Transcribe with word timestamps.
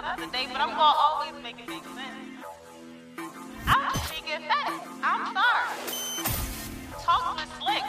but 0.00 0.60
I'm 0.60 0.70
gonna 0.70 0.82
always 0.82 1.34
make 1.42 1.60
it 1.60 1.68
make 1.68 1.84
sense. 1.84 1.98
I'm 3.66 3.92
just. 3.92 4.42
I'm 5.02 5.34
sorry. 5.34 5.68
Talk 7.02 7.36
with 7.36 7.50
slick. 7.60 7.82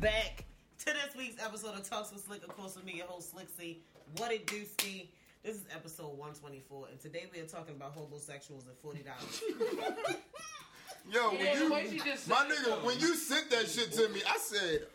Back 0.00 0.44
to 0.78 0.84
this 0.86 1.16
week's 1.16 1.42
episode 1.44 1.74
of 1.74 1.88
Talks 1.88 2.12
with 2.12 2.24
Slick. 2.24 2.42
Of 2.42 2.56
course, 2.56 2.76
with 2.76 2.86
me, 2.86 2.94
your 2.96 3.06
host 3.06 3.32
Slick 3.32 3.48
C. 3.58 3.82
What 4.16 4.32
it 4.32 4.46
do? 4.46 4.64
This 5.42 5.56
is 5.56 5.64
episode 5.74 6.18
124, 6.18 6.88
and 6.90 7.00
today 7.00 7.24
we 7.32 7.40
are 7.40 7.46
talking 7.46 7.74
about 7.74 7.92
homosexuals 7.92 8.66
and 8.66 8.76
forty 8.82 9.02
dollars. 9.02 9.40
Yo, 11.10 11.32
Yeah, 11.32 11.62
when 11.62 11.62
you, 11.62 11.68
my 11.70 11.82
said 11.82 12.28
nigga, 12.28 12.64
though. 12.66 12.84
when 12.86 12.98
you 13.00 13.14
sent 13.14 13.48
that 13.50 13.66
shit 13.66 13.90
to 13.92 14.10
me, 14.10 14.20
I 14.28 14.36
said, 14.36 14.86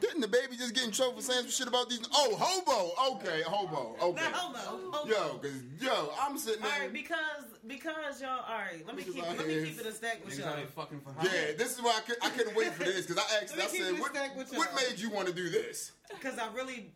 didn't 0.00 0.22
the 0.22 0.26
baby 0.28 0.56
just 0.56 0.74
get 0.74 0.84
in 0.84 0.90
trouble 0.90 1.14
for 1.14 1.22
saying 1.22 1.42
some 1.42 1.50
shit 1.50 1.68
about 1.68 1.88
these? 1.88 2.00
Oh, 2.12 2.34
hobo. 2.36 3.14
Okay, 3.16 3.42
hobo. 3.46 3.94
Okay. 4.02 4.22
Not 4.24 4.32
homo. 4.32 4.58
homo. 4.90 5.08
Yo, 5.08 5.38
cause 5.38 5.52
yo, 5.80 6.10
I'm 6.20 6.36
sitting 6.36 6.64
All 6.64 6.68
there. 6.70 6.80
right, 6.80 6.92
because 6.92 7.44
because 7.64 8.20
y'all. 8.20 8.40
All 8.40 8.58
right, 8.58 8.84
let 8.88 8.96
me 8.96 9.04
keep 9.04 9.22
out 9.22 9.38
let 9.38 9.46
me 9.46 9.64
keep 9.66 9.78
it 9.78 9.86
a 9.86 9.92
stack 9.92 10.24
with 10.24 10.36
y'all. 10.36 10.56
fucking 10.74 11.00
for 11.00 11.14
yeah, 11.22 11.52
this 11.56 11.76
is 11.76 11.80
why 11.80 11.94
I, 11.96 12.00
could, 12.00 12.16
I 12.22 12.30
couldn't 12.30 12.56
wait 12.56 12.72
for 12.72 12.82
this 12.82 13.06
because 13.06 13.22
I 13.22 13.40
asked. 13.40 13.56
I 13.56 13.66
said, 13.68 14.00
what, 14.00 14.12
what 14.52 14.74
made 14.74 14.98
you 14.98 15.10
want 15.10 15.28
to 15.28 15.32
do 15.32 15.48
this? 15.48 15.92
Because 16.10 16.38
I 16.40 16.52
really, 16.52 16.92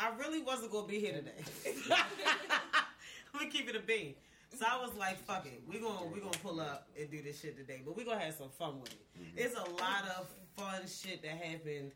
I 0.00 0.16
really 0.18 0.42
wasn't 0.42 0.72
gonna 0.72 0.86
be 0.86 1.00
here 1.00 1.14
today. 1.14 1.74
Let 3.34 3.40
me 3.42 3.50
keep 3.50 3.68
it 3.68 3.76
a 3.76 3.80
bean. 3.80 4.14
So 4.54 4.64
I 4.68 4.80
was 4.80 4.94
like, 4.96 5.18
"Fuck 5.18 5.46
it, 5.46 5.62
we 5.68 5.78
gonna 5.78 6.06
we 6.06 6.20
gonna 6.20 6.38
pull 6.42 6.60
up 6.60 6.88
and 6.98 7.10
do 7.10 7.20
this 7.22 7.40
shit 7.40 7.56
today." 7.56 7.82
But 7.84 7.96
we 7.96 8.04
gonna 8.04 8.20
have 8.20 8.34
some 8.34 8.48
fun 8.50 8.80
with 8.80 8.92
it. 8.92 9.06
It's 9.36 9.54
a 9.54 9.70
lot 9.70 10.04
of 10.18 10.28
fun 10.56 10.82
shit 10.86 11.22
that 11.22 11.32
happened 11.32 11.92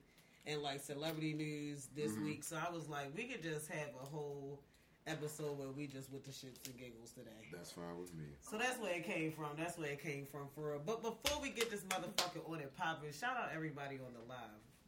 in 0.47 0.63
like 0.63 0.81
celebrity 0.81 1.33
news 1.33 1.89
this 1.95 2.17
week. 2.19 2.45
So 2.45 2.57
I 2.57 2.71
was 2.73 2.89
like, 2.89 3.17
we 3.17 3.25
could 3.25 3.43
just 3.43 3.71
have 3.71 3.89
a 4.01 4.05
whole 4.05 4.61
episode 5.07 5.59
where 5.59 5.71
we 5.71 5.87
just 5.87 6.13
with 6.13 6.25
the 6.25 6.31
shits 6.31 6.65
and 6.67 6.77
giggles 6.79 7.13
today. 7.13 7.31
That's 7.53 7.73
fine 7.73 7.99
with 8.01 8.15
me. 8.15 8.25
So 8.41 8.59
that's 8.59 8.79
where 8.81 8.95
it 8.95 9.05
came 9.05 9.33
from. 9.33 9.51
That's 9.57 9.79
where 9.79 9.91
it 9.91 10.03
came 10.03 10.27
from 10.27 10.49
for 10.55 10.73
real. 10.73 10.83
But 10.85 11.03
before 11.03 11.41
we 11.41 11.51
get 11.51 11.71
this 11.71 11.83
motherfucker 11.85 12.49
on 12.49 12.61
it 12.61 12.77
popping, 12.77 13.13
shout 13.13 13.37
out 13.37 13.51
everybody 13.55 13.97
on 13.97 14.13
the 14.13 14.29
live. 14.29 14.39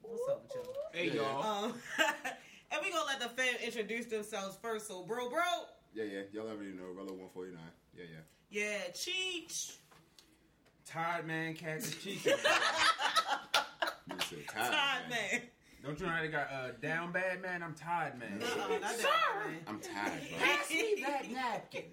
What's 0.02 0.28
up 0.28 0.42
with 0.42 0.54
y'all? 0.54 0.74
Hey, 0.92 1.10
y'all. 1.10 1.64
Um, 1.64 1.74
and 2.74 2.82
we 2.84 2.90
gonna 2.90 3.04
let 3.06 3.20
the 3.20 3.28
fam 3.28 3.54
introduce 3.64 4.06
themselves 4.06 4.58
first. 4.60 4.88
So, 4.88 5.02
bro, 5.04 5.28
bro, 5.30 5.40
Yeah, 5.94 6.04
yeah. 6.04 6.20
Y'all 6.32 6.48
already 6.48 6.72
know. 6.72 6.84
Rello 6.94 7.12
149. 7.16 7.58
Yeah, 7.96 8.04
yeah. 8.10 8.20
yeah, 8.50 8.92
Cheech, 8.92 9.76
Tired 10.86 11.26
man, 11.26 11.54
catch 11.54 11.82
chicken. 12.02 12.34
You 14.06 14.16
said 14.20 14.38
tired, 14.52 14.72
Todd, 14.72 15.00
man. 15.08 15.40
Man. 15.84 15.96
Don't 15.96 16.00
you 16.00 16.06
know 16.06 16.22
they 16.22 16.28
got 16.28 16.48
uh, 16.50 16.70
down 16.80 17.12
bad 17.12 17.42
man? 17.42 17.62
I'm 17.62 17.74
tired 17.74 18.18
man. 18.18 18.40
Uh-uh, 18.42 18.68
not 18.68 18.80
that, 18.80 18.98
man. 19.46 19.60
I'm 19.66 19.80
tired, 19.80 20.20
bro. 20.30 20.38
Pass 20.46 20.70
me 20.70 21.02
that 21.02 21.30
napkin. 21.30 21.84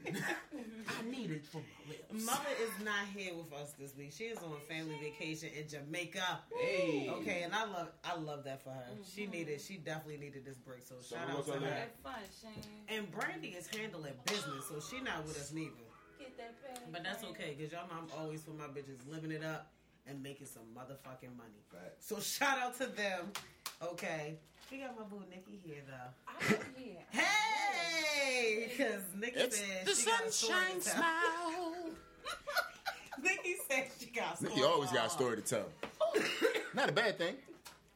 I 0.88 1.10
need 1.10 1.32
it 1.32 1.46
for 1.46 1.58
my 1.58 1.90
lips. 1.90 2.26
Mother 2.26 2.50
is 2.62 2.86
not 2.86 3.06
here 3.16 3.34
with 3.36 3.52
us 3.54 3.74
this 3.80 3.96
week. 3.96 4.12
She 4.12 4.26
is 4.26 4.38
on 4.40 4.54
family 4.70 4.96
vacation 5.02 5.50
in 5.58 5.68
Jamaica. 5.68 6.40
Hey. 6.60 7.10
Okay, 7.12 7.42
and 7.44 7.54
I 7.54 7.66
love 7.66 7.90
I 8.04 8.18
love 8.18 8.44
that 8.46 8.64
for 8.64 8.70
her. 8.70 8.86
She 9.14 9.28
needed 9.28 9.62
she 9.62 9.78
definitely 9.78 10.18
needed 10.18 10.46
this 10.46 10.58
break. 10.58 10.84
So 10.84 10.96
shout 11.08 11.30
out 11.30 11.46
to 11.48 11.54
her. 11.54 11.60
man? 11.60 11.88
Fun, 12.04 12.14
Shane. 12.42 12.64
And 12.88 13.12
Brandy 13.12 13.50
is 13.50 13.68
handling 13.68 14.14
business, 14.26 14.66
so 14.70 14.80
she 14.80 15.02
not 15.02 15.26
with 15.26 15.38
us 15.38 15.52
neither. 15.52 15.72
Get 16.20 16.38
that 16.38 16.62
bag. 16.62 16.84
But 16.92 17.04
that's 17.04 17.24
okay, 17.26 17.56
because 17.58 17.72
y'all 17.72 17.88
know 17.88 17.96
I'm 17.98 18.20
always 18.20 18.44
for 18.44 18.52
my 18.52 18.66
bitches 18.66 19.00
living 19.10 19.32
it 19.32 19.44
up 19.44 19.72
and 20.08 20.22
making 20.22 20.48
some 20.48 20.64
motherfucking 20.76 21.36
money. 21.38 21.62
Facts. 21.72 22.08
So 22.08 22.20
shout 22.20 22.58
out 22.58 22.78
to 22.78 22.88
them. 22.88 23.32
Okay. 23.84 24.36
We 24.72 24.78
got 24.78 24.98
my 24.98 25.04
boo 25.04 25.24
Nikki 25.30 25.60
here 25.64 25.82
though. 25.88 26.56
I'm 26.56 26.60
here. 26.76 26.98
Hey! 27.12 28.68
Because 28.70 29.02
Nikki 29.20 29.40
It's 29.40 29.58
said 29.58 29.86
the 29.86 29.96
she 29.96 30.06
got 30.06 30.26
a 30.26 30.32
story 30.32 30.54
sunshine 30.54 30.80
to 30.80 30.86
tell. 30.86 30.96
smile. 30.96 31.74
Nikki 33.24 33.56
said 33.70 33.88
she 34.00 34.06
got 34.08 34.40
a 34.40 34.44
Nikki 34.44 34.64
always 34.64 34.92
got 34.92 35.08
a 35.08 35.10
story 35.10 35.36
to 35.38 35.42
tell. 35.42 35.66
Not 36.74 36.90
a 36.90 36.92
bad 36.92 37.18
thing. 37.18 37.36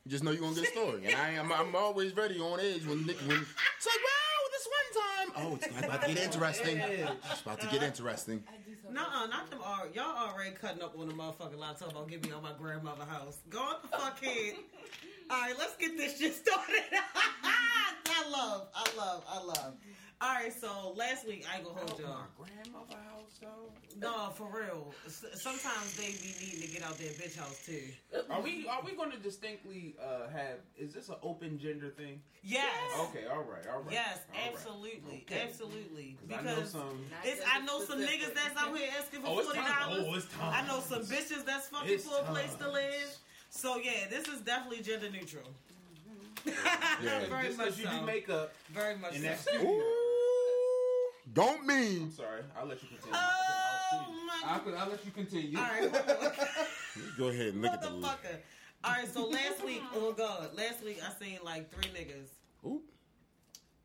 You 0.03 0.11
just 0.11 0.23
know 0.23 0.31
you're 0.31 0.41
gonna 0.41 0.55
get 0.55 0.65
a 0.65 0.71
story, 0.71 1.05
and 1.05 1.15
I 1.15 1.31
am. 1.31 1.51
I'm 1.51 1.75
always 1.75 2.15
ready 2.15 2.39
on 2.39 2.59
edge 2.59 2.85
when 2.85 3.05
Nikki 3.05 3.25
when 3.25 3.37
it's 3.37 3.87
like, 3.87 4.01
wow, 4.05 4.41
this 4.51 4.67
one 4.67 5.03
time. 5.03 5.47
Oh, 5.47 5.55
it's 5.55 5.85
about 5.85 6.01
to 6.01 6.07
get 6.13 6.23
interesting. 6.25 6.77
It's 6.77 7.41
about 7.41 7.59
to 7.61 7.67
get 7.67 7.77
uh-huh. 7.77 7.85
interesting. 7.85 8.43
I 8.47 8.57
do 8.69 8.93
not 8.93 9.49
them 9.49 9.59
all. 9.63 9.87
Y'all 9.93 10.29
already 10.29 10.55
cutting 10.55 10.81
up 10.81 10.97
on 10.97 11.07
the 11.07 11.13
motherfucking 11.13 11.57
line 11.57 11.75
talking 11.75 11.95
about 11.95 12.07
getting 12.07 12.29
me 12.29 12.35
on 12.35 12.43
my 12.43 12.53
grandmother 12.57 13.05
house. 13.05 13.39
Go 13.49 13.59
on 13.59 13.75
the 13.81 13.97
fuck 13.97 14.21
in. 14.23 14.55
All 15.29 15.41
right, 15.41 15.55
let's 15.57 15.75
get 15.77 15.97
this 15.97 16.17
shit 16.17 16.35
started. 16.45 16.83
I 17.43 18.29
love, 18.29 18.67
I 18.75 18.85
love, 18.97 19.23
I 19.27 19.43
love. 19.43 19.73
All 20.21 20.33
right, 20.33 20.53
so 20.53 20.93
last 20.95 21.27
week 21.27 21.45
I 21.53 21.61
gonna 21.61 21.75
hold 21.77 21.99
y'all. 21.99 22.09
My 22.37 22.45
grandmother 22.47 22.95
house 23.11 23.37
though. 23.41 23.69
No, 23.99 24.29
for 24.33 24.47
real. 24.47 24.93
S- 25.05 25.25
Sometimes 25.33 25.95
they 25.97 26.07
be 26.07 26.33
needing 26.39 26.61
to 26.61 26.67
get 26.73 26.83
out 26.83 26.97
their 26.97 27.09
bitch 27.09 27.35
house 27.37 27.59
too. 27.65 27.83
Are 28.29 28.41
we 28.41 28.65
are 28.69 28.81
we 28.85 28.95
going 28.95 29.11
to 29.11 29.17
distinctly 29.17 29.95
uh, 30.01 30.29
have? 30.29 30.59
Is 30.77 30.93
this 30.93 31.09
an 31.09 31.15
open 31.21 31.59
gender 31.59 31.89
thing? 31.89 32.21
Yes. 32.43 32.71
Okay, 33.09 33.25
all 33.27 33.43
right, 33.43 33.67
all 33.69 33.81
right. 33.81 33.91
Yes, 33.91 34.19
all 34.33 34.39
right. 34.39 34.53
absolutely, 34.53 35.25
Okay. 35.29 35.41
absolutely. 35.49 36.17
'Cause 36.21 36.39
I 36.39 36.43
know 36.43 36.55
Because 36.55 36.71
some. 36.71 37.05
it's, 37.25 37.41
I 37.53 37.59
know 37.65 37.81
some 37.83 37.99
niggas 37.99 38.33
that's 38.33 38.55
out 38.57 38.77
here 38.77 38.89
asking 38.97 39.21
for 39.21 39.27
Oh, 39.27 39.43
forty 39.43 39.59
dollars. 39.59 40.05
Oh, 40.07 40.13
it's 40.15 40.25
time. 40.33 40.53
I 40.63 40.67
know 40.67 40.79
some 40.79 41.01
bitches 41.03 41.45
that's 41.45 41.67
fucking 41.67 41.91
It's 41.91 42.05
for 42.07 42.21
a 42.21 42.25
place 42.25 42.55
to 42.55 42.71
live. 42.71 43.17
So 43.55 43.77
yeah, 43.77 44.07
this 44.09 44.27
is 44.27 44.41
definitely 44.41 44.83
gender 44.83 45.09
neutral. 45.09 45.43
Mm-hmm. 46.47 46.51
Yeah. 47.03 47.25
Very 47.27 47.47
Just 47.47 47.57
much 47.57 47.65
because 47.67 47.79
you 47.79 47.85
so. 47.85 47.99
do 47.99 48.05
makeup 48.05 48.53
Very 48.71 48.95
much 48.97 49.15
in 49.15 49.37
so. 49.37 49.51
Ooh, 49.61 49.81
don't 51.33 51.65
mean. 51.65 52.03
I'm 52.03 52.11
sorry. 52.11 52.41
I'll 52.57 52.65
let 52.67 52.81
you 52.83 52.89
continue. 52.89 53.13
Oh 53.13 54.05
my 54.27 54.41
I'll, 54.45 54.61
I'll, 54.73 54.79
I'll 54.83 54.89
let 54.89 55.03
you 55.05 55.11
continue. 55.11 55.57
All 55.57 55.63
right, 55.63 55.91
Go 57.17 57.27
ahead 57.29 57.53
and 57.53 57.61
look 57.61 57.71
at 57.73 57.81
the. 57.81 57.87
motherfucker. 57.87 58.37
All 58.83 58.91
right, 58.91 59.11
so 59.11 59.25
last 59.27 59.65
week, 59.65 59.81
oh 59.95 60.13
god, 60.13 60.55
last 60.55 60.83
week 60.83 60.99
I 61.03 61.11
seen 61.23 61.39
like 61.43 61.71
three 61.71 61.89
niggas 61.91 62.29
Ooh, 62.65 62.81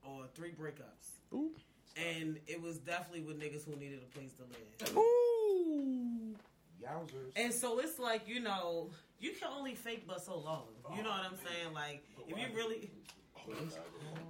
or 0.06 0.26
three 0.34 0.50
breakups, 0.50 1.22
ooh, 1.32 1.50
and 1.96 2.38
it 2.46 2.60
was 2.60 2.78
definitely 2.78 3.22
with 3.22 3.40
niggas 3.40 3.64
who 3.64 3.76
needed 3.76 4.00
a 4.02 4.18
place 4.18 4.32
to 4.34 4.42
live. 4.42 4.96
ooh. 4.96 6.34
Yowzers. 6.82 7.32
And 7.36 7.52
so 7.52 7.78
it's 7.78 7.98
like, 7.98 8.26
you 8.26 8.40
know, 8.40 8.90
you 9.20 9.32
can 9.32 9.48
only 9.56 9.74
fake 9.74 10.04
but 10.06 10.22
so 10.24 10.38
long. 10.38 10.64
You 10.96 11.02
know 11.02 11.10
what 11.10 11.20
I'm 11.24 11.36
saying? 11.36 11.74
Like, 11.74 12.02
if 12.26 12.36
you 12.36 12.46
really. 12.56 12.90
Oh, 13.36 13.52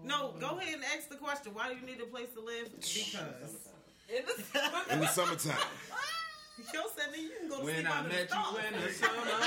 no, 0.04 0.34
go 0.38 0.58
ahead 0.58 0.74
and 0.74 0.84
ask 0.96 1.08
the 1.08 1.16
question. 1.16 1.52
Why 1.54 1.68
do 1.72 1.78
you 1.78 1.84
need 1.86 2.00
a 2.00 2.06
place 2.06 2.28
to 2.34 2.40
live? 2.40 2.68
Because. 2.76 3.68
In 4.90 5.00
the 5.00 5.06
summertime. 5.08 5.56
Yo 6.74 6.80
said 6.94 7.12
that 7.12 7.18
you 7.18 7.30
can 7.40 7.48
go 7.48 7.58
to 7.58 7.64
when 7.64 7.74
sleep 7.76 7.90
I 7.90 7.98
under 7.98 8.08
met 8.10 8.28
stars. 8.28 8.46
you 8.52 8.76
in 8.76 8.82
the 8.84 8.92
summer. 8.92 9.46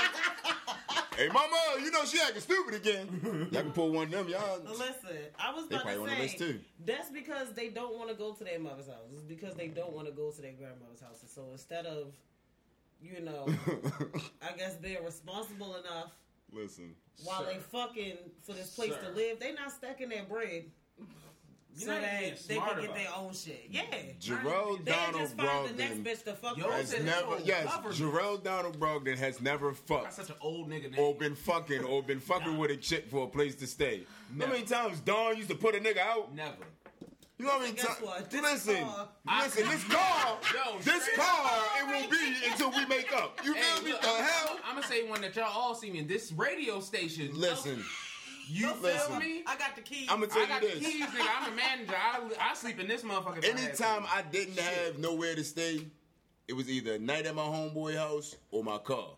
Hey, 1.16 1.28
mama, 1.28 1.56
you 1.80 1.92
know 1.92 2.04
she 2.04 2.18
acting 2.20 2.40
stupid 2.40 2.74
again. 2.74 3.48
Y'all 3.52 3.62
can 3.62 3.70
pull 3.70 3.92
one 3.92 4.06
of 4.06 4.10
them, 4.10 4.28
y'all. 4.28 4.58
Listen, 4.66 5.16
I 5.38 5.54
was 5.54 5.68
They 5.68 5.76
about 5.76 5.84
probably 5.86 5.94
to 5.94 6.12
on 6.12 6.18
the 6.18 6.22
list 6.24 6.38
say 6.38 6.52
too. 6.52 6.60
that's 6.84 7.08
because 7.10 7.52
they 7.52 7.68
don't 7.68 7.96
want 7.96 8.08
to 8.10 8.16
go 8.16 8.32
to 8.32 8.42
their 8.42 8.58
mother's 8.58 8.88
house. 8.88 9.06
It's 9.12 9.22
because 9.22 9.54
they 9.54 9.68
don't 9.68 9.92
want 9.92 10.08
to 10.08 10.12
go 10.12 10.32
to 10.32 10.42
their 10.42 10.54
grandmother's 10.54 11.00
house. 11.00 11.20
And 11.22 11.30
so 11.30 11.50
instead 11.52 11.86
of, 11.86 12.08
you 13.00 13.20
know, 13.20 13.46
I 14.42 14.56
guess 14.56 14.74
being 14.76 15.04
responsible 15.04 15.76
enough 15.76 16.12
Listen. 16.52 16.94
while 17.22 17.40
Sir. 17.44 17.52
they 17.52 17.58
fucking 17.58 18.16
for 18.42 18.52
this 18.52 18.74
place 18.74 18.92
to 19.02 19.10
live, 19.10 19.40
they 19.40 19.52
not 19.52 19.70
stacking 19.72 20.08
their 20.08 20.24
bread 20.24 20.64
You're 21.76 21.86
so 21.88 21.92
not 21.92 22.00
that 22.02 22.20
they 22.48 22.54
smart 22.54 22.72
can 22.76 22.82
get 22.86 22.94
their 22.94 23.08
own 23.16 23.34
shit. 23.34 23.66
Yeah, 23.70 23.82
Jerome 24.20 24.80
they 24.84 24.92
Donald 24.92 25.22
just 25.22 25.36
find 25.36 25.68
the 25.68 25.72
next 25.74 25.94
Brogdon 25.98 26.04
bitch 26.04 26.24
to 26.24 26.32
fuck 26.34 26.56
with. 26.56 26.66
has 26.66 27.02
never, 27.02 27.38
yes, 27.44 27.64
government. 27.66 27.94
Jerome 27.96 28.40
Donald 28.44 28.78
Brogdon 28.78 29.16
has 29.18 29.40
never 29.40 29.68
That's 29.70 29.80
fucked 29.80 30.12
such 30.14 30.30
an 30.30 30.36
old 30.40 30.70
nigga 30.70 30.90
name. 30.92 31.00
or 31.00 31.14
been 31.14 31.34
fucking 31.34 31.82
or 31.84 32.02
been 32.02 32.20
fucking 32.30 32.56
with 32.56 32.70
a 32.70 32.76
chick 32.76 33.08
for 33.10 33.24
a 33.24 33.28
place 33.28 33.54
to 33.56 33.66
stay. 33.66 34.04
How 34.38 34.46
many 34.46 34.62
times 34.62 35.00
Dawn 35.00 35.36
used 35.36 35.48
to 35.50 35.56
put 35.56 35.74
a 35.74 35.78
nigga 35.78 35.98
out? 35.98 36.34
Never. 36.34 36.52
You 37.38 37.46
know 37.46 37.50
how 37.52 37.58
many 37.58 37.72
Guess 37.72 38.00
what? 38.00 38.30
This 38.30 38.40
Listen, 38.42 38.84
car- 38.84 39.08
listen, 39.42 39.68
this 39.68 39.84
car, 39.84 40.38
Yo, 40.54 40.78
this 40.78 41.02
straight 41.02 41.16
car, 41.18 41.62
it 41.80 41.86
will 42.02 42.08
be 42.10 42.34
until 42.48 42.70
we 42.70 42.86
make 42.86 43.12
up. 43.12 43.40
You 43.44 43.54
feel 43.54 43.82
me? 43.82 43.90
look, 43.90 44.02
the 44.02 44.08
I'm, 44.08 44.22
hell? 44.24 44.56
I'm 44.64 44.74
gonna 44.76 44.86
say 44.86 45.08
one 45.08 45.20
that 45.22 45.34
y'all 45.34 45.50
all 45.52 45.74
see 45.74 45.90
me 45.90 45.98
in 45.98 46.06
this 46.06 46.30
radio 46.32 46.78
station. 46.80 47.30
Listen, 47.34 47.82
you 48.48 48.66
Don't 48.68 48.82
listen. 48.82 49.10
tell 49.10 49.18
me? 49.20 49.42
I 49.48 49.56
got 49.56 49.74
the 49.74 49.82
keys. 49.82 50.08
I'm 50.10 50.20
gonna 50.20 50.32
I 50.32 50.36
tell 50.36 50.46
got 50.46 50.62
you 50.62 50.68
the 50.68 50.74
this. 50.76 50.86
keys, 50.92 51.06
nigga. 51.06 51.26
I'm 51.40 51.52
a 51.52 51.56
manager. 51.56 51.94
I, 51.96 52.50
I 52.50 52.54
sleep 52.54 52.78
in 52.78 52.86
this 52.86 53.02
motherfucker. 53.02 53.38
if 53.44 53.44
I. 53.56 53.60
Anytime 53.62 54.04
I 54.14 54.22
didn't 54.22 54.58
have 54.60 54.98
nowhere 54.98 55.34
to 55.34 55.42
stay, 55.42 55.80
it 56.46 56.52
was 56.52 56.70
either 56.70 56.94
a 56.94 56.98
night 57.00 57.26
at 57.26 57.34
my 57.34 57.42
homeboy 57.42 57.96
house 57.96 58.36
or 58.52 58.62
my 58.62 58.78
car. 58.78 59.08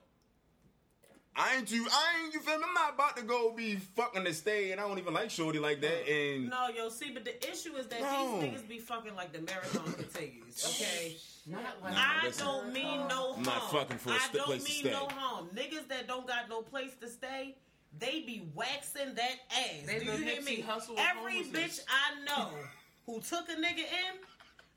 I 1.38 1.56
ain't 1.56 1.70
you. 1.70 1.86
I 1.90 2.24
ain't 2.24 2.34
you 2.34 2.40
feel 2.40 2.58
me? 2.58 2.64
I'm 2.66 2.72
not 2.74 2.94
about 2.94 3.16
to 3.18 3.22
go 3.22 3.52
be 3.52 3.76
fucking 3.76 4.24
to 4.24 4.32
stay, 4.32 4.72
and 4.72 4.80
I 4.80 4.88
don't 4.88 4.98
even 4.98 5.12
like 5.14 5.30
shorty 5.30 5.58
like 5.58 5.80
that. 5.82 6.08
And 6.10 6.48
No, 6.48 6.68
yo, 6.68 6.88
see, 6.88 7.10
but 7.10 7.24
the 7.24 7.36
issue 7.50 7.74
is 7.76 7.86
that 7.88 8.00
No. 8.00 8.40
these 8.40 8.50
niggas 8.50 8.68
be 8.68 8.78
fucking 8.78 9.14
like 9.14 9.32
the 9.32 9.40
marathon 9.42 9.92
continues. 9.92 10.64
Okay, 10.80 11.16
Not 11.46 11.82
like 11.82 11.94
I 11.94 12.30
don't 12.38 12.72
mean 12.72 13.06
no 13.08 13.32
harm. 13.32 13.34
I'm 13.38 13.42
not 13.42 13.70
fucking 13.70 13.98
for 13.98 14.10
a 14.10 14.14
I 14.14 14.18
st- 14.18 14.32
don't 14.32 14.44
place 14.46 14.64
to 14.64 14.70
mean 14.70 14.80
stay. 14.80 14.90
no 14.92 15.08
harm. 15.08 15.48
Niggas 15.54 15.88
that 15.88 16.06
don't 16.08 16.26
got 16.26 16.48
no 16.48 16.62
place 16.62 16.92
to 17.02 17.08
stay, 17.08 17.56
they 17.98 18.20
be 18.20 18.48
waxing 18.54 19.14
that 19.14 19.34
ass. 19.50 19.86
They 19.86 19.98
Do 19.98 20.04
you 20.06 20.12
hear 20.12 20.40
me? 20.42 20.64
Hussle 20.66 20.90
of 20.92 20.98
Every 20.98 21.42
homelessness. 21.42 21.80
bitch 21.80 21.84
I 21.88 22.24
know 22.24 22.50
who 23.06 23.20
took 23.20 23.48
a 23.50 23.54
nigga 23.56 23.78
in, 23.80 24.18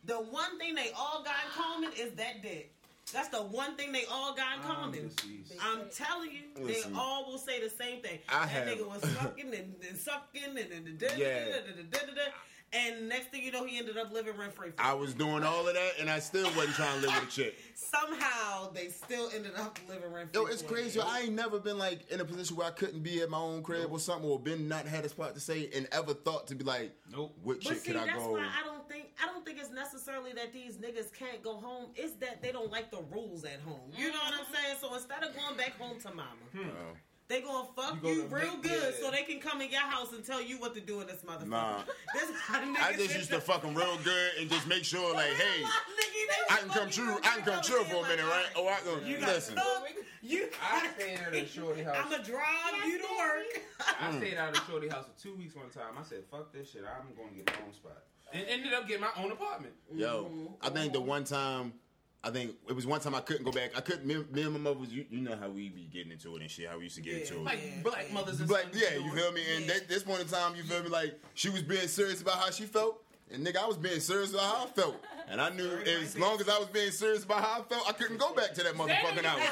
the 0.06 0.16
one 0.16 0.60
thing 0.60 0.76
they 0.76 0.92
all 0.98 1.24
got 1.24 1.36
in 1.46 1.52
common 1.62 1.92
is 1.98 2.12
that 2.14 2.42
dick. 2.42 2.74
That's 3.12 3.30
the 3.30 3.38
one 3.44 3.76
thing 3.76 3.92
they 3.92 4.06
all 4.12 4.34
got 4.36 4.58
in 4.58 4.64
common. 4.64 4.92
deceased. 5.10 5.54
I'm 5.62 5.82
telling 5.94 6.32
you, 6.32 6.44
Listen. 6.64 6.94
they 6.94 7.00
all 7.00 7.26
will 7.32 7.38
say 7.40 7.60
the 7.62 7.70
same 7.70 8.02
thing. 8.02 8.20
I 8.30 8.42
that 8.42 8.50
have- 8.50 8.68
nigga 8.68 8.88
was 8.88 9.02
sucking 9.16 9.54
and, 9.54 9.76
and 9.88 9.98
sucking 9.98 10.44
and, 10.46 10.58
and, 10.58 10.88
and, 10.88 11.18
Yeah. 11.18 11.46
And 12.74 13.10
next 13.10 13.28
thing 13.28 13.44
you 13.44 13.52
know, 13.52 13.66
he 13.66 13.78
ended 13.78 13.98
up 13.98 14.12
living 14.12 14.38
rent 14.38 14.54
free. 14.54 14.72
I 14.78 14.94
was 14.94 15.14
doing 15.14 15.44
all 15.44 15.68
of 15.68 15.74
that, 15.74 15.92
and 16.00 16.10
I 16.10 16.20
still 16.20 16.46
wasn't 16.56 16.76
trying 16.76 17.02
to 17.02 17.08
live 17.08 17.20
with 17.20 17.30
a 17.30 17.32
chick. 17.32 17.56
Somehow 17.74 18.72
they 18.72 18.90
still 18.90 19.30
ended 19.34 19.54
up 19.58 19.80
living 19.88 20.12
rent 20.12 20.34
free. 20.34 20.42
Yo, 20.42 20.48
it's 20.48 20.62
crazy. 20.62 21.00
I 21.00 21.22
ain't 21.22 21.34
never 21.34 21.60
been 21.60 21.78
like 21.78 22.10
in 22.12 22.22
a 22.22 22.26
position 22.26 22.56
where 22.56 22.68
I 22.68 22.72
couldn't 22.72 23.02
be 23.02 23.22
at 23.22 23.30
my 23.30 23.40
own 23.40 23.64
crib 23.64 23.92
or 23.92 24.00
something, 24.00 24.30
or 24.30 24.40
been 24.40 24.68
not 24.68 24.86
had 24.86 25.06
a 25.06 25.10
spot 25.10 25.34
to 25.36 25.40
stay, 25.40 25.70
and 25.76 25.88
ever 25.92 26.14
thought 26.14 26.48
to 26.48 26.56
be 26.56 26.64
like, 26.64 26.94
Nope. 27.12 27.36
what 27.44 27.64
But 27.64 27.70
chick 27.70 27.80
see, 27.80 27.92
could 27.92 28.02
I 28.02 28.06
that's 28.06 28.18
go? 28.18 28.34
why 28.34 28.48
I 28.48 28.66
don't 28.66 28.88
think 28.88 29.08
I 29.22 29.26
don't 29.26 29.46
think 29.46 29.60
it's 29.60 29.72
necessarily 29.72 30.34
that 30.34 30.54
these 30.54 30.78
niggas 30.78 31.12
can't 31.14 31.42
go 31.44 31.56
home. 31.56 31.88
It's 31.96 32.14
that 32.16 32.42
they 32.42 32.52
don't 32.52 32.72
like 32.72 32.92
the 32.92 33.02
rules 33.12 33.44
at 33.46 33.60
home. 33.66 33.80
You 33.98 34.06
mm-hmm. 34.06 34.14
know 34.14 34.20
what 34.24 34.48
I'm 34.48 34.54
saying? 34.54 34.78
So 34.82 34.94
instead 34.94 35.24
of 35.24 35.36
going 35.36 35.58
back 35.58 35.78
home 35.78 36.00
to 36.00 36.10
mama, 36.10 36.46
hmm. 36.54 36.70
Oh. 36.70 36.96
They 37.30 37.42
gonna 37.42 37.68
fuck 37.76 38.04
You 38.04 38.10
you, 38.10 38.24
gonna 38.24 38.44
real 38.44 38.54
make- 38.56 38.64
good 38.64 38.96
so 39.00 39.12
they 39.12 39.22
can 39.22 39.40
come 39.40 39.62
in 39.62 39.70
your 39.70 39.82
house 39.82 40.12
and 40.14 40.26
tell 40.26 40.42
you 40.42 40.58
what 40.60 40.74
to 40.74 40.82
do 40.82 41.00
in 41.00 41.08
this 41.08 41.22
motherfucker. 41.22 41.48
Nah. 41.48 41.84
This 42.14 42.32
I 42.52 42.94
just 42.98 43.16
used 43.16 43.30
to 43.30 43.40
fuck 43.40 43.62
them 43.62 43.76
real 43.76 43.98
good 44.04 44.32
and 44.40 44.50
just 44.50 44.68
make 44.68 44.84
sure, 44.84 45.14
like, 45.14 45.32
hey, 45.34 45.64
I 46.50 46.58
can 46.58 46.70
come 46.70 46.90
true. 46.90 47.18
I 47.24 47.36
can 47.36 47.44
come 47.44 47.62
true 47.62 47.84
for 47.84 48.04
a 48.04 48.10
minute, 48.10 48.26
right? 48.26 48.46
Oh, 48.56 48.68
I 48.68 48.80
can 48.80 49.08
You 49.08 49.20
gotta 49.20 49.34
listen. 49.34 49.56
cook. 49.56 49.88
You 50.22 50.50
I 50.62 50.90
stayed 50.98 51.20
at 51.20 51.34
a 51.34 51.46
shorty 51.48 51.84
house. 51.84 51.96
I'ma 51.98 52.18
drive 52.18 52.86
you 52.86 52.98
to 52.98 53.08
work. 53.18 53.62
I 54.02 54.12
mm. 54.12 54.18
stayed 54.18 54.38
out 54.38 54.50
of 54.58 54.64
Shorty 54.68 54.90
house 54.90 55.06
for 55.06 55.22
two 55.22 55.36
weeks 55.36 55.56
one 55.56 55.70
time. 55.70 55.94
I 55.98 56.04
said, 56.04 56.24
"Fuck 56.30 56.52
this 56.52 56.72
shit. 56.72 56.84
I'm 56.84 57.16
going 57.16 57.30
to 57.30 57.36
get 57.36 57.46
my 57.48 57.66
own 57.66 57.74
spot." 57.74 58.04
And 58.34 58.46
ended 58.48 58.74
up 58.74 58.88
getting 58.88 59.02
my 59.02 59.12
own 59.18 59.32
apartment. 59.32 59.74
Yo, 59.94 60.58
I 60.62 60.70
think 60.70 60.94
the 60.94 61.02
one 61.02 61.24
time, 61.24 61.74
I 62.22 62.32
think 62.32 62.56
it 62.68 62.76
was 62.76 62.86
one 62.86 63.00
time 63.00 63.16
I 63.16 63.22
couldn't 63.22 63.46
go 63.46 63.52
back. 63.52 63.72
I 63.78 63.82
couldn't. 63.82 64.06
Me, 64.06 64.16
me 64.32 64.42
and 64.44 64.52
my 64.52 64.60
mother 64.60 64.78
was. 64.80 64.90
You, 64.90 65.06
you 65.10 65.22
know 65.22 65.38
how 65.40 65.48
we 65.48 65.70
be 65.70 65.88
getting 65.92 66.12
into 66.12 66.36
it 66.36 66.42
and 66.42 66.52
shit. 66.52 66.68
How 66.70 66.78
we 66.78 66.84
used 66.84 66.96
to 66.98 67.02
get 67.02 67.14
Yeah. 67.14 67.20
into 67.22 67.36
it. 67.36 67.44
Like 67.44 67.60
Yeah. 67.64 67.82
black 67.82 68.12
mothers 68.12 68.42
and 68.42 68.50
Like, 68.50 68.68
yeah, 68.74 68.96
you 68.96 69.10
feel 69.16 69.32
me? 69.32 69.42
And 69.56 69.66
Yeah. 69.66 69.74
that, 69.76 69.88
this 69.88 70.04
point 70.04 70.20
in 70.22 70.28
time, 70.28 70.54
you 70.56 70.64
feel 70.64 70.84
me? 70.84 70.90
Like, 70.90 71.18
she 71.34 71.50
was 71.50 71.62
being 71.62 71.88
serious 71.88 72.22
about 72.22 72.36
how 72.40 72.52
she 72.52 72.66
felt. 72.66 73.02
And 73.32 73.46
nigga, 73.46 73.58
I 73.64 73.68
was 73.68 73.78
being 73.78 74.00
serious 74.02 74.32
about 74.34 74.44
how 74.44 74.64
I 74.66 74.68
felt. 74.68 74.98
And 75.30 75.40
I 75.40 75.50
knew 75.50 75.70
as 75.86 76.18
long 76.18 76.42
as 76.42 76.50
I 76.50 76.58
was 76.58 76.68
being 76.68 76.92
serious 76.92 77.24
about 77.24 77.42
how 77.44 77.62
I 77.62 77.64
felt, 77.64 77.88
I 77.88 77.94
couldn't 77.94 78.18
go 78.18 78.34
back 78.34 78.54
to 78.56 78.64
that 78.64 78.74
motherfucking 78.74 79.24
house. 79.24 79.48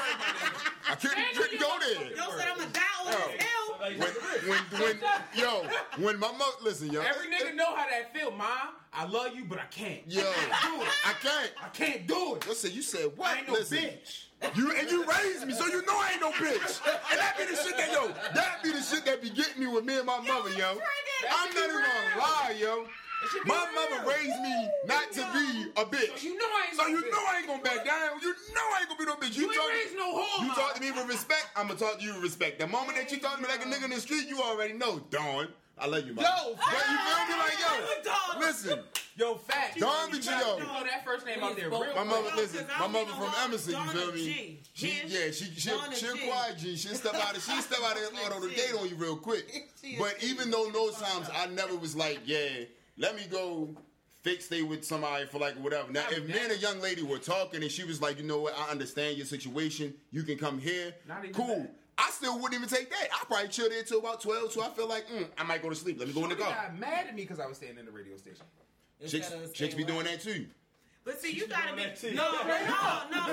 I 0.90 0.94
couldn't, 0.96 1.24
couldn't 1.36 1.60
go 1.60 1.78
there. 1.78 2.10
Yo 2.16 2.36
said 2.36 2.48
I'ma 2.48 2.64
die 2.72 2.82
Yo. 3.06 3.28
this. 3.28 3.98
When, 3.98 4.50
when, 4.50 4.80
when, 4.80 5.00
yo, 5.34 5.62
when 6.04 6.18
my 6.18 6.32
mother, 6.32 6.56
listen, 6.62 6.90
yo. 6.92 7.00
Every 7.00 7.28
nigga 7.28 7.54
know 7.54 7.74
how 7.76 7.86
that 7.88 8.12
feel, 8.12 8.32
mom. 8.32 8.74
I 8.92 9.04
love 9.06 9.36
you, 9.36 9.44
but 9.44 9.58
I 9.58 9.66
can't. 9.66 10.00
Yo, 10.06 10.22
I 10.22 11.14
can't. 11.20 11.52
I 11.62 11.68
can't 11.68 12.06
do 12.06 12.36
it. 12.36 12.46
Listen, 12.48 12.72
you 12.72 12.82
said 12.82 13.10
what? 13.16 13.28
I 13.28 13.38
ain't 13.38 13.48
no 13.48 13.54
Listen, 13.54 13.78
bitch. 13.78 14.24
You 14.56 14.72
and 14.72 14.90
you 14.90 15.04
raised 15.04 15.46
me, 15.46 15.52
so 15.52 15.66
you 15.66 15.84
know 15.84 15.98
I 15.98 16.10
ain't 16.12 16.20
no 16.20 16.30
bitch. 16.30 16.80
And 17.10 17.18
that 17.18 17.34
be 17.36 17.44
the 17.44 17.56
shit 17.56 17.76
that 17.76 17.92
yo, 17.92 18.08
that 18.34 18.62
be 18.62 18.70
the 18.72 18.80
shit 18.80 19.04
that 19.04 19.20
be 19.20 19.30
getting 19.30 19.60
me 19.62 19.66
with 19.66 19.84
me 19.84 19.98
and 19.98 20.06
my 20.06 20.20
mother, 20.20 20.50
yo. 20.50 20.78
I'm 21.30 21.54
not 21.54 21.64
even 21.64 21.70
gonna 21.70 22.20
lie, 22.20 22.56
yo. 22.58 22.86
My 23.46 23.66
real. 23.66 23.74
mother 23.74 24.10
raised 24.10 24.40
me 24.40 24.68
not 24.86 25.10
to 25.10 25.20
be 25.34 25.70
a 25.76 25.84
bitch. 25.84 26.18
So 26.18 26.28
you 26.28 26.38
know 26.38 26.44
I 26.46 26.66
ain't 26.68 26.76
So 26.76 26.86
you 26.86 27.02
bitch. 27.02 27.10
know 27.10 27.18
I 27.18 27.38
ain't 27.38 27.46
gonna 27.48 27.62
back 27.62 27.84
down. 27.84 28.20
You 28.22 28.30
know 28.54 28.62
I 28.62 28.78
ain't 28.80 28.88
gonna 28.88 28.98
be 28.98 29.06
no 29.06 29.16
bitch. 29.16 29.36
You 29.36 29.46
ain't 29.46 29.54
talk, 29.54 29.68
raised 29.68 29.96
no 29.96 30.22
whore, 30.22 30.44
You 30.44 30.54
talk 30.54 30.74
to 30.74 30.80
me 30.80 30.92
with 30.92 31.08
respect, 31.08 31.46
I'm 31.56 31.66
gonna 31.66 31.78
talk 31.78 31.98
to 31.98 32.04
you 32.04 32.14
with 32.14 32.22
respect. 32.22 32.60
The 32.60 32.68
moment 32.68 32.96
that 32.96 33.10
you 33.10 33.18
talk 33.18 33.36
to 33.36 33.42
me 33.42 33.48
like 33.48 33.64
a 33.64 33.68
nigga 33.68 33.84
in 33.84 33.90
the 33.90 34.00
street, 34.00 34.28
you 34.28 34.40
already 34.40 34.74
know, 34.74 35.00
Dawn. 35.10 35.48
I 35.80 35.86
love 35.86 36.06
you, 36.06 36.14
man. 36.14 36.24
Yo, 36.24 36.54
but 36.54 36.74
you 36.90 36.98
feel 36.98 37.36
me 37.36 37.42
like 37.42 37.58
yo? 37.60 38.40
Listen, 38.40 38.78
Yo, 39.16 39.34
fact. 39.34 39.80
Dawn 39.80 40.10
be 40.12 40.18
you 40.18 40.22
yo. 40.30 40.58
know 40.58 40.84
that 40.84 41.04
first 41.04 41.26
name 41.26 41.42
out 41.42 41.56
there. 41.56 41.68
Please, 41.70 41.86
Real 41.86 41.94
My 41.96 42.04
mother, 42.04 42.30
No, 42.30 42.36
listen, 42.36 42.64
'cause 42.66 42.74
I 42.76 42.80
my 42.80 42.86
mother 42.86 43.12
from 43.12 43.32
Emerson, 43.44 43.70
you 43.72 43.76
Donna 43.78 43.92
feel 43.92 44.12
me? 44.12 44.24
G. 44.24 44.60
She, 44.74 44.86
Yeah. 44.86 44.92
yeah, 45.06 45.30
she, 45.32 45.44
she, 45.56 45.70
Donna 45.70 45.96
she'll 45.96 46.16
quiet 46.16 46.58
G. 46.58 46.76
She'll 46.76 46.94
step 46.94 47.14
out 47.14 47.36
of, 47.36 47.42
she'll 47.42 47.60
step 47.62 47.80
out 47.84 47.96
of 47.96 48.02
auto 48.26 48.40
the 48.40 48.48
G. 48.50 48.54
gate 48.54 48.74
on 48.80 48.88
you 48.88 48.94
real 48.94 49.16
quick. 49.16 49.66
But 49.98 50.22
even 50.22 50.52
though 50.52 50.70
those 50.70 50.94
times 50.98 51.28
I 51.34 51.46
never 51.46 51.76
was 51.76 51.96
like, 51.96 52.20
yeah, 52.26 52.48
let 52.96 53.16
me 53.16 53.22
go 53.28 53.74
fix 54.22 54.44
stay 54.46 54.62
with 54.62 54.84
somebody 54.84 55.26
for 55.26 55.38
like 55.40 55.54
whatever. 55.56 55.90
Now, 55.90 56.04
if 56.10 56.24
me 56.24 56.38
and 56.40 56.52
a 56.52 56.58
young 56.58 56.80
lady 56.80 57.02
were 57.02 57.18
talking 57.18 57.62
and 57.62 57.70
she 57.72 57.82
was 57.84 58.00
like, 58.00 58.18
you 58.18 58.24
know 58.24 58.40
what, 58.40 58.54
I 58.56 58.70
understand 58.70 59.16
your 59.16 59.26
situation, 59.26 59.94
you 60.12 60.22
can 60.22 60.38
come 60.38 60.58
here, 60.60 60.94
Not 61.08 61.24
even 61.24 61.34
cool. 61.34 61.46
that. 61.60 61.74
I 61.98 62.10
still 62.10 62.34
wouldn't 62.38 62.54
even 62.54 62.68
take 62.68 62.90
that. 62.90 63.08
I 63.12 63.24
probably 63.26 63.48
chill 63.48 63.68
there 63.68 63.82
till 63.82 63.98
about 63.98 64.20
twelve, 64.22 64.52
so 64.52 64.62
I 64.62 64.68
feel 64.70 64.88
like 64.88 65.06
mm, 65.08 65.26
I 65.36 65.42
might 65.42 65.62
go 65.62 65.68
to 65.68 65.74
sleep. 65.74 65.98
Let 65.98 66.08
me 66.08 66.14
go 66.14 66.22
in 66.24 66.30
the 66.30 66.36
car. 66.36 66.50
got 66.54 66.78
mad 66.78 67.06
at 67.08 67.14
me 67.14 67.22
because 67.22 67.40
I 67.40 67.46
was 67.46 67.56
staying 67.56 67.76
in 67.78 67.84
the 67.86 67.90
radio 67.92 68.16
station. 68.16 68.44
Chicks, 69.06 69.30
chicks 69.52 69.74
be 69.74 69.84
doing 69.84 70.04
that 70.04 70.20
too. 70.20 70.46
But 71.04 71.22
see, 71.22 71.32
you 71.32 71.48
gotta 71.48 71.74
be 71.74 71.84
that 71.84 71.96
too. 71.96 72.12
no, 72.12 72.30
no, 72.32 72.44
no. 72.44 73.28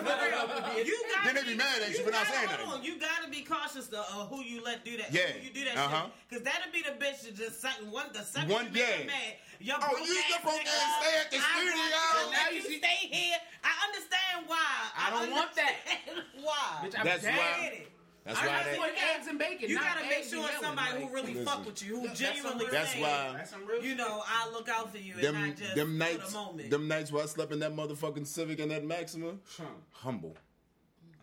You 0.79 0.95
gotta 1.11 1.25
Then 1.25 1.35
they 1.35 1.43
be 1.51 1.57
mad 1.57 1.81
at 1.83 1.91
you 1.91 2.03
for 2.05 2.11
not 2.11 2.25
saying 2.27 2.47
hold 2.47 2.69
nothing. 2.79 2.85
You 2.85 2.99
gotta 2.99 3.29
be 3.29 3.41
cautious 3.43 3.87
of 3.89 3.95
uh, 3.95 4.25
who 4.31 4.41
you 4.43 4.63
let 4.63 4.85
do 4.85 4.95
that. 4.97 5.11
Yeah. 5.11 5.27
who 5.35 5.45
you 5.47 5.53
do 5.53 5.65
that 5.65 5.75
Uh-huh. 5.77 6.07
Because 6.29 6.43
that'll 6.45 6.71
be 6.71 6.81
the 6.83 6.95
bitch 7.03 7.23
that 7.25 7.35
just 7.35 7.59
second 7.61 7.91
one, 7.91 8.07
the 8.13 8.23
second 8.23 8.49
One- 8.49 8.65
you 8.67 8.71
make 8.71 8.83
her 8.83 8.99
yeah. 9.01 9.07
mad. 9.07 9.33
Your 9.59 9.75
Oh, 9.81 9.97
you 9.97 10.15
ass 10.17 10.39
the 10.39 10.43
broke 10.43 10.61
ass 10.63 11.03
stay 11.03 11.15
at 11.19 11.31
the 11.31 11.37
studio. 11.37 12.31
Now 12.31 12.49
you 12.49 12.61
you 12.63 12.77
stay 12.79 12.99
here. 13.11 13.37
I 13.63 13.71
understand 13.91 14.47
why. 14.47 14.71
I 14.95 15.09
don't 15.11 15.31
want 15.31 15.53
that. 15.55 15.75
Why? 16.41 16.87
Bitch, 16.87 16.95
I'm 16.99 17.05
That's 17.05 17.23
why- 17.25 17.71
it. 17.73 17.91
That's 18.25 18.39
I 18.39 18.47
why 18.47 18.53
gotta 18.53 18.65
that. 18.65 18.73
see 18.75 18.81
Put 18.81 18.91
eggs 19.15 19.27
and 19.27 19.39
bacon. 19.39 19.69
You 19.69 19.79
gotta 19.79 20.01
make 20.01 20.11
sure 20.11 20.17
and 20.17 20.23
it's 20.23 20.31
yelling, 20.33 20.51
somebody 20.61 21.03
who 21.05 21.13
really 21.13 21.33
Listen. 21.35 21.45
fuck 21.45 21.65
with 21.65 21.83
you, 21.85 21.99
who 21.99 22.07
That's 22.07 22.19
genuinely 22.19 22.65
real 22.65 22.73
That's 22.73 22.89
saying, 22.91 23.03
why- 23.03 23.33
That's 23.37 23.51
some 23.51 23.65
real 23.67 23.83
you 23.83 23.95
know, 23.95 24.23
I 24.25 24.49
look 24.51 24.67
out 24.67 24.91
for 24.91 24.97
you 24.97 25.13
and 25.13 25.21
them 25.23 25.33
not 25.35 25.55
just 25.55 25.75
them 25.75 25.87
for 25.91 25.93
nights 25.97 26.31
the 26.33 26.37
moment. 26.39 26.69
them 26.71 26.87
nights 26.87 27.11
where 27.11 27.23
I 27.23 27.27
slept 27.27 27.51
in 27.53 27.59
that 27.59 27.75
motherfucking 27.75 28.25
Civic 28.25 28.59
and 28.59 28.71
that 28.71 28.83
Maxima, 28.83 29.33
Huh. 29.57 29.63
humble. 29.91 30.35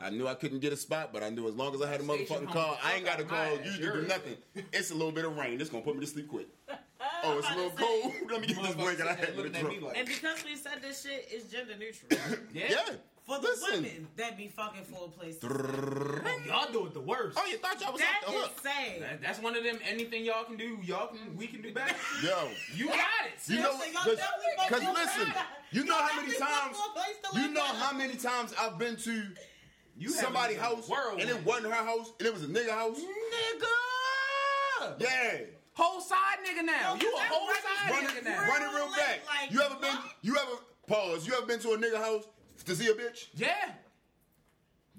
I 0.01 0.11
knew 0.11 0.27
I 0.27 0.35
couldn't 0.35 0.61
get 0.61 0.73
a 0.73 0.77
spot, 0.77 1.13
but 1.13 1.23
I 1.23 1.31
knew 1.31 1.47
as 1.49 1.55
long 1.55 1.75
as 1.75 1.83
I 1.83 1.89
had 1.89 2.01
a 2.01 2.05
motherfucking 2.05 2.51
car, 2.53 2.77
I 2.83 2.95
ain't 2.95 3.05
got 3.05 3.19
to 3.19 3.25
call 3.25 3.53
you 3.53 3.61
ass, 3.71 3.77
to 3.79 3.93
do 3.93 4.03
nothing. 4.09 4.37
It's 4.73 4.91
a 4.91 4.95
little 4.95 5.13
bit 5.13 5.25
of 5.25 5.37
rain. 5.37 5.61
It's 5.61 5.71
gonna 5.71 5.85
put 5.85 5.95
me 5.95 6.01
to 6.03 6.07
sleep 6.07 6.29
quick. 6.29 6.49
Oh, 7.25 7.39
it's 7.39 7.49
a 7.51 7.55
little 7.57 7.71
cold. 7.73 8.13
Let 8.31 8.41
me 8.41 8.47
get 8.49 8.57
this 8.57 8.67
Motherfucker 8.67 8.77
blanket 8.77 9.07
I 9.07 9.17
sitting 9.17 9.17
there 9.17 9.17
had 9.17 9.29
in 9.29 9.37
the 9.37 9.43
looking 9.43 9.57
at 9.57 9.65
me 9.69 9.79
truck. 9.79 9.89
like, 9.91 9.99
And 9.99 10.09
because 10.09 10.45
we 10.45 10.57
said 10.57 10.83
this 10.83 11.03
shit 11.03 11.29
is 11.33 11.45
gender 11.45 11.75
neutral. 11.79 12.09
yeah. 12.53 12.67
Yeah. 12.71 12.95
For 13.27 13.39
the 13.39 13.49
Listen. 13.49 13.83
women 13.85 14.09
that 14.17 14.37
be 14.37 14.49
fucking 14.49 14.83
for 14.85 15.05
a 15.05 15.09
place. 15.09 15.39
to 15.39 15.47
Oh, 15.47 16.39
y'all 16.45 16.73
do 16.73 16.87
it 16.87 16.95
the 16.95 17.01
worst. 17.01 17.39
Oh, 17.41 17.47
you 17.47 17.57
thought 17.59 17.81
y'all 17.81 17.93
was 17.93 18.01
That 18.01 18.23
off 18.27 18.33
the 18.33 18.39
is 18.39 18.45
hook? 18.47 18.61
sad. 18.65 19.03
That- 19.03 19.23
that's 19.23 19.39
one 19.39 19.55
of 19.55 19.63
them. 19.63 19.79
Anything 19.87 20.25
y'all 20.25 20.43
can 20.45 20.57
do, 20.57 20.79
y'all 20.83 21.07
can. 21.07 21.37
We 21.37 21.47
can 21.47 21.63
do 21.63 21.73
better. 21.73 21.95
Yo. 22.23 22.51
You 22.75 22.89
got 22.89 22.99
it. 23.27 23.49
You 23.49 23.61
know, 23.61 23.79
so 23.79 23.85
y'all 23.85 24.03
because 24.05 24.19
definitely 24.19 24.53
fuck 24.59 24.97
listen, 24.97 25.35
you 25.71 25.85
know 25.85 25.95
how 25.95 26.17
many 26.21 26.33
definitely 26.33 26.35
fuck 26.35 26.49
times, 26.65 26.77
for 26.77 26.91
a 26.91 26.95
place 26.95 27.17
to 27.23 27.39
you 27.39 27.43
live 27.47 27.53
know 27.53 27.65
at. 27.65 27.75
how 27.77 27.97
many 27.97 28.15
times 28.17 28.55
I've 28.59 28.79
been 28.79 28.97
to 28.97 29.25
You 29.97 30.11
somebody's 30.11 30.59
house 30.59 30.89
whirlwind. 30.89 31.21
and 31.23 31.31
it 31.31 31.45
wasn't 31.45 31.73
her 31.73 31.85
house 31.85 32.11
and 32.19 32.27
it 32.27 32.35
was 32.35 32.43
a 32.43 32.49
nigga 32.49 32.71
house. 32.71 32.99
nigga. 32.99 35.01
Yeah. 35.01 35.39
Whole 35.75 36.01
side 36.01 36.39
nigga 36.45 36.65
now. 36.65 36.95
Yo, 36.95 37.01
you 37.03 37.15
a 37.15 37.19
that 37.19 37.29
whole 37.31 37.49
right 37.49 37.63
side 37.63 37.91
Run 37.91 38.05
nigga 38.07 38.25
now. 38.25 38.49
run 38.49 38.63
it 38.63 38.75
real 38.75 38.87
Like- 38.89 38.97
back. 38.99 39.21
like 39.27 39.51
you 39.53 39.63
ever 39.63 39.75
been? 39.77 39.95
what? 39.97 40.13
You 40.23 40.37
ever 40.37 40.57
pause? 40.87 41.27
You 41.27 41.35
ever 41.35 41.47
been 41.47 41.61
to 41.61 41.73
a 41.73 41.79
nigga 41.79 41.97
house 41.99 42.25
to 42.65 42.75
see 42.77 42.89
a 42.89 42.95
bitch? 42.95 43.29
Yeah. 43.35 43.53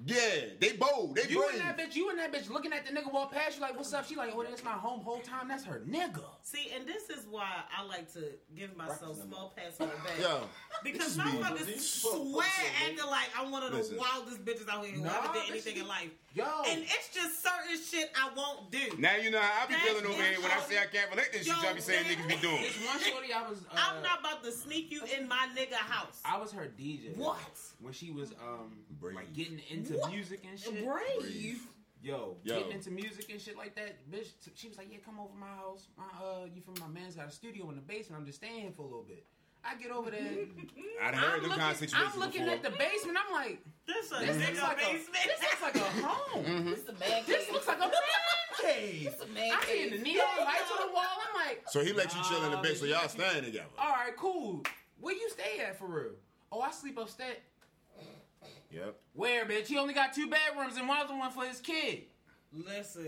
Yeah, 0.06 0.18
they 0.60 0.74
bold. 0.74 1.16
They 1.16 1.30
You 1.30 1.40
brave. 1.40 1.52
and 1.54 1.62
that 1.62 1.78
bitch, 1.78 1.96
you 1.96 2.10
and 2.10 2.18
that 2.18 2.34
bitch 2.34 2.50
looking 2.50 2.74
at 2.74 2.84
the 2.86 2.92
nigga 2.92 3.14
walk 3.14 3.32
past 3.32 3.56
you 3.58 3.62
like, 3.62 3.76
what's 3.78 3.94
up? 3.94 4.06
She 4.08 4.16
like, 4.16 4.32
oh, 4.36 4.44
that's 4.44 4.64
my 4.64 4.72
home 4.72 5.02
whole 5.02 5.20
time. 5.20 5.48
That's 5.48 5.64
her 5.66 5.84
nigga. 5.88 6.24
See, 6.42 6.72
and 6.76 6.88
this 6.88 7.10
is 7.12 7.28
why 7.30 7.48
I 7.78 7.84
like 7.86 8.12
to 8.14 8.24
give 8.56 8.76
myself 8.76 9.22
small 9.22 9.54
pats 9.56 9.80
on 9.80 9.90
the 9.90 9.96
back. 9.96 10.20
Yo, 10.20 10.42
Because 10.84 11.16
this 11.16 11.26
is 11.26 11.34
me. 11.34 11.40
motherfuckers 11.40 11.80
swear 11.80 12.48
acting 12.84 12.98
like 13.06 13.30
I'm 13.38 13.52
one 13.52 13.62
of 13.64 13.72
the 13.72 13.78
Listen. 13.78 13.98
wildest 13.98 14.44
bitches 14.44 14.68
out 14.68 14.84
here 14.84 14.96
who 14.96 15.04
Nah, 15.04 15.16
ever 15.26 15.28
did 15.34 15.44
this 15.44 15.52
anything 15.52 15.76
is- 15.76 15.82
in 15.84 15.88
life. 15.88 16.10
Yo. 16.34 16.44
And 16.68 16.82
it's 16.82 17.10
just 17.14 17.44
certain 17.44 17.78
shit 17.78 18.10
I 18.16 18.30
won't 18.36 18.72
do. 18.72 18.80
Now 18.98 19.16
you 19.18 19.30
know 19.30 19.40
how 19.40 19.64
I 19.64 19.68
be 19.68 19.74
That's 19.74 19.86
feeling 19.86 20.06
over 20.06 20.22
here 20.24 20.42
when 20.42 20.50
I 20.52 20.60
say 20.62 20.80
I 20.80 20.86
can't 20.88 21.12
relate 21.12 21.30
this 21.32 21.46
shit. 21.46 21.56
Yo, 21.56 21.62
Y'all 21.64 21.76
be 21.76 21.82
saying 21.82 22.06
niggas 22.06 22.28
be 22.28 22.36
doing. 22.38 22.62
This 22.62 22.86
one 22.88 23.00
shorty, 23.00 23.32
I 23.34 23.48
was. 23.48 23.60
Uh, 23.72 23.76
I'm 23.78 24.02
not 24.02 24.20
about 24.22 24.44
to 24.44 24.52
sneak 24.52 24.92
you 24.92 25.02
in 25.16 25.28
my 25.28 25.48
nigga 25.56 25.74
house. 25.76 26.22
I 26.26 26.40
was 26.40 26.52
her 26.52 26.72
DJ. 26.80 27.16
What? 27.18 27.38
When 27.80 27.94
she 27.94 28.10
was 28.10 28.32
um 28.42 28.78
Brave. 29.00 29.16
like 29.16 29.34
getting 29.34 29.60
into 29.70 29.94
What? 29.94 30.12
music 30.12 30.44
and 30.50 30.60
shit. 30.60 30.84
Brave. 30.84 31.62
Yo, 32.02 32.36
Yo. 32.44 32.58
getting 32.58 32.72
into 32.74 32.90
music 32.92 33.30
and 33.32 33.40
shit 33.40 33.56
like 33.56 33.76
that, 33.76 33.96
bitch. 34.12 34.28
She 34.56 34.68
was 34.68 34.78
like, 34.78 34.88
"Yeah, 34.92 34.98
come 35.06 35.20
over 35.20 35.34
my 35.40 35.48
house. 35.48 35.88
My 35.98 36.04
uh, 36.22 36.46
you 36.54 36.62
from 36.62 36.74
my 36.80 36.88
man's 36.88 37.16
got 37.16 37.28
a 37.28 37.32
studio 37.32 37.70
in 37.70 37.76
the 37.76 37.82
basement. 37.82 38.20
I'm 38.20 38.26
just 38.26 38.40
staying 38.40 38.62
here 38.62 38.72
for 38.72 38.82
a 38.82 38.86
little 38.86 39.04
bit." 39.08 39.24
I 39.66 39.76
get 39.76 39.92
over 39.92 40.12
there. 40.12 40.20
I 41.02 41.12
done 41.12 41.20
I'm 41.24 41.30
heard 41.30 41.36
them 41.42 41.50
looking, 41.50 41.58
kind 41.60 41.72
of 41.72 41.78
situations 41.78 42.12
I'm 42.14 42.20
looking 42.20 42.42
before. 42.42 42.56
at 42.56 42.64
the 42.64 42.70
basement. 42.72 43.18
I'm 43.26 43.32
like, 43.34 43.60
This 43.88 44.12
a 44.12 44.16
this 44.20 44.38
looks 44.38 44.60
nigga 44.60 44.62
like 44.64 44.78
a, 44.78 44.94
basement. 44.94 45.24
this 45.26 45.42
looks 45.42 45.62
like 45.62 45.76
a 45.76 45.80
home. 46.06 46.46
Mm-hmm. 46.46 46.70
This 46.70 46.82
the 46.82 46.94
man 46.94 47.24
This 47.26 47.52
looks 47.52 47.68
like 47.68 47.78
a 47.78 47.82
man 47.88 47.92
cave. 48.62 49.04
This 49.06 49.22
a 49.22 49.32
man 49.34 49.52
I 49.54 49.66
see 49.66 49.72
cave. 49.74 49.92
the 49.92 49.98
neon 50.00 50.26
lights 50.40 50.72
on 50.80 50.88
the 50.88 50.94
wall. 50.94 51.04
I'm 51.06 51.48
like, 51.48 51.64
So 51.70 51.84
he 51.84 51.94
let 51.94 52.14
you 52.14 52.22
chill 52.28 52.44
in 52.44 52.52
the 52.52 52.58
Nah, 52.58 52.62
bed, 52.62 52.78
so 52.78 52.86
y'all 52.86 53.08
staying 53.08 53.46
together. 53.46 53.66
all 53.80 53.90
right, 53.92 54.16
cool. 54.18 54.64
Where 55.00 55.16
you 55.16 55.30
stay 55.30 55.60
at 55.66 55.78
for 55.78 55.88
real? 55.88 56.12
Oh, 56.52 56.62
I 56.62 56.72
sleep 56.72 56.98
upstairs. 56.98 57.38
Yep. 58.72 58.96
Where, 59.14 59.46
bitch? 59.46 59.68
He 59.68 59.78
only 59.78 59.94
got 59.94 60.14
two 60.14 60.28
bedrooms 60.30 60.78
and 60.78 60.88
one 60.88 60.98
other 61.00 61.16
one 61.16 61.32
for 61.32 61.46
his 61.46 61.60
kid. 61.60 62.04
Listen, 62.52 63.08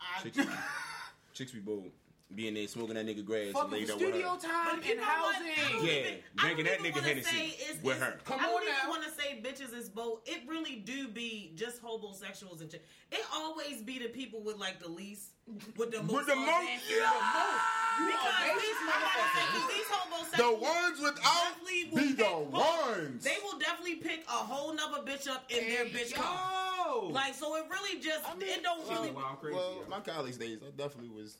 I, 0.00 0.22
Chicks, 0.22 0.38
chicks 1.34 1.52
be 1.52 1.58
bold. 1.60 1.90
Being 2.32 2.54
there 2.54 2.66
smoking 2.66 2.94
that 2.94 3.06
nigga 3.06 3.24
grass 3.24 3.44
and 3.48 3.52
Fucking 3.54 3.70
laid 3.70 3.90
up 3.90 4.00
with 4.00 4.08
studio 4.08 4.28
her. 4.30 4.38
time 4.38 4.76
But 4.80 4.84
you 4.86 4.92
and 4.92 5.00
know 5.00 5.06
what? 5.06 5.36
I 5.36 5.38
housing. 5.38 5.72
don't 5.76 5.84
Yeah, 5.86 5.92
even- 5.92 6.14
I 6.38 6.40
drinking 6.40 6.64
don't 6.64 6.64
that 6.64 6.80
even 6.80 6.84
nigga 6.90 6.94
wanna 6.96 7.08
Hennessy 7.08 7.30
say 7.30 7.46
it's- 7.46 7.82
with 7.84 7.96
it's- 7.96 8.00
her. 8.12 8.20
Come 8.24 8.40
I 8.40 8.42
don't 8.46 8.56
on 8.56 8.62
even 8.62 8.88
want 8.88 9.02
to 9.04 9.10
say 9.22 9.42
bitches 9.44 9.74
is 9.78 9.88
both. 9.90 10.20
It 10.26 10.42
really 10.48 10.76
do 10.76 11.06
be 11.08 11.52
just 11.54 11.80
homosexuals 11.80 12.60
and 12.62 12.70
shit. 12.72 12.84
It 13.12 13.24
always 13.32 13.82
be 13.82 13.98
the 14.00 14.08
people 14.08 14.40
with 14.40 14.56
like 14.56 14.80
the 14.80 14.88
least, 14.88 15.30
with 15.76 15.92
the 15.92 16.02
most. 16.02 16.12
With 16.16 16.26
the 16.26 16.34
most, 16.34 16.48
audacity. 16.48 16.94
yeah. 16.96 17.60
Because 17.94 18.34
a 18.34 18.54
these, 18.54 18.62
basic 18.62 18.82
I 18.82 19.00
gotta 19.04 19.38
say, 19.38 19.46
'cause 19.46 19.68
these 19.74 19.86
homosexuals. 19.86 20.58
The 20.58 20.64
ones 20.64 21.00
without 21.00 21.44
definitely 21.44 21.84
will 21.92 22.02
be 22.02 22.12
the 22.14 22.24
pick- 22.24 22.50
ones. 22.50 23.22
They 23.24 23.36
will 23.44 23.58
definitely 23.60 23.96
pick 23.96 24.24
a 24.26 24.32
whole 24.32 24.72
nother 24.72 25.02
bitch 25.02 25.28
up 25.28 25.48
in 25.52 25.68
their 25.68 25.84
bitch 25.84 26.10
Yo. 26.10 26.16
car. 26.22 27.02
Like 27.12 27.34
so, 27.34 27.54
it 27.56 27.66
really 27.70 28.00
just 28.00 28.24
it 28.40 28.62
don't 28.64 28.88
really. 28.88 29.10
Wow, 29.12 29.36
crazy. 29.40 29.54
Well, 29.54 29.84
my 29.88 30.00
college 30.00 30.36
days, 30.38 30.58
I 30.66 30.70
definitely 30.70 31.10
was. 31.10 31.36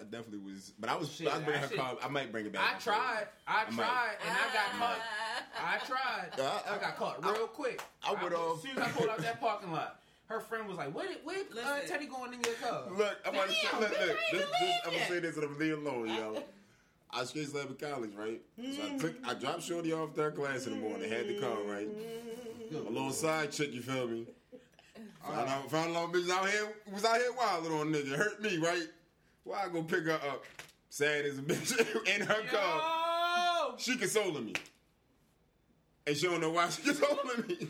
I 0.00 0.04
definitely 0.04 0.38
was, 0.38 0.72
but 0.78 0.88
I 0.90 0.96
was. 0.96 1.10
Shit, 1.12 1.28
I 1.28 1.38
bring 1.40 1.56
I 1.56 1.60
her 1.60 1.68
should- 1.68 1.78
car. 1.78 1.96
I 2.02 2.08
might 2.08 2.30
bring 2.32 2.46
it 2.46 2.52
back. 2.52 2.76
I 2.76 2.78
tried. 2.78 3.26
I 3.46 3.64
I 3.66 3.70
might. 3.70 3.76
tried, 3.84 4.16
and 4.26 4.36
I 4.36 4.54
got 4.54 4.78
caught. 4.78 4.98
I 5.56 5.78
tried. 5.86 6.40
I- 6.40 6.74
I 6.74 6.78
got 6.78 6.96
caught 6.96 7.24
real 7.24 7.46
quick. 7.46 7.82
I 8.04 8.12
would, 8.22 8.32
As 8.32 8.38
uh, 8.38 8.56
soon 8.58 8.70
as 8.72 8.78
I 8.78 8.88
pulled 8.90 9.08
out 9.10 9.18
that 9.18 9.40
parking 9.40 9.72
lot, 9.72 10.00
her 10.26 10.40
friend 10.40 10.66
was 10.68 10.76
like, 10.76 10.94
"Where, 10.94 11.06
where 11.24 11.38
uh, 11.40 11.54
Listen. 11.54 11.88
Teddy 11.88 12.06
going 12.06 12.32
in 12.34 12.40
your 12.40 12.54
car?" 12.54 12.82
Look, 12.96 13.18
I'm 13.26 13.34
about 13.34 13.48
to 13.48 13.52
say, 13.52 13.68
Damn, 13.70 13.80
look, 13.80 13.90
look. 13.90 13.98
This, 13.98 14.40
this, 14.60 14.74
I'm 14.86 14.92
gonna 14.92 15.04
say 15.06 15.18
this 15.20 15.36
and 15.36 15.44
I'm 15.44 15.58
leave 15.58 15.78
alone, 15.78 16.08
yo. 16.08 16.42
I 17.14 17.24
straight 17.24 17.48
slab 17.48 17.68
in 17.68 17.74
college, 17.76 18.12
right? 18.16 18.40
So 18.56 18.82
I 18.86 18.98
took, 18.98 19.14
I 19.26 19.34
dropped 19.34 19.62
Shorty 19.62 19.92
off 19.92 20.14
third 20.14 20.34
class 20.34 20.66
in 20.66 20.72
the 20.74 20.78
morning. 20.88 21.10
Had 21.10 21.28
the 21.28 21.38
car, 21.40 21.58
right? 21.66 21.86
A 22.72 22.90
little 22.90 23.10
side 23.12 23.52
chick, 23.52 23.72
you 23.74 23.82
feel 23.82 24.08
me? 24.08 24.26
Found 25.28 25.48
out, 25.48 25.70
found 25.70 25.96
out, 25.96 26.10
bitch 26.12 26.28
out 26.30 26.48
here 26.48 26.72
was 26.92 27.04
out 27.04 27.16
here 27.18 27.32
wilding 27.36 27.72
on 27.72 27.92
nigga. 27.92 28.16
Hurt 28.16 28.42
me, 28.42 28.56
right? 28.56 28.82
Why 29.44 29.64
I 29.64 29.68
go 29.68 29.82
pick 29.82 30.04
her 30.04 30.12
up? 30.12 30.44
Sad 30.88 31.24
as 31.24 31.38
a 31.38 31.42
bitch 31.42 32.06
in 32.14 32.26
her 32.26 32.42
car. 32.50 33.74
She 33.78 33.96
consoling 33.96 34.46
me, 34.46 34.54
and 36.06 36.16
she 36.16 36.26
don't 36.26 36.40
know 36.40 36.50
why 36.50 36.68
she 36.68 36.82
consoling 36.84 37.46
me. 37.48 37.68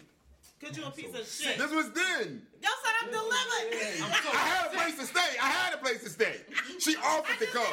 Cause 0.62 0.76
you 0.76 0.84
a 0.84 0.90
piece 0.92 1.10
of 1.18 1.26
shit. 1.26 1.58
This 1.58 1.72
was 1.72 1.90
then. 1.90 2.42
Y'all 2.62 2.70
said 2.84 2.94
I'm 3.02 3.10
delivered. 3.10 4.32
I 4.32 4.46
had 4.46 4.66
a 4.66 4.70
place 4.76 4.96
to 4.98 5.06
stay. 5.06 5.36
I 5.42 5.46
had 5.50 5.74
a 5.74 5.78
place 5.78 6.04
to 6.04 6.08
stay. 6.10 6.36
She 6.78 6.94
offered 6.96 7.38
the 7.40 7.46
car. 7.46 7.66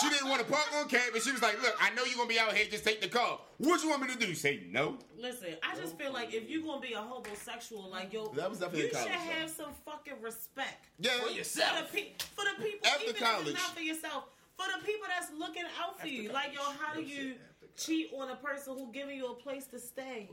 She 0.00 0.08
didn't 0.08 0.28
want 0.28 0.40
to 0.44 0.50
park 0.50 0.66
on 0.74 0.88
campus. 0.88 1.24
She 1.24 1.30
was 1.30 1.42
like, 1.42 1.62
"Look, 1.62 1.76
I 1.80 1.90
know 1.94 2.04
you're 2.04 2.16
gonna 2.16 2.28
be 2.28 2.38
out 2.40 2.52
here. 2.54 2.66
Just 2.68 2.84
take 2.84 3.00
the 3.00 3.06
car. 3.08 3.38
What 3.58 3.82
you 3.84 3.90
want 3.90 4.02
me 4.02 4.08
to 4.08 4.18
do? 4.18 4.34
Say 4.34 4.64
no." 4.68 4.98
Listen, 5.16 5.54
I 5.62 5.76
just 5.76 5.96
feel 5.96 6.12
like 6.12 6.34
if 6.34 6.50
you're 6.50 6.62
gonna 6.64 6.80
be 6.80 6.94
a 6.94 6.98
homosexual, 7.00 7.88
like 7.88 8.12
yo, 8.12 8.26
That 8.34 8.50
was 8.50 8.58
definitely 8.58 8.86
you 8.86 8.90
college, 8.92 9.12
should 9.12 9.20
though. 9.20 9.32
have 9.40 9.50
some 9.50 9.70
fucking 9.84 10.20
respect 10.20 10.86
Yeah. 10.98 11.12
For 11.20 11.26
for 11.28 11.32
yourself. 11.32 11.92
the, 11.92 11.98
pe- 11.98 12.12
for 12.34 12.44
the 12.44 12.62
people 12.64 12.86
After 12.88 13.02
even 13.04 13.14
if 13.16 13.46
it's 13.46 13.52
not 13.54 13.74
for 13.76 13.80
yourself, 13.80 14.24
for 14.56 14.66
the 14.76 14.84
people 14.84 15.06
that's 15.08 15.30
looking 15.38 15.64
out 15.80 16.00
for 16.00 16.08
you. 16.08 16.30
Like 16.32 16.52
yo, 16.54 16.62
how 16.62 16.94
do 16.94 17.02
you 17.02 17.34
cheat 17.76 18.10
on 18.18 18.30
a 18.30 18.36
person 18.36 18.74
who 18.76 18.90
giving 18.92 19.16
you 19.16 19.26
a 19.28 19.34
place 19.34 19.66
to 19.68 19.78
stay? 19.78 20.28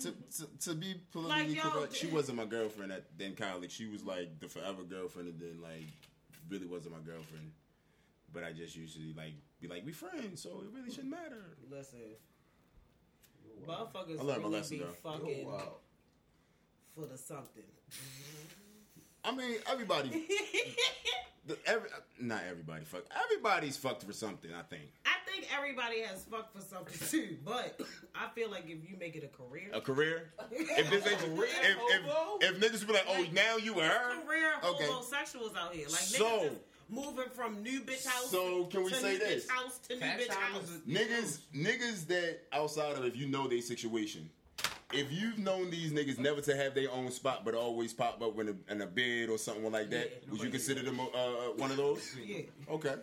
To, 0.00 0.12
to, 0.12 0.46
to 0.70 0.74
be 0.74 0.94
politically 1.10 1.54
Like, 1.56 1.62
correct, 1.72 1.96
she 1.96 2.06
wasn't 2.06 2.38
my 2.38 2.44
girlfriend 2.44 2.92
at 2.92 3.04
in 3.18 3.34
college. 3.34 3.72
She 3.72 3.86
was 3.86 4.04
like 4.04 4.38
the 4.40 4.46
forever 4.48 4.82
girlfriend, 4.84 5.28
and 5.28 5.40
then 5.40 5.60
like 5.60 5.86
really 6.48 6.66
wasn't 6.66 6.92
my 6.94 7.00
girlfriend. 7.04 7.50
But 8.32 8.44
I 8.44 8.52
just 8.52 8.76
usually 8.76 9.12
like 9.16 9.32
be 9.60 9.66
like 9.68 9.84
we 9.84 9.92
friends, 9.92 10.42
so 10.42 10.50
it 10.62 10.68
really 10.74 10.90
shouldn't 10.90 11.10
matter. 11.10 11.56
Listen, 11.70 11.98
motherfuckers 13.66 14.20
I 14.20 14.22
learned 14.22 14.42
my 14.42 14.48
lesson, 14.48 14.78
be 14.78 14.84
though. 14.84 15.10
fucking 15.10 15.44
Oh, 15.46 15.50
wow. 15.50 15.72
for 16.94 17.06
the 17.06 17.18
something. 17.18 17.62
I 19.24 19.34
mean, 19.34 19.56
everybody, 19.68 20.26
the, 21.48 21.58
every, 21.66 21.88
not 22.20 22.42
everybody 22.48 22.84
fuck. 22.84 23.02
Everybody's 23.24 23.76
fucked 23.76 24.04
for 24.04 24.12
something. 24.12 24.50
I 24.52 24.62
think 24.62 24.82
I 25.04 25.14
think 25.30 25.46
everybody 25.56 26.02
has 26.02 26.24
fucked 26.24 26.54
for 26.54 26.62
something 26.62 27.08
too, 27.08 27.36
but 27.44 27.80
I 28.14 28.28
feel 28.34 28.50
like 28.50 28.64
if 28.64 28.88
you 28.88 28.96
make 28.98 29.16
it 29.16 29.24
a 29.24 29.28
career, 29.36 29.70
a 29.72 29.80
career. 29.80 30.30
If 30.50 30.90
this 30.90 31.06
ain't 31.06 31.18
Career 31.18 31.48
if, 31.62 32.02
hobo? 32.02 32.38
if, 32.44 32.62
if 32.62 32.82
niggas 32.82 32.86
be 32.86 32.92
like, 32.92 33.06
oh, 33.08 33.24
now 33.32 33.56
you 33.56 33.74
were 33.74 33.82
her. 33.82 34.22
career 34.24 34.52
Okay. 34.64 34.84
homosexuals 34.84 35.52
out 35.56 35.74
here, 35.74 35.86
like 35.88 35.96
So- 36.00 36.24
niggas 36.24 36.56
moving 36.90 37.28
from 37.34 37.62
new 37.62 37.80
bitch 37.82 38.06
house. 38.06 38.30
So, 38.30 38.64
can 38.64 38.82
we 38.82 38.90
to 38.90 38.96
say 38.96 39.12
new 39.12 39.18
this? 39.18 39.46
Bitch 39.46 39.50
house 39.50 39.78
to 39.88 39.94
new 39.96 40.00
bitch 40.00 40.28
time 40.28 40.52
house. 40.52 40.70
Niggas, 40.88 41.38
niggas 41.54 42.06
that 42.06 42.38
outside 42.52 42.96
of 42.96 43.04
if 43.04 43.14
you 43.16 43.26
know 43.28 43.46
their 43.46 43.60
situation, 43.60 44.30
if 44.92 45.12
you've 45.12 45.38
known 45.38 45.70
these 45.70 45.92
niggas 45.92 46.18
never 46.18 46.40
to 46.40 46.56
have 46.56 46.74
their 46.74 46.90
own 46.90 47.10
spot 47.10 47.44
but 47.44 47.54
always 47.54 47.92
pop 47.92 48.22
up 48.22 48.38
in 48.38 48.48
a, 48.68 48.72
in 48.72 48.80
a 48.80 48.86
bed 48.86 49.28
or 49.28 49.38
something 49.38 49.70
like 49.70 49.90
that, 49.90 50.10
Yeah. 50.24 50.30
would 50.32 50.42
you 50.42 50.50
consider 50.50 50.82
them 50.82 50.98
uh, 51.00 51.04
uh, 51.04 51.30
one 51.56 51.70
of 51.70 51.76
those? 51.76 52.14
Yeah. 52.24 52.42
Okay. 52.70 52.94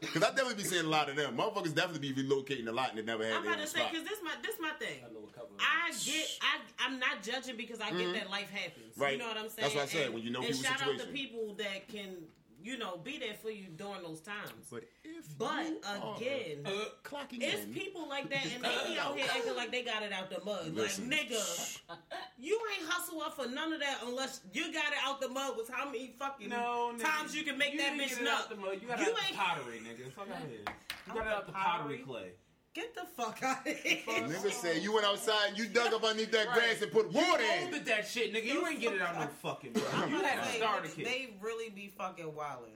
Because 0.00 0.16
I 0.22 0.30
definitely 0.30 0.56
be 0.56 0.64
seeing 0.64 0.84
a 0.84 0.88
lot 0.88 1.08
of 1.08 1.14
them. 1.16 1.36
Motherfuckers 1.36 1.74
definitely 1.74 2.12
be 2.12 2.22
relocating 2.24 2.66
a 2.66 2.72
lot 2.72 2.90
and 2.90 2.98
they 2.98 3.02
never 3.02 3.24
had 3.24 3.34
I'm 3.34 3.46
about 3.46 3.58
to 3.60 3.66
say 3.68 3.86
because 3.90 4.06
this 4.06 4.18
my 4.22 4.32
this 4.42 4.56
my 4.60 4.70
thing. 4.80 4.98
I 5.08 5.12
know 5.12 5.20
a 5.28 5.32
couple 5.32 5.54
of 5.54 5.60
I 5.60 5.90
get 6.04 6.26
I 6.42 6.84
I'm 6.84 6.98
not 6.98 7.22
judging 7.22 7.56
because 7.56 7.80
I 7.80 7.90
get 7.90 8.12
that 8.14 8.30
life 8.30 8.50
happens. 8.50 8.92
Mm-hmm. 8.94 9.02
Right. 9.02 9.12
You 9.12 9.18
know 9.20 9.28
what 9.28 9.36
I'm 9.38 9.48
saying? 9.48 9.62
That's 9.62 9.74
what 9.76 9.84
I 9.84 9.86
said, 9.86 10.06
And- 10.06 10.14
when 10.14 10.22
you 10.24 10.30
know 10.30 10.40
and 10.40 10.48
people's 10.48 10.64
shout 10.66 10.82
out 10.82 10.88
situation. 10.98 11.06
to 11.06 11.12
people 11.12 11.54
that 11.58 11.88
can 11.88 12.16
you 12.64 12.78
know 12.78 12.96
be 12.96 13.18
there 13.18 13.34
for 13.40 13.50
you 13.50 13.66
during 13.76 14.02
those 14.02 14.20
times. 14.20 14.50
But 14.70 14.84
if 15.04 15.38
But 15.38 15.66
you 15.66 15.80
are 15.86 16.16
again, 16.16 16.58
uh, 16.64 16.70
clocking 17.04 17.42
It's 17.42 17.64
in, 17.64 17.74
people 17.74 18.08
like 18.08 18.30
that, 18.30 18.44
and 18.46 18.64
they 18.64 18.92
be 18.92 18.98
out 18.98 19.16
here 19.16 19.26
acting 19.30 19.54
like 19.54 19.70
they 19.70 19.82
got 19.82 20.02
it 20.02 20.12
out 20.12 20.30
the 20.30 20.42
mud. 20.44 20.72
Listen. 20.74 21.10
Like, 21.10 21.28
nigga, 21.28 21.78
you 22.38 22.58
ain't 22.78 22.88
hustle 22.88 23.20
up 23.22 23.36
for 23.36 23.46
none 23.46 23.72
of 23.72 23.80
that 23.80 23.98
unless 24.06 24.40
you 24.52 24.72
got 24.72 24.86
it 24.92 24.98
out 25.04 25.20
the 25.20 25.28
mud 25.28 25.56
with 25.56 25.68
how 25.68 25.84
many 25.86 26.14
fucking 26.18 26.48
No, 26.48 26.92
nigga. 26.96 27.02
times 27.02 27.36
you 27.36 27.44
can 27.44 27.58
make 27.58 27.76
that 27.78 27.92
bitch 27.94 28.08
get 28.10 28.18
it 28.18 28.24
nut. 28.24 28.48
the 28.48 28.56
mud. 28.56 28.78
You 28.80 28.88
got 28.88 28.98
You 28.98 29.04
it 29.06 29.10
out 29.10 29.16
the 29.18 29.26
ain't- 29.28 29.36
pottery, 29.36 29.80
nigga. 29.84 30.12
Fuck 30.12 30.28
out 30.30 30.38
here. 30.48 30.58
You 31.06 31.12
got 31.14 31.16
it 31.16 31.24
the 31.24 31.34
out 31.36 31.46
the 31.46 31.52
pottery 31.52 31.98
pottery? 31.98 32.04
clay. 32.06 32.32
Get 32.74 32.92
the 32.94 33.02
fuck 33.16 33.40
out 33.44 33.66
of 33.66 33.76
here. 33.76 34.02
nigga 34.06 34.50
said 34.50 34.82
you 34.82 34.92
went 34.92 35.06
outside 35.06 35.48
and 35.50 35.56
you 35.58 35.66
dug 35.66 35.94
up 35.94 36.02
underneath 36.02 36.32
that 36.32 36.48
Right. 36.48 36.54
grass 36.56 36.82
and 36.82 36.90
put 36.90 37.10
water 37.12 37.42
in. 37.42 37.62
Molded 37.70 37.84
that 37.86 38.06
shit, 38.06 38.32
nigga. 38.34 38.44
You 38.46 38.66
ain't 38.66 38.80
get 38.80 38.94
it 38.94 39.00
out 39.00 39.14
no 39.18 39.26
fucking 39.28 39.72
bro. 39.74 39.82
You 40.08 40.18
about 40.18 40.24
had 40.24 40.34
to 40.36 40.40
a 40.42 40.52
say, 40.52 40.58
starter 40.58 40.88
niggas. 40.88 41.04
They 41.04 41.34
really 41.40 41.70
be 41.70 41.86
fucking 41.96 42.34
wilding. 42.34 42.72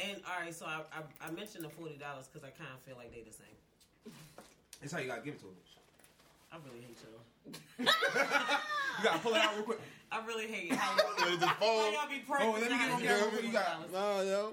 And 0.00 0.20
all 0.24 0.40
right, 0.40 0.54
so 0.54 0.64
I, 0.66 0.82
I, 0.94 1.26
I 1.26 1.30
mentioned 1.32 1.64
the 1.64 1.68
forty 1.68 1.96
dollars 1.96 2.28
because 2.32 2.46
I 2.46 2.50
kind 2.50 2.70
of 2.72 2.78
feel 2.86 2.94
like 2.96 3.10
they 3.12 3.22
the 3.22 3.32
same. 3.34 4.14
That's 4.80 4.92
how 4.92 5.00
you 5.00 5.08
gotta 5.08 5.22
give 5.22 5.34
it 5.34 5.40
to 5.40 5.46
him. 5.46 5.56
I 6.52 6.56
really 6.64 6.80
hate 6.86 6.96
y'all. 7.02 7.18
You 7.78 9.04
gotta 9.04 9.18
pull 9.20 9.34
it 9.34 9.40
out 9.40 9.54
real 9.56 9.64
quick. 9.64 9.80
I 10.10 10.24
really 10.24 10.46
hate 10.46 10.72
how, 10.72 10.96
Let 11.18 11.28
it 11.28 11.32
just 11.38 11.44
how 11.44 11.54
fall. 11.56 11.92
y'all 11.92 12.08
be 12.08 12.18
praying. 12.26 12.48
Oh, 12.48 12.52
let 12.58 12.70
me 12.70 12.78
get 12.78 12.90
on 12.90 13.00
You 13.00 13.06
camera. 13.08 13.30
feel? 13.30 13.44
You 13.44 13.52
got- 13.52 13.92
Nah, 13.92 14.20
yo. 14.22 14.52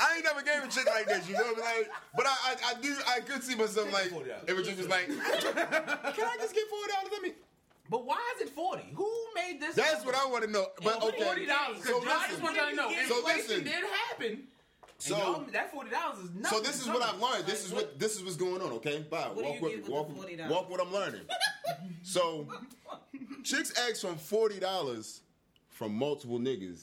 I 0.00 0.14
ain't 0.14 0.24
never 0.24 0.40
gave 0.42 0.62
a 0.62 0.68
chick 0.68 0.86
like 0.86 1.06
this, 1.06 1.28
you 1.28 1.36
feel 1.36 1.54
me? 1.56 1.60
Like, 1.60 1.90
but 2.16 2.26
I, 2.26 2.30
I, 2.30 2.56
I 2.70 2.74
do, 2.80 2.94
I 3.08 3.20
could 3.20 3.42
see 3.42 3.56
myself 3.56 3.92
like, 3.92 4.10
$40. 4.10 4.48
if 4.48 4.58
it 4.58 4.64
just 4.64 4.78
was 4.78 4.88
like, 4.88 5.06
can 5.08 5.16
I 5.18 6.36
just 6.40 6.54
get 6.54 6.68
forty 6.68 6.92
dollars? 6.92 7.08
Let 7.12 7.22
me. 7.22 7.32
But 7.90 8.06
why 8.06 8.16
is 8.36 8.46
it 8.48 8.54
forty? 8.54 8.86
Who 8.94 9.06
made 9.34 9.60
this? 9.60 9.74
That's 9.74 10.06
what 10.06 10.14
I 10.14 10.24
want 10.24 10.42
to 10.44 10.50
know. 10.50 10.68
But 10.82 11.02
okay, 11.04 11.22
Forty 11.22 11.44
dollars. 11.44 11.84
So 11.84 12.00
I 12.00 12.28
just 12.30 12.40
listen, 12.40 12.42
want 12.42 12.56
y'all 12.56 12.70
to 12.70 12.74
know. 12.76 12.88
So 13.08 13.18
Inflation 13.18 13.48
listen. 13.48 13.64
did 13.64 13.84
happen. 14.08 14.42
So- 15.08 15.44
So 15.44 15.46
that 15.52 15.70
forty 15.70 15.90
dollars 15.90 16.18
is 16.18 16.30
nothing. 16.34 16.58
so 16.58 16.64
this 16.64 16.80
is 16.80 16.88
what 16.88 17.02
I've 17.02 17.20
learned. 17.20 17.44
This 17.46 17.64
is 17.66 17.72
what 17.72 17.98
this 17.98 18.16
is 18.16 18.22
what's 18.24 18.36
going 18.36 18.62
on. 18.62 18.72
Okay, 18.72 19.00
bye. 19.10 19.28
What 19.32 19.36
do 19.38 19.42
Walk 19.44 19.54
you 19.56 19.60
with 19.62 19.72
get 19.72 19.76
me. 19.76 19.82
with 19.82 19.88
Walk, 19.90 20.08
the 20.08 20.14
with- 20.14 20.28
$40? 20.40 20.48
walk 20.50 20.70
what 20.70 20.80
I'm 20.80 20.92
learning. 20.92 21.20
so, 22.02 22.48
chicks 23.42 23.72
ask 23.88 24.00
from 24.00 24.16
forty 24.16 24.58
dollars 24.58 25.20
from 25.70 25.94
multiple 25.94 26.38
niggas. 26.38 26.80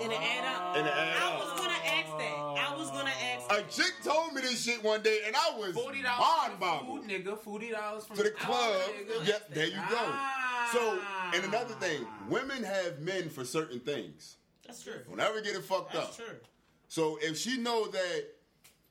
And 0.00 0.10
it 0.12 0.18
add 0.20 0.44
up. 0.56 0.76
And 0.76 0.86
it 0.86 0.90
add 0.92 1.16
I 1.22 1.36
was 1.38 1.60
gonna 1.60 1.72
ask 1.72 2.18
that. 2.18 2.34
I 2.38 2.74
was 2.76 2.90
gonna 2.90 3.10
ask. 3.10 3.48
That. 3.48 3.58
A 3.58 3.62
chick 3.70 3.92
told 4.02 4.32
me 4.34 4.40
this 4.42 4.64
shit 4.64 4.82
one 4.82 5.00
day, 5.02 5.20
and 5.26 5.34
I 5.36 5.56
was 5.58 5.74
Forty 5.74 6.02
mind 6.02 6.58
dollars 6.60 6.82
food, 6.86 7.02
nigga. 7.08 7.38
Forty 7.38 7.70
dollars 7.70 8.04
from 8.04 8.16
to 8.16 8.22
the 8.24 8.30
club. 8.30 8.80
nigga. 8.90 9.26
Yep, 9.26 9.54
there 9.54 9.66
you 9.66 9.72
go. 9.74 9.96
Ah. 9.98 10.70
So, 10.72 11.00
and 11.36 11.44
another 11.44 11.74
thing, 11.74 12.04
women 12.28 12.62
have 12.64 12.98
men 13.00 13.28
for 13.28 13.44
certain 13.44 13.78
things. 13.80 14.36
That's 14.66 14.82
true. 14.82 14.94
Don't 15.08 15.20
ever 15.20 15.40
get 15.40 15.54
it 15.54 15.62
fucked 15.64 15.92
That's 15.92 16.06
up. 16.06 16.16
That's 16.16 16.28
true. 16.30 16.38
So 16.88 17.18
if 17.20 17.38
she 17.38 17.58
know 17.58 17.86
that 17.88 18.24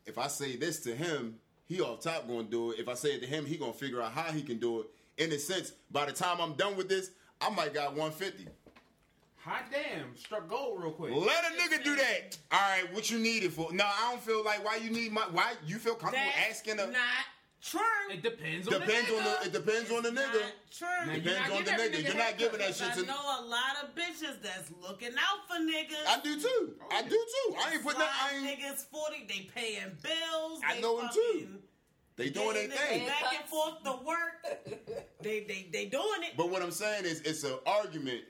if 0.06 0.18
I 0.18 0.28
say 0.28 0.56
this 0.56 0.82
to 0.82 0.96
him, 0.96 1.36
he 1.68 1.82
off 1.82 2.02
top 2.02 2.28
gonna 2.28 2.44
do 2.44 2.72
it. 2.72 2.80
If 2.80 2.88
I 2.88 2.94
say 2.94 3.10
it 3.10 3.22
to 3.22 3.28
him, 3.28 3.46
he 3.46 3.58
gonna 3.58 3.74
figure 3.74 4.02
out 4.02 4.12
how 4.12 4.32
he 4.32 4.42
can 4.42 4.58
do 4.60 4.82
it. 4.82 4.88
In 5.18 5.32
a 5.32 5.40
sense, 5.40 5.72
by 5.92 6.06
the 6.06 6.12
time 6.12 6.40
I'm 6.40 6.54
done 6.54 6.76
with 6.76 6.90
this, 6.90 7.12
I 7.42 7.50
might 7.50 7.74
got 7.74 7.96
150. 7.96 8.48
Hot 9.46 9.64
damn, 9.72 10.18
struck 10.18 10.50
gold 10.50 10.82
real 10.82 10.92
quick. 10.92 11.14
Let 11.14 11.44
a 11.46 11.56
nigga 11.56 11.84
do 11.84 11.96
that. 11.96 12.38
All 12.52 12.60
right, 12.60 12.92
what 12.94 13.12
you 13.12 13.20
need 13.20 13.44
it 13.44 13.52
for? 13.52 13.72
No, 13.72 13.86
I 13.86 14.12
don't 14.12 14.22
feel 14.22 14.44
like 14.44 14.66
why 14.66 14.78
you 14.78 14.90
need 14.90 15.12
my 15.12 15.22
why 15.32 15.54
you 15.66 15.78
feel 15.78 15.94
comfortable 15.94 16.26
That's 16.36 16.60
asking 16.60 16.80
a 16.80 16.88
not 16.88 16.96
True. 17.66 17.80
It 18.12 18.22
depends 18.22 18.68
on 18.68 18.74
the 18.74 18.80
Depends 18.80 19.10
the 19.10 19.18
on 19.18 19.24
the. 19.24 19.46
It 19.48 19.54
depends 19.54 19.92
on 19.92 20.04
the 20.04 20.12
Not 20.12 20.24
nigga. 20.26 20.42
True. 20.70 20.88
Now, 21.08 21.14
Depends 21.16 21.52
on 21.52 21.64
the 21.66 21.72
nigga. 21.72 21.92
nigga 21.96 22.06
You're 22.06 22.16
not 22.16 22.38
giving 22.38 22.60
that 22.60 22.68
cookies. 22.78 22.96
shit 22.96 23.10
I 23.10 23.12
know 23.12 23.40
a 23.40 23.42
lot 23.46 23.76
of 23.84 23.96
bitches 23.96 24.40
that's 24.44 24.72
looking 24.82 25.14
out 25.18 25.48
for 25.48 25.56
niggas. 25.60 26.06
I 26.08 26.20
do 26.22 26.40
too. 26.40 26.74
I 26.92 27.02
do 27.02 27.10
too. 27.10 27.56
I 27.58 27.74
ain't 27.74 27.84
putting 27.84 28.00
that. 28.00 28.10
I 28.22 28.30
Slide 28.38 28.48
ain't. 28.50 28.60
niggas 28.60 28.86
forty. 28.92 29.26
They 29.28 29.50
paying 29.56 29.98
bills. 30.04 30.62
I 30.64 30.76
they 30.76 30.82
know 30.82 31.00
'em 31.00 31.10
too. 31.12 31.48
They 32.18 32.30
doing 32.30 32.54
their 32.54 32.68
thing. 32.68 33.02
niggas 33.02 33.08
Back 33.08 33.34
and 33.40 33.50
forth 33.50 33.84
to 33.84 33.92
work. 34.06 35.08
they 35.22 35.40
they 35.42 35.68
they 35.74 35.86
doing 35.88 36.22
it. 36.22 36.38
But 36.38 36.52
what 36.52 36.62
I'm 36.62 36.72
saying 36.72 37.06
is, 37.06 37.22
it's 37.22 37.44
an 37.44 37.58
argument 37.66 38.22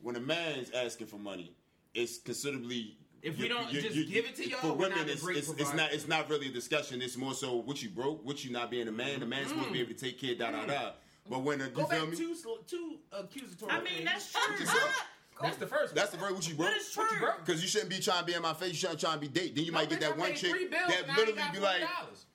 when 0.00 0.16
a 0.16 0.20
man's 0.20 0.70
asking 0.70 1.08
for 1.08 1.18
money. 1.18 1.52
It's 1.92 2.16
considerably. 2.18 2.96
If 3.22 3.38
we 3.38 3.48
don't 3.48 3.68
just 3.70 3.94
give 4.08 4.24
it 4.26 4.36
to 4.36 4.48
y'all, 4.48 4.60
for 4.60 4.68
we're 4.68 4.88
women, 4.88 4.98
not 4.98 5.08
it's, 5.08 5.26
it's, 5.26 5.48
it's 5.50 5.74
not. 5.74 5.92
It's 5.92 6.06
not 6.08 6.30
really 6.30 6.48
a 6.48 6.52
discussion. 6.52 7.02
It's 7.02 7.16
more 7.16 7.34
so 7.34 7.56
what 7.56 7.82
you 7.82 7.88
broke, 7.88 8.24
what 8.24 8.44
you 8.44 8.50
not 8.52 8.70
being 8.70 8.88
a 8.88 8.92
man. 8.92 9.20
The 9.20 9.26
man's 9.26 9.48
supposed 9.48 9.68
to 9.68 9.72
be 9.72 9.80
mm. 9.80 9.82
able 9.82 9.94
to 9.94 9.98
take 9.98 10.20
care. 10.20 10.34
Da 10.34 10.50
da 10.50 10.66
da. 10.66 10.72
Mm. 10.72 10.92
But 11.30 11.42
when 11.42 11.60
a, 11.60 11.64
you 11.64 11.70
Go 11.70 11.84
feel 11.84 12.00
back 12.00 12.10
me? 12.10 12.16
two, 12.16 12.34
sl- 12.34 12.62
two 12.66 12.96
accusatory. 13.12 13.72
I 13.72 13.78
mean 13.78 13.86
things. 13.86 14.04
that's 14.04 14.32
true. 14.32 14.66
Ah, 14.68 15.06
that's 15.42 15.56
the 15.56 15.66
first. 15.66 15.94
That's 15.94 16.10
the 16.10 16.18
first. 16.18 16.34
what 16.34 16.48
you 16.48 16.54
broke. 16.54 16.70
But 16.70 16.76
it's 16.76 16.92
true. 16.92 17.04
What 17.04 17.12
you 17.12 17.18
broke? 17.18 17.44
Because 17.44 17.62
you 17.62 17.68
shouldn't 17.68 17.90
be 17.90 17.98
trying 17.98 18.20
to 18.20 18.24
be 18.26 18.34
in 18.34 18.42
my 18.42 18.54
face. 18.54 18.70
You 18.70 18.76
shouldn't 18.76 19.00
try 19.00 19.14
to 19.14 19.18
be 19.18 19.28
date. 19.28 19.54
Then 19.54 19.64
you 19.64 19.72
No, 19.72 19.78
might 19.78 19.90
get 19.90 20.00
that 20.00 20.16
one 20.16 20.34
chick 20.34 20.70
that 20.70 20.82
and 20.82 20.90
I 20.90 20.94
ain't 20.96 21.16
literally 21.16 21.42
be 21.52 21.58
like, 21.60 21.82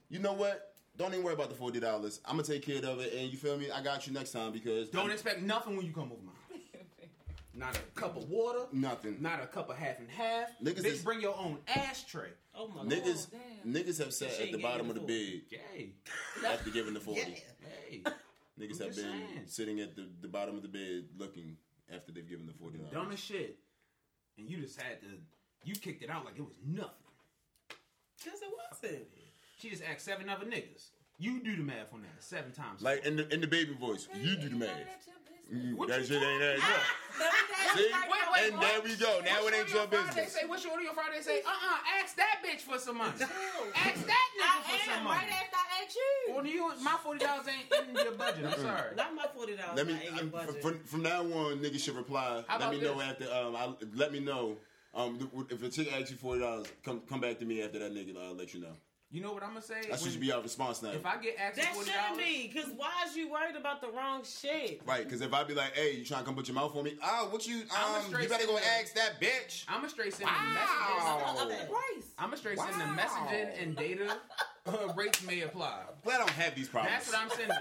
you 0.09 0.19
know 0.19 0.33
what? 0.33 0.73
Don't 0.95 1.11
even 1.11 1.23
worry 1.23 1.33
about 1.33 1.49
the 1.49 1.55
forty 1.55 1.79
dollars. 1.79 2.19
I'm 2.25 2.35
gonna 2.35 2.43
take 2.43 2.63
care 2.63 2.77
of 2.85 2.99
it, 2.99 3.13
and 3.13 3.31
you 3.31 3.37
feel 3.37 3.57
me? 3.57 3.71
I 3.71 3.81
got 3.81 4.05
you 4.05 4.13
next 4.13 4.31
time 4.31 4.51
because 4.51 4.89
Don't 4.89 5.03
I'm- 5.03 5.11
expect 5.11 5.41
nothing 5.41 5.75
when 5.75 5.85
you 5.85 5.91
come 5.91 6.11
over 6.11 6.21
my 6.21 6.31
house. 6.31 6.42
Not 7.55 7.77
a 7.77 7.99
cup 7.99 8.17
of 8.17 8.29
water. 8.29 8.65
nothing. 8.71 9.17
Not 9.21 9.41
a 9.43 9.45
cup 9.47 9.69
of 9.69 9.77
half 9.77 9.99
and 9.99 10.09
half. 10.09 10.49
Niggas 10.63 10.79
Bitch, 10.79 10.85
is- 10.85 11.01
bring 11.03 11.21
your 11.21 11.37
own 11.37 11.59
ashtray. 11.67 12.29
Oh 12.55 12.67
my 12.67 12.77
god. 12.83 12.89
Niggas, 12.91 13.27
damn. 13.31 13.73
niggas 13.73 13.97
have 13.99 14.13
sat 14.13 14.31
She 14.31 14.35
at 14.35 14.39
the 14.39 14.45
getting 14.57 14.61
bottom 14.61 14.89
of 14.89 14.95
the 14.95 15.01
food. 15.01 15.07
bed 15.49 15.59
Yay. 15.75 15.93
after 16.47 16.69
giving 16.71 16.93
the 16.93 16.99
forty. 16.99 17.21
Hey. 17.21 18.01
Niggas 18.59 18.79
I'm 18.81 18.87
have 18.87 18.95
just 18.95 18.97
been 18.97 19.11
saying. 19.27 19.41
sitting 19.47 19.79
at 19.81 19.95
the, 19.95 20.07
the 20.21 20.27
bottom 20.27 20.55
of 20.55 20.61
the 20.61 20.67
bed 20.67 21.05
looking 21.17 21.57
after 21.93 22.11
they've 22.11 22.27
given 22.27 22.45
the 22.47 22.53
forty 22.53 22.77
dollars. 22.77 22.93
Dumbest 22.93 23.23
shit. 23.23 23.57
And 24.37 24.49
you 24.49 24.57
just 24.57 24.79
had 24.81 24.99
to. 25.01 25.07
You 25.63 25.75
kicked 25.75 26.03
it 26.03 26.09
out 26.09 26.25
like 26.25 26.35
it 26.37 26.41
was 26.45 26.57
nothing. 26.65 26.89
Cause 28.23 28.39
it 28.41 28.49
wasn't. 28.83 29.03
She 29.59 29.69
just 29.69 29.83
asked 29.83 30.05
seven 30.05 30.29
other 30.29 30.45
niggas. 30.45 30.87
You 31.19 31.41
do 31.43 31.55
the 31.55 31.63
math 31.63 31.93
on 31.93 32.01
that 32.01 32.23
seven 32.23 32.51
times. 32.51 32.81
Like 32.81 33.05
in 33.05 33.15
the 33.17 33.31
in 33.33 33.41
the 33.41 33.47
baby 33.47 33.73
voice, 33.73 34.07
you 34.19 34.35
do 34.35 34.49
the 34.49 34.55
math. 34.55 34.69
That 35.51 35.99
you 35.99 36.05
shit 36.05 36.23
ain't 36.23 36.41
talking 36.41 36.41
adding 36.41 36.63
up. 36.63 36.81
See, 37.75 37.89
Wait, 37.91 38.09
wait, 38.33 38.47
and 38.49 38.57
what? 38.57 38.61
there 38.61 38.81
we 38.81 38.95
go. 38.95 39.21
Now 39.25 39.45
it 39.47 39.53
ain't 39.53 39.69
your 39.73 39.87
Friday 39.87 40.07
business. 40.07 40.33
say, 40.33 40.45
what's 40.47 40.63
your 40.63 40.73
order 40.73 40.89
on 40.89 40.95
Friday 40.95 41.21
say? 41.21 41.41
Uh-uh, 41.41 42.01
ask 42.01 42.15
that 42.15 42.41
bitch 42.45 42.61
for 42.61 42.77
some 42.79 42.97
money. 42.97 43.11
ask 43.13 43.21
that 43.21 44.27
nigga 44.39 44.63
for 44.63 44.79
some 44.85 44.97
am 44.99 45.03
money. 45.03 45.19
right 45.19 45.31
after 45.31 45.57
I 45.57 45.83
ask 45.83 45.95
you. 45.95 46.33
Well, 46.33 46.45
you, 46.45 46.71
my 46.83 46.97
forty 47.03 47.23
dollars 47.25 47.45
ain't 47.47 47.89
in 47.89 47.95
your 47.95 48.13
budget. 48.13 48.45
I'm 48.45 48.59
sorry. 48.59 48.95
Not 48.95 49.15
my 49.15 49.25
forty 49.35 49.55
dollars. 49.55 49.75
Let 49.77 49.87
me 49.87 49.93
not 49.93 50.01
in 50.01 50.07
your 50.07 50.17
I'm- 50.17 50.29
budget. 50.29 50.61
from, 50.61 50.79
from 50.85 51.01
now 51.03 51.21
on, 51.21 51.59
nigga 51.59 51.79
should 51.79 51.95
reply. 51.95 52.43
How 52.47 52.59
Let 52.59 52.71
me 52.71 52.81
about 52.81 52.97
know 52.97 53.01
after. 53.01 53.25
Um, 53.33 53.55
I, 53.55 53.69
let 53.95 54.11
me 54.11 54.19
know. 54.19 54.57
Um, 54.95 55.29
if 55.49 55.61
a 55.63 55.69
chick 55.69 55.91
asks 55.93 56.11
you 56.11 56.17
forty 56.17 56.41
dollars, 56.41 56.67
come 56.83 57.01
come 57.09 57.19
back 57.19 57.37
to 57.39 57.45
me 57.45 57.61
after 57.63 57.79
that 57.79 57.93
nigga. 57.93 58.15
I'll 58.23 58.35
let 58.35 58.53
you 58.53 58.61
know. 58.61 58.73
You 59.13 59.21
know 59.21 59.31
what 59.31 59.43
I'm 59.43 59.49
gonna 59.49 59.61
say? 59.61 59.89
That 59.91 59.99
should 59.99 60.19
be 60.19 60.31
our 60.31 60.41
response 60.41 60.81
now. 60.81 60.89
If 60.89 61.05
I 61.05 61.17
get 61.17 61.35
asked 61.39 61.57
that 61.57 61.67
for 61.67 61.73
forty 61.75 61.91
shouldn't 61.91 62.17
be. 62.17 62.47
Cause 62.47 62.71
why 62.75 62.89
is 63.07 63.15
you 63.15 63.29
worried 63.29 63.55
about 63.55 63.79
the 63.79 63.89
wrong 63.91 64.23
shit? 64.23 64.81
Right, 64.87 65.03
because 65.03 65.21
if 65.21 65.31
I 65.31 65.43
be 65.43 65.53
like, 65.53 65.75
"Hey, 65.75 65.97
you 65.97 66.03
trying 66.03 66.21
to 66.21 66.25
come 66.25 66.33
put 66.35 66.47
your 66.47 66.55
mouth 66.55 66.75
on 66.75 66.83
me?" 66.83 66.97
Oh, 67.03 67.27
what 67.29 67.45
you? 67.45 67.61
I'ma 67.71 67.99
Um, 67.99 68.05
you 68.19 68.27
better 68.27 68.47
go 68.47 68.57
ask 68.57 68.95
that 68.95 69.21
bitch. 69.21 69.65
I'm 69.67 69.75
gonna 69.81 69.89
straight 69.89 70.15
send 70.15 70.27
the 70.29 70.33
Wow. 70.33 71.45
messages. 71.45 71.69
Price. 71.69 72.05
I'm 72.17 72.25
gonna 72.25 72.37
straight 72.37 72.57
send 72.57 72.73
the 72.73 72.85
Wow. 72.85 72.97
messaging 72.97 73.61
and 73.61 73.75
data 73.77 74.17
uh, 74.65 74.93
rates 74.95 75.21
may 75.21 75.41
apply. 75.41 75.83
Glad 76.03 76.15
I 76.15 76.17
don't 76.19 76.29
have 76.31 76.55
these 76.55 76.69
problems. 76.69 76.95
That's 76.95 77.11
what 77.11 77.21
I'm 77.21 77.29
sending. 77.37 77.57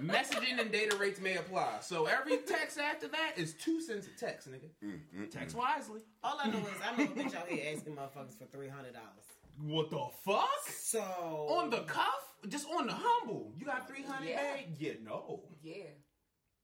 Messaging 0.00 0.58
and 0.58 0.72
data 0.72 0.96
rates 0.96 1.20
may 1.20 1.36
apply. 1.36 1.80
So 1.82 2.06
every 2.06 2.38
text 2.38 2.78
after 2.78 3.08
that 3.08 3.32
is 3.36 3.52
two 3.54 3.82
cents 3.82 4.06
a 4.06 4.18
text, 4.18 4.48
nigga. 4.50 4.70
Mm, 4.82 5.30
Text 5.30 5.54
wisely. 5.54 6.00
All 6.24 6.38
I 6.42 6.48
know 6.48 6.60
is 6.60 6.64
I 6.82 6.96
know 6.96 7.04
a 7.04 7.08
bitch 7.08 7.34
out 7.34 7.46
here 7.48 7.74
asking 7.76 7.94
motherfuckers 7.94 8.38
for 8.38 8.46
three 8.46 8.68
hundred 8.68 8.94
dollars. 8.94 9.26
What 9.60 9.90
the 9.90 10.06
fuck? 10.24 10.48
So 10.70 11.00
On 11.00 11.70
the 11.70 11.80
cuff? 11.80 12.36
Just 12.48 12.66
on 12.70 12.86
the 12.86 12.94
humble. 12.94 13.52
You 13.56 13.66
got 13.66 13.88
300 13.88 14.24
Yeah. 14.28 14.54
babe? 14.54 14.66
Yeah, 14.78 14.92
no. 15.02 15.42
Yeah. 15.62 15.84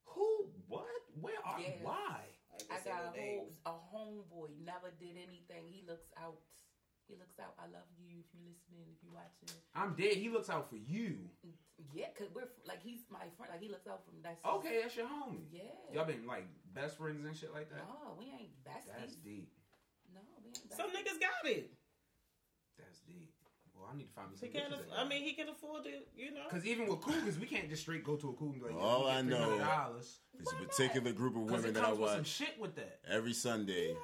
Who? 0.04 0.50
What? 0.68 0.86
Where 1.20 1.34
are 1.44 1.60
Yeah. 1.60 1.82
Why? 1.82 2.20
I 2.70 2.78
got 2.84 3.16
a 3.16 3.20
whole 3.20 3.50
a 3.66 3.70
homeboy, 3.70 4.64
never 4.64 4.90
did 5.00 5.16
anything. 5.16 5.66
He 5.66 5.82
looks 5.86 6.06
out. 6.16 6.38
He 7.08 7.16
looks 7.16 7.38
out. 7.40 7.54
I 7.58 7.66
love 7.66 7.84
you 7.98 8.20
if 8.20 8.26
you're 8.32 8.46
listening, 8.46 8.86
if 8.94 9.02
you're 9.02 9.12
watching. 9.12 9.50
I'm 9.74 9.94
dead. 9.94 10.16
He 10.16 10.30
looks 10.30 10.48
out 10.48 10.70
for 10.70 10.76
you. 10.76 11.28
Yeah, 11.92 12.06
cause 12.16 12.28
we're 12.32 12.48
like 12.64 12.80
he's 12.82 13.02
my 13.10 13.26
friend. 13.36 13.50
Like 13.50 13.60
he 13.60 13.68
looks 13.68 13.86
out 13.88 14.06
for 14.06 14.12
me. 14.14 14.20
That's 14.22 14.38
Okay, 14.44 14.80
that's 14.82 14.96
your 14.96 15.06
homie. 15.06 15.50
Yeah. 15.50 15.62
Y'all 15.92 16.06
been 16.06 16.26
like 16.26 16.46
best 16.72 16.96
friends 16.96 17.26
and 17.26 17.36
shit 17.36 17.52
like 17.52 17.68
that? 17.70 17.82
No, 17.82 18.14
we 18.16 18.26
ain't 18.26 18.54
besties. 18.64 18.94
That's 18.96 19.16
deep. 19.16 19.50
No, 20.14 20.20
we 20.40 20.50
ain't 20.54 20.70
besties. 20.70 20.76
some 20.76 20.90
niggas 20.90 21.18
got 21.20 21.50
it. 21.50 21.74
That's 23.84 23.84
deep. 23.84 23.84
Well, 23.84 23.90
I 23.92 23.96
need 23.96 24.08
to 24.08 24.12
find 24.14 24.30
me 24.30 24.36
He 24.40 24.46
some 24.46 24.48
can. 24.52 24.70
bitches 24.72 24.90
that 24.90 24.98
I 24.98 25.08
mean, 25.08 25.22
he 25.24 25.32
can 25.34 25.48
afford 25.48 25.86
it. 25.86 26.08
You 26.16 26.30
know. 26.32 26.40
Because 26.48 26.66
even 26.66 26.86
with 26.88 27.00
cougars, 27.00 27.38
we 27.38 27.46
can't 27.46 27.68
just 27.68 27.82
straight 27.82 28.04
go 28.04 28.16
to 28.16 28.30
a 28.30 28.32
cougar 28.32 28.52
and 28.52 28.62
be 28.62 28.74
like, 28.74 28.82
All 28.82 29.06
I 29.08 29.22
know- 29.22 29.58
$300. 29.58 30.18
It's 30.40 30.52
a 30.52 30.56
particular 30.56 31.12
group 31.12 31.36
of 31.36 31.42
women 31.42 31.72
that 31.74 31.82
I 31.82 31.86
comes 31.86 31.98
with 31.98 32.08
some 32.10 32.18
watch 32.18 32.26
shit 32.28 32.58
with 32.60 32.74
that. 32.76 32.98
every 33.08 33.32
Sunday. 33.32 33.88
Yeah, 33.88 33.94
little 33.94 34.00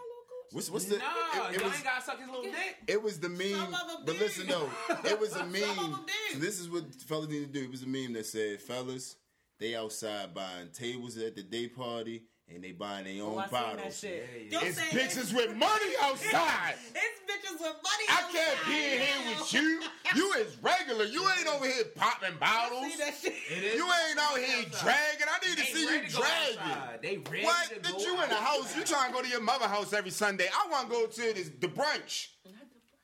What's 0.52 0.68
what's 0.70 0.84
the? 0.86 0.98
nah, 0.98 1.48
it, 1.50 1.56
it 1.56 1.62
was, 1.64 1.74
ain't 1.74 1.84
gotta 1.84 2.02
suck 2.04 2.18
his 2.18 2.26
little 2.28 2.42
dick. 2.42 2.76
it 2.88 3.00
was 3.00 3.20
the 3.20 3.28
meme. 3.28 3.50
Some 3.54 3.72
of 3.74 3.80
'em 3.98 4.04
But 4.04 4.18
listen 4.18 4.46
though, 4.48 4.68
it 5.04 5.18
was 5.20 5.30
a 5.30 5.34
Some 5.38 5.46
of 5.46 5.52
meme. 5.52 5.78
'em 5.94 6.06
did. 6.06 6.34
So 6.34 6.38
this 6.40 6.58
is 6.60 6.68
what 6.68 6.92
fellas 7.06 7.28
need 7.28 7.40
to 7.40 7.46
do. 7.60 7.64
It 7.64 7.70
was 7.70 7.82
a 7.84 7.86
meme 7.86 8.12
that 8.14 8.26
said, 8.26 8.60
"Fellas, 8.60 9.14
they 9.60 9.76
outside 9.76 10.34
buying 10.34 10.70
tables 10.72 11.16
at 11.18 11.36
the 11.36 11.42
day 11.44 11.68
party 11.68 12.24
and 12.54 12.62
they 12.64 12.72
buying 12.72 13.04
their 13.04 13.22
oh, 13.22 13.28
own 13.28 13.34
Oh, 13.34 13.38
I 13.38 13.42
seen 13.44 13.50
that 13.52 13.76
bottles. 13.76 13.98
shit. 13.98 14.48
Yeah, 14.50 14.58
It's 14.62 14.76
saying 14.78 14.90
bitches 14.90 15.34
with 15.34 15.56
money 15.56 15.92
outside. 16.02 16.74
It's 16.94 17.20
bitches 17.26 17.52
with 17.60 17.76
money. 17.82 18.04
I 18.08 18.22
can't 18.32 18.66
be 18.66 18.94
in 18.94 19.00
here 19.00 19.38
with 19.38 19.52
you. 19.54 19.80
You 20.16 20.32
is 20.34 20.56
regular. 20.62 21.04
You 21.04 21.22
ain't 21.38 21.46
over 21.48 21.66
here 21.66 21.84
popping 21.94 22.34
bottles. 22.40 22.92
See 22.92 22.98
that 22.98 23.14
shit? 23.14 23.32
It 23.50 23.64
is. 23.64 23.74
You 23.76 23.84
ain't 23.84 24.18
out 24.18 24.38
here 24.38 24.64
dragging. 24.80 25.26
I 25.30 25.48
need 25.48 25.58
to 25.58 25.64
see 25.64 25.82
you 25.82 26.00
to 26.02 26.08
dragging. 26.08 26.58
outside. 26.58 26.98
They 27.02 27.18
ready 27.30 27.44
What? 27.44 27.68
to 27.68 27.80
That 27.80 27.92
go 27.92 27.98
you 28.00 28.22
in 28.22 28.28
the 28.28 28.34
house? 28.34 28.76
You 28.76 28.84
trying 28.84 29.10
to 29.10 29.16
go 29.16 29.22
to 29.22 29.28
your 29.28 29.40
mother 29.42 29.66
house 29.68 29.92
every 29.92 30.10
Sunday? 30.10 30.48
I 30.52 30.68
want 30.70 30.88
to 30.88 30.94
go 30.94 31.06
to 31.06 31.34
this, 31.34 31.50
the 31.60 31.68
brunch. 31.68 32.28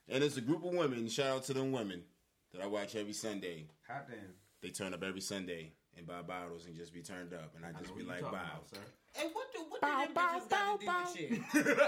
And 0.08 0.22
it's 0.22 0.36
a 0.36 0.40
group 0.40 0.64
of 0.64 0.72
women. 0.72 1.08
Shout 1.08 1.26
out 1.26 1.44
to 1.44 1.54
them 1.54 1.72
women 1.72 2.02
that 2.52 2.62
I 2.62 2.66
watch 2.66 2.94
every 2.96 3.12
Sunday. 3.12 3.66
Hot 3.88 4.06
damn. 4.08 4.18
They 4.62 4.70
turn 4.70 4.94
up 4.94 5.02
every 5.02 5.20
Sunday 5.20 5.72
and 5.96 6.06
buy 6.06 6.22
bottles 6.22 6.66
and 6.66 6.76
just 6.76 6.92
be 6.92 7.00
turned 7.02 7.32
up, 7.32 7.54
and 7.56 7.64
I 7.64 7.70
I 7.70 7.72
just 7.72 7.90
what 7.90 7.98
be 7.98 8.04
like, 8.04 8.20
talking 8.20 8.38
wow. 8.38 8.44
about, 8.44 8.68
sir. 8.70 8.80
And 9.18 9.30
what 9.32 9.52
do 9.52 9.60
what 9.68 9.80
do 9.80 9.88
them 9.88 10.14
bitches 10.14 10.48
got 10.48 10.76
to 10.76 10.80
do 10.80 11.20
with 11.20 11.20
you? 11.20 11.42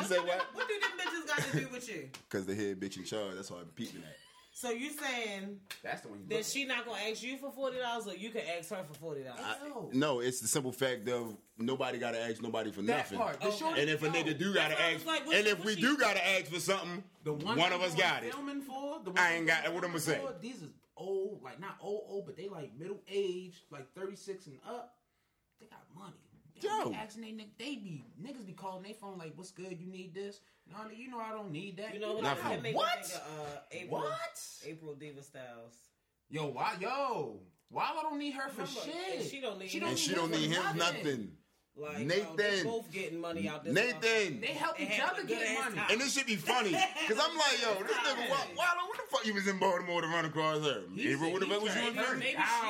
You 0.00 0.04
say 0.06 0.18
what? 0.18 0.46
What 0.52 0.68
do 0.68 0.74
them 0.80 0.90
bitches 0.98 1.26
got 1.26 1.38
to 1.50 1.60
do 1.60 1.68
with 1.72 1.88
you? 1.88 2.08
Because 2.28 2.46
the 2.46 2.54
head 2.54 2.78
bitch 2.80 2.96
in 2.98 3.04
charge. 3.04 3.36
That's 3.36 3.50
why 3.50 3.58
I'm 3.60 3.66
peeping 3.66 4.02
at. 4.02 4.16
So 4.56 4.70
you 4.70 4.90
saying 4.90 5.58
That's 5.82 6.02
the 6.02 6.08
one 6.08 6.20
you 6.20 6.36
that 6.36 6.46
she 6.46 6.64
not 6.64 6.86
gonna 6.86 7.00
ask 7.10 7.24
you 7.24 7.36
for 7.38 7.50
forty 7.50 7.78
dollars, 7.78 8.06
or 8.06 8.14
you 8.14 8.30
can 8.30 8.42
ask 8.56 8.70
her 8.70 8.84
for 8.84 8.94
forty 8.94 9.24
dollars? 9.24 9.40
No. 9.68 9.90
No, 9.92 10.20
it's 10.20 10.38
the 10.40 10.46
simple 10.46 10.70
fact 10.70 11.08
of 11.08 11.36
nobody 11.58 11.98
got 11.98 12.12
to 12.12 12.22
ask 12.22 12.40
nobody 12.40 12.70
for 12.70 12.80
That 12.82 12.98
nothing. 12.98 13.18
part. 13.18 13.40
The 13.40 13.48
Okay. 13.48 13.80
And 13.80 13.90
if 13.90 14.04
a 14.04 14.08
nigga 14.08 14.38
do 14.38 14.54
gotta 14.54 14.76
That's 14.78 14.80
why 14.80 14.86
I 14.86 14.92
was 14.94 15.02
ask, 15.02 15.06
like, 15.06 15.26
what 15.26 15.36
and 15.36 15.44
she- 15.46 15.52
if 15.52 15.64
we 15.64 15.74
she- 15.74 15.80
do 15.80 15.96
gotta 15.98 16.24
ask 16.24 16.46
for 16.52 16.60
something, 16.60 17.02
The 17.24 17.32
one, 17.32 17.58
one 17.58 17.72
of 17.72 17.82
us 17.82 17.96
got 17.96 18.22
it. 18.22 18.32
Filming 18.32 18.62
for 18.62 19.00
the 19.04 19.12
I 19.20 19.34
ain't 19.34 19.46
got- 19.48 19.74
what 19.74 19.84
I'ma 19.84 19.98
say. 19.98 20.22
These 20.40 20.62
is 20.62 20.70
old, 20.96 21.42
like 21.42 21.58
not 21.58 21.76
old, 21.80 22.04
old, 22.06 22.26
but 22.26 22.36
they 22.36 22.48
like 22.48 22.72
middle 22.78 23.00
age, 23.08 23.60
like 23.70 23.92
thirty 23.92 24.14
six 24.14 24.46
and 24.46 24.60
up. 24.64 24.96
They 25.58 25.66
got 25.66 25.82
money. 25.96 26.14
They 26.60 26.68
Yo. 26.68 26.90
be 26.90 26.94
asking 26.96 27.22
they 27.22 27.32
nigg- 27.32 27.56
they 27.58 27.74
be 27.76 28.04
niggas 28.22 28.46
be 28.46 28.52
calling 28.52 28.82
their 28.84 28.94
phone 28.94 29.18
like, 29.18 29.32
"What's 29.36 29.50
good? 29.50 29.78
You 29.80 29.86
need 29.86 30.14
this?" 30.14 30.40
No, 30.70 30.78
nigga, 30.78 30.96
you 30.96 31.08
know 31.08 31.18
I 31.20 31.30
don't 31.30 31.50
need 31.50 31.76
that. 31.78 31.92
You 31.94 32.00
know, 32.00 32.20
Not 32.20 32.40
that, 32.42 32.62
make 32.62 32.74
what? 32.76 33.04
think 33.04 33.20
of, 33.22 33.40
uh, 33.40 33.60
April, 33.72 34.00
What? 34.00 34.40
April 34.64 34.94
Diva 34.94 35.22
Styles. 35.22 35.74
Yo, 36.30 36.46
why? 36.46 36.76
Yo, 36.80 37.40
why 37.68 37.92
I 37.98 38.02
don't 38.02 38.18
need 38.18 38.32
her 38.32 38.48
for 38.48 38.62
Remember, 38.62 38.80
shit? 38.80 39.30
she 39.30 39.40
don't 39.40 39.58
need 39.58 39.70
She 39.70 39.78
him. 39.78 39.88
And 39.88 39.98
she 39.98 40.14
don't 40.14 40.30
need 40.30 40.50
him 40.50 40.76
nothing. 40.76 41.36
Like 41.76 41.98
yo, 41.98 42.04
Nathan. 42.04 42.36
they 42.36 42.62
both 42.62 42.90
getting 42.92 43.20
money 43.20 43.48
out 43.48 43.64
this. 43.64 43.74
Nathan. 43.74 44.00
motherfucker. 44.00 44.40
They 44.40 44.46
help 44.46 44.80
each 44.80 45.00
other 45.00 45.24
get 45.24 45.58
money. 45.58 45.76
time. 45.76 45.86
And 45.90 46.00
this 46.00 46.12
should 46.16 46.26
be 46.26 46.36
funny. 46.36 46.70
Because 46.70 47.22
I'm 47.22 47.36
like, 47.36 47.60
yo, 47.62 47.82
this 47.82 47.96
nigga, 47.96 48.30
Wa- 48.30 48.36
Wallow, 48.56 48.86
what 48.88 48.96
the 48.96 49.02
fuck 49.10 49.26
you 49.26 49.34
was 49.34 49.48
in 49.48 49.58
Baltimore 49.58 50.00
to 50.00 50.06
run 50.06 50.24
across 50.24 50.64
her? 50.64 50.82
He 50.94 51.10
April, 51.12 51.32
what 51.32 51.40
the 51.40 51.46
fuck 51.46 51.62
was 51.62 51.74
you 51.74 51.88
in 51.88 51.94
he 51.94 52.00
there? 52.00 52.20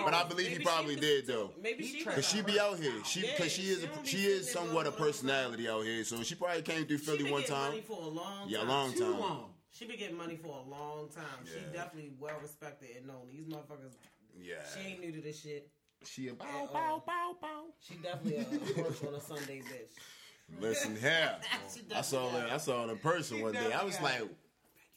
But 0.07 0.14
I 0.14 0.25
believe 0.27 0.47
he 0.49 0.59
probably 0.64 0.97
did, 0.97 1.27
though. 1.27 1.51
Maybe 1.62 1.85
she. 1.85 2.03
Cause 2.03 2.27
she 2.27 2.40
be 2.40 2.59
out 2.59 2.79
here, 2.79 2.93
she 3.05 3.29
cause 3.37 3.53
she 3.53 3.62
is 3.64 3.81
she 3.81 3.87
a, 3.87 4.05
she 4.07 4.17
is 4.25 4.51
somewhat 4.51 4.71
a 4.71 4.73
going 4.73 4.87
all 4.87 4.93
the 4.93 5.05
personality 5.05 5.69
out 5.69 5.85
here, 5.85 6.03
so 6.05 6.23
she 6.23 6.35
probably 6.35 6.62
came 6.62 6.87
through 6.87 6.99
She 6.99 7.05
Philly 7.05 7.23
been 7.25 7.33
one 7.33 7.40
getting 7.43 7.57
time. 7.57 7.69
money 7.71 7.81
for 7.83 8.03
a 8.03 8.09
long 8.09 8.49
Yeah, 8.49 8.62
a 8.62 8.64
long 8.64 8.93
time. 8.95 9.37
She 9.71 9.85
been 9.87 9.99
getting 9.99 10.17
money 10.17 10.37
for 10.37 10.49
a 10.67 10.71
long 10.71 11.09
time. 11.14 11.45
She 11.45 11.61
definitely 11.77 12.12
well 12.19 12.37
respected 12.40 12.90
and 12.97 13.07
known. 13.07 13.27
These 13.31 13.45
motherfuckers. 13.47 13.93
Yeah, 14.40 14.55
She 14.75 14.93
ain't 14.93 15.01
new 15.01 15.12
to 15.12 15.21
this 15.21 15.40
shit. 15.40 15.69
She 16.07 16.27
a 16.29 16.31
And, 16.31 16.38
bow 16.38 16.45
uh, 16.64 16.73
bow 16.73 17.03
bow 17.07 17.37
bow. 17.40 17.64
She 17.81 17.95
definitely 17.95 18.37
a 18.38 18.83
work 18.83 19.05
on 19.07 19.14
a 19.14 19.21
Sunday 19.21 19.61
bitch. 19.61 20.61
Listen 20.61 20.95
here, 20.97 21.37
I 21.95 22.03
saw 22.03 22.29
her. 22.31 22.49
I 22.53 22.59
saw 22.59 22.85
her 22.87 22.93
in 22.93 22.99
person 22.99 23.38
She 23.38 23.43
one 23.43 23.53
day. 23.53 23.73
I 23.73 23.83
was 23.83 24.01
like, 24.01 24.23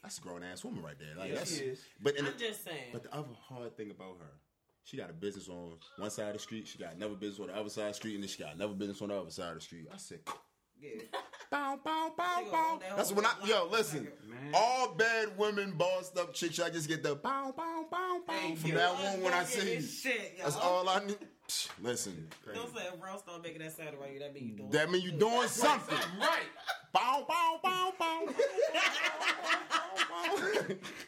that's 0.04 0.18
a 0.18 0.22
grown 0.22 0.44
ass 0.44 0.64
woman 0.64 0.84
right 0.84 0.98
there. 1.00 1.16
Like 1.18 1.30
Yeah, 1.30 1.36
that's 1.36 1.58
she 1.58 1.64
is. 1.66 1.82
but 2.02 2.16
in 2.18 2.26
I'm 2.26 2.34
the, 2.34 2.38
just 2.40 2.64
saying. 2.66 2.92
but 2.92 3.04
the 3.04 3.14
other 3.14 3.30
hard 3.48 3.76
thing 3.78 3.90
about 3.92 4.18
her, 4.20 4.32
she 4.84 4.98
got 4.98 5.10
a 5.10 5.14
business 5.14 5.48
on 5.50 5.74
one 5.98 6.10
side 6.10 6.28
of 6.28 6.34
the 6.34 6.40
street, 6.40 6.68
she 6.68 6.78
got 6.78 6.96
another 6.96 7.16
business 7.16 7.40
on 7.40 7.48
the 7.48 7.56
other 7.60 7.70
side 7.70 7.84
of 7.88 7.90
the 7.92 7.94
street, 7.96 8.16
and 8.16 8.24
then 8.24 8.30
she 8.30 8.44
got 8.44 8.56
another 8.56 8.74
business 8.74 9.02
on 9.02 9.08
the 9.10 9.16
other 9.20 9.32
side 9.32 9.50
of 9.50 9.56
the 9.56 9.62
street. 9.62 9.88
I 9.94 9.98
said, 9.98 10.20
yeah. 10.82 11.02
bow, 11.52 11.80
bow, 11.84 12.14
bow, 12.18 12.44
bow. 12.52 12.80
That's 12.96 13.12
when 13.12 13.26
I 13.26 13.34
yo 13.46 13.68
listen. 13.72 14.08
Man. 14.28 14.52
All 14.54 14.94
bad 14.94 15.38
women, 15.38 15.72
bossed 15.72 16.18
up 16.18 16.34
chicks, 16.34 16.60
I 16.60 16.70
just 16.70 16.88
get 16.88 17.04
the 17.04 17.16
bow, 17.16 17.54
bow, 17.56 17.86
bow, 17.90 18.22
bow. 18.26 18.34
Thank 18.34 18.60
From 18.60 18.70
you. 18.70 18.76
now 18.76 18.94
on, 18.94 19.22
when 19.22 19.34
I 19.34 19.44
see 19.44 19.76
you, 19.76 19.82
shit, 19.82 20.38
that's 20.42 20.56
all 20.56 20.88
I 20.88 21.06
need. 21.06 21.18
Listen, 21.82 22.28
Don't 22.54 22.76
say 22.76 22.84
if 22.94 23.02
Rose 23.02 23.22
start 23.22 23.42
making 23.42 23.60
that 23.60 23.76
sound 23.76 23.96
around 24.00 24.14
you, 24.14 24.20
that 24.20 24.34
mean 24.34 24.50
you 24.50 24.56
doing 24.58 24.70
that 24.72 24.92
mean 24.92 25.02
you 25.02 25.12
doing 25.12 25.48
something. 25.48 25.98
Right. 26.20 26.44
Bow, 26.92 27.26
bow, 27.28 27.60
bow, 27.64 27.94
bow. 27.98 28.26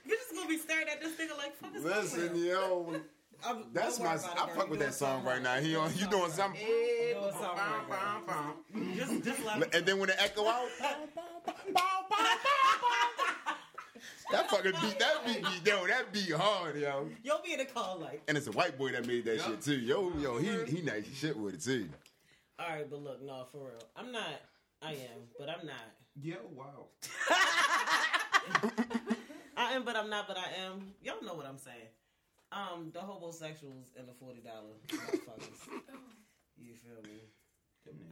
You're 0.06 0.18
just 0.18 0.34
gonna 0.34 0.48
be 0.48 0.58
staring 0.58 0.88
at 0.88 1.02
this 1.02 1.14
nigga 1.18 1.38
like 1.38 1.56
fuck 1.58 1.72
Listen, 1.84 2.36
yo, 2.36 3.02
I'm, 3.46 3.64
that's 3.74 4.00
my. 4.00 4.06
worry 4.06 4.16
about 4.16 4.26
it, 4.26 4.42
I 4.42 4.46
girl. 4.46 4.56
fuck 4.56 4.66
You 4.66 4.72
with 4.72 4.80
that 4.80 4.94
song 4.94 5.24
something 5.24 5.28
right 5.28 5.42
now. 5.42 5.56
He 5.58 5.76
on. 5.76 5.92
You 5.96 6.08
doing 6.08 6.32
something? 6.32 6.62
You 6.62 7.16
doing 7.20 7.34
something 7.34 7.64
right, 7.90 8.22
girl. 8.28 8.56
Just, 8.96 9.24
just 9.24 9.74
And 9.74 9.86
then 9.86 10.00
when 10.00 10.10
it 10.10 10.16
echo 10.20 10.46
out, 10.48 10.68
bow, 10.80 10.96
bow, 11.16 11.22
bow, 11.46 11.54
bow, 11.74 12.04
bow, 12.10 12.10
bow. 12.10 13.54
that 14.32 14.50
fucking 14.50 14.74
beat, 14.82 15.00
that 15.00 15.26
beat, 15.26 15.44
beat, 15.44 15.66
yo, 15.66 15.88
that 15.88 16.12
beat 16.12 16.32
hard, 16.32 16.78
yo. 16.78 17.10
You'll 17.24 17.42
be 17.44 17.54
in 17.54 17.60
the 17.60 17.66
car 17.66 17.98
like. 17.98 18.22
And 18.28 18.38
it's 18.38 18.48
a 18.48 18.52
white 18.52 18.78
boy 18.78 18.92
that 18.92 19.08
made 19.08 19.26
that 19.26 19.42
shit 19.42 19.62
too. 19.62 19.80
Yo, 19.80 20.12
yo, 20.20 20.38
he 20.38 20.50
uh-huh. 20.50 20.66
he 20.66 20.82
nice 20.82 21.06
shit 21.14 21.38
with 21.38 21.56
it 21.56 21.62
too. 21.62 21.90
All 22.60 22.68
right, 22.70 22.90
but 22.90 23.02
look, 23.02 23.22
no, 23.24 23.46
for 23.52 23.60
real. 23.60 23.84
I'm 23.96 24.12
not. 24.12 24.42
I 24.82 24.92
am, 24.92 25.28
but 25.38 25.50
I'm 25.50 25.66
not. 25.66 25.76
Yeah, 26.22 26.36
wow. 26.54 26.88
I 29.58 29.74
am, 29.74 29.84
but 29.84 29.96
I'm 29.96 30.10
not. 30.10 30.28
But 30.28 30.38
I 30.38 30.66
am. 30.66 30.94
Y'all 31.02 31.22
know 31.24 31.34
what 31.34 31.46
I'm 31.46 31.58
saying. 31.58 31.88
Um, 32.52 32.90
the 32.94 33.00
homosexuals 33.00 33.92
and 33.98 34.08
the 34.08 34.14
forty 34.14 34.42
dollar 34.42 34.74
motherfuckers. 34.88 35.70
You 36.58 36.74
feel 36.74 37.02
me? 37.04 37.20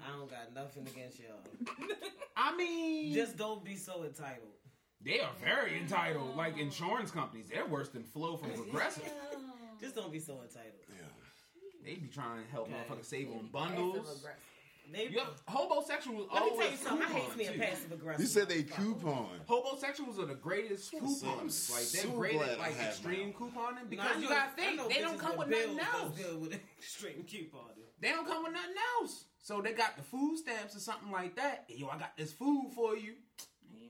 I 0.07 0.17
don't 0.17 0.29
got 0.29 0.53
nothing 0.55 0.87
against 0.87 1.19
y'all. 1.19 1.75
I 2.37 2.55
mean, 2.55 3.13
Just 3.13 3.35
don't 3.37 3.63
be 3.63 3.75
so 3.75 4.03
entitled. 4.03 4.53
they 5.03 5.19
are 5.19 5.31
very 5.43 5.77
entitled. 5.79 6.35
Like 6.35 6.57
insurance 6.57 7.11
companies, 7.11 7.47
they're 7.51 7.65
worse 7.65 7.89
than 7.89 8.03
Flow 8.03 8.37
from 8.37 8.51
Progressive. 8.63 9.11
Just 9.81 9.95
don't 9.95 10.11
be 10.11 10.19
so 10.19 10.33
entitled. 10.41 10.81
Yeah. 10.89 11.05
They 11.83 11.95
be 11.95 12.07
trying 12.07 12.43
to 12.43 12.51
help 12.51 12.67
Okay. 12.69 12.75
motherfuckers 12.89 13.05
save 13.05 13.27
on 13.29 13.49
Passive 13.49 13.51
bundles. 13.51 14.25
Aggressive. 14.89 15.11
They, 15.11 15.15
Yeah, 15.17 15.25
homosexuals 15.47 16.27
let 16.33 16.43
me 16.43 16.49
tell 16.49 16.57
you 16.57 16.63
always 16.63 16.79
something. 16.79 17.07
I 17.07 17.11
hate 17.11 17.21
coupon, 17.23 17.37
me 17.37 17.45
a 17.45 17.51
too. 17.53 17.59
passive 17.59 17.91
aggressive. 17.91 18.21
You 18.21 18.27
said 18.27 18.49
they 18.49 18.63
coupon. 18.63 19.27
Homosexuals 19.47 20.19
are 20.19 20.25
the 20.25 20.35
greatest 20.35 20.93
I'm 20.93 20.99
coupons. 21.01 21.69
Like 21.71 21.87
they're 21.89 22.01
so 22.03 22.09
great 22.17 22.33
glad 22.33 22.49
at 22.49 22.57
I 22.57 22.61
like 22.61 22.75
have 22.77 22.87
extreme 22.89 23.33
mine. 23.39 23.51
couponing 23.51 23.89
because 23.89 24.15
Nah, 24.15 24.21
you 24.21 24.29
gotta 24.29 24.51
think 24.55 24.89
they 24.93 25.01
don't 25.01 25.19
come 25.19 25.37
with 25.37 25.49
nothing 25.49 25.79
else. 25.79 26.17
Good 26.17 26.41
with 26.41 26.53
extreme 26.79 27.23
couponing. 27.27 27.83
They 27.99 28.09
don't 28.09 28.27
come 28.27 28.43
with 28.43 28.53
nothing 28.53 28.75
else. 29.01 29.25
So 29.41 29.61
they 29.61 29.73
got 29.73 29.95
the 29.97 30.03
food 30.03 30.37
stamps 30.37 30.75
or 30.75 30.79
something 30.79 31.11
like 31.11 31.35
that. 31.37 31.65
Yo, 31.69 31.87
I 31.87 31.97
got 31.97 32.15
this 32.17 32.33
food 32.33 32.71
for 32.75 32.95
you. 32.95 33.13
Man, 33.73 33.89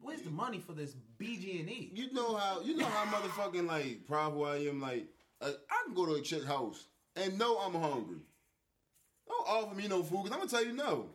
Where's 0.00 0.22
the 0.22 0.30
money 0.30 0.58
for 0.60 0.72
this 0.72 0.94
BG 1.20 1.60
and 1.60 1.68
E? 1.70 1.90
You 1.94 2.12
know 2.12 2.34
how 2.36 2.60
you 2.62 2.76
know 2.76 2.86
how 2.86 3.04
motherfucking 3.06 3.66
like 3.66 4.06
proud 4.06 4.40
I 4.42 4.56
am. 4.68 4.80
Like 4.80 5.06
uh, 5.40 5.50
I 5.70 5.84
can 5.84 5.94
go 5.94 6.06
to 6.06 6.14
a 6.14 6.20
chick 6.20 6.44
house 6.44 6.86
and 7.16 7.38
know 7.38 7.58
I'm 7.58 7.74
hungry. 7.74 8.18
Don't 9.28 9.48
offer 9.48 9.74
me 9.74 9.88
no 9.88 10.02
food 10.02 10.24
because 10.24 10.32
I'm 10.32 10.38
gonna 10.38 10.50
tell 10.50 10.64
you 10.64 10.72
no. 10.72 11.06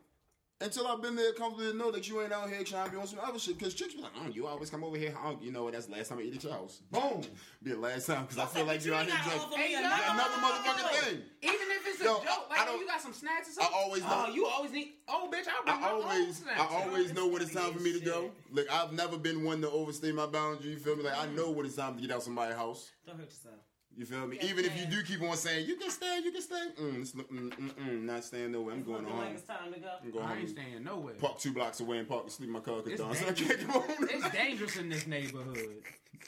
Until 0.59 0.87
I've 0.87 1.03
been 1.03 1.15
there 1.15 1.33
comfortably 1.33 1.71
to 1.71 1.77
know 1.77 1.91
that 1.91 2.09
you 2.09 2.19
ain't 2.19 2.33
out 2.33 2.49
here 2.49 2.63
trying 2.63 2.85
to 2.85 2.91
be 2.91 2.97
on 2.97 3.05
some 3.05 3.19
other 3.21 3.37
shit. 3.37 3.59
Because 3.59 3.75
chicks 3.75 3.93
be 3.93 4.01
like, 4.01 4.11
oh, 4.19 4.27
you 4.29 4.47
always 4.47 4.71
come 4.71 4.83
over 4.83 4.97
here 4.97 5.11
hungry. 5.11 5.45
You 5.45 5.51
know 5.51 5.65
what? 5.65 5.73
That's 5.73 5.85
the 5.85 5.91
last 5.91 6.09
time 6.09 6.17
I 6.17 6.21
eat 6.23 6.35
at 6.35 6.43
your 6.43 6.53
house. 6.53 6.81
Boom. 6.89 7.21
Be 7.61 7.71
the 7.73 7.77
last 7.77 8.07
time 8.07 8.23
because 8.23 8.39
I 8.39 8.47
feel 8.47 8.65
like 8.65 8.79
But 8.79 8.85
you 8.87 8.93
out 8.95 9.05
here 9.05 9.13
gotta 9.23 9.37
drunk. 9.37 9.53
Hey, 9.53 9.75
a 9.75 9.77
yo. 9.77 9.81
nut. 9.87 10.01
Another 10.09 10.37
motherfucking 10.41 11.03
thing. 11.03 11.21
Even 11.43 11.53
if 11.53 11.87
it's 11.87 12.01
a 12.01 12.05
Yo, 12.05 12.13
joke, 12.15 12.25
I 12.25 12.49
like 12.49 12.65
don't- 12.65 12.75
oh, 12.75 12.79
you 12.79 12.87
got 12.87 13.01
some 13.01 13.13
snacks 13.13 13.49
or 13.49 13.51
I 13.51 13.65
something. 13.65 13.79
always 13.83 14.03
oh, 14.03 14.09
know. 14.09 14.25
Oh, 14.29 14.33
you 14.33 14.45
always 14.47 14.71
need. 14.71 14.93
Oh, 15.07 15.29
bitch, 15.31 15.47
I'll 15.47 15.63
bring 15.63 15.77
I 15.77 15.79
my 15.79 15.91
own 15.91 16.03
always, 16.03 16.37
snacks. 16.37 16.59
I 16.59 16.65
always 16.65 17.13
know 17.13 17.27
when 17.27 17.41
it's 17.43 17.53
time 17.53 17.73
for 17.73 17.79
me 17.79 17.93
to 17.93 17.99
go. 18.03 18.21
shit. 18.23 18.31
Like 18.51 18.71
I've 18.71 18.93
never 18.93 19.19
been 19.19 19.43
one 19.43 19.61
to 19.61 19.69
overstay 19.69 20.11
my 20.11 20.25
boundary. 20.25 20.71
You 20.71 20.77
feel 20.77 20.95
me? 20.95 21.03
Like 21.03 21.19
I 21.19 21.27
mm. 21.27 21.35
know 21.35 21.51
when 21.51 21.67
it's 21.67 21.75
time 21.75 21.95
to 21.95 22.01
get 22.01 22.09
out 22.09 22.23
somebody's 22.23 22.57
house. 22.57 22.89
Don't 23.05 23.19
hurt 23.19 23.29
yourself. 23.29 23.53
You 23.97 24.05
feel 24.05 24.27
me? 24.27 24.37
Yes, 24.39 24.51
Even 24.51 24.65
if 24.65 24.79
you 24.79 24.85
do 24.85 25.01
keep 25.03 25.21
on 25.23 25.35
saying 25.35 25.67
you 25.67 25.75
can 25.75 25.89
stay, 25.89 26.19
you 26.23 26.31
can 26.31 26.41
stay. 26.41 26.67
Mm, 26.79 27.01
it's, 27.01 27.11
mm, 27.13 27.25
mm, 27.49 27.73
mm, 27.73 28.01
not 28.03 28.23
staying 28.23 28.51
nowhere. 28.51 28.75
I'm 28.75 28.83
going 28.83 29.01
Looking 29.03 29.17
like 29.17 29.25
home. 29.27 29.35
it's 29.35 29.43
time 29.47 29.73
to 29.73 29.79
go. 29.79 29.89
I'm 30.03 30.11
going 30.11 30.23
I 30.25 30.29
ain't 30.33 30.39
home. 30.41 30.49
staying 30.49 30.83
nowhere. 30.83 31.13
Park 31.15 31.39
two 31.39 31.51
blocks 31.51 31.79
away 31.79 31.97
and 31.97 32.07
park 32.07 32.23
and 32.23 32.31
sleep 32.31 32.47
in 32.47 32.53
my 32.53 32.59
car 32.59 32.77
because 32.83 32.91
It's 32.93 33.01
Don 33.01 33.15
said 33.15 33.29
I 33.29 33.33
can't 33.33 33.59
come 33.59 33.69
home. 33.81 34.07
It's 34.09 34.29
dangerous 34.29 34.77
in 34.77 34.89
this 34.89 35.07
neighborhood. 35.07 35.81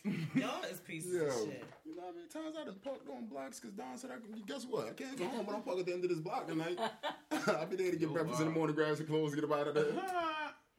Y'all 0.33 0.63
is 0.63 0.79
pieces 0.79 1.13
Yo, 1.13 1.25
of 1.27 1.33
shit. 1.33 1.63
you 1.85 1.95
know 1.95 2.03
how 2.07 2.11
many 2.11 2.27
times 2.27 2.55
I 2.59 2.65
done 2.65 2.75
parked 2.83 3.07
on 3.09 3.27
blocks 3.27 3.59
because 3.59 3.75
Don 3.75 3.97
said 3.97 4.09
I 4.11 4.15
can. 4.15 4.41
Guess 4.47 4.65
what? 4.65 4.87
I 4.87 4.91
can't 4.93 5.17
go 5.17 5.25
home, 5.25 5.45
but 5.45 5.53
I'm 5.55 5.61
parked 5.61 5.81
at 5.81 5.85
the 5.85 5.93
end 5.93 6.03
of 6.05 6.09
this 6.09 6.19
block 6.19 6.47
tonight. 6.47 6.79
I'll 7.47 7.67
be 7.67 7.75
there 7.75 7.91
to 7.91 7.97
get 7.97 8.01
Yo, 8.09 8.13
breakfast 8.13 8.39
in 8.39 8.47
the 8.47 8.51
morning, 8.53 8.75
grab 8.75 8.97
some 8.97 9.05
clothes, 9.05 9.35
get 9.35 9.43
up 9.43 9.51
out 9.53 9.67
of 9.67 9.75
there. 9.75 9.85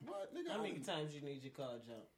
what, 0.05 0.35
nigga? 0.35 0.50
How 0.50 0.59
many 0.62 0.74
don't- 0.79 0.85
times 0.85 1.14
you 1.14 1.20
need 1.20 1.42
your 1.44 1.53
car 1.53 1.74
jumped? 1.87 2.09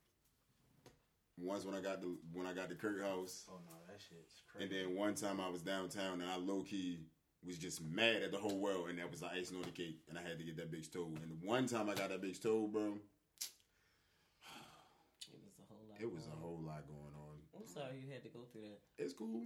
Once 1.43 1.65
when 1.65 1.75
I 1.75 1.81
got 1.81 2.01
the 2.01 2.15
when 2.33 2.47
I 2.47 2.53
got 2.53 2.69
the 2.69 2.75
Kirk 2.75 3.03
house. 3.03 3.45
Oh 3.51 3.59
no, 3.67 3.73
that 3.89 4.01
shit's 4.01 4.43
And 4.61 4.71
then 4.71 4.97
one 4.97 5.15
time 5.15 5.41
I 5.41 5.49
was 5.49 5.61
downtown 5.63 6.21
and 6.21 6.31
I 6.31 6.37
low 6.37 6.63
key 6.63 7.01
was 7.45 7.59
just 7.59 7.83
mad 7.83 8.23
at 8.23 8.31
the 8.31 8.39
whole 8.39 8.59
world, 8.59 8.89
and 8.89 8.99
that 8.99 9.11
was 9.11 9.21
the 9.21 9.27
icing 9.27 9.57
on 9.57 9.65
the 9.65 9.75
cake, 9.75 9.99
and 10.09 10.17
I 10.17 10.23
had 10.23 10.39
to 10.39 10.45
get 10.45 10.57
that 10.57 10.71
bitch 10.71 10.93
towed. 10.93 11.19
And 11.21 11.31
the 11.33 11.47
one 11.47 11.67
time 11.67 11.91
I 11.91 11.95
got 11.95 12.11
that 12.11 12.23
bitch 12.23 12.41
towed, 12.41 12.73
bro, 12.73 12.95
It 15.27 15.43
was 15.43 15.59
a 15.59 15.67
whole 15.67 15.83
lot. 15.91 15.99
it 15.99 16.07
was 16.07 16.27
a 16.27 16.31
going 16.31 16.39
on. 16.39 16.43
whole 16.43 16.63
lot 16.63 16.87
going 16.87 17.15
on. 17.19 17.35
I'm 17.59 17.67
sorry 17.67 17.99
you 17.99 18.13
had 18.13 18.23
to 18.23 18.31
go 18.31 18.47
through 18.53 18.63
that. 18.71 18.79
It's 19.03 19.13
cool, 19.13 19.43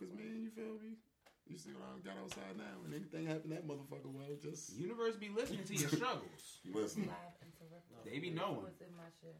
cause 0.00 0.08
man, 0.16 0.40
you 0.40 0.48
feel 0.50 0.80
me? 0.80 0.96
You 1.44 1.58
see 1.60 1.76
what 1.76 1.84
I 1.84 2.00
got 2.00 2.16
outside 2.16 2.56
now, 2.56 2.80
and 2.88 2.96
anything 2.96 3.28
happen 3.28 3.52
that 3.52 3.68
motherfucker, 3.68 4.08
well, 4.08 4.32
just 4.40 4.72
Universe 4.72 5.16
be 5.20 5.28
listening 5.28 5.64
to 5.68 5.74
your 5.76 5.92
struggles. 5.92 6.64
listen. 6.72 7.04
Live 7.04 7.36
interrupted. 7.44 8.00
They 8.08 8.18
be 8.18 8.32
knowing. 8.32 8.64
What's 8.64 8.80
in 8.80 8.96
my 8.96 9.12
shit? 9.20 9.36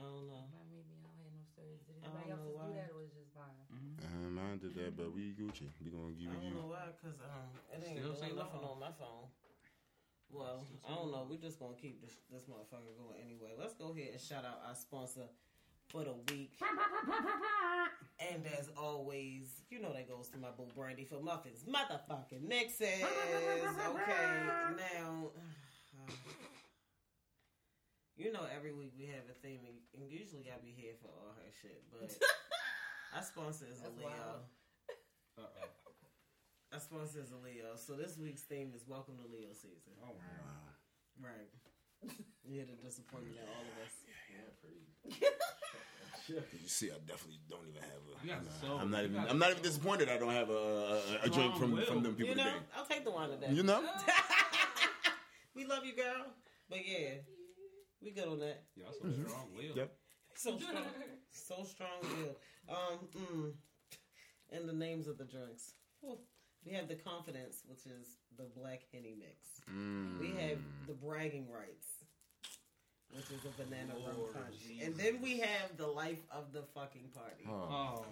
I 0.00 0.08
don't 0.08 0.26
know. 0.32 0.48
My 0.48 0.64
maybe 0.72 0.96
I 0.96 1.04
don't 1.04 1.12
have 1.20 1.32
no 1.36 1.44
stories. 1.44 1.84
Did 1.84 2.00
I 2.00 2.08
anybody 2.08 2.32
don't 2.32 2.40
else 2.40 2.48
know 2.48 2.56
do 2.56 2.72
why. 2.72 2.80
that 2.80 2.88
or 2.88 2.96
was 3.04 3.12
it 3.12 3.20
just 3.20 3.32
mine? 3.36 3.52
Um, 4.00 4.40
I 4.40 4.56
did 4.56 4.72
that, 4.80 4.96
but 4.96 5.12
we 5.12 5.36
Gucci. 5.36 5.68
We 5.84 5.92
gonna 5.92 6.16
give 6.16 6.32
you. 6.32 6.32
I 6.32 6.40
don't 6.40 6.48
you. 6.48 6.56
know 6.56 6.72
why, 6.72 6.88
cause 7.04 7.20
um, 7.20 7.52
it 7.68 7.84
ain't, 7.84 8.00
Still 8.00 8.16
it 8.16 8.24
ain't 8.32 8.40
nothing 8.40 8.64
on 8.64 8.80
my 8.80 8.92
phone. 8.96 9.28
Well, 10.32 10.64
I 10.88 10.94
don't 10.96 11.12
know. 11.12 11.26
We're 11.28 11.42
just 11.42 11.60
gonna 11.60 11.76
keep 11.76 12.00
this 12.00 12.16
this 12.32 12.48
motherfucker 12.48 12.96
going 12.96 13.20
anyway. 13.20 13.52
Let's 13.60 13.76
go 13.76 13.92
ahead 13.92 14.16
and 14.16 14.20
shout 14.20 14.48
out 14.48 14.64
our 14.64 14.74
sponsor 14.74 15.28
for 15.92 16.04
the 16.08 16.16
week. 16.32 16.56
And 18.20 18.44
as 18.58 18.68
always, 18.76 19.62
you 19.70 19.80
know 19.80 19.92
that 19.92 20.08
goes 20.08 20.28
to 20.28 20.38
my 20.38 20.50
boo 20.56 20.68
Brandy 20.76 21.04
for 21.04 21.20
muffins, 21.20 21.64
motherfucking 21.64 22.46
mixes. 22.46 23.02
Okay, 23.02 24.44
now. 24.76 25.30
You 28.16 28.32
know, 28.32 28.44
every 28.54 28.72
week 28.72 28.92
we 28.98 29.06
have 29.06 29.24
a 29.30 29.36
theme, 29.40 29.60
and- 29.64 29.80
and 29.94 30.10
usually 30.10 30.50
I 30.52 30.58
be 30.58 30.72
here 30.72 30.94
for 31.00 31.08
all 31.08 31.32
her 31.32 31.50
shit, 31.62 31.82
but 31.90 32.10
our 33.14 33.22
sponsor 33.22 33.66
is 33.70 33.80
a 33.80 33.88
Leo. 33.90 34.44
Uh-oh. 35.38 35.68
Our 36.72 36.80
sponsor 36.80 37.20
is 37.20 37.32
a 37.32 37.36
Leo. 37.36 37.76
So 37.76 37.94
this 37.94 38.18
week's 38.18 38.42
theme 38.42 38.72
is 38.74 38.86
Welcome 38.86 39.16
to 39.18 39.26
Leo 39.26 39.52
season. 39.52 39.92
Oh, 40.04 40.10
wow. 40.12 41.28
Right. 41.32 41.48
You're 42.44 42.66
the 42.66 42.76
disappointment 42.84 43.38
of 43.38 43.48
all 43.48 43.62
of 43.62 43.86
us. 43.86 43.94
Yeah 44.30 44.50
pretty 44.60 45.26
you 46.62 46.68
see, 46.68 46.90
I 46.90 46.94
definitely 47.06 47.40
don't 47.48 47.66
even 47.68 47.82
have 47.82 47.90
a. 48.06 48.26
You 48.26 48.32
got 48.32 48.44
nah, 48.44 48.50
so- 48.60 48.78
I'm 48.80 48.90
not 48.90 49.04
even. 49.04 49.18
I'm 49.18 49.38
not 49.38 49.50
even 49.50 49.62
disappointed. 49.62 50.08
I 50.08 50.18
don't 50.18 50.30
have 50.32 50.50
a, 50.50 50.52
a, 50.52 51.26
a 51.26 51.28
drink 51.30 51.56
from 51.56 51.72
Strong 51.72 51.86
from 51.86 52.02
them 52.02 52.14
people 52.14 52.30
You 52.30 52.34
know, 52.36 52.44
today. 52.44 52.56
I'll 52.76 52.84
take 52.86 53.04
the 53.04 53.10
wine 53.10 53.30
today. 53.30 53.48
You 53.52 53.62
know. 53.62 53.82
we 55.56 55.64
love 55.66 55.84
you, 55.84 55.94
girl. 55.96 56.26
But 56.68 56.86
yeah, 56.86 57.14
we 58.02 58.10
good 58.10 58.28
on 58.28 58.38
that. 58.40 58.64
Y'all 58.76 58.92
so 58.92 59.08
strong 59.10 59.48
will. 59.54 59.76
Yep. 59.76 59.92
So 60.34 60.58
strong, 60.58 60.84
so 61.30 61.64
strong 61.64 62.00
will. 62.02 62.36
Um, 62.74 62.98
mm. 63.16 63.52
and 64.52 64.68
the 64.68 64.72
names 64.72 65.06
of 65.06 65.18
the 65.18 65.24
drinks. 65.24 65.72
Whew. 66.00 66.18
We 66.64 66.72
have 66.72 66.88
the 66.88 66.94
confidence, 66.94 67.62
which 67.66 67.86
is 67.86 68.18
the 68.36 68.44
black 68.56 68.82
henny 68.92 69.16
mix. 69.18 69.60
Mm. 69.70 70.20
We 70.20 70.28
have 70.42 70.58
the 70.86 70.92
bragging 70.92 71.48
rights, 71.50 71.86
which 73.12 73.30
is 73.30 73.44
a 73.44 73.62
banana 73.62 73.94
rum 74.06 74.16
punch, 74.32 74.60
Jesus. 74.66 74.86
and 74.86 74.96
then 74.96 75.22
we 75.22 75.38
have 75.38 75.76
the 75.76 75.86
life 75.86 76.22
of 76.30 76.52
the 76.52 76.62
fucking 76.74 77.10
party. 77.14 77.44
Oh. 77.48 78.04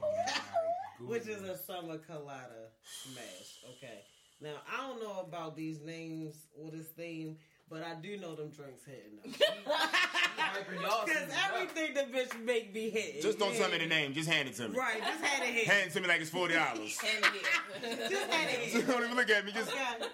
Oh, 1.00 1.06
which 1.06 1.26
is 1.26 1.42
a 1.42 1.56
summer 1.58 1.98
colada 1.98 2.70
smash. 2.84 3.74
Okay. 3.76 4.00
Now 4.40 4.54
I 4.72 4.86
don't 4.86 5.02
know 5.02 5.20
about 5.20 5.56
these 5.56 5.80
names 5.82 6.34
or 6.56 6.70
this 6.70 6.86
theme, 6.88 7.36
but 7.70 7.82
I 7.82 7.94
do 8.00 8.16
know 8.16 8.34
them 8.34 8.50
drinks 8.50 8.84
hitting 8.84 9.16
them. 9.22 9.32
Hyping 9.68 10.80
y'all 10.82 11.04
Because 11.04 11.20
season 11.22 11.30
up. 11.32 11.52
everything 11.54 11.94
the 11.94 12.18
bitch 12.18 12.44
make 12.44 12.72
me 12.74 12.90
hit. 12.90 13.20
Just 13.22 13.38
don't 13.38 13.54
tell 13.54 13.70
me 13.70 13.78
the 13.78 13.86
name. 13.86 14.12
Just 14.14 14.28
hand 14.28 14.48
it 14.48 14.54
to 14.56 14.68
me. 14.68 14.76
Right, 14.78 14.98
just 15.02 15.22
had 15.24 15.46
it 15.48 15.52
hit. 15.54 15.66
Hand 15.66 15.90
it 15.90 15.92
to 15.94 16.00
me 16.00 16.08
like 16.08 16.20
it's 16.20 16.30
forty 16.30 16.54
dollars. 16.54 16.98
And 17.04 17.24
yeah. 17.24 18.08
Just 18.08 18.30
had 18.32 18.48
it 18.48 18.58
hit. 18.60 18.86
don't 18.86 19.04
even 19.04 19.16
look 19.16 19.30
at 19.30 19.44
me. 19.44 19.52
Just 19.52 19.70
Okay. 19.70 20.06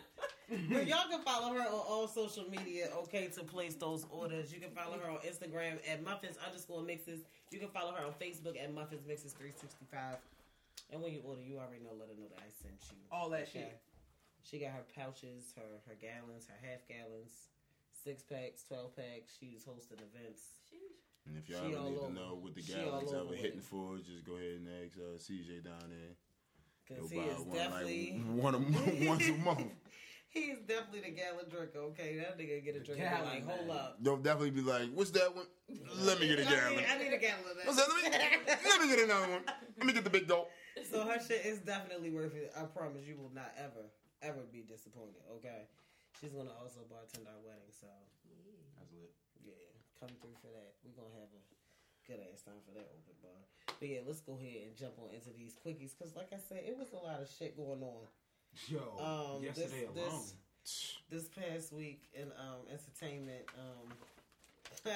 But 0.70 0.86
y'all 0.86 1.08
can 1.10 1.22
follow 1.22 1.54
her 1.54 1.60
on 1.60 1.66
all 1.88 2.06
social 2.06 2.44
media, 2.50 2.88
okay, 3.04 3.28
to 3.28 3.42
place 3.42 3.74
those 3.76 4.04
orders. 4.10 4.52
You 4.52 4.60
can 4.60 4.70
follow 4.70 4.98
her 4.98 5.10
on 5.10 5.16
Instagram 5.18 5.78
at 5.90 6.04
Muffins 6.04 6.36
underscore 6.46 6.82
mixes. 6.82 7.20
You 7.50 7.58
can 7.58 7.68
follow 7.70 7.92
her 7.92 8.04
on 8.04 8.12
Facebook 8.20 8.62
at 8.62 8.72
Muffins 8.74 9.06
Mixes 9.08 9.32
365. 9.32 10.16
And 10.92 11.00
when 11.02 11.12
you 11.14 11.20
order, 11.24 11.40
you 11.40 11.56
already 11.56 11.82
know, 11.82 11.90
let 11.98 12.08
her 12.08 12.14
know 12.20 12.28
that 12.28 12.40
I 12.44 12.50
sent 12.62 12.76
you. 12.90 12.98
All 13.10 13.30
that 13.30 13.48
Okay? 13.48 13.50
shit. 13.72 13.80
She 14.44 14.58
got 14.60 14.70
her 14.72 14.84
pouches, 14.94 15.52
her, 15.56 15.80
her 15.88 15.96
gallons, 15.96 16.46
her 16.46 16.60
half 16.60 16.86
gallons, 16.86 17.48
six 17.92 18.22
packs, 18.22 18.62
12 18.68 18.94
packs. 18.96 19.32
She's 19.40 19.64
hosting 19.64 19.98
events. 19.98 20.60
And 21.26 21.38
if 21.38 21.48
y'all 21.48 21.60
She 21.64 21.72
ever 21.74 21.80
all 21.82 21.90
need 21.90 22.00
to 22.00 22.12
know 22.12 22.38
what 22.40 22.54
the 22.54 22.60
She 22.62 22.72
gallons 22.74 23.12
all 23.12 23.26
ever 23.26 23.34
hitting 23.34 23.58
it. 23.58 23.64
for, 23.64 23.96
just 23.98 24.24
go 24.26 24.36
ahead 24.36 24.60
and 24.60 24.68
ask 24.68 24.92
uh, 25.00 25.16
CJ 25.16 25.64
down 25.64 25.88
there. 25.88 26.12
Because 26.86 27.10
He'll 27.10 27.22
he 27.22 27.26
buy 27.28 27.32
is 27.34 27.40
one 27.40 27.56
definitely. 27.56 28.12
like 28.20 28.44
one 28.44 28.54
a 28.54 28.58
month, 28.60 28.94
once 29.08 29.28
a 29.28 29.32
month. 29.48 29.72
He 30.28 30.40
is 30.50 30.58
definitely 30.66 31.08
the 31.08 31.16
gallon 31.16 31.46
drinker, 31.48 31.78
okay? 31.94 32.16
That 32.18 32.36
nigga 32.36 32.62
get 32.62 32.76
a 32.76 32.80
drink 32.80 33.00
and 33.00 33.08
be 33.08 33.16
gallon 33.16 33.24
like, 33.24 33.46
hold 33.48 33.68
man. 33.68 33.76
up. 33.76 33.96
They'll 34.02 34.16
definitely 34.18 34.50
be 34.50 34.62
like, 34.62 34.90
"What's 34.92 35.10
that 35.12 35.34
one? 35.34 35.46
Let 36.00 36.20
me 36.20 36.26
get 36.26 36.40
a 36.40 36.42
I 36.46 36.50
gallon." 36.50 36.76
need, 36.76 36.84
I 36.90 36.98
need 36.98 37.12
a 37.14 37.18
gallon 37.18 37.44
of 37.48 37.56
that. 37.56 37.66
What's 37.66 37.78
that? 37.78 37.88
Let 37.88 38.12
me, 38.12 38.18
let 38.68 38.80
me 38.82 38.88
get 38.88 39.04
another 39.04 39.28
one. 39.32 39.42
Let 39.78 39.86
me 39.86 39.92
get 39.92 40.02
the 40.04 40.10
big 40.10 40.26
gulp. 40.26 40.50
So 40.90 41.06
her 41.06 41.18
shit 41.24 41.46
is 41.46 41.60
definitely 41.60 42.10
worth 42.10 42.34
it. 42.34 42.52
I 42.58 42.64
promise 42.64 43.06
you 43.06 43.16
will 43.16 43.30
not 43.32 43.52
ever, 43.56 43.86
ever 44.24 44.42
be 44.50 44.64
disappointed. 44.66 45.20
Okay, 45.38 45.68
she's 46.20 46.32
gonna 46.32 46.52
also 46.56 46.80
bartend 46.88 47.28
our 47.28 47.40
wedding, 47.44 47.70
so 47.70 47.86
That's 48.80 48.92
lit. 48.92 49.12
yeah, 49.44 49.68
come 50.00 50.10
through 50.20 50.36
for 50.40 50.48
that. 50.52 50.74
We're 50.82 50.96
gonna 50.96 51.14
have 51.20 51.30
a 51.32 51.42
good 52.08 52.20
ass 52.32 52.42
time 52.42 52.60
for 52.64 52.72
that 52.76 52.88
open 52.92 53.16
bar. 53.22 53.40
But 53.80 53.88
yeah, 53.88 54.00
let's 54.06 54.20
go 54.20 54.36
ahead 54.40 54.68
and 54.68 54.76
jump 54.76 54.96
on 55.00 55.12
into 55.14 55.30
these 55.36 55.54
quickies 55.54 55.92
because, 55.96 56.14
like 56.16 56.32
I 56.32 56.40
said, 56.40 56.64
it 56.66 56.76
was 56.76 56.92
a 56.92 57.00
lot 57.00 57.20
of 57.20 57.28
shit 57.28 57.56
going 57.56 57.82
on 57.82 58.04
Yo, 58.68 58.80
Um, 59.02 59.42
yesterday 59.42 59.88
this- 59.92 60.08
alone. 60.12 60.26
this 61.10 61.28
past 61.28 61.72
week 61.72 62.02
in 62.14 62.32
um 62.40 62.64
entertainment. 62.72 63.44
Um, 63.58 63.92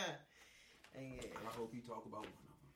and 0.97 1.15
yeah, 1.17 1.29
I 1.47 1.53
hope 1.57 1.75
you 1.75 1.81
talk 1.83 2.05
about 2.07 2.25
one 2.25 2.33
of 2.49 2.59
them. 2.61 2.71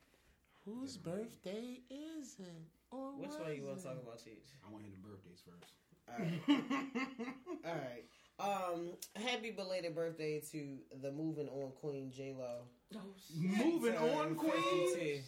Whose 0.64 0.96
birthday 0.96 1.80
is 1.90 2.36
it? 2.38 2.62
Or 2.90 3.12
which 3.16 3.30
one 3.40 3.54
you 3.56 3.64
want 3.64 3.78
to 3.78 3.84
talk 3.84 3.96
about, 4.02 4.18
Cheech? 4.18 4.52
I 4.66 4.70
want 4.70 4.84
to 4.84 4.90
hit 4.90 5.00
the 5.02 5.08
birthdays 5.08 5.40
first. 5.44 5.72
All 6.18 6.24
right. 6.24 6.42
All 7.66 7.74
right. 7.74 8.04
Um, 8.40 8.92
happy 9.14 9.50
belated 9.50 9.94
birthday 9.94 10.40
to 10.52 10.78
the 11.00 11.12
moving 11.12 11.48
on 11.48 11.70
Queen 11.80 12.10
J 12.14 12.34
Lo. 12.38 12.62
Oh, 12.96 12.98
Moving 13.36 13.96
on, 13.96 14.34
Queen. 14.34 15.22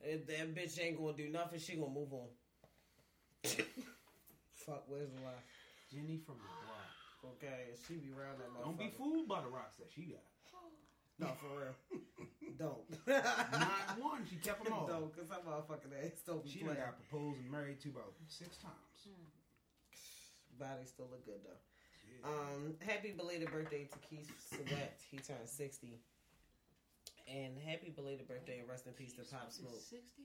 If 0.00 0.26
that 0.26 0.54
bitch 0.54 0.80
ain't 0.80 0.98
gonna 0.98 1.16
do 1.16 1.28
nothing, 1.28 1.58
she 1.58 1.74
gonna 1.76 1.92
move 1.92 2.12
on. 2.12 2.28
Fuck, 4.54 4.84
where's 4.88 5.10
the 5.10 5.20
lie? 5.22 5.42
Jenny 5.92 6.18
from 6.24 6.36
the 6.36 6.48
block. 6.66 7.34
Okay, 7.36 7.74
she 7.86 7.94
be 7.94 8.10
around 8.12 8.38
that 8.38 8.48
motherfucker. 8.50 8.64
Don't 8.64 8.78
be 8.78 8.90
fooled 8.96 9.28
by 9.28 9.40
the 9.42 9.48
rocks 9.48 9.76
that 9.76 9.88
she 9.94 10.02
got. 10.12 10.22
No, 11.18 11.28
for 11.40 11.48
real. 11.48 11.72
Don't. 12.58 12.84
Not 13.08 13.96
one. 13.98 14.20
She 14.28 14.36
kept 14.36 14.62
them 14.64 14.74
all. 14.74 14.86
Don't, 14.86 15.08
cause 15.16 15.24
that 15.30 15.46
motherfucking 15.46 15.96
ass 16.04 16.20
don't 16.26 16.44
be 16.44 16.50
She 16.50 16.58
done 16.60 16.76
playing. 16.76 16.84
got 16.84 17.08
proposed 17.08 17.40
and 17.40 17.50
married 17.50 17.80
to 17.80 17.88
about 17.88 18.12
six 18.28 18.58
times. 18.58 19.08
Body 20.58 20.84
still 20.86 21.06
look 21.10 21.24
good 21.24 21.40
though. 21.44 22.28
Um, 22.28 22.74
happy 22.80 23.12
belated 23.12 23.50
birthday 23.52 23.84
to 23.92 23.98
Keith 23.98 24.30
Sweat. 24.50 24.98
He 25.10 25.18
turned 25.18 25.46
sixty. 25.48 26.00
And 27.28 27.58
happy 27.58 27.90
belated 27.90 28.28
birthday, 28.28 28.62
rest 28.68 28.86
in 28.86 28.92
peace 28.92 29.12
to 29.14 29.22
Pop 29.22 29.50
Smoke. 29.50 29.74
60? 29.74 30.22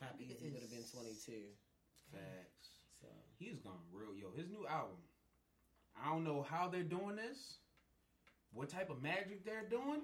Pop 0.00 0.16
Easy 0.18 0.50
would 0.50 0.62
have 0.62 0.70
been 0.70 0.84
twenty 0.92 1.14
two. 1.24 1.46
Facts. 2.10 2.80
So 3.00 3.06
He's 3.38 3.58
gone 3.58 3.78
real. 3.92 4.16
Yo, 4.16 4.32
his 4.36 4.48
new 4.50 4.66
album. 4.66 4.96
I 5.94 6.08
don't 6.10 6.24
know 6.24 6.42
how 6.42 6.68
they're 6.68 6.82
doing 6.82 7.16
this, 7.16 7.58
what 8.52 8.68
type 8.70 8.88
of 8.90 9.02
magic 9.02 9.44
they're 9.44 9.68
doing, 9.68 10.00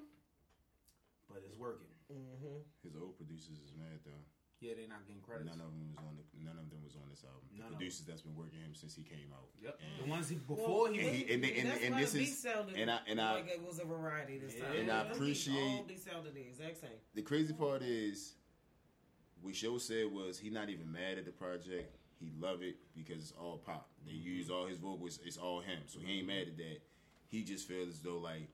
but 1.28 1.42
it's 1.46 1.56
working. 1.56 1.88
mm-hmm. 2.12 2.60
His 2.84 2.94
old 2.94 3.16
producers 3.16 3.58
is 3.64 3.72
mad 3.76 3.98
though. 4.04 4.24
Yeah, 4.60 4.72
they're 4.72 4.88
not 4.88 5.04
getting 5.06 5.20
credits. 5.20 5.52
None 5.52 5.60
of 5.60 5.68
them 5.68 5.84
was 5.92 6.00
on 6.00 6.16
the, 6.16 6.24
none 6.40 6.56
of 6.56 6.70
them 6.72 6.80
was 6.80 6.96
on 6.96 7.04
this 7.12 7.22
album. 7.24 7.44
The 7.52 7.60
None 7.60 7.72
of 7.72 7.78
producers 7.78 8.06
that's 8.06 8.22
been 8.22 8.34
working 8.34 8.60
him 8.60 8.72
since 8.72 8.96
he 8.96 9.02
came 9.02 9.28
out. 9.32 9.52
Yep. 9.60 9.78
And, 9.80 10.06
The 10.06 10.10
ones 10.10 10.28
he, 10.28 10.36
before 10.36 10.88
and 10.88 10.96
he, 10.96 11.28
he 11.28 11.34
and, 11.34 11.44
and, 11.44 11.68
and 11.84 11.92
this 12.00 12.14
is 12.14 12.46
and 12.74 12.90
I 12.90 12.98
and 13.06 13.20
I 13.20 13.34
like 13.34 13.48
it 13.52 13.60
was 13.60 13.78
a 13.80 13.84
variety 13.84 14.38
this 14.38 14.56
Yeah. 14.56 14.64
time. 14.64 14.76
And 14.80 14.90
I 14.90 15.00
appreciate- 15.12 15.78
all 15.78 15.84
be 15.84 15.96
sounded 15.96 16.34
the 16.34 16.40
exact 16.40 16.80
same. 16.80 16.98
the 17.14 17.22
crazy 17.22 17.52
part 17.52 17.82
is 17.82 18.34
what 19.42 19.54
Show 19.54 19.76
said 19.78 20.10
was 20.10 20.38
he 20.38 20.48
not 20.48 20.70
even 20.70 20.90
mad 20.90 21.18
at 21.18 21.26
the 21.26 21.32
project. 21.32 21.94
He 22.18 22.32
love 22.40 22.62
it 22.62 22.76
because 22.94 23.22
it's 23.22 23.32
all 23.38 23.58
pop. 23.58 23.90
They 24.06 24.12
mm-hmm. 24.12 24.28
use 24.28 24.48
all 24.48 24.66
his 24.66 24.78
vocals. 24.78 25.20
It's 25.24 25.36
all 25.36 25.60
him. 25.60 25.80
So 25.86 26.00
he 26.00 26.18
ain't 26.18 26.26
mad 26.26 26.48
at 26.48 26.56
that. 26.56 26.80
He 27.28 27.42
just 27.42 27.68
feels 27.68 27.88
as 27.88 28.00
though 28.00 28.18
like 28.18 28.48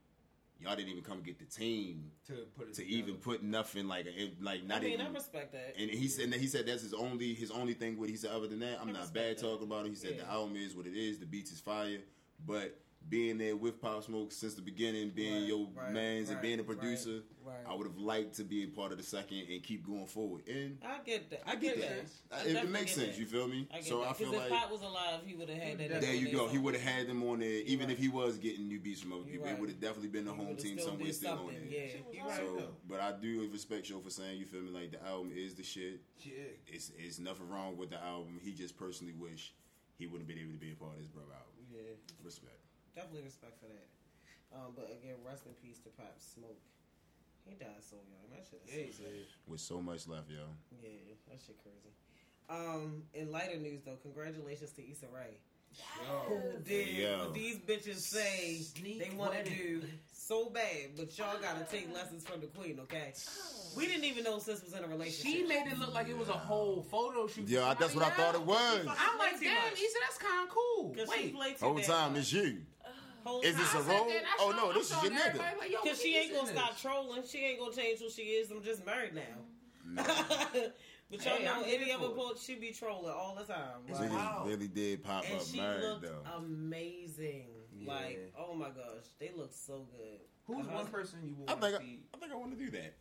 y'all 0.62 0.77
didn't 0.77 0.90
even 0.90 1.03
come 1.03 1.20
get 1.22 1.38
the 1.38 1.44
team 1.44 2.11
to 2.27 2.33
put 2.57 2.68
it 2.68 2.75
to 2.75 2.83
together. 2.83 2.96
even 2.98 3.14
put 3.16 3.42
nothing 3.42 3.87
like 3.88 4.07
it- 4.07 4.42
like 4.42 4.64
not 4.64 4.79
I 4.79 4.81
mean, 4.85 4.92
even. 4.94 5.07
I 5.07 5.11
respect 5.11 5.53
that. 5.53 5.75
and 5.79 5.90
he 5.90 6.09
said 6.09 6.33
he 6.35 6.46
said 6.46 6.66
that's 6.66 6.83
his 6.83 6.94
only 6.94 7.35
his 7.35 7.51
only 7.51 7.75
thing. 7.75 7.98
What 7.98 8.09
he 8.09 8.16
said 8.16 8.31
other 8.31 8.46
than 8.48 8.61
that, 8.61 8.79
I'm 8.81 8.88
I 8.88 8.92
not 8.92 9.12
bad 9.12 9.37
that. 9.37 9.42
talking 9.42 9.66
about 9.66 9.87
it. 9.87 9.90
He 9.90 9.94
said 9.96 10.16
Yeah. 10.16 10.25
the 10.25 10.31
album 10.31 10.57
is 10.57 10.75
what 10.75 10.87
it 10.87 10.94
is. 10.96 11.18
The 11.18 11.27
beats 11.27 11.51
is 11.53 11.61
fire, 11.61 11.98
but 12.46 12.79
being 13.08 13.36
there 13.38 13.56
with 13.56 13.80
Pop 13.80 14.02
Smoke 14.04 14.32
since 14.32 14.54
the 14.54 14.62
beginning, 14.62 15.10
being 15.10 15.34
Right, 15.40 15.48
your 15.48 15.68
right, 15.76 15.92
man's 15.92 16.30
and 16.30 16.40
being 16.40 16.60
a 16.60 16.62
producer, 16.62 17.20
right. 17.44 17.56
I 17.68 17.74
would 17.74 17.86
have 17.86 17.98
liked 17.98 18.34
to 18.36 18.44
be 18.44 18.64
a 18.64 18.68
part 18.68 18.90
of 18.92 18.98
the 18.98 19.04
second 19.04 19.46
and 19.50 19.62
keep 19.62 19.86
going 19.86 20.06
forward. 20.06 20.42
And 20.48 20.78
I 20.82 20.98
get 21.04 21.28
that. 21.30 21.42
I 21.46 21.56
get 21.56 21.78
that. 21.80 22.06
I 22.34 22.42
It, 22.48 22.56
it 22.64 22.70
makes 22.70 22.92
sense. 22.94 23.08
that. 23.08 23.18
You 23.18 23.26
feel 23.26 23.48
me? 23.48 23.68
I 23.70 23.76
get 23.76 23.84
so 23.86 24.00
that. 24.00 24.08
I 24.10 24.12
feel 24.14 24.28
'Cause 24.30 24.36
like 24.36 24.46
if 24.46 24.52
Pop 24.58 24.70
was 24.70 24.80
alive, 24.82 25.20
he 25.26 25.34
would 25.34 25.48
have 25.50 25.58
had 25.58 25.78
that. 25.78 26.00
there 26.00 26.14
you 26.14 26.30
go. 26.32 26.48
He 26.48 26.58
would 26.58 26.74
have 26.74 26.82
had 26.82 27.06
them 27.06 27.22
on 27.24 27.40
there, 27.40 27.48
even 27.66 27.86
Right. 27.88 27.92
if 27.92 27.98
he 27.98 28.08
was 28.08 28.38
getting 28.38 28.68
new 28.68 28.80
beats 28.80 29.00
from 29.02 29.12
other 29.12 29.24
people. 29.24 29.44
Right. 29.46 29.54
It 29.54 29.60
would 29.60 29.68
have 29.68 29.80
definitely 29.80 30.08
been 30.08 30.24
the 30.24 30.32
He 30.34 30.36
home 30.44 30.56
team 30.56 30.78
still 30.78 30.90
somewhere 30.92 31.12
still 31.12 31.30
on 31.32 31.38
something, 31.38 31.70
there. 31.70 31.86
Yeah, 32.12 32.22
right, 32.22 32.28
right. 32.28 32.36
So, 32.38 32.76
but 32.88 33.00
I 33.00 33.12
do 33.20 33.48
respect 33.52 33.88
you 33.90 34.00
for 34.00 34.10
saying 34.10 34.38
you 34.38 34.46
feel 34.46 34.62
me 34.62 34.70
like 34.70 34.90
the 34.92 35.04
album 35.06 35.32
is 35.34 35.54
the 35.54 35.62
shit. 35.62 36.00
Yeah. 36.20 36.32
It's 36.66 36.90
it's 36.98 37.18
nothing 37.18 37.48
wrong 37.50 37.76
with 37.76 37.90
the 37.90 38.02
album. 38.02 38.40
He 38.42 38.52
just 38.52 38.76
personally 38.76 39.12
wish 39.12 39.52
he 39.98 40.06
would 40.06 40.18
have 40.20 40.26
been 40.28 40.38
able 40.38 40.52
to 40.52 40.58
be 40.58 40.72
a 40.72 40.74
part 40.74 40.92
of 40.94 40.98
his 40.98 41.08
brother 41.08 41.32
album. 41.32 41.48
Yeah, 41.72 41.80
Respect. 42.24 42.58
Definitely 42.94 43.22
respect 43.24 43.59
for 43.61 43.66
that. 43.68 43.88
Um, 44.55 44.72
but 44.76 44.90
again, 44.92 45.16
rest 45.24 45.46
in 45.46 45.52
peace 45.64 45.78
to 45.85 45.90
Pop 45.90 46.14
Smoke. 46.18 46.61
He 47.48 47.55
died 47.57 47.81
so 47.81 47.96
young. 48.07 48.28
That 48.31 48.46
shit 48.48 48.62
Yeah, 48.66 48.87
is 48.90 48.96
so 48.96 49.02
he 49.02 49.09
sad. 49.09 49.12
did. 49.12 49.26
With 49.48 49.61
so 49.61 49.81
much 49.81 50.07
left, 50.07 50.31
yo. 50.31 50.44
Yeah, 50.83 50.88
that 51.28 51.38
shit 51.44 51.57
crazy. 51.62 51.92
Um, 52.50 53.02
in 53.14 53.31
lighter 53.33 53.57
news 53.57 53.81
though, 53.85 53.96
congratulations 54.02 54.70
to 54.72 54.83
Issa 54.90 55.07
Rae. 55.14 55.38
Who 56.26 56.59
did 56.64 56.88
Yo. 56.88 57.18
what 57.20 57.33
these 57.35 57.57
bitches 57.57 57.96
say 58.00 58.59
Sneak 58.59 58.98
they 59.11 59.16
want 59.16 59.33
to 59.33 59.42
do 59.50 59.83
so 60.12 60.50
bad, 60.50 60.90
but 60.98 61.16
y'all 61.16 61.38
gotta 61.40 61.64
take 61.64 61.92
lessons 61.94 62.24
from 62.24 62.42
the 62.42 62.46
queen, 62.48 62.78
okay? 62.83 63.14
We 63.74 63.87
didn't 63.87 64.05
even 64.05 64.24
know 64.24 64.38
sis 64.38 64.62
was 64.62 64.74
in 64.74 64.85
a 64.85 64.87
relationship. 64.87 65.33
She 65.33 65.46
made 65.46 65.66
it 65.72 65.78
look 65.78 65.94
like 65.94 66.09
it 66.11 66.18
was 66.18 66.28
a 66.28 66.33
whole 66.35 66.83
photo 66.90 67.26
shoot. 67.26 67.48
Yeah, 67.48 67.74
that's 67.78 67.94
what 67.94 68.05
I 68.05 68.11
thought 68.11 68.35
it 68.35 68.42
was. 68.42 68.81
I'm 68.87 69.18
like, 69.18 69.40
damn, 69.40 69.55
much. 69.55 69.72
Issa, 69.81 69.98
that's 70.07 70.18
kind 70.18 70.46
of 70.46 70.55
cool. 70.55 70.94
Cause 70.94 71.09
Wait, 71.09 71.35
played 71.35 71.59
Whole 71.59 71.78
time 71.81 72.12
much. 72.12 72.20
it's 72.20 72.33
you. 72.35 72.59
Whole 73.24 73.40
Is 73.42 73.56
this 73.56 73.70
time. 73.72 73.80
a 73.80 73.85
I 73.85 73.87
said 73.87 73.90
role? 73.98 74.11
Oh, 74.40 74.50
showed- 74.50 74.56
no, 74.56 74.68
I'm 74.70 74.74
this 74.74 74.90
is 74.90 75.02
your 75.02 75.12
nigga. 75.12 75.26
everybody, 75.26 75.58
Like, 75.61 75.70
yo, 75.72 75.78
Cause 75.80 76.02
she 76.02 76.16
ain't 76.16 76.32
gonna 76.35 76.46
this. 76.52 76.56
stop 76.61 76.78
trolling. 76.78 77.22
She 77.26 77.38
ain't 77.38 77.58
gonna 77.61 77.74
change 77.74 77.98
who 78.00 78.11
she 78.11 78.22
is. 78.22 78.50
I'm 78.50 78.62
just 78.62 78.85
married 78.87 79.14
now. 79.14 79.22
but 79.94 81.24
y'all 81.24 81.37
Hey, 81.37 81.44
know 81.44 81.54
I'm 81.58 81.64
any 81.66 81.92
other 81.92 82.08
for 82.08 82.14
post 82.14 82.46
she 82.46 82.54
be 82.54 82.70
trolling 82.72 83.12
all 83.12 83.35
the 83.38 83.44
time. 83.44 83.82
It's 83.88 83.98
Like, 84.00 84.11
Niggas 84.11 84.14
Wow. 84.14 84.44
really 84.46 84.68
did 84.68 85.02
pop 85.04 85.24
and 85.28 85.40
up 85.40 85.46
she 85.46 85.56
married 85.58 85.82
looked 85.82 86.02
though. 86.02 86.22
amazing. 86.37 87.46
Yeah. 87.78 87.92
Like, 87.92 88.32
oh 88.38 88.54
my 88.54 88.68
gosh, 88.68 89.06
they 89.18 89.30
look 89.37 89.52
so 89.52 89.87
good. 89.96 90.20
Who's 90.46 90.66
Uh-huh. 90.66 90.76
one 90.76 90.87
person 90.87 91.18
you 91.24 91.35
would 91.37 91.48
I 91.48 91.52
want 91.54 91.62
to 91.62 91.68
think 91.70 91.80
I, 91.80 91.85
see? 91.85 92.00
I 92.14 92.18
think 92.18 92.32
I 92.32 92.37
want 92.37 92.58
to 92.58 92.64
do 92.64 92.70
that. 92.72 92.94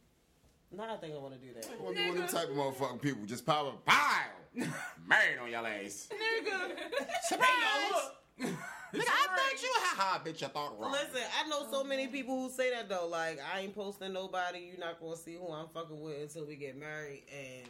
Now 0.74 0.94
I 0.94 0.98
think 0.98 1.14
I 1.14 1.18
want 1.18 1.34
to 1.34 1.40
do 1.40 1.54
that. 1.54 1.66
I 1.68 1.84
want 1.84 1.98
to 1.98 2.02
be 2.04 2.10
one 2.10 2.18
of 2.22 2.32
them 2.32 2.42
type 2.42 2.50
of 2.50 2.56
motherfucking 2.56 3.02
people. 3.02 3.26
Just 3.26 3.46
pop 3.46 3.66
up, 3.68 3.86
pile, 3.86 4.32
married 5.08 5.38
on 5.42 5.52
y'all 5.52 5.66
ass. 5.66 6.08
Nigga. 6.12 6.76
Surprise! 7.24 8.12
Hey. 8.42 8.48
Nigga, 8.94 9.04
I 9.08 9.28
thought 9.38 9.62
you 9.62 9.70
ha 9.74 9.96
ha, 9.98 10.22
bitch. 10.26 10.44
I 10.44 10.48
thought 10.48 10.78
wrong. 10.78 10.92
Listen, 10.92 11.22
I 11.42 11.48
know 11.48 11.66
so 11.72 11.82
many 11.82 12.08
people 12.08 12.38
who 12.42 12.50
say 12.54 12.72
that 12.72 12.90
though. 12.90 13.08
Like, 13.08 13.40
I 13.56 13.62
ain't 13.62 13.74
posting 13.74 14.12
nobody. 14.12 14.60
You're 14.70 14.80
not 14.80 15.00
gonna 15.00 15.16
see 15.16 15.36
who 15.36 15.50
I'm 15.52 15.68
fucking 15.70 16.02
with 16.02 16.22
until 16.22 16.46
we 16.46 16.58
get 16.58 16.78
married. 16.78 17.24
And 17.34 17.70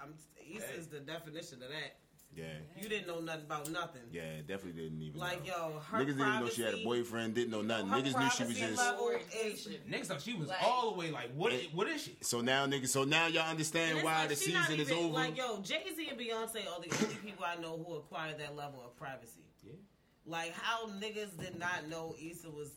I'm 0.00 0.14
Issa 0.56 0.78
is 0.78 0.86
the 0.86 1.00
definition 1.00 1.62
of 1.62 1.68
that. 1.70 1.96
Yeah, 2.34 2.44
You 2.80 2.88
didn't 2.88 3.08
know 3.08 3.20
nothing 3.20 3.42
about 3.42 3.70
nothing. 3.70 4.00
yeah, 4.10 4.38
definitely 4.46 4.80
didn't 4.84 5.02
even. 5.02 5.20
Like, 5.20 5.46
know. 5.46 5.52
yo, 5.74 5.80
her 5.90 5.98
niggas 5.98 6.06
didn't 6.16 6.40
know 6.40 6.48
she 6.48 6.62
had 6.62 6.74
a 6.74 6.82
boyfriend. 6.82 7.34
Didn't 7.34 7.50
know 7.50 7.60
nothing. 7.60 7.88
Niggas 7.88 8.18
knew 8.18 8.30
she 8.30 8.44
was 8.44 8.58
just. 8.58 8.78
level 8.78 9.10
is 9.44 9.68
Niggas 9.90 10.06
thought 10.06 10.22
she 10.22 10.32
was 10.32 10.48
Like- 10.48 10.62
all 10.62 10.92
the 10.92 10.98
way 10.98 11.10
like, 11.10 11.30
what? 11.34 11.52
Is, 11.52 11.66
what 11.74 11.88
is 11.88 12.02
she? 12.04 12.16
So 12.22 12.40
now, 12.40 12.66
niggas. 12.66 12.88
So 12.88 13.04
now 13.04 13.26
y'all 13.26 13.50
understand 13.50 14.02
why 14.02 14.20
like 14.20 14.28
the 14.30 14.36
she 14.36 14.52
not 14.54 14.66
season 14.66 14.80
is 14.80 14.90
even- 14.90 15.04
over. 15.04 15.14
Like, 15.14 15.36
yo, 15.36 15.60
Jay 15.60 15.82
Z 15.94 16.08
and 16.08 16.18
Beyonce 16.18 16.66
are 16.66 16.80
the 16.80 16.94
only 17.04 17.16
people 17.22 17.44
I 17.44 17.60
know 17.60 17.82
who 17.86 17.96
acquire 17.96 18.32
that 18.38 18.56
level 18.56 18.80
of 18.82 18.96
privacy. 18.96 19.40
Yeah. 20.26 20.32
Like, 20.32 20.52
how 20.54 20.86
niggas 20.88 21.38
did 21.38 21.58
not 21.58 21.88
know 21.88 22.14
Issa 22.20 22.50
was 22.50 22.70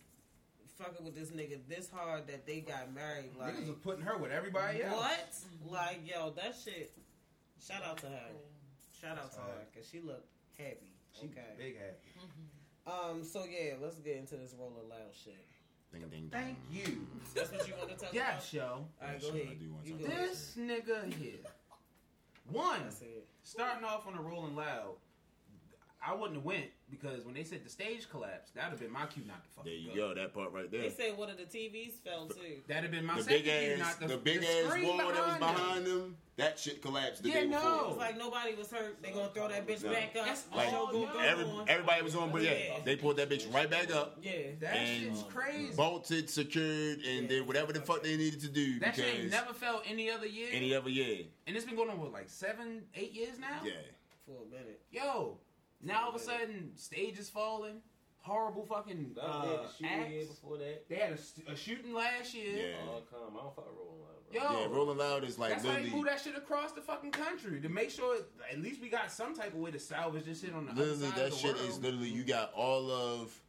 fucking 0.77 1.05
with 1.05 1.15
this 1.15 1.29
nigga 1.29 1.57
this 1.69 1.89
hard 1.89 2.27
that 2.27 2.45
they 2.45 2.59
got 2.59 2.93
married. 2.93 3.31
Like, 3.39 3.55
Niggas 3.55 3.67
was 3.67 3.77
putting 3.83 4.03
her 4.03 4.17
with 4.17 4.31
everybody 4.31 4.83
else. 4.83 4.95
what? 4.97 5.71
Like, 5.71 6.01
yo, 6.05 6.31
that 6.31 6.55
shit. 6.63 6.91
Shout 7.65 7.83
out 7.83 7.97
to 7.99 8.07
her. 8.07 8.31
Shout 9.01 9.17
out 9.17 9.31
to 9.33 9.39
her 9.39 9.65
because 9.71 9.87
she 9.89 9.99
looked 10.01 10.27
happy. 10.57 10.91
She 11.19 11.27
Okay. 11.27 11.41
big 11.57 11.77
happy. 11.77 12.29
Um. 12.87 13.23
So 13.23 13.45
yeah, 13.49 13.73
let's 13.81 13.95
get 13.99 14.17
into 14.17 14.35
this 14.35 14.53
rolling 14.59 14.87
loud 14.89 14.99
shit. 15.23 15.37
Ding, 15.91 16.01
ding, 16.01 16.09
ding. 16.09 16.29
Thank 16.29 16.57
you. 16.71 17.07
That's 17.33 17.51
what 17.51 17.67
you 17.67 17.73
want 17.77 17.89
to 17.89 17.95
talk 17.95 18.13
Yes, 18.13 18.53
yo. 18.53 18.61
about. 18.61 18.73
All 18.75 18.87
right, 19.07 19.21
Yeah, 19.23 19.29
go 19.31 19.35
I 19.37 19.39
ahead. 19.41 19.59
do 19.59 19.65
You 19.85 19.93
go 19.95 20.03
talk 20.05 20.13
ahead. 20.13 20.29
This 20.29 20.55
nigga 20.59 21.13
here. 21.13 21.33
One, 22.51 22.83
That's 22.83 23.01
it. 23.01 23.27
starting 23.43 23.85
off 23.85 24.05
on 24.07 24.15
a 24.15 24.21
rolling 24.21 24.55
loud. 24.55 24.95
I 26.05 26.13
wouldn't 26.13 26.35
have 26.35 26.43
went 26.45 26.65
because 26.89 27.25
when 27.25 27.33
they 27.33 27.43
said 27.43 27.63
the 27.65 27.69
stage 27.69 28.07
collapsed, 28.09 28.53
that'd 28.55 28.69
have 28.71 28.79
been 28.79 28.91
my 28.91 29.05
cue 29.07 29.23
not 29.27 29.43
to 29.43 29.49
fucking 29.49 29.71
There 29.71 29.79
you 29.79 29.95
go. 29.99 30.13
go. 30.13 30.21
That 30.21 30.33
part 30.33 30.53
right 30.53 30.69
there. 30.71 30.81
They 30.81 30.89
said 30.89 31.17
one 31.17 31.29
of 31.29 31.37
the 31.37 31.43
TVs 31.43 31.93
fell 32.03 32.27
too. 32.27 32.61
That'd 32.67 32.83
have 32.83 32.91
been 32.91 33.05
my 33.05 33.15
the 33.17 33.23
second 33.23 33.43
big 33.43 33.45
cue, 33.45 33.73
ass, 33.73 33.79
not 33.79 33.99
the, 33.99 34.15
the 34.15 34.17
big 34.21 34.41
the 34.41 34.47
ass 34.47 34.69
screen 34.69 34.87
wall 34.87 34.97
that 34.97 35.27
was 35.27 35.37
behind 35.37 35.85
them. 35.87 36.17
That 36.37 36.59
shit 36.59 36.81
collapsed 36.81 37.23
the 37.23 37.29
Yeah, 37.29 37.41
day 37.41 37.47
no. 37.47 37.57
It 37.57 37.87
was 37.89 37.97
like 37.97 38.17
nobody 38.17 38.55
was 38.55 38.69
hurt. 38.69 39.01
They 39.01 39.11
gonna 39.11 39.29
throw 39.29 39.47
that 39.47 39.65
bitch 39.65 39.83
No. 39.83 39.93
back 39.93 40.15
up. 40.17 40.25
That's 40.25 40.41
The 40.41 40.55
Like 40.57 40.69
show 40.69 40.89
gonna 40.91 41.23
every, 41.25 41.45
everybody 41.69 42.01
was 42.03 42.15
on, 42.15 42.29
but 42.31 42.41
yeah, 42.41 42.51
Yeah. 42.51 42.79
they 42.83 42.97
pulled 42.97 43.15
that 43.17 43.29
bitch 43.29 43.51
right 43.53 43.69
back 43.69 43.89
up, 43.93 44.17
yeah. 44.21 44.31
That 44.59 44.75
And- 44.75 45.15
shit's 45.17 45.23
crazy. 45.33 45.73
bolted, 45.75 46.29
secured, 46.29 46.99
and 47.05 47.29
did 47.29 47.47
whatever 47.47 47.71
the 47.71 47.79
fuck 47.81 48.03
they 48.03 48.17
needed 48.17 48.41
to 48.41 48.49
do 48.49 48.79
that 48.79 48.95
shit 48.95 49.05
ain't 49.15 49.31
never 49.31 49.53
felt 49.53 49.83
any 49.87 50.11
other 50.11 50.27
year. 50.27 50.49
any 50.51 50.73
other 50.75 50.89
year, 50.89 51.25
and 51.47 51.55
it's 51.55 51.65
been 51.65 51.75
going 51.77 51.89
on 51.89 51.97
for 51.99 52.07
like 52.09 52.29
seven, 52.29 52.83
eight 52.95 53.13
years 53.13 53.39
now. 53.39 53.61
yeah. 53.63 53.71
For 54.25 54.41
a 54.41 54.45
minute. 54.51 54.81
Yo, 54.91 55.37
now 55.85 56.03
all 56.03 56.09
of 56.09 56.15
a 56.15 56.19
sudden, 56.19 56.71
stage 56.75 57.17
is 57.19 57.29
falling. 57.29 57.77
Horrible 58.19 58.65
fucking 58.65 59.15
uh, 59.21 59.25
was 59.45 59.59
the 59.79 59.85
shooting 59.87 60.11
year 60.11 60.21
acts. 60.21 60.29
before 60.31 60.57
that. 60.57 60.89
They 60.89 60.95
had 60.95 61.13
a, 61.13 61.17
st- 61.17 61.47
a 61.47 61.55
shooting 61.55 61.93
last 61.93 62.33
year. 62.33 62.57
Yeah. 62.57 62.73
Oh, 62.89 63.01
come. 63.11 63.37
I 63.37 63.43
don't 63.43 63.55
fuck 63.55 63.67
rolling 63.67 64.01
loud, 64.01 64.31
bro. 64.31 64.55
Yo, 64.55 64.59
Yeah, 64.71 64.75
Rolling 64.75 64.97
Loud 64.97 65.23
is 65.23 65.37
like 65.37 65.51
that's 65.51 65.63
how 65.63 65.69
they 65.73 65.75
literally, 65.81 65.95
move 65.97 66.05
that 66.07 66.19
shit 66.21 66.35
across 66.35 66.71
the 66.71 66.81
fucking 66.81 67.11
country 67.11 67.61
to 67.61 67.69
make 67.69 67.91
sure 67.91 68.17
at 68.51 68.59
least 68.59 68.81
we 68.81 68.89
got 68.89 69.11
some 69.11 69.35
type 69.35 69.53
of 69.53 69.59
way 69.59 69.69
to 69.69 69.77
salvage 69.77 70.25
this 70.25 70.41
shit 70.41 70.55
on 70.55 70.65
the 70.65 70.71
other 70.71 70.81
literally 70.81 71.05
side 71.09 71.15
that 71.17 71.25
of 71.25 71.31
the 71.33 71.37
shit 71.37 71.55
world. 71.55 71.69
is 71.69 71.79
literally 71.79 72.09
you 72.09 72.23
got 72.23 72.51
all 72.55 72.89
of 72.89 73.39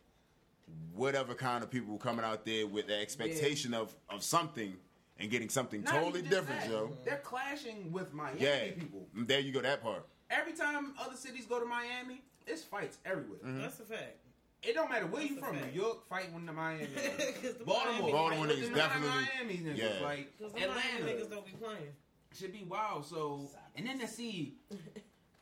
whatever 0.94 1.34
kind 1.34 1.64
of 1.64 1.70
people 1.70 1.96
coming 1.96 2.24
out 2.24 2.44
there 2.44 2.66
with 2.66 2.86
the 2.88 2.98
expectation 3.00 3.72
of 3.72 3.94
of 4.10 4.22
something 4.22 4.74
and 5.18 5.30
getting 5.30 5.48
something 5.48 5.82
Not 5.82 5.94
totally 5.94 6.20
different, 6.22 6.60
that. 6.60 6.68
yo. 6.70 6.92
They're 7.06 7.16
clashing 7.24 7.90
with 7.92 8.12
Miami 8.12 8.40
Yeah, 8.42 8.64
people. 8.78 9.08
there 9.14 9.40
you 9.40 9.52
go. 9.52 9.62
That 9.62 9.82
part. 9.82 10.06
Every 10.30 10.52
time 10.52 10.94
other 11.00 11.16
cities 11.16 11.46
go 11.46 11.60
to 11.60 11.66
Miami, 11.66 12.22
it's 12.46 12.62
fights 12.62 12.98
everywhere. 13.04 13.38
Mm-hmm. 13.44 13.62
That's 13.62 13.80
a 13.80 13.84
fact. 13.84 14.16
It 14.62 14.74
don't 14.74 14.90
matter 14.90 15.06
where 15.06 15.22
you 15.22 15.36
That's 15.36 15.42
a 15.42 15.46
from. 15.46 15.56
fact. 15.58 15.74
New 15.74 15.80
York 15.82 16.08
fighting 16.08 16.34
with 16.34 16.46
the 16.46 16.52
Miami. 16.52 16.86
'Cause 17.42 17.54
the 17.54 17.64
Baltimore, 17.64 17.92
Miami- 18.00 18.12
Baltimore 18.12 18.46
fighting 18.48 18.64
niggas 18.64 18.74
definitely- 18.74 19.08
Miami 19.36 19.54
niggas. 19.58 19.76
yeah. 19.76 20.04
Like 20.06 20.38
Cause 20.40 20.52
the 20.52 20.58
Miami 20.60 20.72
Atlanta 20.80 21.12
niggas 21.12 21.30
don't 21.30 21.46
be 21.46 21.52
playing. 21.52 21.92
should 22.34 22.52
be 22.52 22.64
wild. 22.64 23.04
So 23.06 23.48
and 23.76 23.86
then 23.86 23.98
to 24.00 24.08
see, 24.08 24.54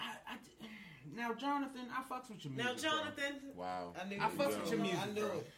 I, 0.01 0.05
I, 0.29 0.37
now 1.17 1.33
Jonathan, 1.33 1.87
I 1.97 2.03
fucks 2.03 2.29
with 2.29 2.45
your 2.45 2.53
music. 2.53 2.67
Now, 2.67 2.73
bro. 2.73 2.91
Jonathan, 2.91 3.35
Wow. 3.55 3.95
I 3.99 4.09
knew 4.09 4.17
I 4.21 4.29
fucks 4.29 4.47
was 4.49 4.57
with 4.59 4.71
your 4.73 4.81
music, 4.81 5.01
I 5.03 5.07
knew 5.13 5.21
bro. 5.27 5.39
it. 5.39 5.51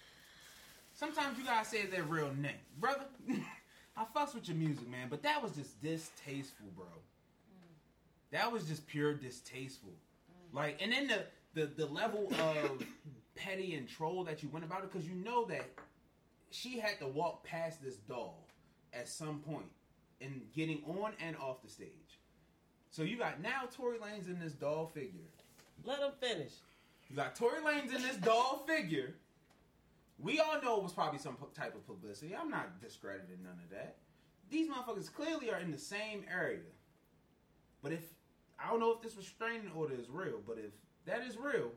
Sometimes 0.94 1.38
you 1.38 1.44
gotta 1.44 1.64
say 1.68 1.86
their 1.86 2.04
real 2.04 2.32
name, 2.34 2.52
brother. 2.78 3.06
I 3.96 4.04
fucks 4.14 4.34
with 4.34 4.46
your 4.48 4.56
music, 4.58 4.86
man, 4.88 5.08
but 5.08 5.22
that 5.22 5.42
was 5.42 5.52
just 5.52 5.80
distasteful, 5.82 6.66
bro. 6.76 6.84
That 8.36 8.52
was 8.52 8.64
just 8.64 8.86
pure 8.86 9.14
distasteful. 9.14 9.94
Like, 10.52 10.76
and 10.82 10.92
then 10.92 11.06
the 11.06 11.24
the 11.54 11.66
the 11.68 11.86
level 11.86 12.30
of 12.38 12.84
petty 13.34 13.74
and 13.76 13.88
troll 13.88 14.24
that 14.24 14.42
you 14.42 14.50
went 14.50 14.62
about 14.62 14.84
it, 14.84 14.92
because 14.92 15.08
you 15.08 15.14
know 15.14 15.46
that 15.46 15.66
she 16.50 16.78
had 16.78 16.98
to 16.98 17.06
walk 17.06 17.44
past 17.44 17.82
this 17.82 17.96
doll 17.96 18.46
at 18.92 19.08
some 19.08 19.38
point 19.38 19.70
in 20.20 20.42
getting 20.54 20.82
on 20.86 21.12
and 21.18 21.34
off 21.38 21.62
the 21.62 21.70
stage. 21.70 22.20
So 22.90 23.04
you 23.04 23.16
got 23.16 23.40
now 23.40 23.62
Tory 23.74 23.96
Lanez 23.96 24.26
in 24.26 24.38
this 24.38 24.52
doll 24.52 24.86
figure. 24.92 25.30
Let 25.84 26.00
him 26.00 26.10
finish. 26.20 26.52
You 27.08 27.16
got 27.16 27.36
Tory 27.36 27.60
Lanez 27.60 27.94
in 27.94 28.02
this 28.02 28.16
doll 28.16 28.66
figure. 28.68 29.14
We 30.18 30.40
all 30.40 30.60
know 30.62 30.76
it 30.76 30.82
was 30.82 30.92
probably 30.92 31.20
some 31.20 31.38
type 31.54 31.74
of 31.74 31.86
publicity. 31.86 32.36
I'm 32.38 32.50
not 32.50 32.82
discrediting 32.82 33.38
none 33.42 33.58
of 33.64 33.70
that. 33.70 33.96
These 34.50 34.68
motherfuckers 34.68 35.10
clearly 35.10 35.50
are 35.50 35.58
in 35.58 35.70
the 35.70 35.78
same 35.78 36.24
area. 36.30 36.60
But 37.82 37.92
if 37.92 38.15
I 38.58 38.70
don't 38.70 38.80
know 38.80 38.92
if 38.92 39.02
this 39.02 39.16
restraining 39.16 39.70
order 39.74 39.94
is 39.94 40.08
real, 40.08 40.40
but 40.46 40.58
if 40.58 40.72
that 41.04 41.26
is 41.26 41.36
real, 41.36 41.72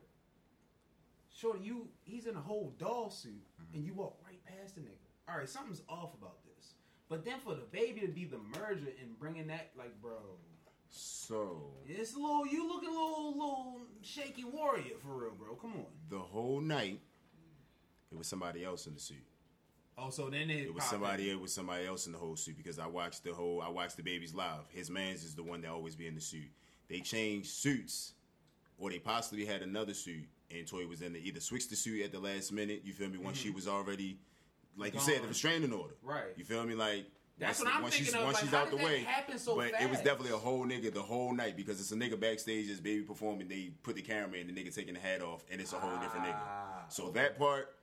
shorty, 1.34 1.60
you 1.64 1.88
he's 2.04 2.26
in 2.26 2.36
a 2.36 2.42
whole 2.42 2.74
doll 2.78 3.10
suit 3.10 3.44
mm-hmm. 3.62 3.76
and 3.76 3.86
you 3.86 3.94
walk 3.94 4.18
right 4.26 4.40
past 4.46 4.76
the 4.76 4.82
nigga. 4.82 5.10
All 5.30 5.38
right, 5.38 5.50
something's 5.50 5.82
off 5.88 6.14
about 6.16 6.44
this. 6.44 6.74
But 7.10 7.26
then 7.26 7.40
for 7.40 7.56
the 7.56 7.66
baby 7.72 8.02
to 8.02 8.08
be 8.08 8.26
the 8.26 8.40
merger 8.60 8.88
and 9.02 9.18
bringing 9.20 9.48
that, 9.48 9.72
like, 9.78 10.00
bro, 10.02 10.18
So 10.90 11.74
it's 11.88 12.16
a 12.16 12.20
little. 12.20 12.46
You 12.48 12.68
looking 12.68 12.90
a 12.90 12.92
little, 12.92 13.32
little 13.32 13.82
shaky 14.02 14.44
warrior 14.44 14.96
for 15.02 15.10
real, 15.10 15.32
bro. 15.38 15.56
Come 15.56 15.74
on. 15.74 15.86
the 16.10 16.20
whole 16.20 16.62
night, 16.62 17.00
it 18.12 18.18
was 18.18 18.28
somebody 18.28 18.64
else 18.64 18.88
in 18.88 18.94
the 18.94 19.00
suit. 19.00 19.18
Oh, 19.98 20.10
so 20.10 20.30
then 20.30 20.50
it, 20.50 20.68
It 20.68 20.74
was 20.74 20.84
somebody. 20.86 21.30
in. 21.30 21.36
It 21.36 21.42
was 21.42 21.54
somebody 21.54 21.86
else 21.86 22.06
in 22.06 22.14
the 22.14 22.20
whole 22.20 22.36
suit 22.36 22.58
because 22.58 22.80
I 22.80 22.88
watched 22.88 23.24
the 23.24 23.34
whole. 23.34 23.62
I 23.62 23.70
watched 23.70 23.98
the 23.98 24.04
babies 24.04 24.34
live. 24.34 24.68
His 24.70 24.90
man's 24.90 25.24
is 25.24 25.36
the 25.36 25.44
one 25.44 25.62
that 25.62 25.72
always 25.72 25.96
be 25.96 26.08
in 26.08 26.16
the 26.16 26.22
suit. 26.22 26.50
They 26.90 27.00
changed 27.02 27.50
suits, 27.50 28.14
or 28.78 28.90
they 28.90 29.00
possibly 29.00 29.46
had 29.46 29.62
another 29.62 29.94
suit, 29.94 30.26
and 30.52 30.66
Toy 30.68 30.88
was 30.88 31.02
in 31.02 31.14
the 31.14 31.20
either 31.20 31.40
switched 31.40 31.70
the 31.70 31.76
suit 31.76 32.04
at 32.04 32.12
the 32.12 32.20
last 32.20 32.52
minute. 32.52 32.82
You 32.84 32.94
feel 32.94 33.10
me? 33.10 33.18
Once 33.20 33.38
she 33.38 33.50
was 33.52 33.68
already, 33.68 34.18
like 34.78 34.94
you 34.94 35.00
said, 35.00 35.16
the 35.16 35.20
Mm-hmm. 35.20 35.28
Restraining 35.30 35.74
order. 35.74 35.94
Right. 36.04 36.34
You 36.36 36.44
feel 36.46 36.64
me? 36.66 36.76
Like. 36.76 37.06
That's 37.38 37.60
once, 37.60 37.66
what 37.70 37.76
I'm 37.78 37.82
once 37.84 37.94
thinking 37.96 38.06
she's, 38.14 38.16
of, 38.20 38.24
Once 38.26 38.36
like, 38.36 38.44
she's 38.44 38.54
out 38.54 38.70
the 38.70 38.76
way, 38.76 39.08
so 39.38 39.56
but 39.56 39.72
it 39.82 39.90
was 39.90 40.00
definitely 40.00 40.32
a 40.34 40.38
whole 40.38 40.66
nigga 40.66 40.94
the 40.94 41.02
whole 41.02 41.32
night 41.34 41.56
because 41.56 41.80
it's 41.80 41.94
a 41.94 41.96
nigga 41.96 42.20
backstage, 42.20 42.68
this 42.68 42.82
baby 42.82 43.02
performing. 43.04 43.48
They 43.48 43.72
put 43.82 43.96
the 43.96 44.02
camera 44.02 44.40
in, 44.40 44.48
the 44.48 44.52
nigga 44.52 44.76
taking 44.76 44.94
the 44.96 45.00
hat 45.00 45.22
off, 45.22 45.46
and 45.50 45.62
it's 45.62 45.72
a 45.72 45.78
whole 45.78 45.98
different 46.02 46.26
nigga. 46.26 46.36
Ah, 46.38 46.84
So 46.90 47.12
that 47.12 47.40
part, 47.40 47.74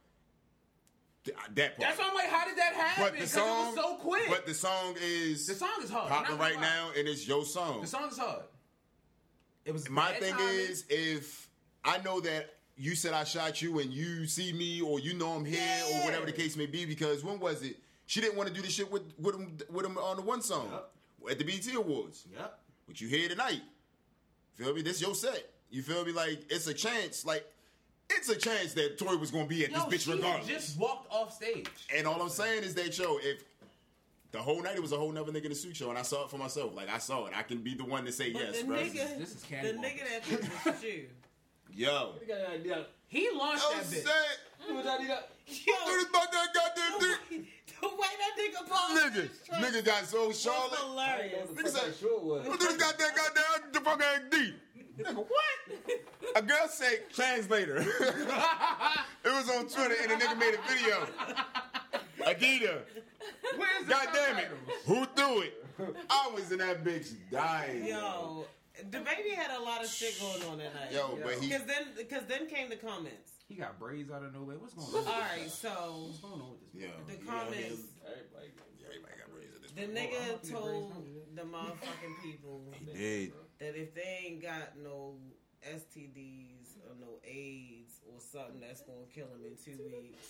th- 1.25 1.35
that 1.55 1.79
part. 1.79 1.81
That's 1.81 1.99
why 1.99 2.05
I'm 2.11 2.14
like, 2.14 2.29
how 2.29 2.45
did 2.47 2.59
that 2.59 2.75
happen? 2.75 3.05
But 3.14 3.19
the 3.19 3.27
song, 3.27 3.47
it 3.47 3.66
was 3.69 3.75
so 3.77 3.95
quick. 3.97 4.29
But 4.29 4.45
the 4.45 4.53
song 4.53 4.95
is 5.03 5.47
the 5.47 5.55
song 5.55 5.71
is 5.83 5.88
hard. 5.90 6.11
popping 6.11 6.37
right 6.37 6.61
now, 6.61 6.90
and 6.95 7.09
it's 7.09 7.27
your 7.27 7.47
song. 7.47 7.81
The 7.81 7.87
song 7.87 8.09
is 8.11 8.19
hard. 8.19 8.42
It 9.67 9.73
was 9.73 9.91
My 9.91 10.13
bad 10.13 10.21
thing 10.23 10.35
timing. 10.35 10.49
is, 10.49 10.85
if 10.89 11.51
I 11.85 11.99
know 11.99 12.21
that 12.21 12.55
you 12.77 12.95
said 12.95 13.13
I 13.13 13.25
shot 13.25 13.61
you, 13.61 13.81
and 13.81 13.93
you 13.93 14.27
see 14.27 14.53
me, 14.53 14.81
or 14.81 15.01
you 15.01 15.13
know 15.15 15.31
I'm 15.33 15.45
here, 15.45 15.61
or 15.93 16.05
whatever 16.05 16.25
the 16.25 16.33
case 16.33 16.57
may 16.57 16.67
be, 16.67 16.87
because 16.87 17.25
when 17.25 17.41
was 17.41 17.63
it? 17.63 17.77
She 18.07 18.21
didn't 18.21 18.37
want 18.37 18.49
to 18.49 18.55
do 18.55 18.63
the 18.63 18.71
shit 18.71 18.91
with 18.91 19.03
with 19.19 19.35
him 19.35 19.59
with 19.71 19.85
him 19.85 19.99
on 19.99 20.17
the 20.17 20.23
one 20.23 20.41
song 20.41 20.71
at 21.29 21.39
the 21.39 21.45
BT 21.45 21.75
Awards. 21.75 22.25
Yep. 22.33 22.59
What 22.87 23.01
you 23.01 23.09
hear 23.09 23.29
tonight? 23.29 23.63
Feel 24.55 24.73
me? 24.73 24.83
This 24.83 25.03
your 25.03 25.15
set. 25.17 25.51
You 25.71 25.83
feel 25.83 26.05
me? 26.05 26.13
Like 26.13 26.45
it's 26.49 26.69
a 26.69 26.75
chance. 26.75 27.27
Like 27.27 27.45
it's 28.09 28.29
a 28.29 28.37
chance 28.37 28.75
that 28.75 28.99
Tory 28.99 29.17
was 29.17 29.33
gonna 29.33 29.47
be 29.47 29.65
at 29.65 29.73
Yo, 29.73 29.89
this 29.91 30.05
bitch 30.05 30.05
she 30.05 30.13
regardless. 30.17 30.47
just 30.47 30.79
walked 30.79 31.13
off 31.13 31.35
stage. 31.35 31.67
And 31.97 32.07
all 32.07 32.23
I'm 32.23 32.29
saying 32.29 32.63
is 32.63 32.75
that 32.77 32.97
yo, 32.97 33.19
if 33.21 33.43
the 34.33 34.39
whole 34.39 34.62
night 34.62 34.77
it 34.77 34.83
was 34.83 34.93
a 34.93 34.97
whole 34.97 35.12
nother 35.12 35.33
nigga 35.33 35.45
in 35.45 35.51
the 35.51 35.55
suit 35.57 35.77
show, 35.77 35.91
and 35.91 35.99
I 35.99 36.03
saw 36.03 36.25
it 36.25 36.31
for 36.31 36.39
myself. 36.39 36.75
Like 36.75 36.89
I 36.93 36.99
saw 36.99 37.27
it. 37.27 37.33
I 37.37 37.43
can 37.43 37.59
be 37.59 37.75
the 37.75 37.85
one 37.85 38.05
to 38.05 38.12
say 38.12 38.33
But 38.33 38.43
yes, 38.43 38.61
the 38.61 38.67
bro. 38.67 38.77
nigga, 38.77 39.19
this 39.19 39.35
is 39.35 39.43
the 39.43 39.47
Cannibal. 39.47 39.83
nigga 39.83 40.01
that 40.11 40.25
took 40.25 40.41
the 40.65 40.81
shoe. 40.87 41.05
Yo. 41.75 42.15
You 42.21 42.27
got 42.29 42.39
an 42.41 42.61
idea. 42.61 42.87
He 43.09 43.29
launched 43.31 43.65
that 43.73 43.85
say, 43.85 44.01
bitch. 44.01 44.69
You 44.69 44.75
was 44.75 44.87
out 44.87 45.01
here. 45.01 45.19
Yo, 45.47 45.73
what 45.75 46.09
about 46.11 46.33
that 46.33 46.49
goddamn 46.55 46.99
the 46.99 47.07
dick? 47.07 47.19
way, 47.31 47.49
the 47.81 47.89
way 47.89 48.12
that 48.19 48.33
nigga 48.39 48.69
balled 48.69 49.12
Nigga, 49.15 49.73
nigga 49.81 49.85
got 49.85 50.05
so 50.07 50.33
Charlotte. 50.33 50.73
I 50.73 51.21
ain't 51.23 51.33
know 51.33 51.39
hilarious. 51.39 51.51
Nigga 51.51 51.69
said- 51.69 51.93
that 51.93 51.99
short 51.99 52.25
was. 52.25 52.47
What 52.49 52.61
this 52.61 52.77
goddamn 52.77 53.11
goddamn 53.15 53.73
the 53.73 53.81
fuck 53.81 54.03
ass 54.03 54.21
D? 54.31 54.55
Nigga, 54.99 55.15
what? 55.15 56.37
A 56.37 56.43
girl 56.43 56.67
said 56.69 57.01
translator. 57.12 57.77
it 57.81 57.87
was 59.25 59.51
on 59.51 59.69
Twitter 59.69 59.95
and 60.03 60.11
the 60.11 60.25
nigga 60.25 60.39
made 60.39 60.55
a 60.55 60.73
video. 60.73 61.07
Adida. 62.27 62.83
Where's 63.57 63.85
the 63.87 63.91
God 63.91 64.09
damn 64.12 64.39
it. 64.39 64.49
Who 64.87 65.05
threw 65.17 65.43
it? 65.43 65.67
I 66.11 66.31
was 66.35 66.51
in 66.53 66.59
that 66.59 66.83
bitch 66.85 67.15
dying. 67.31 67.87
Yo, 67.87 68.47
the 68.91 68.99
baby 69.01 69.31
had 69.35 69.51
a 69.59 69.62
lot 69.62 69.83
of 69.85 69.89
shit 69.91 70.19
going 70.21 70.43
on 70.51 70.59
that 70.59 70.75
night. 70.75 70.93
Yo, 70.93 71.19
but 71.23 71.35
he 71.35 71.49
Because 71.49 71.65
then, 71.67 71.85
because 71.97 72.23
then 72.27 72.47
came 72.49 72.69
the 72.69 72.77
comments. 72.77 73.33
He 73.49 73.55
got 73.55 73.79
braids 73.79 74.11
out 74.11 74.25
of 74.25 74.35
nowhere. 74.35 74.57
What's 74.59 74.75
going 74.75 75.07
on? 75.07 75.12
All 75.12 75.21
right, 75.21 75.49
so 75.51 75.69
What's 75.69 76.19
going 76.19 76.41
on 76.41 76.51
with 76.51 76.73
this? 76.73 76.83
Yo, 76.83 76.89
the 77.07 77.12
you 77.12 77.31
comments. 77.31 77.83
Everybody. 78.03 78.51
Yeah, 78.81 78.87
everybody 78.89 79.15
got 79.21 79.31
braids 79.33 79.55
at 79.55 79.62
this 79.62 79.71
The 79.73 79.83
point. 79.87 79.95
nigga 79.95 80.51
told 80.51 80.93
the 81.37 81.43
motherfucking 81.43 82.23
people 82.25 82.75
He 82.81 82.87
did. 82.87 83.33
that 83.61 83.79
if 83.81 83.95
they 83.95 84.27
ain't 84.27 84.43
got 84.43 84.77
no 84.83 85.15
STDs 85.62 86.75
or 86.89 86.95
no 87.01 87.19
AIDS 87.25 88.01
or 88.12 88.19
something 88.21 88.61
that's 88.61 88.81
gonna 88.83 89.07
kill 89.14 89.27
them 89.27 89.45
in 89.45 89.55
two 89.62 89.79
weeks, 89.85 90.27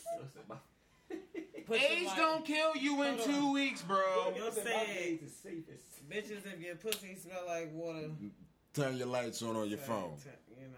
put 1.67 1.81
your 1.81 1.91
AIDS 1.91 2.15
don't 2.17 2.45
kill 2.45 2.77
you 2.77 3.03
in 3.03 3.17
Hold 3.17 3.29
two 3.29 3.33
on. 3.47 3.53
weeks, 3.53 3.83
bro. 3.83 4.33
You're 4.37 4.51
saying, 4.53 5.19
the 5.23 5.29
safest. 5.31 6.09
bitches, 6.09 6.47
if 6.53 6.61
your 6.61 6.77
pussy 6.77 7.15
smell 7.17 7.43
like 7.47 7.73
water, 7.73 7.99
mm-hmm. 8.09 8.29
Turn 8.75 8.97
your 8.99 9.07
lights 9.07 9.41
on 9.43 9.57
on 9.57 9.69
your 9.71 9.79
phone. 9.79 10.13
you 10.51 10.67
know. 10.67 10.73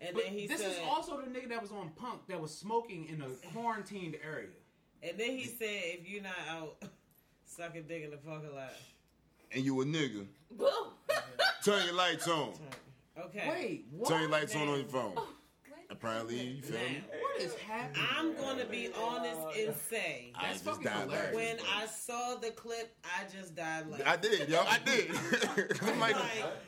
And 0.00 0.14
But 0.14 0.24
then 0.24 0.32
he 0.32 0.46
this 0.46 0.60
said, 0.60 0.70
is 0.70 0.78
also 0.88 1.20
the 1.20 1.26
nigga 1.26 1.48
that 1.48 1.60
was 1.60 1.72
on 1.72 1.90
Punk 1.96 2.20
that 2.28 2.40
was 2.40 2.56
smoking 2.56 3.06
in 3.08 3.20
a 3.20 3.28
quarantined 3.52 4.16
area. 4.24 4.46
and 5.02 5.18
then 5.18 5.30
he 5.36 5.44
said, 5.44 5.66
if 5.98 6.08
you're 6.08 6.22
not 6.22 6.36
out 6.48 6.76
sucking 7.46 7.82
dick 7.88 8.04
in 8.04 8.10
the 8.10 8.16
parking 8.16 8.54
lot, 8.54 8.72
And 9.52 9.64
you 9.64 9.80
a 9.80 9.84
nigga. 9.84 10.24
Boo. 10.52 10.68
Turn 11.64 11.84
your 11.84 11.94
lights 11.94 12.28
on. 12.28 12.52
Okay. 13.26 13.48
Wait, 13.50 13.84
what? 13.90 14.08
Turn 14.08 14.20
your 14.22 14.30
lights 14.30 14.54
on 14.54 14.68
on 14.68 14.78
your 14.78 14.88
phone. 14.88 15.14
Wait. 15.90 15.96
Apparently, 15.96 16.40
you 16.40 16.62
feel 16.62 16.78
me? 16.78 17.02
What 17.20 17.42
is 17.42 17.54
happening? 17.56 18.06
I'm 18.16 18.34
gonna 18.36 18.64
be 18.64 18.90
honest 19.02 19.40
and 19.58 19.74
say, 19.88 20.32
I 20.34 20.48
That's 20.48 20.60
just 20.62 20.64
fucking 20.64 20.84
died 20.84 21.02
hilarious. 21.10 21.34
when 21.34 21.56
I 21.76 21.86
saw 21.86 22.36
the 22.36 22.50
clip, 22.50 22.94
I 23.04 23.24
just 23.36 23.54
died 23.54 23.88
laughing. 23.88 24.06
I 24.06 24.16
did, 24.16 24.48
yo, 24.48 24.60
I 24.60 24.78
did. 24.84 25.10
I'm 25.82 25.98
like, 26.00 26.16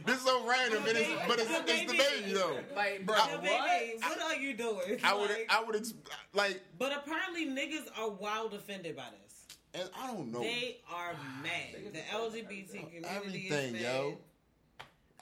this 0.06 0.16
is 0.18 0.22
so 0.22 0.46
random, 0.46 0.84
and 0.88 0.98
it's, 0.98 1.10
but 1.28 1.38
it's, 1.38 1.50
it's 1.50 1.92
the 1.92 1.98
baby 1.98 2.32
though. 2.32 2.58
like, 2.74 3.06
bro, 3.06 3.16
Yo, 3.16 3.22
what? 3.36 3.42
baby, 3.42 3.98
what 4.00 4.20
are 4.22 4.34
you 4.36 4.54
doing? 4.54 4.98
I 5.04 5.14
would, 5.14 5.30
Like, 5.30 5.46
I 5.50 5.62
would, 5.64 5.76
ex- 5.76 5.94
like, 6.34 6.60
but 6.78 6.92
apparently 6.96 7.46
niggas 7.46 7.88
are 7.98 8.10
wild 8.10 8.54
offended 8.54 8.96
by 8.96 9.04
this. 9.22 9.46
and 9.80 9.88
I 9.98 10.08
don't 10.08 10.32
know 10.32 10.40
They 10.40 10.78
are 10.92 11.12
mad. 11.42 11.92
The 11.92 12.00
LGBT 12.00 12.70
community 12.72 13.08
everything, 13.08 13.74
is 13.76 13.82
yo, 13.82 14.10
mad. 14.10 14.18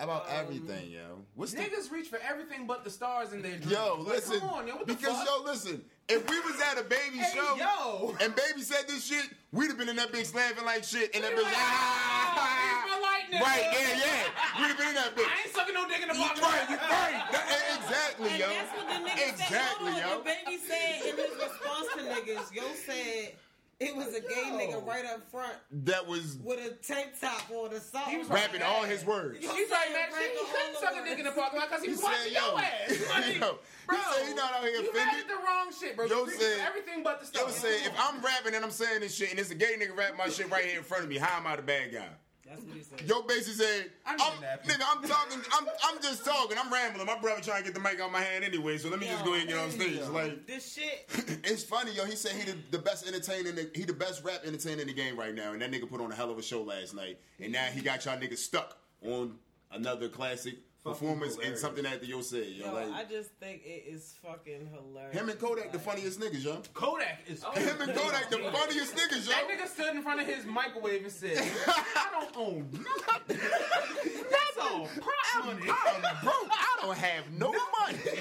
About 0.01 0.27
Um, 0.29 0.37
everything, 0.37 0.91
yo. 0.91 1.25
What's 1.35 1.53
the 1.53 1.61
Niggas 1.61 1.91
reach 1.91 2.09
for 2.09 2.19
everything 2.27 2.67
but 2.67 2.85
the 2.85 2.91
stars 2.91 3.33
in 3.33 3.43
their 3.43 3.57
dreams. 3.57 3.73
Yo, 3.73 3.97
Like, 3.99 4.17
listen. 4.17 4.41
come 4.41 4.49
on, 4.51 4.67
yo, 4.67 4.77
what 4.77 4.87
the 4.87 4.95
because 4.95 5.17
fuck? 5.17 5.27
yo, 5.27 5.43
listen. 5.45 5.85
If 6.09 6.29
we 6.29 6.41
was 6.41 6.61
at 6.61 6.79
a 6.79 6.83
baby 6.83 7.19
Hey, 7.19 7.35
show 7.37 7.55
yo. 7.57 8.17
and 8.21 8.35
baby 8.35 8.63
said 8.63 8.89
this 8.89 9.05
shit, 9.05 9.29
we'd 9.53 9.69
have 9.69 9.79
been 9.79 9.89
in 9.89 9.97
that 9.97 10.11
bitch 10.11 10.35
laughing 10.35 10.65
like 10.65 10.83
shit, 10.85 11.15
and 11.15 11.23
that 11.23 11.35
Like, 11.37 11.45
bitch 11.45 11.53
ah, 11.55 12.59
here's 12.61 12.91
my 12.91 12.99
light, 12.99 13.47
right, 13.47 13.67
yeah, 13.73 13.97
yeah. 13.99 14.61
We'd 14.61 14.69
have 14.69 14.79
been 14.79 14.89
in 14.89 14.95
that 14.95 15.15
bitch. 15.15 15.27
I 15.31 15.43
ain't 15.47 15.55
sucking 15.55 15.75
no 15.75 15.87
dick 15.87 16.03
in 16.03 16.09
the 16.09 16.15
You 16.15 16.21
box. 16.21 16.41
right, 16.41 16.71
you 16.71 16.77
right. 16.77 17.23
That- 17.31 17.79
exactly, 17.79 18.29
And 18.31 18.39
yo. 18.41 18.49
that's 18.49 18.73
what 18.77 18.89
the 18.89 18.95
nigga 19.09 19.29
Exactly, 19.31 19.93
said. 19.93 20.01
yo. 20.01 20.09
Hold 20.09 20.19
on, 20.19 20.25
the 20.25 20.31
baby 20.31 20.57
said 20.59 21.03
in 21.07 21.17
his 21.17 21.35
response 21.39 21.87
to 21.95 22.01
niggas, 22.03 22.55
yo 22.55 22.65
said 22.75 23.35
it 23.81 23.97
was 23.97 24.09
a 24.15 24.21
gay 24.21 24.45
nigga 24.53 24.87
right 24.87 25.05
up 25.07 25.29
front 25.31 25.55
That 25.85 26.07
was 26.07 26.39
with 26.45 26.59
a 26.61 26.75
tank 26.87 27.13
top 27.21 27.51
on 27.51 27.73
or 27.73 27.81
something. 27.81 28.13
He 28.13 28.19
was 28.19 28.29
rapping 28.29 28.63
all 28.63 28.85
his 28.85 29.05
words. 29.05 29.43
Yo, 29.43 29.51
He's 29.55 29.71
right, 29.71 29.87
said 29.87 29.93
man. 29.95 30.09
rapping 30.13 30.37
He 30.39 30.53
couldn't 30.53 30.77
suck 30.81 30.95
a 30.97 31.09
dick 31.09 31.19
in 31.19 31.25
the 31.25 31.33
parking 31.33 31.59
lot 31.59 31.69
because 31.71 31.83
he 31.85 31.89
He 31.91 31.93
was 31.97 32.03
watching 32.03 32.33
yo, 32.33 32.41
your 32.41 32.59
ass. 32.61 33.01
Like, 33.11 33.41
yo, 33.41 33.59
bro, 33.87 33.97
he 33.97 34.03
said 34.15 34.29
he 34.29 34.35
not 34.35 34.53
out 34.53 34.63
here 34.63 34.71
you 34.73 34.91
offended. 34.91 35.15
read 35.15 35.29
the 35.29 35.35
wrong 35.35 35.69
shit, 35.79 35.97
bro. 35.97 36.07
Yo 36.07 36.25
You 36.27 36.31
said- 36.33 36.61
everything 36.67 37.03
but 37.03 37.21
the 37.21 37.27
stuff. 37.27 37.43
Yo 37.43 37.49
stuff. 37.49 37.63
say 37.71 37.75
if 37.85 37.93
I'm 37.99 38.21
rapping 38.23 38.55
and 38.55 38.65
I'm 38.65 38.71
saying 38.71 39.01
this 39.01 39.15
shit 39.15 39.31
and 39.31 39.39
it's 39.39 39.51
a 39.51 39.55
gay 39.55 39.75
nigga 39.81 39.97
rap 39.97 40.13
my 40.17 40.29
shit 40.29 40.51
right 40.51 40.65
here 40.65 40.79
in 40.79 40.85
front 40.85 41.03
of 41.05 41.09
me, 41.09 41.17
how 41.19 41.37
am 41.39 41.47
I 41.47 41.57
the 41.57 41.63
bad 41.63 41.93
guy? 41.93 42.09
That's 42.51 42.63
what 42.65 42.77
he 42.77 42.83
said. 42.83 43.09
Yo 43.09 43.23
basically 43.23 43.65
said, 43.65 43.91
I'm, 44.05 44.19
nigga, 44.19 44.83
I'm 44.91 45.09
talking, 45.09 45.39
I'm, 45.53 45.67
I'm 45.85 46.03
just 46.03 46.25
talking, 46.25 46.57
I'm 46.59 46.73
rambling. 46.73 47.07
My 47.07 47.17
brother 47.19 47.41
trying 47.41 47.63
to 47.63 47.65
get 47.65 47.75
the 47.75 47.81
mic 47.81 48.01
out 48.01 48.11
my 48.11 48.21
hand 48.21 48.45
anyway, 48.45 48.77
so 48.77 48.89
let 48.89 48.99
me 48.99 49.07
just 49.07 49.25
go 49.25 49.35
ahead 49.35 49.43
and 49.43 49.51
get 49.51 49.59
on 49.59 49.71
stage. 49.71 50.01
Like, 50.09 50.47
This 50.49 50.75
shit, 50.75 51.07
it's 51.45 51.63
funny, 51.63 51.93
yo. 51.93 52.05
He 52.07 52.17
said 52.17 52.33
he 52.33 52.51
the, 52.51 52.59
the 52.73 52.79
best 52.79 53.07
entertainer, 53.07 53.53
the, 53.53 53.71
he 53.73 53.85
the 53.85 53.93
best 53.93 54.25
rap 54.25 54.41
entertainer 54.45 54.81
in 54.81 54.89
the 54.89 54.93
game 54.95 55.17
right 55.17 55.35
now, 55.35 55.53
and 55.53 55.63
that 55.63 55.71
nigga 55.71 55.89
put 55.89 56.01
on 56.01 56.11
a 56.11 56.15
hell 56.15 56.31
of 56.31 56.39
a 56.39 56.43
show 56.43 56.63
last 56.63 56.93
night, 56.95 57.21
and 57.39 57.53
now 57.53 57.67
he 57.67 57.83
got 57.83 58.05
y'all 58.05 58.19
niggas 58.19 58.39
stuck 58.39 58.79
on 59.07 59.37
another 59.71 60.09
classic 60.09 60.57
performance 60.85 61.35
and 61.35 61.43
hilarious. 61.43 61.61
something 61.61 61.85
that 61.85 62.05
yo 62.07 62.21
said, 62.23 62.47
yo. 62.47 62.67
yo, 62.67 62.75
like, 62.75 62.91
I 62.93 63.05
just 63.05 63.31
think 63.41 63.63
it 63.65 63.85
is 63.87 64.15
fucking 64.23 64.69
hilarious. 64.73 65.15
him 65.15 65.29
and 65.29 65.39
Kodak 65.39 65.73
the 65.73 65.79
funniest 65.79 66.21
niggas, 66.21 66.45
yo. 66.45 66.63
Kodak 66.75 67.21
is. 67.27 67.45
Oh, 67.47 67.53
him 67.53 67.81
and 67.81 67.95
Kodak 67.95 68.31
the 68.31 68.39
funniest 68.39 68.95
niggas, 68.97 69.27
yo. 69.27 69.33
That 69.33 69.49
nigga 69.49 69.69
stood 69.69 69.95
in 69.95 70.03
front 70.03 70.21
of 70.21 70.27
his 70.27 70.45
microwave 70.47 71.03
and 71.03 71.13
said, 71.13 71.39
"I 71.67 72.09
don't 72.13 72.37
own 72.37 72.69
nothing. 72.73 73.39
That's 73.39 74.59
all 74.61 74.89
prop 75.01 75.47
money." 75.47 75.63
I'm 75.69 76.25
broke. 76.25 76.51
I 76.51 76.79
don't 76.83 76.97
have 76.99 77.31
no 77.33 77.53
money. 77.53 77.99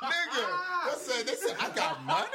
Nigga, 0.00 0.46
they 0.86 0.98
said, 0.98 1.26
they 1.26 1.34
said, 1.34 1.56
I 1.60 1.68
got 1.76 2.02
money? 2.04 2.26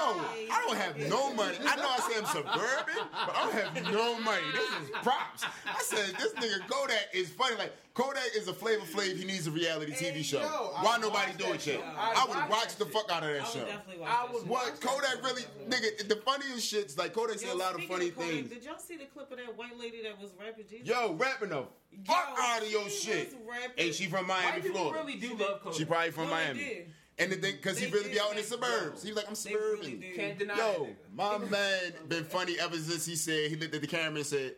No, 0.00 0.24
I 0.50 0.64
don't 0.66 0.76
have 0.76 0.96
no 1.08 1.32
money. 1.34 1.56
I 1.66 1.76
know 1.76 1.88
I 1.88 1.98
say 2.00 2.18
I'm 2.18 2.24
suburban, 2.26 3.04
but 3.26 3.36
I 3.36 3.44
don't 3.44 3.52
have 3.52 3.92
no 3.92 4.18
money. 4.20 4.42
This 4.52 4.68
is 4.82 4.90
props. 5.02 5.44
I 5.66 5.82
said, 5.82 6.14
this 6.18 6.32
nigga 6.34 6.66
Kodak 6.68 7.08
is 7.12 7.30
funny. 7.30 7.56
Like, 7.56 7.72
Kodak 7.94 8.22
is 8.36 8.48
a 8.48 8.54
flavor 8.54 8.84
flav. 8.86 9.16
He 9.16 9.24
needs 9.24 9.46
a 9.46 9.50
reality 9.50 9.92
TV 9.92 10.12
Hey, 10.12 10.22
show. 10.22 10.40
yo, 10.40 10.72
Why 10.80 10.96
nobody 10.98 11.32
watch 11.32 11.36
do 11.38 11.44
it 11.46 11.50
yet? 11.50 11.60
shit. 11.60 11.80
I 11.84 12.12
I'd 12.16 12.28
watch 12.28 12.50
watch 12.50 12.76
the 12.76 12.84
shit. 12.86 12.94
fuck 12.94 13.10
out 13.10 13.22
of 13.24 13.28
I 13.28 13.32
that 13.34 13.42
would 13.42 13.52
show. 13.52 13.64
definitely 13.66 14.00
watch 14.00 14.10
I 14.10 14.22
that 14.26 14.32
would 14.32 14.42
shit. 14.42 14.50
What 14.50 14.80
Kodak 14.80 15.24
really, 15.24 15.42
nigga, 15.68 16.08
the 16.08 16.16
funniest 16.16 16.66
shit's 16.66 16.96
like 16.96 17.12
Kodak 17.12 17.38
say 17.38 17.50
a 17.50 17.54
lot 17.54 17.74
of 17.74 17.82
speaking 17.82 17.96
funny 17.96 18.10
Kodak, 18.10 18.30
things. 18.30 18.48
Did 18.50 18.64
y'all 18.64 18.78
see 18.78 18.96
the 18.96 19.04
clip 19.06 19.30
of 19.30 19.36
that 19.38 19.56
white 19.56 19.78
lady 19.78 20.02
that 20.04 20.18
was 20.20 20.30
rapping 20.40 20.64
Jesus? 20.70 20.86
Yo, 20.88 21.14
rapping 21.14 21.50
the 21.50 21.64
fuck 22.06 22.34
Yo, 22.36 22.42
out 22.42 22.62
of 22.62 22.70
your 22.70 22.88
shit. 22.88 23.32
was 23.32 23.34
rapping- 23.58 23.84
And 23.86 23.94
she 23.94 24.06
from 24.06 24.26
Miami, 24.26 24.62
Florida. 24.62 24.98
really 25.04 25.16
do 25.18 25.34
love 25.36 25.60
Kodak. 25.62 25.78
She 25.78 25.84
probably 25.84 26.10
from 26.12 26.24
No, 26.24 26.36
they 26.36 26.44
Miami. 26.44 26.86
And 27.20 27.30
the 27.30 27.36
thing, 27.36 27.56
because 27.56 27.78
he 27.78 27.90
really 27.90 28.04
did, 28.04 28.12
be 28.12 28.20
out 28.20 28.30
in 28.30 28.38
the 28.38 28.42
suburbs. 28.42 29.02
He 29.02 29.10
was 29.10 29.16
like, 29.16 29.28
I'm 29.28 29.34
They 29.34 29.54
really 29.54 29.90
suburban. 29.92 30.16
Can't 30.16 30.38
deny 30.38 30.56
Yo, 30.56 30.88
my 31.14 31.38
man 31.38 31.92
been 32.08 32.24
funny 32.24 32.56
ever 32.58 32.76
since 32.76 33.04
he 33.04 33.14
said, 33.14 33.50
he 33.50 33.56
looked 33.56 33.74
at 33.74 33.82
the 33.82 33.86
camera 33.86 34.16
and 34.16 34.26
said, 34.26 34.54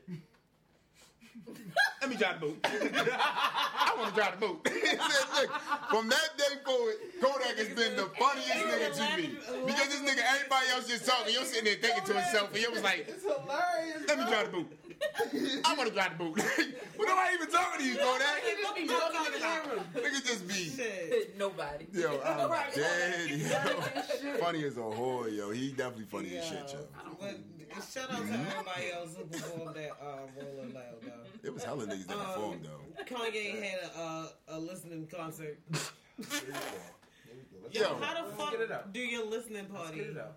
let 2.01 2.11
me 2.11 2.17
drive 2.17 2.41
the 2.41 2.47
boat. 2.47 2.59
I 2.65 3.95
want 3.99 4.09
to 4.11 4.15
drive 4.15 4.41
the 4.41 4.47
boat. 4.47 4.69
he 4.69 4.81
said, 4.81 4.99
look, 5.35 5.51
from 5.91 6.09
that 6.09 6.29
day 6.37 6.55
forward, 6.65 6.95
Kodak 7.21 7.57
has 7.59 7.69
been 7.69 7.97
the 7.97 8.07
funniest 8.19 8.51
nigga 8.53 8.93
to 8.97 9.23
me. 9.23 9.29
Because 9.67 9.89
this 9.89 10.01
nigga, 10.03 10.23
everybody 10.35 10.67
else 10.75 10.89
just 10.89 11.07
talking, 11.07 11.33
you're 11.35 11.45
sitting 11.45 11.65
there 11.65 11.77
thinking 11.77 12.05
to 12.05 12.13
himself, 12.21 12.53
and 12.53 12.61
you 12.63 12.71
was 12.71 12.83
like, 12.83 13.07
It's 13.09 13.23
hilarious. 13.23 14.03
let 14.09 14.19
me 14.19 14.25
drive 14.27 14.47
the 14.53 14.59
boat. 14.59 14.79
I 15.65 15.75
want 15.75 15.89
to 15.89 15.95
drive 15.95 16.13
the 16.19 16.25
boat. 16.25 16.35
but 16.37 17.07
nobody 17.07 17.35
even 17.35 17.51
talking 17.51 17.81
to 17.81 17.87
you, 17.87 17.97
Kodak. 17.97 18.43
He 18.45 18.63
just 18.63 18.75
be 18.77 18.87
looking 18.87 19.21
at 19.27 19.33
the 19.33 19.39
camera. 19.39 19.85
Nigga 19.95 20.27
just 20.27 20.49
be, 20.49 21.37
Nobody. 21.39 21.87
yo, 21.93 22.21
I'm 22.25 22.51
Right. 22.51 22.75
dead, 22.75 23.31
yo. 23.31 24.37
Funny 24.39 24.65
as 24.65 24.77
a 24.77 24.81
whore, 24.81 25.35
yo. 25.37 25.51
He 25.51 25.71
definitely 25.73 26.05
funny 26.07 26.37
as 26.37 26.45
shit, 26.47 26.73
yo. 26.73 27.29
But 27.75 27.85
shout 27.93 28.11
out 28.11 28.27
to 28.27 28.33
everybody 28.33 28.93
else 28.93 29.17
who 29.17 29.25
performed 29.25 29.77
that 29.77 29.91
uh, 30.01 30.19
Rolling 30.37 30.75
Loud, 30.75 30.85
though. 31.03 31.13
It 31.43 31.53
was 31.55 31.65
hella 31.65 31.87
niggas 31.87 32.07
that 32.07 32.17
Um, 32.17 32.27
performed, 32.27 32.65
though. 32.65 33.05
Kanye 33.05 33.63
had 33.63 33.79
a, 33.97 33.99
uh, 33.99 34.27
a 34.49 34.59
listening 34.59 35.07
concert. 35.07 35.59
Yo. 37.73 37.97
How 38.01 38.15
the 38.23 38.29
Let's 38.29 38.37
fuck 38.37 38.51
get 38.53 38.61
it 38.61 38.71
out. 38.73 38.93
do 38.93 39.01
your 39.01 39.25
listening 39.27 39.65
party 39.67 39.97
get 39.99 40.07
it 40.09 40.19
out. 40.19 40.37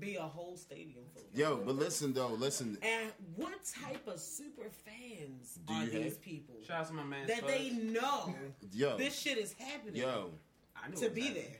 be 0.00 0.16
a 0.16 0.22
whole 0.22 0.56
stadium 0.56 1.04
full? 1.14 1.22
Yo, 1.32 1.58
but 1.64 1.76
listen 1.76 2.12
though, 2.12 2.28
listen. 2.28 2.76
And 2.82 3.12
what 3.36 3.54
type 3.64 4.06
of 4.08 4.18
super 4.18 4.68
fans 4.84 5.60
Do 5.64 5.74
are 5.74 5.84
you 5.84 5.90
these 5.90 6.04
have- 6.04 6.22
people 6.22 6.56
Shout 6.66 6.80
out 6.80 6.88
to 6.88 6.94
my 6.94 7.04
man. 7.04 7.28
that 7.28 7.46
they 7.46 7.70
Spud. 7.70 7.84
know 7.84 8.34
Yo, 8.72 8.96
this 8.96 9.16
shit 9.16 9.38
is 9.38 9.52
happening 9.52 10.02
yo. 10.02 10.30
I 10.74 10.88
knew 10.88 10.96
to 10.96 11.06
it 11.06 11.14
be 11.14 11.20
was 11.22 11.34
there? 11.34 11.56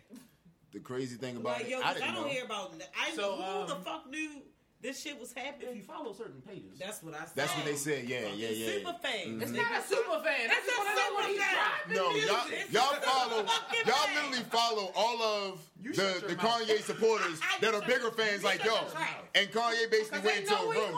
The 0.72 0.80
crazy 0.80 1.16
thing 1.16 1.36
about 1.36 1.52
Like 1.58 1.66
it, 1.66 1.70
yo, 1.70 1.78
I 1.78 1.82
'cause 1.82 1.90
I, 1.90 1.94
didn't 2.00 2.14
don't 2.14 2.24
know. 2.24 2.28
hear 2.32 2.44
about. 2.44 2.74
I 3.00 3.14
So, 3.14 3.36
who 3.36 3.42
um, 3.42 3.68
the 3.68 3.76
fuck 3.76 4.10
knew 4.10 4.42
this 4.82 5.00
shit 5.02 5.18
was 5.18 5.32
happening. 5.32 5.68
If 5.70 5.76
you 5.76 5.82
follow 5.82 6.12
certain 6.12 6.42
pages, 6.42 6.78
That's 6.78 7.02
what 7.02 7.14
I 7.14 7.20
said. 7.24 7.32
That's 7.34 7.54
what 7.56 7.64
they 7.64 7.74
said. 7.76 8.04
Yeah, 8.08 8.28
yeah, 8.34 8.48
yeah. 8.50 8.72
Super 8.78 8.96
fans. 9.02 9.26
Mm-hmm. 9.26 9.42
it's 9.42 9.50
not 9.52 9.72
a 9.72 9.82
super 9.88 10.20
fan. 10.22 10.48
That's 10.48 10.58
It's 10.58 10.66
just 10.66 10.78
a 10.78 10.84
want 10.84 10.88
to 10.90 10.96
know 10.96 11.14
what 11.14 11.24
he's 11.26 11.40
super 11.40 11.56
fan. 11.56 11.96
No, 11.96 12.12
music. 12.12 12.72
y'all, 12.72 12.92
y'all 12.92 13.00
follow, 13.00 13.42
y'all 13.42 13.94
fan. 14.06 14.14
literally 14.14 14.44
follow 14.50 14.92
all 14.94 15.22
of 15.22 15.60
You 15.82 15.92
the, 15.92 16.24
the 16.28 16.36
mouth. 16.36 16.62
Kanye 16.62 16.82
supporters 16.82 17.40
I- 17.42 17.60
that 17.60 17.74
are 17.74 17.80
bigger 17.82 18.10
fans 18.10 18.44
like 18.44 18.62
shut 18.62 18.66
yo. 18.94 19.00
And 19.34 19.48
Kanye 19.50 19.90
basically 19.90 20.20
Because 20.20 20.24
went 20.24 20.24
they 20.24 20.38
into 20.42 20.50
know 20.54 20.70
a 20.70 20.74
room. 20.74 20.92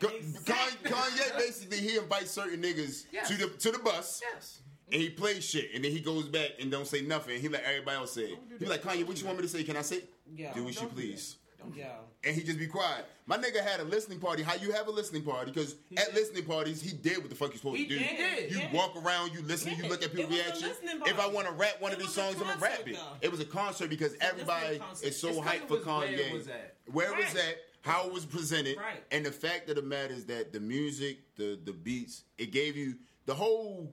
gonna 0.00 0.10
be 0.10 0.16
Exactly. 0.18 0.90
Kanye 0.90 1.38
basically 1.38 1.78
he 1.78 1.96
invites 1.96 2.30
certain 2.30 2.60
niggas 2.60 3.06
Yes. 3.12 3.28
to 3.28 3.34
the 3.36 3.46
to 3.48 3.70
the 3.70 3.78
bus. 3.78 4.20
Yes. 4.34 4.58
and 4.90 5.00
he 5.00 5.08
plays 5.10 5.42
shit, 5.44 5.70
and 5.74 5.82
then 5.84 5.90
he 5.92 6.00
goes 6.00 6.28
back 6.28 6.50
and 6.60 6.70
don't 6.70 6.86
say 6.86 7.00
nothing. 7.02 7.40
He 7.40 7.48
let 7.48 7.62
everybody 7.64 7.96
else 7.96 8.12
say 8.12 8.22
it. 8.24 8.38
He 8.58 8.66
like 8.66 8.82
Kanye, 8.82 9.06
what 9.06 9.18
you 9.20 9.26
want 9.26 9.38
me 9.38 9.42
to 9.44 9.48
say? 9.48 9.62
Can 9.64 9.76
I 9.76 9.82
say? 9.82 10.00
Yeah. 10.34 10.52
Do 10.54 10.64
what 10.64 10.74
you 10.80 10.88
please. 10.88 11.36
Yo. 11.74 11.86
And 12.24 12.34
he 12.36 12.42
just 12.42 12.58
be 12.58 12.66
quiet. 12.66 13.04
My 13.26 13.36
nigga 13.36 13.62
had 13.64 13.80
a 13.80 13.84
listening 13.84 14.18
party. 14.20 14.42
How 14.42 14.54
you 14.54 14.72
have 14.72 14.86
a 14.86 14.90
listening 14.90 15.22
party? 15.22 15.50
Because 15.50 15.74
at 15.96 16.06
did. 16.06 16.14
listening 16.14 16.44
parties, 16.44 16.80
he 16.80 16.92
did 16.96 17.18
what 17.18 17.30
the 17.30 17.34
fuck 17.34 17.50
you 17.52 17.58
supposed 17.58 17.78
He 17.78 17.86
to 17.86 17.90
do. 17.90 17.98
did, 17.98 18.16
did, 18.16 18.50
You 18.52 18.58
yeah. 18.58 18.72
walk 18.72 18.94
around, 18.96 19.32
you 19.32 19.42
listen, 19.42 19.72
you 19.76 19.82
look 19.88 20.02
at 20.02 20.10
It 20.10 20.14
people 20.16 20.30
reaction. 20.36 20.70
If 21.06 21.18
I 21.18 21.26
want 21.28 21.46
to 21.48 21.52
rap 21.52 21.80
one 21.80 21.92
of 21.92 21.98
these 21.98 22.08
was 22.08 22.16
a 22.16 22.20
songs, 22.20 22.36
I'm 22.40 22.46
gonna 22.46 22.60
rap 22.60 22.86
it. 22.86 22.94
though. 22.96 23.00
It 23.20 23.30
was 23.30 23.40
a 23.40 23.44
concert 23.44 23.88
because 23.90 24.12
listening 24.12 24.28
everybody 24.30 24.78
concert. 24.78 25.06
is 25.06 25.18
so 25.18 25.28
It's 25.28 25.38
'cause 25.38 25.46
hyped 25.46 25.68
for 25.68 25.76
was 25.78 25.86
where 25.86 26.08
Kanye. 26.08 26.18
it 26.18 26.32
was 26.32 26.48
at. 26.48 26.76
Where 26.92 27.12
it 27.12 27.16
was 27.24 27.32
that? 27.34 27.56
how 27.82 28.06
it 28.06 28.12
was 28.12 28.24
presented, 28.24 28.76
Right. 28.76 29.02
and 29.10 29.26
the 29.26 29.32
fact 29.32 29.68
of 29.68 29.74
the 29.74 29.82
matter 29.82 30.14
is 30.14 30.24
that 30.26 30.52
the 30.52 30.60
music, 30.60 31.18
the 31.36 31.58
the 31.64 31.72
beats, 31.72 32.22
it 32.38 32.52
gave 32.52 32.76
you 32.76 32.96
the 33.26 33.34
whole 33.34 33.92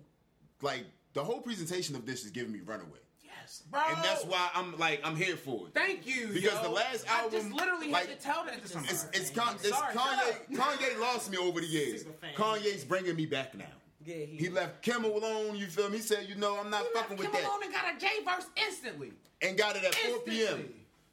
like 0.62 0.86
the 1.14 1.24
whole 1.24 1.42
presentation 1.42 1.96
of 1.96 2.06
this 2.06 2.24
is 2.24 2.30
giving 2.32 2.52
me 2.54 2.60
Runaway. 2.60 3.00
Yes, 3.50 3.64
bro. 3.70 3.82
And 3.88 4.04
that's 4.04 4.24
why 4.26 4.50
I'm 4.54 4.78
like 4.78 5.02
I'm 5.04 5.16
here 5.16 5.36
for 5.36 5.68
it. 5.68 5.74
Thank 5.74 6.06
you. 6.06 6.28
Because 6.28 6.54
yo. 6.54 6.64
the 6.64 6.70
last 6.70 7.08
album, 7.08 7.32
I 7.32 7.38
just 7.41 7.52
literally 7.52 7.89
like, 7.89 8.08
had 8.08 8.20
to 8.20 8.24
tell 8.24 8.45
that 8.45 8.62
to 8.62 8.68
somebody. 8.68 8.93
It's 8.93 9.08
it's, 9.14 9.30
Con- 9.32 9.56
it's 9.56 9.72
Kanye. 9.72 10.36
Kanye 10.56 11.00
lost 11.00 11.32
me 11.32 11.38
over 11.38 11.60
the 11.60 11.68
years. 11.68 12.06
Kanye's 12.36 12.84
bringing 12.84 13.16
me 13.16 13.26
back 13.26 13.56
now. 13.56 13.66
Yeah, 14.06 14.16
he, 14.18 14.38
He 14.38 14.50
left 14.50 14.82
Kim 14.82 15.04
alone. 15.04 15.56
You 15.56 15.66
feel 15.66 15.89
me? 15.89 15.97
He 15.97 16.04
said, 16.04 16.28
you 16.30 16.36
know, 16.36 16.60
I'm 16.60 16.70
not 16.70 16.86
fucking 16.93 17.18
with 17.18 17.26
Kim 17.32 17.41
that, 17.41 17.50
alone 17.50 17.64
and 17.64 17.74
got 17.74 17.95
a 17.95 18.00
J 18.00 18.08
verse 18.24 18.45
instantly. 18.56 19.14
and 19.41 19.58
got 19.58 19.76
it 19.76 19.84
at 19.84 19.93
4 19.95 20.20
p.m. 20.20 20.70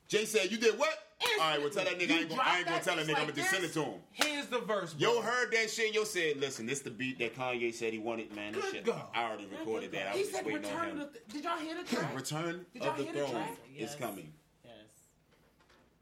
Jay 0.09 0.24
said, 0.24 0.53
you 0.53 0.57
did 0.59 0.78
what? 0.78 0.97
All 1.23 1.51
right, 1.51 1.61
well 1.61 1.71
tell 1.71 1.85
that 1.85 1.99
nigga 1.99 2.11
I 2.11 2.19
ain't 2.21 2.29
gonna, 2.29 2.43
I 2.45 2.59
ain't 2.59 2.67
gonna 2.67 2.81
tell 2.83 2.97
that 2.97 3.07
nigga. 3.07 3.14
I'm 3.17 3.21
gonna 3.23 3.33
just 3.33 3.51
send 3.51 3.64
it 3.64 3.73
to 3.75 3.83
him. 3.85 4.01
Here's 4.12 4.47
the 4.47 4.59
verse. 4.59 4.93
Bro. 4.95 5.14
Yo 5.14 5.21
heard 5.23 5.51
that 5.53 5.71
shit. 5.71 5.95
Yo 5.95 6.05
said, 6.05 6.37
listen, 6.39 6.67
this 6.67 6.81
the 6.81 6.91
beat 6.91 7.19
that 7.19 7.35
Kanye 7.35 7.73
said 7.75 7.93
he 7.93 7.99
wanted, 7.99 8.35
man. 8.35 8.53
This 8.53 8.64
Good 8.64 8.75
shit, 8.75 8.85
God. 8.85 9.03
I 9.14 9.25
already 9.25 9.47
recorded 9.47 9.93
that. 9.93 10.09
I 10.09 10.11
He 10.12 10.19
was 10.21 10.29
just 10.29 10.33
said 10.39 10.47
waiting 10.47 10.64
on 10.67 10.73
return 10.73 10.89
him. 10.91 11.01
of 11.01 11.12
the. 11.12 11.19
Did 11.33 11.45
y'all 11.45 11.59
hear 11.59 11.75
the 11.77 11.85
track? 11.97 12.14
Return 12.17 12.67
Did 12.73 12.83
y'all 12.83 12.91
of 12.93 12.97
the 12.99 13.03
hear 13.05 13.12
the 13.12 13.19
Throne 13.21 13.31
track? 13.33 13.51
is 13.75 13.81
Yes. 13.81 13.97
coming. 13.97 14.33
Yes. 14.64 14.73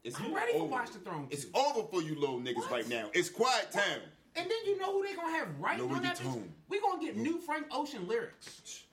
It's 0.03 0.19
I'm 0.19 0.33
ready 0.33 0.51
for 0.53 0.57
over. 0.59 0.71
Watch 0.71 0.91
the 0.91 0.99
Throne. 0.99 1.27
It's 1.31 1.45
over 1.53 1.87
for 1.87 2.01
you 2.01 2.19
little 2.19 2.39
niggas 2.39 2.55
What? 2.57 2.71
right 2.71 2.87
now. 2.89 3.09
It's 3.13 3.29
quiet 3.29 3.71
time. 3.71 4.01
And 4.35 4.49
then 4.49 4.57
you 4.65 4.77
know 4.77 4.91
who 4.91 5.05
they 5.07 5.13
gonna 5.15 5.31
have 5.31 5.47
right 5.59 5.79
Louis 5.79 5.93
on 5.93 6.03
that? 6.03 6.17
Vuitton. 6.17 6.33
bitch? 6.39 6.47
We 6.69 6.81
gonna 6.81 7.01
get 7.01 7.15
new 7.15 7.39
Frank 7.39 7.67
Ocean 7.71 8.07
lyrics. 8.07 8.83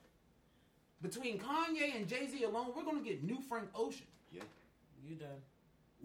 between 1.02 1.36
Kanye 1.40 1.96
and 1.96 2.06
Jay 2.06 2.28
Z 2.28 2.44
alone, 2.44 2.68
we're 2.76 2.84
gonna 2.84 3.00
get 3.02 3.24
new 3.24 3.40
Frank 3.48 3.68
Ocean. 3.74 4.06
Yeah. 4.30 4.42
You 5.04 5.16
done. 5.16 5.28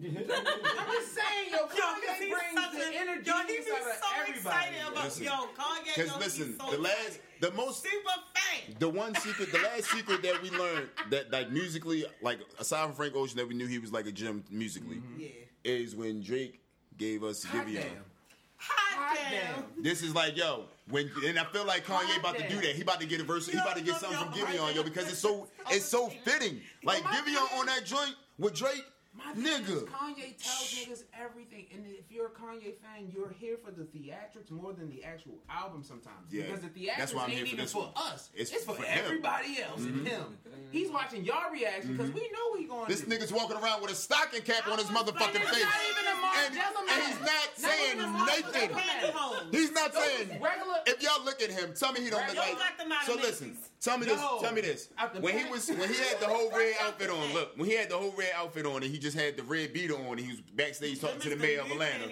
I'm 0.00 0.14
just 0.14 1.14
saying, 1.14 1.50
yo, 1.50 1.58
Yo, 1.58 1.66
'cause 1.66 1.78
Kanye 1.78 2.14
he's 2.18 2.32
brings 2.32 2.54
such 2.54 2.72
the 2.72 2.98
energy 3.00 3.26
yo, 3.30 3.36
he 3.38 3.56
be 3.58 3.62
so 3.64 3.74
everybody. 3.76 4.32
excited 4.38 4.74
about 4.92 5.04
Listen. 5.04 5.24
yo 5.24 5.30
Kanye. 5.58 5.84
Because 5.86 6.06
yo, 6.08 6.12
he 6.14 6.24
listen, 6.24 6.56
so 6.60 6.70
the 6.70 6.78
last, 6.78 6.94
excited. 7.00 7.20
the 7.40 7.50
most, 7.52 7.82
super 7.82 8.14
fan. 8.34 8.76
the 8.78 8.88
one 8.88 9.14
secret, 9.16 9.50
the 9.52 9.58
last 9.58 9.90
secret 9.90 10.22
that 10.22 10.40
we 10.42 10.50
learned 10.50 10.88
that 11.10 11.30
like 11.32 11.50
musically, 11.50 12.04
like 12.22 12.38
aside 12.60 12.86
from 12.86 12.94
Frank 12.94 13.16
Ocean, 13.16 13.36
that 13.38 13.48
we 13.48 13.54
knew 13.54 13.66
he 13.66 13.78
was 13.78 13.92
like 13.92 14.06
a 14.06 14.12
gem 14.12 14.44
musically, 14.50 14.96
mm-hmm. 14.96 15.20
Yeah. 15.20 15.28
is 15.64 15.96
when 15.96 16.22
Drake 16.22 16.60
gave 16.96 17.24
us 17.24 17.42
Hot 17.44 17.66
Giveon. 17.66 17.74
damn. 17.82 18.04
Hot 18.60 18.98
Hot 19.16 19.16
damn. 19.30 19.54
damn. 19.74 19.82
This 19.82 20.02
is 20.02 20.14
like 20.14 20.36
yo, 20.36 20.66
when 20.90 21.10
and 21.26 21.38
I 21.40 21.44
feel 21.46 21.64
like 21.64 21.84
Kanye 21.84 22.04
Hot 22.06 22.18
about 22.20 22.38
to 22.38 22.48
do 22.48 22.56
that. 22.60 22.76
He 22.76 22.82
about 22.82 23.00
to 23.00 23.06
get 23.06 23.20
a 23.20 23.24
verse. 23.24 23.48
He 23.48 23.58
about 23.58 23.76
to 23.76 23.82
get 23.82 23.94
yo, 24.00 24.08
something 24.08 24.18
from 24.18 24.38
yo, 24.38 24.44
Giveon, 24.46 24.74
yo, 24.76 24.82
because 24.84 25.08
it's 25.08 25.18
so 25.18 25.48
it's 25.70 25.84
so 25.84 26.08
fitting. 26.24 26.60
Like 26.84 27.02
my 27.02 27.10
Giveon 27.16 27.58
on 27.58 27.66
that 27.66 27.84
joint 27.84 28.14
with 28.38 28.54
Drake, 28.54 28.84
My 29.16 29.32
nigga. 29.34 29.84
Kanye 29.86 30.36
tells 30.40 30.72
niggas 30.74 31.02
everything, 31.18 31.66
and 31.74 31.84
if 31.86 32.04
you're 32.10 32.26
a 32.26 32.30
Kanye 32.30 32.74
fan, 32.78 33.10
you're 33.12 33.30
here 33.30 33.56
for 33.64 33.72
the 33.72 33.82
theatrics 33.82 34.50
more 34.50 34.72
than 34.72 34.88
the 34.90 35.02
actual 35.02 35.38
album 35.50 35.82
sometimes. 35.82 36.30
Yeah. 36.30 36.44
Because 36.44 36.60
the 36.60 36.68
theatrics 36.68 36.96
That's 36.98 37.14
why 37.14 37.24
I'm 37.24 37.30
ain't 37.30 37.38
here 37.38 37.46
for 37.46 37.52
even 37.54 37.64
this 37.64 37.72
for 37.72 37.82
one. 37.82 37.92
us. 37.96 38.30
It's 38.34 38.52
It's, 38.52 38.64
for, 38.64 38.74
for. 38.74 38.82
Mm-hmm. 38.82 38.98
everybody 39.06 39.60
else 39.60 39.80
and 39.80 40.06
him. 40.06 40.38
He's 40.70 40.90
watching 40.90 41.24
y'all 41.24 41.50
reaction 41.50 41.96
because 41.96 42.12
we 42.12 42.30
know 42.30 42.56
he 42.58 42.64
going 42.66 42.86
This 42.88 43.00
to 43.00 43.06
nigga's 43.06 43.32
walking 43.32 43.56
around 43.56 43.82
with 43.82 43.90
a 43.90 43.94
stocking 43.94 44.42
cap 44.42 44.68
on 44.68 44.78
his 44.78 44.86
motherfucking 44.86 45.32
face. 45.32 45.64
not 45.64 45.82
even 45.90 46.04
a 46.06 46.16
And, 46.44 46.58
and 46.90 47.02
he's 47.02 47.20
not 47.20 47.48
saying 47.56 47.96
even 47.96 48.04
a 48.04 48.12
nothing. 48.12 48.70
He's 49.50 49.72
not 49.72 49.94
saying. 49.94 50.28
regular. 50.30 50.76
If 50.86 51.02
y'all 51.02 51.24
look 51.24 51.42
at 51.42 51.50
him, 51.50 51.72
tell 51.74 51.92
me 51.92 52.02
he 52.02 52.10
don't 52.10 52.24
look 52.26 52.36
Yo, 52.36 52.40
like. 52.42 52.52
got 52.58 52.78
them 52.78 52.92
out 52.92 53.04
So 53.04 53.14
listen, 53.16 53.56
tell 53.80 53.98
me 53.98 54.06
this. 54.06 54.20
Tell 54.40 54.52
me 54.52 54.60
this. 54.60 54.88
When 55.20 55.36
he 55.38 55.50
was 55.50 55.68
when 55.68 55.88
he 55.88 55.96
had 55.96 56.20
the 56.20 56.26
whole 56.26 56.50
red 56.50 56.74
outfit 56.82 57.10
on. 57.10 57.32
Look, 57.32 57.56
when 57.56 57.68
he 57.68 57.74
had 57.76 57.88
the 57.90 57.96
whole 57.96 58.14
red 58.16 58.30
outfit 58.36 58.66
on, 58.66 58.82
and 58.82 58.92
he 58.92 58.97
just 58.98 59.16
had 59.16 59.36
the 59.36 59.42
red 59.42 59.72
beater 59.72 59.94
on, 59.94 60.18
and 60.18 60.20
he 60.20 60.28
was 60.28 60.40
backstage 60.40 61.00
talking 61.00 61.20
to 61.20 61.28
the 61.30 61.36
Them 61.36 61.42
mayor 61.42 61.60
of 61.60 61.70
Atlanta. 61.70 62.08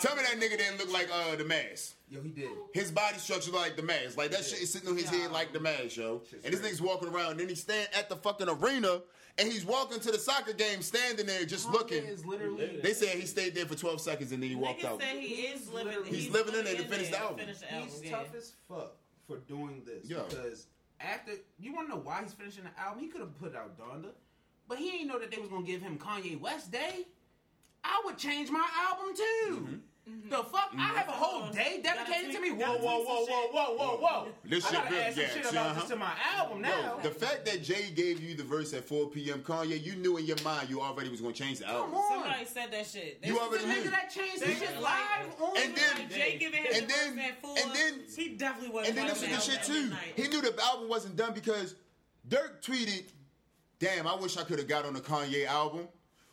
Tell 0.00 0.16
me 0.16 0.22
that 0.22 0.36
nigga 0.36 0.58
didn't 0.58 0.78
look 0.78 0.92
like 0.92 1.08
uh 1.12 1.36
the 1.36 1.44
mask. 1.44 1.94
Yo, 2.10 2.22
he 2.22 2.30
did. 2.30 2.48
His 2.72 2.90
body 2.90 3.18
structure 3.18 3.50
look 3.50 3.60
like 3.60 3.76
the 3.76 3.82
mask. 3.82 4.16
Like 4.16 4.30
that 4.30 4.44
shit 4.44 4.62
is 4.62 4.72
sitting 4.72 4.88
on 4.88 4.96
his 4.96 5.10
head 5.10 5.30
like 5.30 5.52
the 5.52 5.60
mask, 5.60 5.96
yo. 5.96 6.22
Shit's 6.28 6.44
And 6.44 6.52
this 6.52 6.60
crazy. 6.60 6.76
nigga's 6.76 6.82
walking 6.82 7.08
around, 7.08 7.32
and 7.32 7.40
then 7.40 7.48
he 7.48 7.54
stand 7.54 7.88
at 7.96 8.08
the 8.08 8.16
fucking 8.16 8.48
arena, 8.48 9.00
and 9.38 9.52
he's 9.52 9.64
walking 9.64 10.00
to 10.00 10.10
the 10.10 10.18
soccer 10.18 10.52
game, 10.52 10.82
standing 10.82 11.26
there 11.26 11.44
just 11.44 11.70
looking. 11.70 12.04
Is 12.04 12.24
literally. 12.26 12.80
They 12.82 12.92
said 12.92 13.10
he 13.10 13.26
stayed 13.26 13.54
there 13.54 13.66
for 13.66 13.76
12 13.76 14.00
seconds 14.00 14.32
and 14.32 14.42
then 14.42 14.50
he 14.50 14.56
walked 14.56 14.80
Niggas 14.82 14.86
out. 14.86 15.00
said 15.00 15.16
he 15.18 15.34
is 15.42 15.70
living. 15.72 16.04
He's 16.04 16.30
living 16.30 16.54
in 16.54 16.64
there 16.64 16.76
to 16.76 16.84
finish 16.84 17.10
the 17.10 17.18
album. 17.18 17.38
Finish 17.38 17.58
the 17.58 17.72
album. 17.72 17.88
He's 17.88 18.04
yeah. 18.04 18.16
tough 18.16 18.34
as 18.36 18.52
fuck 18.68 18.92
for 19.26 19.36
doing 19.38 19.82
this 19.86 20.08
Yo. 20.10 20.24
because 20.28 20.66
after 21.00 21.32
you 21.58 21.72
want 21.74 21.88
to 21.88 21.94
know 21.94 22.00
why 22.02 22.22
he's 22.22 22.32
finishing 22.32 22.64
the 22.64 22.80
album, 22.80 23.00
he 23.02 23.08
could 23.08 23.20
have 23.20 23.38
put 23.38 23.54
out 23.54 23.78
Donda, 23.78 24.10
but 24.68 24.78
he 24.78 24.90
ain't 25.00 25.08
know 25.08 25.18
that 25.18 25.30
they 25.30 25.38
was 25.38 25.48
gonna 25.48 25.66
give 25.66 25.80
him 25.80 25.98
Kanye 25.98 26.38
West 26.40 26.70
Day. 26.70 27.06
I 27.84 28.02
would 28.04 28.18
change 28.18 28.50
my 28.50 28.66
album 28.88 29.14
too. 29.16 29.54
Mm-hmm. 30.08 30.30
The 30.30 30.36
fuck! 30.36 30.70
I 30.78 30.86
have 30.96 31.08
a 31.08 31.12
whole 31.12 31.50
day 31.52 31.80
dedicated 31.82 32.32
to 32.32 32.40
me. 32.40 32.50
Whoa, 32.50 32.78
whoa, 32.78 33.04
whoa, 33.04 33.26
whoa, 33.26 33.46
whoa, 33.52 33.76
whoa, 33.76 33.96
whoa! 33.98 34.28
This 34.42 34.64
I 34.66 34.72
gotta 34.72 34.90
really- 34.90 35.02
add 35.02 35.14
some 35.14 35.24
shit 35.24 35.50
about 35.50 35.66
uh-huh. 35.66 35.80
this 35.80 35.88
to 35.90 35.96
my 35.96 36.12
album 36.34 36.62
now. 36.62 36.94
Bro, 36.94 37.10
the 37.10 37.10
fact 37.10 37.44
that 37.44 37.62
Jay 37.62 37.90
gave 37.94 38.22
you 38.22 38.34
the 38.34 38.42
verse 38.42 38.72
at 38.72 38.84
4 38.84 39.10
p.m., 39.10 39.40
Kanye, 39.40 39.82
you 39.82 39.96
knew 39.96 40.16
in 40.16 40.24
your 40.24 40.40
mind 40.42 40.70
you 40.70 40.80
already 40.80 41.10
was 41.10 41.20
going 41.20 41.34
to 41.34 41.42
change 41.42 41.58
the 41.58 41.68
album. 41.68 41.90
Come 41.90 42.00
on. 42.00 42.22
Somebody 42.22 42.44
said 42.46 42.72
that 42.72 42.86
shit. 42.86 43.20
They 43.20 43.28
You 43.28 43.38
already 43.38 43.66
knew. 43.66 43.74
nigga 43.74 43.90
that 43.90 44.10
changed 44.10 44.40
the 44.40 44.46
They 44.46 44.54
shit 44.54 44.80
live 44.80 45.40
on 45.40 45.56
And 45.58 45.76
then- 45.76 45.96
Like 45.98 46.10
Jay 46.10 46.38
giving 46.38 46.62
him 46.62 46.72
And 46.74 46.84
the 46.84 46.94
then- 46.94 47.14
verse 47.14 47.24
at 47.24 47.42
four. 47.42 47.56
and 47.58 47.74
then- 47.74 48.04
he 48.16 48.28
definitely 48.30 48.70
wasn't. 48.74 48.88
And 48.88 48.98
then 48.98 49.08
this 49.08 49.22
is 49.22 49.46
the 49.46 49.52
shit 49.52 49.62
too. 49.62 49.92
He 50.16 50.28
knew 50.28 50.40
the 50.40 50.58
album 50.62 50.88
wasn't 50.88 51.16
done 51.16 51.34
because 51.34 51.74
Durk 52.26 52.62
tweeted, 52.62 53.04
"Damn, 53.78 54.06
I 54.06 54.14
wish 54.16 54.36
I 54.36 54.42
could 54.44 54.58
have 54.58 54.68
got 54.68 54.84
on 54.84 54.94
the 54.94 55.00
Kanye 55.00 55.46
album. 55.46 55.88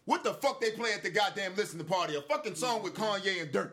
What 0.06 0.24
the 0.24 0.34
fuck 0.34 0.62
they 0.62 0.72
play 0.72 0.94
at 0.94 1.02
the 1.04 1.10
goddamn 1.10 1.56
listening 1.56 1.86
party? 1.86 2.16
A 2.16 2.22
fucking 2.22 2.56
song 2.56 2.84
with 2.84 2.94
Kanye 2.94 3.42
and 3.42 3.52
Durk. 3.52 3.72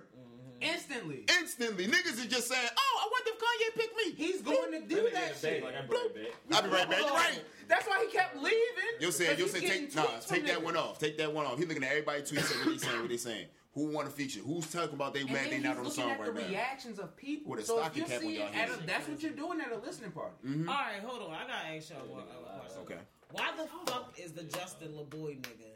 instantly. 0.60 1.24
Instantly, 1.40 1.86
niggas 1.88 2.18
is 2.18 2.26
just 2.26 2.48
saying, 2.48 2.68
"Oh, 2.76 3.00
I 3.00 3.08
wonder 3.10 3.30
if 3.32 3.38
Kanye 3.38 3.80
picked 3.80 3.96
me." 3.96 4.12
He's 4.26 4.42
going 4.42 4.72
to 4.72 4.80
do 4.86 5.10
that 5.12 5.36
shit. 5.36 5.62
Like 5.62 5.74
I'm 5.76 5.88
right 5.88 6.14
back. 6.14 6.24
I'll 6.52 6.62
be 6.62 6.68
right 6.68 6.88
back. 6.88 6.98
You're 7.00 7.08
right. 7.10 7.44
That's 7.68 7.86
why 7.86 8.04
he 8.06 8.12
kept 8.16 8.36
leaving. 8.36 8.56
You'll 9.00 9.12
say, 9.12 9.26
'Cause 9.28 9.38
you'll 9.38 9.48
he's 9.48 9.60
say, 9.60 9.68
take 9.86 9.94
nah, 9.96 10.04
take 10.26 10.46
that 10.46 10.58
niggas. 10.58 10.62
one 10.64 10.76
off. 10.76 10.98
Take 10.98 11.18
that 11.18 11.32
one 11.32 11.46
off. 11.46 11.58
He 11.58 11.64
looking 11.64 11.82
at 11.82 11.90
everybody 11.90 12.22
tweets 12.22 12.50
and 12.54 12.60
what 12.66 12.70
they 12.80 12.86
saying, 12.86 13.00
what 13.00 13.08
they 13.10 13.16
saying. 13.16 13.46
Who 13.74 13.86
want 13.86 14.06
to 14.08 14.12
feature? 14.14 14.40
Who's 14.40 14.66
talking 14.70 14.94
about 14.94 15.14
they 15.14 15.22
And 15.22 15.32
mad 15.32 15.50
they 15.50 15.58
not 15.58 15.78
on 15.78 15.84
he's 15.86 15.94
the 15.96 16.02
looking 16.02 16.02
song 16.02 16.10
at 16.10 16.26
the 16.26 16.32
right 16.32 16.42
now? 16.44 16.48
reactions 16.50 16.98
of 16.98 17.16
people. 17.16 17.50
With 17.52 17.60
a 17.60 17.64
so 17.64 17.78
stocking 17.78 18.02
you 18.02 18.08
cap 18.08 18.16
on 18.18 18.22
see 18.22 18.36
your 18.36 18.46
head. 18.48 18.70
that's 18.86 19.08
what 19.08 19.22
you're 19.22 19.32
doing 19.32 19.60
at 19.62 19.72
a 19.72 19.78
listening 19.78 20.10
party. 20.12 20.34
Mm-hmm. 20.46 20.68
All 20.68 20.74
right, 20.74 21.00
hold 21.02 21.22
on. 21.22 21.30
I 21.34 21.46
gotta 21.46 21.74
ask 21.76 21.90
y'all 21.90 22.06
one 22.06 22.24
question. 22.24 22.82
Okay. 22.82 22.98
Why 23.32 23.50
the 23.56 23.66
fuck 23.90 24.14
is 24.18 24.32
the 24.32 24.42
Justin 24.44 24.92
LaBoy 24.92 25.40
nigga? 25.40 25.68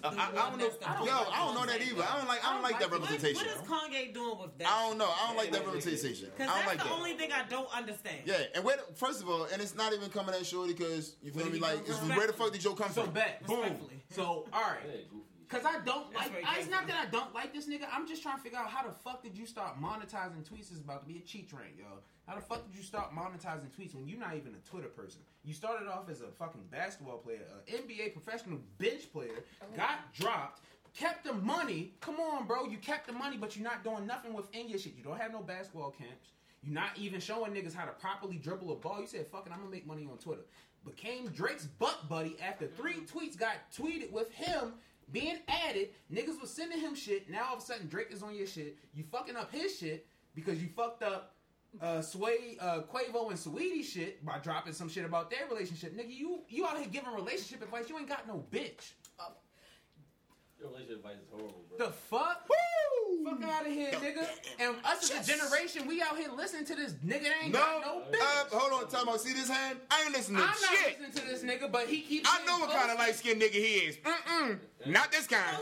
The 0.00 0.06
I, 0.06 0.10
I, 0.10 0.28
I 0.28 0.50
don't 0.50 0.58
know. 0.58 0.64
that's 0.68 0.76
the 0.76 0.84
Yo, 0.84 0.98
voice 1.00 1.26
I 1.32 1.44
don't 1.44 1.54
know 1.56 1.66
that 1.66 1.82
either. 1.82 2.02
I 2.08 2.16
don't 2.18 2.28
like. 2.28 2.46
I 2.46 2.52
don't 2.52 2.62
like 2.62 2.78
that 2.78 2.88
What- 2.92 3.00
What, 3.00 3.10
representation. 3.10 3.46
what 3.68 3.92
is 3.92 3.98
Kanye 4.06 4.14
doing 4.14 4.38
with 4.40 4.56
that? 4.58 4.68
I 4.68 4.88
don't 4.88 4.96
know. 4.96 5.06
I 5.10 5.26
don't 5.26 5.36
like 5.36 5.50
that 5.50 5.66
representation. 5.66 6.28
I 6.28 6.30
Because 6.30 6.46
don't 6.46 6.54
that's 6.54 6.66
like 6.68 6.78
the 6.78 6.84
that. 6.84 6.92
only 6.92 7.14
thing 7.14 7.32
I 7.32 7.42
don't 7.48 7.76
understand. 7.76 8.18
Yeah, 8.24 8.42
and 8.54 8.62
where? 8.64 8.76
The, 8.76 8.94
first 8.94 9.20
of 9.22 9.28
all, 9.28 9.48
and 9.52 9.60
it's 9.60 9.74
not 9.74 9.92
even 9.92 10.08
coming 10.10 10.36
at 10.36 10.46
Shorty 10.46 10.72
because 10.74 11.16
you 11.20 11.32
feel 11.32 11.50
me? 11.50 11.58
Like, 11.58 11.80
it's, 11.88 11.98
where 12.00 12.28
the 12.28 12.32
fuck 12.32 12.52
did 12.52 12.60
Joe 12.60 12.74
come 12.74 12.92
So 12.92 13.02
from? 13.02 13.12
bet, 13.14 13.44
boom. 13.44 13.74
So 14.10 14.46
all 14.52 14.60
right, 14.62 14.78
Because 15.52 15.66
I 15.66 15.84
don't 15.84 16.12
That's 16.12 16.30
like. 16.30 16.44
I, 16.46 16.58
it's 16.60 16.70
not 16.70 16.80
from. 16.80 16.90
that 16.90 17.06
I 17.06 17.10
don't 17.10 17.34
like 17.34 17.52
this 17.52 17.68
nigga. 17.68 17.84
I'm 17.92 18.06
just 18.08 18.22
trying 18.22 18.36
to 18.36 18.42
figure 18.42 18.58
out 18.58 18.68
how 18.68 18.86
the 18.86 18.92
fuck 18.92 19.22
did 19.22 19.36
you 19.36 19.44
start 19.44 19.80
monetizing 19.80 20.48
tweets? 20.48 20.72
Is 20.72 20.80
about 20.80 21.02
to 21.02 21.12
be 21.12 21.18
a 21.18 21.20
cheat 21.20 21.50
train, 21.50 21.76
yo. 21.76 21.84
How 22.26 22.36
the 22.36 22.40
fuck 22.40 22.66
did 22.66 22.74
you 22.76 22.82
start 22.82 23.14
monetizing 23.14 23.68
tweets 23.76 23.94
when 23.94 24.08
you're 24.08 24.18
not 24.18 24.34
even 24.34 24.54
a 24.54 24.68
Twitter 24.68 24.88
person? 24.88 25.20
You 25.44 25.52
started 25.52 25.88
off 25.88 26.08
as 26.08 26.22
a 26.22 26.28
fucking 26.38 26.62
basketball 26.70 27.18
player, 27.18 27.40
an 27.68 27.82
NBA 27.82 28.14
professional 28.14 28.60
bench 28.78 29.12
player, 29.12 29.44
oh. 29.60 29.66
got 29.76 30.12
dropped. 30.14 30.62
Kept 30.94 31.24
the 31.24 31.32
money. 31.32 31.94
Come 32.00 32.16
on, 32.20 32.46
bro. 32.46 32.64
You 32.66 32.78
kept 32.78 33.06
the 33.06 33.12
money, 33.12 33.36
but 33.38 33.56
you're 33.56 33.64
not 33.64 33.82
doing 33.82 34.06
nothing 34.06 34.34
within 34.34 34.68
your 34.68 34.78
shit. 34.78 34.94
You 34.96 35.02
don't 35.02 35.18
have 35.18 35.32
no 35.32 35.40
basketball 35.40 35.90
camps. 35.90 36.28
You're 36.62 36.74
not 36.74 36.90
even 36.96 37.18
showing 37.18 37.52
niggas 37.52 37.74
how 37.74 37.86
to 37.86 37.92
properly 37.92 38.36
dribble 38.36 38.70
a 38.72 38.76
ball. 38.76 39.00
You 39.00 39.06
said, 39.06 39.26
fucking, 39.26 39.52
I'm 39.52 39.58
gonna 39.60 39.70
make 39.70 39.86
money 39.86 40.06
on 40.10 40.18
Twitter. 40.18 40.42
Became 40.84 41.28
Drake's 41.28 41.66
butt 41.66 42.08
buddy 42.08 42.36
after 42.42 42.66
three 42.66 42.94
mm. 42.94 43.10
tweets 43.10 43.38
got 43.38 43.54
tweeted 43.76 44.10
with 44.10 44.30
him 44.32 44.74
being 45.10 45.38
added. 45.48 45.90
Niggas 46.12 46.40
was 46.40 46.50
sending 46.50 46.78
him 46.78 46.94
shit. 46.94 47.28
Now 47.30 47.46
all 47.48 47.56
of 47.56 47.62
a 47.62 47.64
sudden 47.64 47.88
Drake 47.88 48.08
is 48.10 48.22
on 48.22 48.34
your 48.34 48.46
shit. 48.46 48.76
You 48.94 49.04
fucking 49.10 49.36
up 49.36 49.52
his 49.52 49.76
shit 49.76 50.06
because 50.34 50.62
you 50.62 50.68
fucked 50.76 51.02
up 51.02 51.34
uh 51.80 52.02
Sway 52.02 52.56
uh 52.60 52.82
Quavo 52.82 53.30
and 53.30 53.38
Saweetie 53.38 53.84
shit 53.84 54.24
by 54.24 54.38
dropping 54.38 54.74
some 54.74 54.88
shit 54.88 55.04
about 55.04 55.30
their 55.30 55.46
relationship. 55.48 55.96
Nigga, 55.96 56.14
you 56.14 56.42
you 56.48 56.66
out 56.66 56.78
here 56.78 56.88
giving 56.90 57.12
relationship 57.12 57.62
advice. 57.62 57.88
You 57.88 57.98
ain't 57.98 58.08
got 58.08 58.28
no 58.28 58.44
bitch. 58.50 58.92
Your 60.60 60.70
relationship 60.70 60.98
advice 60.98 61.16
is 61.16 61.28
horrible, 61.30 61.64
bro. 61.68 61.86
The 61.86 61.92
fuck? 61.92 62.48
Woo! 62.48 63.01
Fuck 63.24 63.42
out 63.44 63.66
of 63.66 63.72
here, 63.72 63.90
nigga. 63.92 64.26
And 64.58 64.76
us 64.84 65.10
as 65.10 65.28
a 65.28 65.32
generation, 65.32 65.86
we 65.86 66.02
out 66.02 66.16
here 66.16 66.28
listening 66.36 66.64
to 66.66 66.74
this 66.74 66.92
nigga 67.04 67.22
that 67.24 67.32
ain't 67.44 67.52
No, 67.52 67.58
got 67.60 67.82
no 67.82 68.02
bitch. 68.10 68.20
uh, 68.52 68.58
hold 68.58 68.82
on, 68.84 68.88
time 68.90 69.08
out. 69.08 69.20
See 69.20 69.32
this 69.32 69.48
hand? 69.48 69.78
I 69.90 70.04
ain't 70.04 70.12
listening 70.14 70.40
to 70.42 70.46
this 70.46 70.60
shit. 70.60 70.68
I'm 70.68 70.74
not 70.74 70.84
shit. 70.88 71.00
listening 71.00 71.26
to 71.26 71.30
this 71.30 71.42
nigga, 71.62 71.70
but 71.72 71.86
he 71.86 72.00
keeps. 72.00 72.28
I 72.32 72.44
know 72.46 72.58
what 72.58 72.68
getting 72.70 72.80
kind 72.80 72.92
of 72.92 72.98
light 72.98 73.14
skinned 73.14 73.40
nigga 73.42 73.52
he 73.52 73.74
is. 73.86 73.96
Mm-mm. 73.98 74.58
Not 74.86 75.12
this 75.12 75.26
kind. 75.28 75.56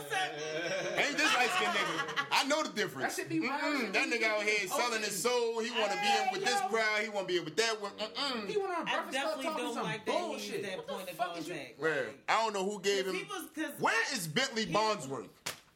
Ain't 0.97 1.17
this 1.19 1.35
light 1.37 1.51
skinned 1.57 1.73
nigga. 1.73 2.27
I 2.33 2.45
know 2.45 2.63
the 2.63 2.71
difference. 2.71 3.15
That 3.17 3.21
should 3.23 3.29
be 3.29 3.41
wild. 3.41 3.61
Mm-mm. 3.63 3.93
That 3.93 4.09
nigga 4.09 4.25
out 4.25 4.43
here 4.43 4.67
selling 4.69 5.03
his 5.03 5.21
soul. 5.23 5.61
He 5.61 5.71
want 5.79 5.93
to 5.93 5.99
be 5.99 6.07
in 6.07 6.29
with 6.33 6.45
this 6.45 6.61
crowd. 6.71 7.03
He 7.03 7.09
want 7.11 7.29
to 7.29 7.33
be 7.35 7.39
in 7.39 7.45
with 7.45 7.57
that 7.57 7.81
one. 7.83 7.93
Mm-mm. 7.93 8.49
He 8.49 8.57
went 8.57 8.71
on 8.79 8.85
Breakfast 8.85 9.11
Club 9.11 9.13
definitely 9.13 9.45
talking 9.45 9.65
don't 9.65 9.75
some 9.75 9.83
like 9.85 10.07
bullshit. 10.07 10.63
that 10.63 10.79
What 10.89 11.07
the 11.07 11.15
fuck 11.15 11.39
is 11.39 11.49
you- 11.49 11.55
Where? 11.79 12.07
I 12.29 12.43
don't 12.43 12.55
know 12.55 12.65
who 12.65 12.81
gave 12.81 13.07
him. 13.07 13.17
Was 13.29 13.71
Where 13.79 14.15
is 14.15 14.27
Bentley 14.27 14.67
Bondsworth? 14.67 15.29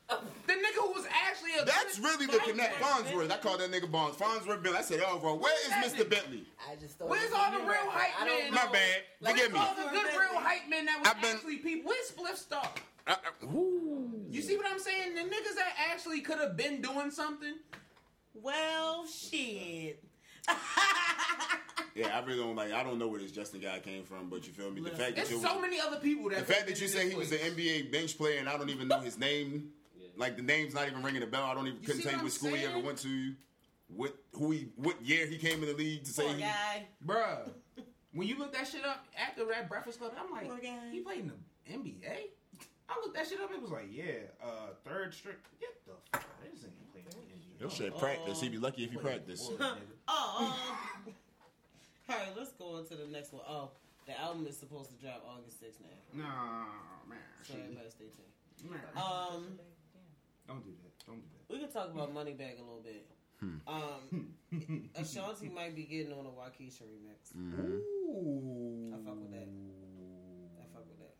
The 0.09 0.53
nigga 0.53 0.81
who 0.81 0.93
was 0.93 1.07
actually 1.27 1.53
a 1.61 1.65
That's 1.65 1.99
really 1.99 2.27
the 2.27 2.33
fighter. 2.35 2.53
connect. 2.53 2.75
Farnsworth. 2.77 3.33
I 3.33 3.37
call 3.39 3.57
that 3.59 3.71
nigga 3.73 3.91
Bonds. 3.91 4.17
Farnsworth 4.17 4.63
Bill. 4.63 4.77
I 4.77 4.83
said, 4.83 5.01
oh, 5.07 5.19
bro, 5.19 5.35
where 5.37 5.53
is 5.67 5.73
Mr. 5.93 6.09
Bentley? 6.09 6.45
I 6.71 6.77
just 6.77 6.99
thought 6.99 7.09
Where's 7.09 7.33
all 7.33 7.51
the 7.51 7.59
real 7.61 7.89
hype 7.89 8.27
men? 8.29 8.53
My 8.53 8.67
bad. 8.71 9.03
Like, 9.21 9.37
Forgive 9.37 9.53
me. 9.53 9.59
All 9.59 9.75
the 9.75 9.91
good 9.91 10.05
real 10.13 10.41
hype 10.41 10.69
men 10.69 10.85
that 10.87 10.99
was 11.01 11.09
I've 11.09 11.23
been- 11.23 11.37
actually 11.37 11.57
people. 11.59 11.91
Where's 11.91 12.11
Spliff 12.11 12.37
Star? 12.37 12.69
Uh, 13.07 13.15
uh, 13.43 13.47
ooh. 13.47 14.11
You 14.31 14.43
see 14.43 14.57
what 14.57 14.67
I'm 14.71 14.79
saying? 14.79 15.15
The 15.15 15.23
niggas 15.23 15.57
that 15.57 15.75
actually 15.91 16.21
could 16.21 16.39
have 16.39 16.57
been 16.57 16.81
doing 16.83 17.11
something. 17.11 17.55
well 18.35 19.07
shit. 19.07 20.03
Yeah, 21.95 22.19
I 22.19 22.25
really 22.27 22.39
don't 22.41 22.57
like. 22.57 22.73
I 22.73 22.83
don't 22.83 22.99
know 22.99 23.07
where 23.07 23.21
this 23.21 23.31
Justin 23.31 23.61
guy 23.61 23.79
came 23.79 24.03
from, 24.03 24.29
but 24.29 24.47
you 24.47 24.53
feel 24.53 24.69
me. 24.71 24.81
The 24.81 24.91
Listen, 24.91 24.99
fact 24.99 25.17
that 25.17 25.27
There's 25.29 25.31
you 25.43 25.47
so 25.49 25.61
many 25.61 25.79
other 25.81 25.97
people 25.99 26.29
that. 26.31 26.45
the 26.47 26.53
fact 26.53 26.67
that 26.67 26.81
you 26.81 26.89
say 26.89 27.09
he 27.09 27.15
was 27.15 27.31
an 27.31 27.39
NBA 27.39 27.93
bench 27.93 28.19
player 28.19 28.41
and 28.41 28.49
I 28.49 28.59
don't 28.59 28.69
even 28.71 28.89
know 28.89 28.99
his 29.01 29.17
name, 29.17 29.53
Yeah. 29.53 29.84
Like 30.17 30.37
the 30.37 30.43
name's 30.43 30.75
not 30.75 30.87
even 30.89 31.03
ringing 31.03 31.23
a 31.23 31.27
bell. 31.27 31.45
I 31.45 31.55
don't 31.55 31.67
even 31.67 31.81
You 31.81 31.87
couldn't 31.87 32.03
tell 32.03 32.13
you 32.13 32.19
what 32.19 32.25
what 32.25 32.33
I'm 32.33 32.39
school 32.39 32.55
he 32.55 32.65
ever 32.65 32.79
went 32.81 32.99
to, 32.99 33.35
what 33.89 34.15
who 34.33 34.51
he 34.51 34.69
what 34.77 35.01
year 35.03 35.27
he 35.27 35.37
came 35.39 35.63
in 35.63 35.69
the 35.69 35.75
league 35.75 36.05
to 36.05 36.11
say 36.11 36.25
Poor 36.25 36.35
he. 36.35 36.41
guy. 36.43 36.87
Bruh, 37.07 37.51
when 38.13 38.29
you 38.29 38.39
look 38.39 38.53
that 38.53 38.67
shit 38.69 38.85
up 38.85 39.07
after 39.19 39.45
that 39.47 39.69
Breakfast 39.69 39.99
Club, 39.99 40.13
I'm 40.19 40.31
like, 40.31 40.63
he 40.93 41.01
played 41.01 41.21
in 41.21 41.33
the 41.67 41.73
NBA? 41.73 42.17
I 42.89 42.95
looked 43.03 43.17
that 43.17 43.27
shit 43.27 43.41
up. 43.41 43.51
It 43.51 43.61
was 43.63 43.71
like, 43.71 43.89
yeah, 43.91 44.05
uh, 44.43 44.69
third 44.85 45.15
straight. 45.15 45.37
Get 45.59 45.71
the 45.87 45.93
fuck. 46.13 46.25
This 46.43 46.65
ain't 46.65 46.93
playing 46.93 47.07
in 47.07 47.13
the 47.13 47.35
NBA. 47.35 47.59
He'll 47.59 47.71
shit 47.71 47.97
practice. 47.99 48.41
He'd 48.41 48.53
be 48.53 48.59
lucky 48.59 48.85
if 48.85 48.91
he 48.91 48.99
practiced. 48.99 49.51
Boy, 49.59 49.65
nigga. 49.65 49.77
Oh. 50.07 50.59
All 52.11 52.17
right, 52.17 52.29
let's 52.37 52.53
go 52.53 52.77
on 52.77 52.87
to 52.87 52.95
the 52.95 53.07
next 53.07 53.33
one. 53.33 53.43
Oh, 53.49 53.71
The 54.07 54.21
album 54.21 54.47
is 54.47 54.59
supposed 54.59 54.91
to 54.91 54.97
drop 55.03 55.25
August 55.27 55.63
6th 55.63 55.81
now. 55.81 56.23
No, 56.25 57.09
man. 57.09 57.19
So 57.43 57.55
everybody 57.55 57.89
stay 57.89 58.05
tuned. 58.05 58.71
Man. 58.71 58.81
Um, 58.97 59.59
Don't 60.47 60.63
do 60.65 60.71
that. 60.83 61.07
Don't 61.07 61.21
do 61.21 61.29
that. 61.33 61.53
we 61.53 61.59
can 61.61 61.71
talk 61.73 61.91
about 61.93 62.13
Money 62.13 62.33
Moneybagg 62.33 62.59
a 62.59 62.63
little 62.63 62.83
bit. 62.85 63.07
Um, 63.67 64.33
Ashanti 64.97 65.49
might 65.51 65.75
be 65.77 65.83
getting 65.85 66.13
on 66.13 66.25
a 66.25 66.31
Wockesha 66.31 66.83
remix. 66.89 67.37
Mhm. 67.37 67.81
Ooh. 68.09 68.95
I 68.95 68.97
fuck 69.05 69.21
with 69.21 69.33
that. 69.33 69.49
I 69.49 70.65
fuck 70.73 70.87
with 70.89 70.99
that. 71.01 71.15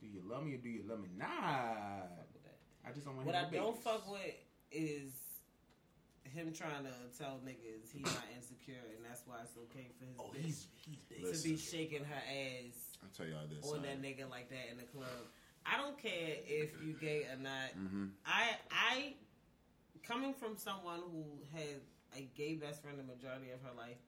Do 0.00 0.06
you 0.06 0.22
love 0.26 0.44
me 0.44 0.54
or 0.54 0.58
do 0.58 0.68
you 0.68 0.82
love 0.88 1.00
me 1.00 1.10
not? 1.16 1.28
I 1.30 2.02
fuck 2.16 2.28
with 2.34 2.42
that. 2.44 2.58
I 2.84 2.92
just 2.92 3.04
don't 3.06 3.14
want 3.16 3.26
What 3.26 3.32
to 3.34 3.46
I 3.46 3.50
don't 3.50 3.78
fuck 3.78 4.10
with 4.10 4.34
is 4.72 5.12
him 6.24 6.52
trying 6.52 6.84
to 6.84 6.92
tell 7.16 7.38
niggas 7.46 7.92
he's 7.92 8.04
not 8.04 8.26
insecure 8.36 8.82
and 8.96 9.04
that's 9.04 9.22
why 9.26 9.36
it's 9.42 9.56
okay 9.70 9.88
for 9.98 10.04
his 10.04 10.16
Oh, 10.18 10.30
bitch 10.34 10.42
he's 10.44 10.66
he's 11.08 11.42
to 11.42 11.48
be 11.48 11.56
shaking 11.56 12.04
her 12.04 12.22
ass 12.28 12.98
I'll 13.02 13.08
tell 13.16 13.26
y'all 13.26 13.46
this. 13.48 13.64
on 13.70 13.82
that 13.82 14.02
nigga 14.02 14.28
like 14.28 14.50
that 14.50 14.68
in 14.70 14.76
the 14.78 14.84
club. 14.84 15.06
I 15.70 15.76
don't 15.76 15.98
care 16.00 16.36
if 16.46 16.70
you 16.84 16.94
gay 17.00 17.26
or 17.30 17.36
not. 17.40 17.76
Mm-hmm. 17.78 18.06
I 18.24 18.56
I 18.70 19.14
coming 20.06 20.32
from 20.32 20.56
someone 20.56 21.00
who 21.12 21.24
had 21.52 21.80
a 22.16 22.28
gay 22.34 22.54
best 22.54 22.82
friend 22.82 22.98
the 22.98 23.04
majority 23.04 23.50
of 23.50 23.60
her 23.62 23.76
life, 23.76 24.00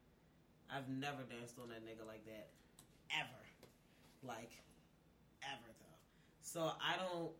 I've 0.73 0.89
never 0.89 1.23
danced 1.29 1.59
on 1.61 1.69
that 1.69 1.85
nigga 1.85 2.07
like 2.07 2.25
that. 2.25 2.49
Ever. 3.13 3.43
Like 4.23 4.53
ever 5.43 5.71
though. 5.81 5.99
So 6.41 6.73
I 6.81 6.97
don't 6.97 7.33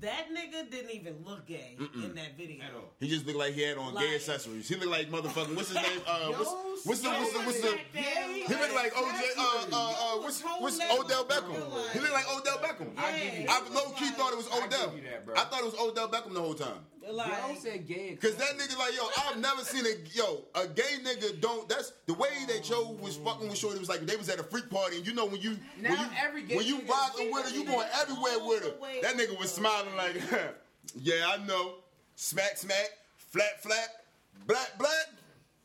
that 0.00 0.26
nigga 0.32 0.70
didn't 0.70 0.90
even 0.92 1.16
look 1.24 1.46
gay 1.46 1.76
in 1.78 2.14
that 2.14 2.36
video. 2.36 2.64
At 2.64 2.74
all. 2.74 2.92
He 3.00 3.08
just 3.08 3.26
looked 3.26 3.38
like 3.38 3.54
he 3.54 3.62
had 3.62 3.76
on 3.78 3.94
Like- 3.94 4.06
gay 4.06 4.14
accessories. 4.14 4.68
He 4.68 4.74
looked 4.76 4.90
like 4.90 5.10
motherfucking 5.10 5.54
what's 5.56 5.68
his 5.68 5.76
name? 5.76 6.00
Uh, 6.06 6.28
what's, 6.32 6.50
Yo, 6.50 6.56
what's 6.84 7.00
the 7.00 7.08
what's 7.10 7.32
the 7.32 7.38
what's 7.40 7.60
the? 7.60 7.78
Gay, 7.92 8.44
He 8.46 8.54
looked 8.54 8.74
like 8.74 8.92
OJ. 8.94 9.20
Uh, 9.36 9.66
uh, 9.72 9.76
uh, 9.76 10.16
what's 10.22 10.42
what's 10.42 10.80
Odell 10.80 11.24
Beckham? 11.24 11.92
He 11.92 12.00
looked 12.00 12.12
like 12.12 12.26
Odell 12.36 12.58
Beckham. 12.58 12.90
I 12.96 13.42
Yeah. 13.44 13.52
I 13.52 13.68
low 13.74 13.90
key 13.92 14.06
thought 14.10 14.32
it 14.32 14.36
was 14.36 14.48
I 14.52 14.64
Odell. 14.66 14.90
give 14.90 15.04
you 15.04 15.10
that. 15.10 15.38
I 15.38 15.44
thought 15.44 15.60
it 15.60 15.64
was 15.66 15.74
Odell 15.80 16.08
Beckham 16.08 16.34
the 16.34 16.40
whole 16.40 16.54
time. 16.54 16.84
Like, 17.08 17.28
Yo 17.48 17.54
said 17.54 17.86
gay. 17.86 18.16
Cause 18.20 18.36
that 18.36 18.58
nigga 18.58 18.78
like 18.78 18.94
yo, 18.94 19.08
I've 19.18 19.38
never 19.38 19.62
seen 19.62 19.84
a 19.86 19.94
yo 20.12 20.44
a 20.54 20.66
gay 20.66 20.98
nigga 21.02 21.40
don't. 21.40 21.68
That's 21.68 21.92
the 22.06 22.14
way 22.14 22.28
that 22.48 22.62
Joe 22.62 22.96
was 23.00 23.16
fucking 23.16 23.48
with 23.48 23.56
Shorty 23.58 23.78
was 23.78 23.88
like 23.88 24.00
they 24.00 24.16
was 24.16 24.28
at 24.28 24.38
a 24.38 24.42
freak 24.42 24.68
party 24.70 24.98
and 24.98 25.06
you 25.06 25.14
know 25.14 25.26
when 25.26 25.40
you 25.40 25.56
Now 25.80 25.90
when 25.90 25.98
you 25.98 26.06
every 26.22 26.42
gay 26.42 26.56
when 26.56 26.66
you 26.66 26.78
nigga 26.80 26.88
rocking 26.88 27.32
with 27.32 27.50
her, 27.50 27.56
you 27.56 27.64
going 27.64 27.88
everywhere 28.00 28.38
with 28.46 28.64
her. 28.64 29.02
That 29.02 29.16
nigga 29.16 29.38
was 29.38 29.52
smiling 29.52 29.96
like, 29.96 30.16
yeah, 31.00 31.26
I 31.34 31.44
know. 31.46 31.76
Smack, 32.16 32.56
smack, 32.58 32.90
flat, 33.16 33.62
flat, 33.62 33.88
black, 34.46 34.78
black. 34.78 34.90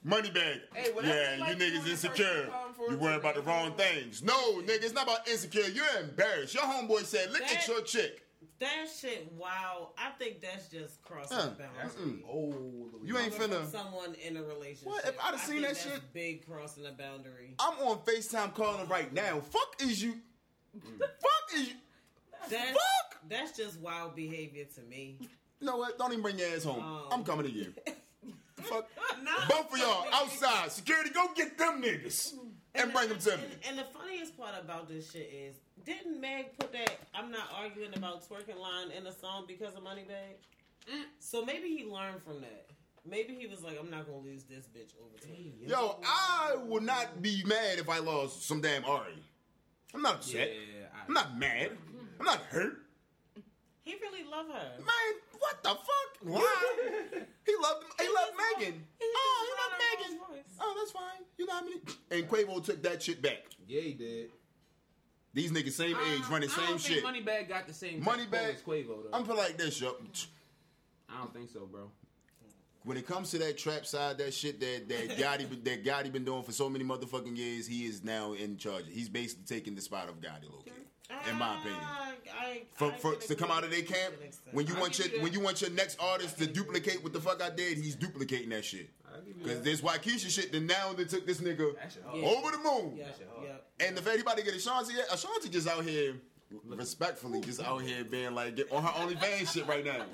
Money 0.06 0.30
bag. 0.30 0.62
Hey, 0.72 0.92
yeah, 1.04 1.34
you 1.34 1.42
like 1.42 1.60
you 1.60 1.66
niggas 1.66 1.90
insecure. 1.90 2.26
personal 2.26 2.52
time 2.52 2.74
for 2.76 2.90
You 2.90 2.94
it, 2.94 3.00
worrying 3.00 3.20
about 3.20 3.34
the 3.36 3.42
wrong 3.42 3.74
things. 3.74 4.22
No, 4.22 4.62
nigga, 4.62 4.84
it's 4.84 4.94
not 4.94 5.06
about 5.06 5.28
insecure. 5.28 5.64
You're 5.64 6.00
embarrassed. 6.00 6.54
Your 6.54 6.62
homeboy 6.64 7.06
said, 7.06 7.32
look 7.32 7.42
at 7.42 7.68
your 7.68 7.82
chick. 7.82 8.22
That 8.60 8.86
shit, 9.00 9.32
wow. 9.38 9.90
I 9.98 10.12
think 10.12 10.42
that's 10.42 10.70
just 10.70 11.02
crossing 11.02 11.38
Uh, 11.38 11.46
the 11.46 11.64
boundary. 11.64 12.24
Oh, 12.30 12.90
You 13.04 13.18
ain't 13.18 13.34
finna. 13.34 13.70
someone 13.72 14.16
in 14.16 14.38
a 14.38 14.44
relationship. 14.44 14.88
What? 14.88 15.06
If 15.06 15.16
I'd 15.20 15.32
have 15.32 15.36
I 15.36 15.38
seen 15.38 15.48
think 15.62 15.62
that 15.68 15.74
that's 15.76 15.84
shit- 15.84 16.14
big 16.14 16.46
crossing 16.48 16.84
the 16.84 16.92
boundary. 16.92 17.56
I'm 17.60 17.78
on 17.80 17.98
FaceTime 18.00 18.54
calling 18.54 18.88
right 18.88 19.12
now. 19.14 19.40
Fuck 19.42 19.76
is 19.82 20.02
you. 20.02 20.16
Fuck 21.00 21.54
is 21.56 21.68
you. 21.70 21.74
That's, 22.50 22.72
Fuck! 22.72 23.18
That's 23.28 23.58
just 23.58 23.80
wild 23.80 24.16
behavior 24.16 24.66
to 24.76 24.82
me. 24.84 25.18
You 25.60 25.68
know 25.68 25.78
what? 25.78 25.98
Don't 25.98 26.12
even 26.12 26.22
bring 26.22 26.38
your 26.38 26.50
ass 26.50 26.64
home. 26.64 26.84
Um. 26.84 27.08
I'm 27.12 27.24
coming 27.24 27.46
to 27.46 27.52
you. 27.52 27.74
Fuck. 28.62 28.88
No. 29.24 29.32
Both 29.50 29.72
of 29.74 29.80
y'all 29.80 30.06
outside. 30.12 30.72
Security, 30.72 31.10
go 31.10 31.28
get 31.36 31.58
them 31.58 31.82
niggas 31.82 32.34
and 32.78 32.94
bring 32.94 33.10
them 33.10 33.20
to 33.20 33.38
me. 33.38 33.44
And, 33.44 33.54
and 33.70 33.80
the 33.80 33.98
funniest 33.98 34.38
part 34.38 34.54
about 34.62 34.88
this 34.88 35.12
shit 35.12 35.32
is, 35.34 35.56
didn't 35.86 36.20
Meg 36.20 36.58
put 36.60 36.72
that 36.74 36.98
"I'm 37.14 37.32
not 37.32 37.50
arguing 37.56 37.96
about 37.96 38.28
twerking" 38.28 38.60
line 38.60 38.92
in 38.96 39.04
the 39.04 39.12
song 39.12 39.46
because 39.48 39.76
of 39.76 39.84
Moneybagg? 39.84 40.38
Mm. 40.92 41.04
So 41.20 41.44
maybe 41.44 41.70
he 41.70 41.86
learned 41.86 42.22
from 42.24 42.42
that. 42.42 42.68
Maybe 43.08 43.36
he 43.36 43.48
was 43.48 43.64
like, 43.64 43.78
"I'm 43.80 43.90
not 43.90 44.06
gonna 44.06 44.20
lose 44.20 44.44
this 44.44 44.66
bitch 44.66 44.94
over 45.00 45.16
twerking." 45.18 45.70
Yo, 45.70 46.00
I 46.04 46.56
would 46.56 46.84
not 46.84 47.22
be 47.22 47.44
mad 47.46 47.80
if 47.80 47.90
I 47.90 48.00
lost 48.00 48.48
some 48.48 48.62
damn 48.62 48.86
Ari. 48.86 49.14
I'm 49.94 50.02
not 50.02 50.28
yeah. 50.28 50.42
upset. 50.42 50.52
I'm 51.08 51.14
not 51.14 51.38
mad. 51.38 51.72
I'm 52.20 52.26
not 52.26 52.42
hurt. 52.50 52.78
He 53.82 53.96
really 54.02 54.24
loved 54.30 54.52
her. 54.52 54.72
Man, 54.80 55.14
what 55.38 55.64
the 55.64 55.70
fuck? 55.70 56.18
Why? 56.22 57.22
he 57.46 57.54
loved 57.62 57.86
he 58.00 58.08
loved 58.08 58.32
Megan. 58.60 58.84
He 59.00 59.06
Oh, 59.06 59.46
just 59.46 59.50
he 59.50 59.54
loved 59.62 60.12
Megan. 60.12 60.20
Oh, 60.60 60.62
oh, 60.62 60.76
that's 60.78 60.92
fine. 60.92 61.26
You 61.38 61.46
know 61.46 61.54
how 61.54 61.62
many? 61.64 61.76
And 62.12 62.30
Quavo 62.30 62.64
took 62.64 62.82
that 62.84 63.02
shit 63.04 63.22
back. 63.22 63.44
Yeah, 63.68 63.82
he 63.82 63.94
did. 63.94 64.30
These 65.34 65.52
niggas 65.52 65.72
same 65.74 65.98
age, 66.14 66.22
running 66.32 66.50
I 66.50 66.54
same 66.54 66.66
don't 66.68 66.80
shit. 66.80 67.04
think 67.04 67.26
Moneybagg 67.28 67.50
got 67.50 67.68
the 67.68 67.74
same 67.74 68.02
Moneybagg- 68.02 68.32
type 68.32 68.56
of 68.58 68.64
pull 68.66 68.74
as 68.76 68.86
Quavo 68.86 68.88
though. 69.04 69.10
I'm 69.18 69.26
feel 69.26 69.36
like 69.36 69.58
this, 69.58 69.82
yo. 69.82 69.96
I 71.10 71.18
don't 71.20 71.34
think 71.34 71.50
so, 71.50 71.66
bro. 71.66 71.92
When 72.84 72.98
it 72.98 73.08
comes 73.08 73.32
to 73.32 73.40
that 73.40 73.58
trap 73.58 73.86
side, 73.86 74.18
that 74.20 74.34
shit 74.34 74.60
that 74.60 74.88
that 74.90 75.10
Gotti 75.18 75.50
been- 75.50 75.64
that 75.64 75.84
Gotti 75.84 76.12
been 76.12 76.24
doing 76.24 76.44
for 76.44 76.52
so 76.52 76.70
many 76.70 76.86
motherfucking 76.86 77.36
years, 77.36 77.68
he 77.68 77.86
is 77.86 78.04
now 78.04 78.34
in 78.34 78.58
charge. 78.58 78.86
He's 78.90 79.10
basically 79.10 79.44
taking 79.46 79.76
the 79.76 79.82
spot 79.82 80.08
of 80.08 80.22
Gotti, 80.22 80.50
low 80.52 80.60
key. 80.64 80.72
In 81.30 81.36
my 81.38 81.56
opinion. 81.60 81.80
Ah, 81.82 82.12
I, 82.34 82.46
I, 82.46 82.62
For, 82.74 82.92
I 82.92 82.98
for 82.98 83.12
can 83.16 83.28
to 83.28 83.36
come 83.36 83.52
out 83.52 83.64
of 83.64 83.72
their 83.72 83.82
camp, 83.84 84.16
when 84.52 84.66
you 84.68 84.76
I 84.76 84.80
want 84.80 84.98
your 84.98 85.08
you 85.08 85.14
that. 85.14 85.22
when 85.24 85.34
you 85.34 85.40
want 85.40 85.62
your 85.62 85.70
next 85.72 86.00
artist 86.00 86.38
to 86.40 86.48
duplicate 86.48 87.04
what 87.04 87.14
the 87.14 87.22
fuck 87.22 87.42
I 87.42 87.50
did, 87.50 87.78
he's 87.78 87.96
duplicating 87.96 88.50
that 88.50 88.66
shit. 88.66 88.90
I'll 89.14 89.22
give 89.22 89.38
you 89.38 89.44
Because 89.44 89.62
this 89.62 89.82
Wockesha 89.82 90.30
shit, 90.30 90.52
then 90.52 90.66
now 90.68 90.94
they 90.94 91.06
took 91.06 91.26
this 91.26 91.40
nigga 91.40 91.76
That 91.76 91.92
shit 91.92 92.04
hard. 92.06 92.20
Yeah. 92.20 92.28
over 92.28 92.52
the 92.52 92.58
moon. 92.58 92.96
yeah, 92.98 93.06
shit 93.18 93.30
hard. 93.34 93.48
yeah. 93.48 93.86
And 93.88 93.98
if 93.98 94.08
anybody 94.08 94.44
get 94.44 94.54
a 94.54 94.58
Ashanti, 94.58 94.94
yet, 94.94 95.06
Ashanti 95.12 95.50
just 95.50 95.68
out 95.68 95.84
here, 95.84 96.16
respectfully, 96.66 97.42
just 97.42 97.62
out 97.62 97.82
here 97.82 98.04
being 98.04 98.34
like 98.34 98.60
on 98.72 98.84
her 98.84 98.90
OnlyFans 98.90 99.54
shit 99.54 99.68
right 99.68 99.86
now. 99.86 100.06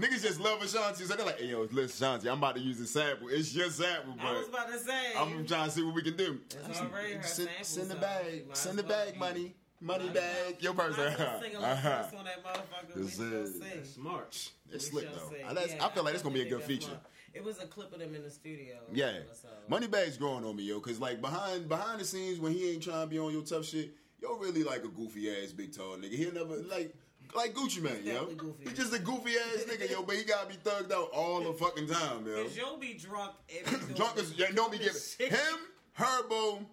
Niggas 0.00 0.22
just 0.22 0.40
love 0.40 0.62
Ashanti, 0.62 1.04
so 1.04 1.14
they're 1.16 1.26
like, 1.26 1.38
"Hey 1.40 1.46
yo, 1.46 1.66
listen, 1.72 2.06
Ashanti, 2.06 2.28
I'm 2.28 2.38
about 2.38 2.56
to 2.56 2.60
use 2.60 2.78
the 2.78 2.86
sample. 2.86 3.28
It's 3.28 3.54
your 3.54 3.70
sample, 3.70 4.14
I 4.20 4.32
was 4.32 4.48
about 4.48 4.68
to 4.72 4.78
say. 4.78 5.14
I'm 5.16 5.46
trying 5.46 5.66
to 5.66 5.70
see 5.70 5.82
what 5.82 5.94
we 5.94 6.02
can 6.02 6.16
do. 6.16 6.38
It's 6.68 6.80
already 6.80 7.14
her 7.14 7.22
Send, 7.22 7.48
sample, 7.48 7.64
send 7.64 7.90
the 7.90 7.94
bag, 7.96 8.44
send 8.52 8.78
the 8.78 8.82
bag, 8.82 9.14
be- 9.14 9.18
money, 9.18 9.54
money 9.80 10.08
bag. 10.08 10.56
Your 10.60 10.74
person. 10.74 11.04
might 11.04 11.12
as 11.12 11.18
well 11.18 11.40
sing 11.42 11.56
Uh-huh. 11.56 12.04
on 12.18 12.24
that 12.24 12.44
motherfucker. 12.44 12.96
We 12.96 13.02
This 13.02 13.16
shall 13.16 13.32
is- 13.32 13.54
see. 13.54 13.92
Smart. 13.94 14.28
It's 14.30 14.52
We 14.72 14.78
slick 15.00 15.14
though. 15.14 15.32
I, 15.46 15.54
that's- 15.54 15.74
Yeah, 15.76 15.86
I 15.86 15.90
feel 15.90 16.04
like 16.04 16.14
it's 16.14 16.22
gonna 16.22 16.34
be 16.34 16.42
a 16.42 16.48
good 16.48 16.62
feature. 16.62 16.88
that's 16.88 17.00
smart. 17.00 17.12
It 17.34 17.44
was 17.44 17.58
a 17.60 17.66
clip 17.66 17.92
of 17.92 18.00
them 18.00 18.14
in 18.14 18.22
the 18.22 18.30
studio. 18.30 18.76
Yeah, 18.92 19.12
So. 19.32 19.48
Moneybagg's 19.68 20.16
growing 20.16 20.44
on 20.44 20.56
me, 20.56 20.64
yo. 20.64 20.80
Cause 20.80 20.98
like 20.98 21.20
behind 21.20 21.68
behind 21.68 22.00
the 22.00 22.04
scenes 22.04 22.40
when 22.40 22.52
he 22.52 22.70
ain't 22.72 22.82
trying 22.82 23.02
to 23.02 23.06
be 23.06 23.18
on 23.18 23.32
your 23.32 23.42
tough 23.42 23.64
shit, 23.66 23.94
yo, 24.20 24.36
really 24.38 24.64
like 24.64 24.82
a 24.84 24.88
goofy 24.88 25.30
ass 25.30 25.52
big 25.52 25.72
tall 25.76 25.96
nigga. 25.96 26.14
He'll 26.14 26.32
never 26.34 26.56
like 26.56 26.94
like 27.34 27.54
Gucci 27.54 27.82
Mane, 27.82 28.04
yo. 28.06 28.24
goofy. 28.34 28.64
He's 28.70 28.72
just 28.78 28.94
a 28.94 28.98
goofy 28.98 29.32
ass 29.36 29.64
nigga, 29.64 29.88
yo. 29.90 30.02
But 30.02 30.16
he 30.16 30.24
gotta 30.24 30.48
be 30.48 30.54
thugged 30.56 30.90
out 30.90 31.10
all 31.12 31.40
the 31.42 31.52
fucking 31.52 31.86
time, 31.86 32.26
yo. 32.26 32.44
Cause 32.44 32.56
you'll 32.56 32.78
be 32.78 32.94
drunk 32.94 33.32
and 33.54 33.88
be 33.88 33.94
Drunk 33.94 34.16
as 34.18 34.32
yeah, 34.32 34.50
don't 34.52 34.72
be 34.72 34.78
giving 35.18 35.30
him, 35.30 35.58
Herbo, 35.98 36.64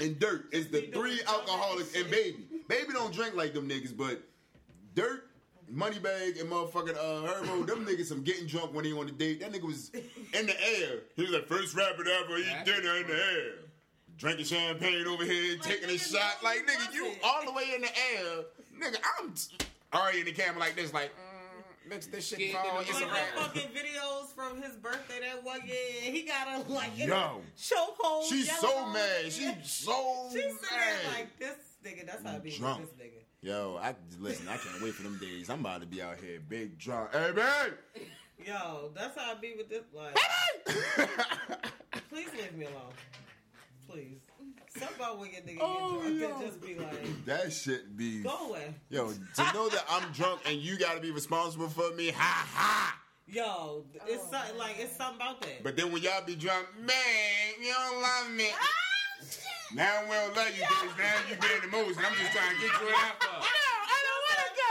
and 0.00 0.16
Durk 0.18 0.52
is 0.52 0.68
the 0.68 0.82
three 0.92 1.20
alcoholics 1.26 1.94
and. 1.94 2.10
Baby. 2.10 2.44
Baby 2.68 2.92
don't 2.92 3.12
drink 3.12 3.34
like 3.34 3.54
them 3.54 3.68
niggas, 3.68 3.96
but 3.96 4.22
Durk. 4.94 5.20
Moneybag 5.72 6.40
and 6.40 6.48
motherfucking 6.48 6.94
uh, 6.94 7.26
Herbo, 7.26 7.66
them 7.66 7.84
niggas 7.84 8.04
some 8.04 8.22
getting 8.22 8.46
drunk 8.46 8.72
when 8.72 8.84
they 8.84 8.92
on 8.92 9.06
the 9.06 9.12
date. 9.12 9.40
That 9.40 9.52
nigga 9.52 9.64
was 9.64 9.90
in 9.92 10.46
the 10.46 10.54
air. 10.64 11.00
He 11.16 11.22
was 11.22 11.32
like 11.32 11.48
first 11.48 11.74
rapper 11.74 12.04
to 12.04 12.10
ever 12.22 12.38
eat 12.38 12.64
dinner 12.64 12.96
in 12.98 13.06
the 13.08 13.14
air. 13.14 13.52
Drinking 14.16 14.44
champagne 14.46 15.06
over 15.08 15.24
here, 15.24 15.58
taking 15.58 15.90
a 15.90 15.98
shot. 15.98 16.36
Like 16.44 16.68
nigga, 16.68 16.94
you 16.94 17.10
all 17.24 17.44
the 17.44 17.50
way 17.50 17.64
in 17.74 17.80
the 17.80 17.88
air. 17.88 18.44
Nigga, 18.80 18.98
I'm 19.18 19.34
already 19.92 20.20
in 20.20 20.26
the 20.26 20.32
camera 20.32 20.60
like 20.60 20.76
this, 20.76 20.92
like 20.94 21.10
mix 21.88 22.06
this 22.06 22.26
shit 22.28 22.38
to 22.38 22.44
It's 22.44 23.00
a 23.00 23.06
Like 23.06 23.34
the 23.34 23.40
fucking 23.40 23.68
videos 23.70 24.26
from 24.34 24.62
his 24.62 24.74
birthday 24.76 25.20
that 25.20 25.42
one 25.44 25.60
year, 25.66 25.76
he 26.12 26.22
got 26.22 26.48
a 26.66 26.72
like 26.72 26.96
Yo. 26.96 27.40
chokehold. 27.58 28.28
She's 28.28 28.50
so 28.58 28.86
mad. 28.88 29.24
She's 29.30 29.54
so 29.64 30.28
She's 30.32 30.44
mad. 30.44 31.12
like 31.14 31.38
this 31.38 31.56
nigga. 31.84 32.06
That's 32.06 32.22
how 32.24 32.36
I 32.36 32.38
be 32.38 32.50
Drunk. 32.50 32.80
with 32.80 32.96
this 32.98 33.06
nigga. 33.06 33.22
Yo, 33.42 33.78
I 33.80 33.94
listen. 34.18 34.48
I 34.48 34.56
can't 34.56 34.82
wait 34.82 34.94
for 34.94 35.02
them 35.04 35.18
days. 35.20 35.48
I'm 35.50 35.60
about 35.60 35.80
to 35.80 35.86
be 35.86 36.02
out 36.02 36.16
here 36.18 36.40
big 36.48 36.78
drunk. 36.78 37.12
Hey 37.12 37.30
man, 37.32 37.72
Yo, 38.44 38.90
that's 38.94 39.18
how 39.18 39.32
I 39.32 39.34
be 39.40 39.54
with 39.56 39.68
this. 39.70 39.84
Like, 39.94 40.16
please 42.10 42.28
leave 42.36 42.54
me 42.56 42.66
alone. 42.66 42.92
Please. 43.88 44.20
Something 44.78 44.96
about 44.96 45.18
when 45.18 45.30
your 45.32 45.40
nigga 45.42 45.58
Oh, 45.60 46.02
get 46.02 46.18
drunk 46.18 46.20
yo. 46.20 46.36
and 46.40 46.46
just 46.46 46.60
be 46.60 46.74
like, 46.74 47.24
that 47.26 47.52
shit 47.52 47.96
be. 47.96 48.22
go 48.22 48.48
away. 48.50 48.74
Yo, 48.90 49.10
to 49.10 49.42
know 49.54 49.68
that 49.68 49.84
I'm 49.88 50.12
drunk 50.12 50.40
and 50.46 50.56
you 50.58 50.78
got 50.78 50.94
to 50.94 51.00
be 51.00 51.10
responsible 51.10 51.68
for 51.68 51.92
me, 51.94 52.10
ha 52.10 52.46
ha. 52.52 52.98
Yo, 53.26 53.84
it's 54.06 54.22
something 54.30 54.56
like 54.56 54.76
it's 54.78 54.94
something 54.96 55.16
about 55.16 55.40
that. 55.40 55.62
But 55.64 55.76
then 55.76 55.90
when 55.92 56.02
y'all 56.02 56.22
be 56.24 56.36
drunk, 56.36 56.66
man, 56.78 56.94
you 57.60 57.72
don't 57.72 58.00
love 58.02 58.30
me. 58.30 58.46
Ah, 58.54 59.24
Now 59.74 60.02
we 60.06 60.14
don't 60.14 60.36
love 60.36 60.52
you, 60.54 60.62
bitch. 60.62 60.98
Now 60.98 61.16
you 61.26 61.34
being 61.40 61.64
emotional. 61.66 62.06
I'm 62.06 62.14
just 62.14 62.30
trying 62.30 62.54
to 62.54 62.60
get 62.62 62.70
you 62.70 62.86
out. 62.94 63.18
Fuck. 63.18 63.42
I 63.42 63.98
don't 64.06 64.22
want 64.22 64.38
to 64.46 64.50
go. 64.54 64.70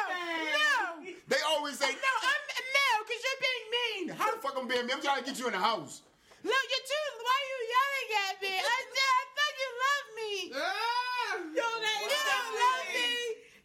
No. 0.55 1.11
They 1.27 1.41
always 1.51 1.75
say, 1.79 1.91
no, 1.91 2.13
I'm 2.23 2.41
no, 2.47 2.87
because 3.03 3.21
you're 3.27 3.41
being 3.43 3.65
mean. 3.75 4.03
How 4.15 4.31
the 4.31 4.39
fuck 4.39 4.55
I'm 4.55 4.67
being 4.69 4.85
mean? 4.87 4.95
I'm 4.95 5.01
trying 5.03 5.19
to 5.19 5.25
get 5.27 5.35
you 5.39 5.47
in 5.47 5.53
the 5.53 5.59
house. 5.59 5.99
Look, 6.45 6.53
you're 6.71 6.85
too. 6.87 7.07
Why 7.25 7.35
are 7.35 7.47
you 7.51 7.59
yelling 7.75 8.09
at 8.29 8.35
me? 8.39 8.53
didn't 9.65 9.79
love 9.85 10.07
me. 10.15 10.33
Ah, 10.53 11.33
yo, 11.57 11.67
they 11.81 11.97
you 12.05 12.21
don't 12.29 12.53
love 12.61 12.85
me. 12.93 13.09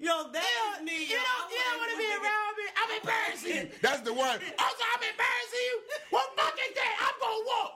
Yo, 0.00 0.14
they. 0.32 0.84
Me, 0.84 0.96
you 1.04 1.12
yo, 1.12 1.20
don't. 1.20 1.52
You 1.52 1.60
don't 1.60 1.78
want 1.78 1.90
to 1.92 1.98
be 2.00 2.08
around 2.08 2.52
me. 2.56 2.66
I'm 2.72 2.90
embarrassing. 3.00 3.68
That's 3.84 4.00
the 4.00 4.14
one. 4.14 4.40
Also, 4.56 4.84
I'm 4.96 5.02
embarrassing 5.04 5.64
you. 5.68 5.76
One 6.10 6.30
fucking 6.36 6.72
day, 6.72 6.92
I'm 7.04 7.16
gonna 7.20 7.44
walk. 7.46 7.72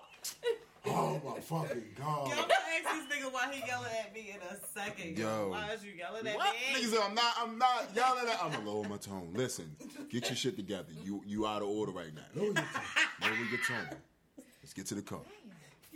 Oh 0.86 1.20
my 1.24 1.40
fucking 1.40 1.96
god! 1.98 2.28
Yo, 2.28 2.34
I'm 2.34 2.50
ask 2.50 3.08
this 3.08 3.18
nigga 3.18 3.32
why 3.32 3.50
he 3.52 3.66
yelling 3.66 3.88
at 4.04 4.14
me 4.14 4.34
in 4.34 4.40
a 4.42 4.56
second. 4.78 5.16
Yo, 5.16 5.48
why 5.48 5.72
is 5.72 5.82
you 5.82 5.92
yelling 5.92 6.26
at 6.26 6.36
what? 6.36 6.54
me? 6.54 6.80
Niggas, 6.80 7.06
I'm 7.06 7.14
not, 7.14 7.34
I'm 7.40 7.58
not 7.58 7.88
yelling 7.94 8.28
at. 8.28 8.42
I'm 8.42 8.52
gonna 8.52 8.70
lower 8.70 8.86
my 8.86 8.98
tone. 8.98 9.30
Listen, 9.34 9.74
get 10.10 10.28
your 10.28 10.36
shit 10.36 10.56
together. 10.56 10.92
You 11.02 11.22
you 11.26 11.46
out 11.46 11.62
of 11.62 11.68
order 11.68 11.92
right 11.92 12.14
now. 12.14 12.22
Lower 12.34 12.46
your 12.46 12.54
tone. 12.54 12.64
Lower 13.22 13.48
your 13.50 13.60
tone. 13.66 13.96
Let's 14.62 14.74
get 14.74 14.86
to 14.86 14.94
the 14.94 15.02
car. 15.02 15.20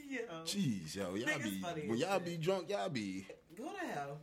Yo, 0.08 0.18
Jeez, 0.44 0.96
yo, 0.96 1.14
y'all 1.14 1.28
Niggas 1.28 1.42
be 1.44 1.58
funny 1.60 1.82
when 1.82 1.92
as 1.96 2.00
y'all 2.00 2.14
shit. 2.18 2.24
be 2.24 2.36
drunk, 2.38 2.70
y'all 2.70 2.88
be. 2.88 3.26
go 3.56 3.64
to 3.64 3.86
hell. 3.86 4.18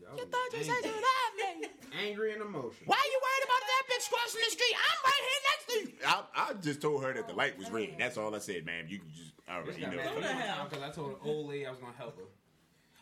Y'all 0.00 0.18
You 0.18 0.24
be 0.26 0.58
angry, 0.58 1.68
angry 2.08 2.32
and 2.32 2.42
emotional. 2.42 2.86
Why 2.86 2.98
you 3.12 3.20
worried 3.22 3.44
about 3.44 3.62
that 3.70 3.82
bitch 3.88 4.10
crossing 4.10 4.40
the 4.44 4.50
street? 4.50 4.74
I'm 4.74 5.00
right 5.06 5.22
here 5.28 5.40
next 5.50 5.66
to 5.68 5.74
you. 5.78 5.88
I, 6.04 6.48
I 6.50 6.54
just 6.54 6.80
told 6.82 7.04
her 7.04 7.12
that 7.12 7.28
the 7.28 7.32
oh, 7.34 7.36
light 7.36 7.56
was 7.56 7.70
red. 7.70 7.90
That's 7.96 8.16
all 8.16 8.34
I 8.34 8.38
said, 8.38 8.66
man. 8.66 8.86
You 8.88 8.98
can 8.98 9.08
just 9.10 9.32
all 9.48 9.60
right, 9.60 9.68
Bitch 9.68 9.78
you 9.78 9.86
know. 9.86 9.96
mad 9.96 10.14
Go 10.14 10.20
to 10.20 10.26
hell. 10.26 10.66
because 10.68 10.82
I 10.84 10.90
told 10.90 11.10
an 11.10 11.16
old 11.24 11.48
lady 11.48 11.66
I 11.66 11.70
was 11.70 11.78
gonna 11.78 11.92
help 11.96 12.16
her. 12.16 12.24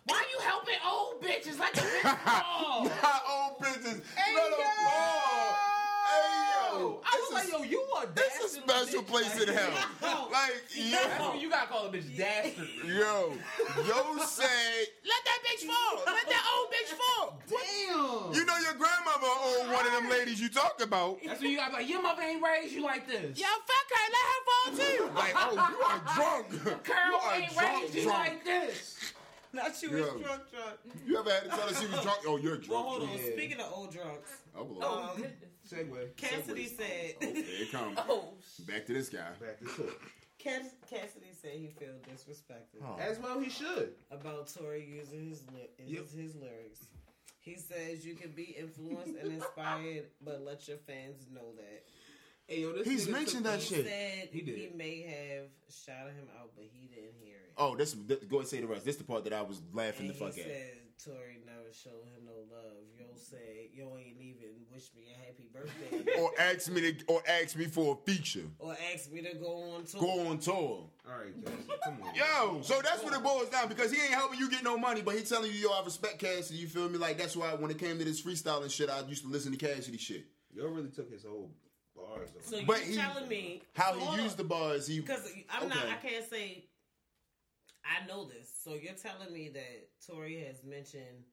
Why 0.04 0.22
you 0.32 0.40
helping 0.44 0.74
old 0.86 1.22
bitches 1.22 1.58
like 1.58 1.76
a 1.76 1.80
bitch? 1.80 2.18
Oh. 2.26 2.84
Not 3.02 3.22
old 3.30 3.58
bitches. 3.60 4.02
Let 4.34 4.52
'em 4.52 4.52
fall. 4.84 5.67
Yo, 6.78 7.00
I 7.04 7.16
was 7.18 7.28
This 7.28 7.34
like, 7.34 7.44
is- 7.44 7.52
yo, 7.52 7.62
you 7.62 7.82
are 7.96 8.04
It's 8.16 8.44
a 8.44 8.60
special 8.60 9.02
place 9.02 9.42
in 9.42 9.52
hell. 9.54 9.70
Like 10.30 10.62
yo, 10.74 11.34
you 11.34 11.48
gotta 11.50 11.68
call 11.68 11.86
a 11.86 11.90
bitch 11.90 12.16
dastard. 12.16 12.68
yo, 12.84 13.32
yo 13.86 14.18
said, 14.24 14.86
let 15.04 15.22
that 15.24 15.38
bitch 15.44 15.66
fall. 15.66 16.02
Let 16.06 16.28
that 16.28 16.44
old 16.54 16.68
bitch 16.70 16.92
fall. 16.94 17.42
Damn. 17.48 18.34
You 18.34 18.44
know 18.44 18.56
your 18.58 18.74
grandmother 18.74 19.26
owned 19.44 19.72
one 19.72 19.86
of 19.86 19.92
them 19.92 20.08
ladies 20.10 20.40
you 20.40 20.48
talked 20.48 20.82
about. 20.82 21.18
That's 21.24 21.40
when 21.40 21.50
you 21.50 21.56
gotta 21.56 21.70
be 21.72 21.76
like, 21.78 21.88
your 21.88 22.02
mother 22.02 22.22
ain't 22.22 22.42
raised 22.42 22.74
you 22.74 22.82
like 22.84 23.06
this. 23.08 23.38
Yo, 23.38 23.46
fuck 23.46 23.88
her, 23.90 24.08
let 24.12 24.24
her 24.30 24.42
fall 24.46 24.76
too. 24.76 25.10
Like, 25.18 25.34
oh, 25.36 25.52
you 25.54 25.82
are 25.84 26.02
drunk. 26.14 26.46
you 26.86 27.14
are 27.16 27.34
ain't 27.34 27.52
drunk, 27.54 27.82
raised 27.82 27.94
you 27.94 28.02
drunk. 28.04 28.18
like 28.18 28.44
this. 28.44 28.97
Not 29.52 29.82
you 29.82 29.90
Yo. 29.90 29.96
was 30.14 30.22
drunk, 30.22 30.42
drunk. 30.50 30.78
You 31.06 31.18
ever 31.18 31.30
had 31.30 31.42
to 31.44 31.48
tell 31.48 31.60
her 31.60 31.74
she 31.74 31.86
was 31.86 32.00
drunk? 32.02 32.18
Oh, 32.26 32.36
you're 32.36 32.56
drunk. 32.58 32.68
Well, 32.68 32.82
drunk. 32.98 33.10
hold 33.10 33.10
on. 33.20 33.24
Yeah. 33.26 33.32
Speaking 33.32 33.60
of 33.60 33.72
old 33.72 33.92
drunks, 33.92 34.30
Oh, 34.56 34.62
Lord. 34.64 34.78
Oh, 34.82 35.10
Um, 35.14 35.16
goodness. 35.16 35.34
segue. 35.70 36.16
Cassidy 36.16 36.66
said. 36.66 37.14
Okay, 37.22 37.38
it 37.40 37.72
comes. 37.72 37.98
Oh, 38.08 38.34
Back 38.66 38.86
to 38.86 38.92
this 38.92 39.08
guy. 39.08 39.30
Back 39.40 39.58
to 39.76 39.84
it. 39.84 39.94
Cass- 40.38 40.74
Cassidy 40.88 41.32
said 41.40 41.52
he 41.54 41.68
felt 41.68 42.02
disrespected 42.04 42.82
Oh. 42.84 42.96
As 43.00 43.18
well 43.18 43.40
he 43.40 43.48
should. 43.50 43.94
about 44.10 44.48
Tory 44.54 44.84
using 44.86 45.28
his 45.30 45.42
li- 45.52 45.68
his, 45.78 45.90
Yep. 45.90 46.10
his 46.10 46.34
lyrics. 46.36 46.86
He 47.40 47.56
says 47.56 48.04
you 48.06 48.14
can 48.14 48.30
be 48.32 48.54
influenced 48.58 49.16
and 49.16 49.32
inspired, 49.32 50.04
but 50.20 50.42
let 50.44 50.68
your 50.68 50.76
fans 50.76 51.26
know 51.32 51.54
that. 51.56 51.84
Hey 52.46 52.60
yo, 52.62 52.72
this 52.72 52.86
He's 52.86 53.08
mentioned 53.08 53.44
took- 53.44 53.52
that 53.54 53.60
He 53.60 53.74
shit. 53.74 53.86
said 53.86 54.28
He 54.32 54.40
he, 54.40 54.70
may 54.76 55.02
have 55.02 55.48
shouted 55.70 56.14
him 56.14 56.28
out, 56.40 56.50
but 56.54 56.64
he 56.72 56.86
didn't 56.86 57.14
hear 57.20 57.36
it. 57.36 57.37
Oh, 57.58 57.74
this, 57.76 57.92
this 58.06 58.18
go 58.28 58.38
and 58.38 58.48
say 58.48 58.60
the 58.60 58.66
rest. 58.66 58.84
This 58.84 58.96
the 58.96 59.04
part 59.04 59.24
that 59.24 59.32
I 59.32 59.42
was 59.42 59.60
laughing 59.72 60.06
and 60.06 60.10
the 60.10 60.14
fuck 60.14 60.34
he 60.34 60.40
at. 60.42 60.46
said 60.46 60.72
Tory 61.04 61.38
never 61.46 61.72
showed 61.72 62.04
him 62.14 62.24
no 62.24 62.32
love. 62.54 62.74
Yo 62.98 63.04
said 63.16 63.38
yo 63.72 63.96
ain't 63.98 64.16
even 64.20 64.50
wish 64.72 64.90
me 64.96 65.02
a 65.12 65.26
happy 65.26 65.48
birthday 65.52 66.12
Or 66.20 66.30
ask 66.38 66.70
me 66.70 66.80
to, 66.92 67.04
or 67.06 67.22
ask 67.28 67.56
me 67.56 67.66
for 67.66 67.94
a 68.00 68.10
feature. 68.10 68.46
or 68.58 68.76
asked 68.94 69.12
me 69.12 69.22
to 69.22 69.34
go 69.34 69.74
on 69.74 69.84
tour. 69.84 70.00
Go 70.00 70.26
on 70.28 70.38
tour. 70.38 70.54
All 70.54 71.18
right, 71.18 71.34
Cassidy, 71.44 71.72
come 71.84 71.98
on. 72.02 72.14
Yo, 72.54 72.60
so 72.62 72.80
that's 72.82 73.02
what 73.02 73.14
it 73.14 73.22
boils 73.22 73.48
down 73.48 73.68
because 73.68 73.92
he 73.92 74.00
ain't 74.00 74.14
helping 74.14 74.38
you 74.38 74.50
get 74.50 74.62
no 74.64 74.76
money, 74.76 75.02
but 75.02 75.14
he 75.14 75.22
telling 75.22 75.50
you, 75.52 75.58
yo, 75.58 75.70
I 75.70 75.84
respect 75.84 76.18
Cassidy. 76.18 76.58
You 76.58 76.66
feel 76.68 76.88
me? 76.88 76.98
Like 76.98 77.18
that's 77.18 77.36
why 77.36 77.48
when 77.54 77.70
it 77.70 77.78
came 77.78 77.98
to 77.98 78.04
this 78.04 78.20
freestyling 78.22 78.70
shit, 78.70 78.90
I 78.90 79.00
used 79.08 79.24
to 79.24 79.28
listen 79.30 79.52
to 79.52 79.58
Cassidy 79.58 79.98
shit. 79.98 80.26
Yo 80.54 80.66
really 80.68 80.88
took 80.90 81.10
his 81.10 81.24
whole 81.24 81.50
bars. 81.96 82.30
So 82.42 82.56
you 82.56 82.66
But 82.66 82.78
he- 82.80 82.96
telling 82.96 83.28
me 83.28 83.62
How 83.74 83.92
so 83.92 83.98
he 84.00 84.22
used 84.22 84.36
the 84.36 84.44
bars, 84.44 84.86
he 84.86 85.00
Because 85.00 85.30
I'm 85.50 85.68
not. 85.68 85.78
I 85.86 85.94
can't 86.06 86.28
say. 86.28 86.64
I 87.88 88.06
know 88.06 88.26
this. 88.26 88.52
So 88.62 88.74
you're 88.74 88.94
telling 88.94 89.32
me 89.32 89.50
that 89.50 89.88
Tory 90.06 90.44
has 90.46 90.62
mentioned 90.64 91.24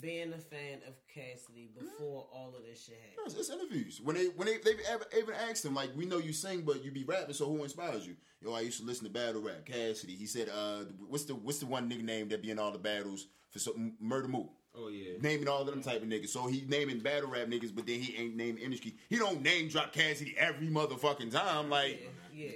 being 0.00 0.32
a 0.32 0.38
fan 0.38 0.78
of 0.88 0.94
Cassidy 1.06 1.70
before 1.78 2.26
all 2.32 2.54
of 2.56 2.64
this 2.64 2.84
shit 2.84 2.98
happened. 3.00 3.34
Yes, 3.36 3.48
it's 3.48 3.50
interviews. 3.50 4.00
When 4.02 4.16
they 4.16 4.26
when 4.26 4.46
they 4.46 4.58
they've 4.58 4.80
ever, 4.88 5.04
even 5.16 5.34
asked 5.34 5.64
him 5.64 5.74
like, 5.74 5.90
we 5.94 6.06
know 6.06 6.18
you 6.18 6.32
sing, 6.32 6.62
but 6.62 6.82
you 6.82 6.90
be 6.90 7.04
rapping, 7.04 7.34
so 7.34 7.46
who 7.46 7.62
inspires 7.62 8.06
you? 8.06 8.16
Yo, 8.40 8.54
I 8.54 8.60
used 8.60 8.80
to 8.80 8.86
listen 8.86 9.04
to 9.04 9.12
battle 9.12 9.42
rap. 9.42 9.66
Cassidy. 9.66 10.14
He 10.14 10.26
said, 10.26 10.48
uh, 10.48 10.84
what's 11.08 11.24
the 11.24 11.34
what's 11.34 11.58
the 11.58 11.66
one 11.66 11.90
nigga 11.90 12.02
name 12.04 12.28
that 12.30 12.42
be 12.42 12.50
in 12.50 12.58
all 12.58 12.72
the 12.72 12.78
battles 12.78 13.26
for 13.50 13.58
so, 13.58 13.72
Murda 14.02 14.28
Mook? 14.28 14.50
oh 14.74 14.88
yeah. 14.88 15.18
Naming 15.20 15.48
all 15.48 15.60
of 15.60 15.66
them 15.66 15.82
type 15.82 16.02
of 16.02 16.08
niggas. 16.08 16.28
So 16.28 16.46
he 16.46 16.64
naming 16.68 17.00
battle 17.00 17.30
rap 17.30 17.48
niggas, 17.48 17.74
but 17.74 17.86
then 17.86 18.00
he 18.00 18.16
ain't 18.16 18.36
name 18.36 18.58
industry. 18.58 18.94
He 19.08 19.16
don't 19.16 19.42
name 19.42 19.68
drop 19.68 19.92
Cassidy 19.92 20.34
every 20.38 20.68
motherfucking 20.68 21.32
time. 21.32 21.70
Like 21.70 22.08
Yeah, 22.32 22.44
yeah. 22.44 22.50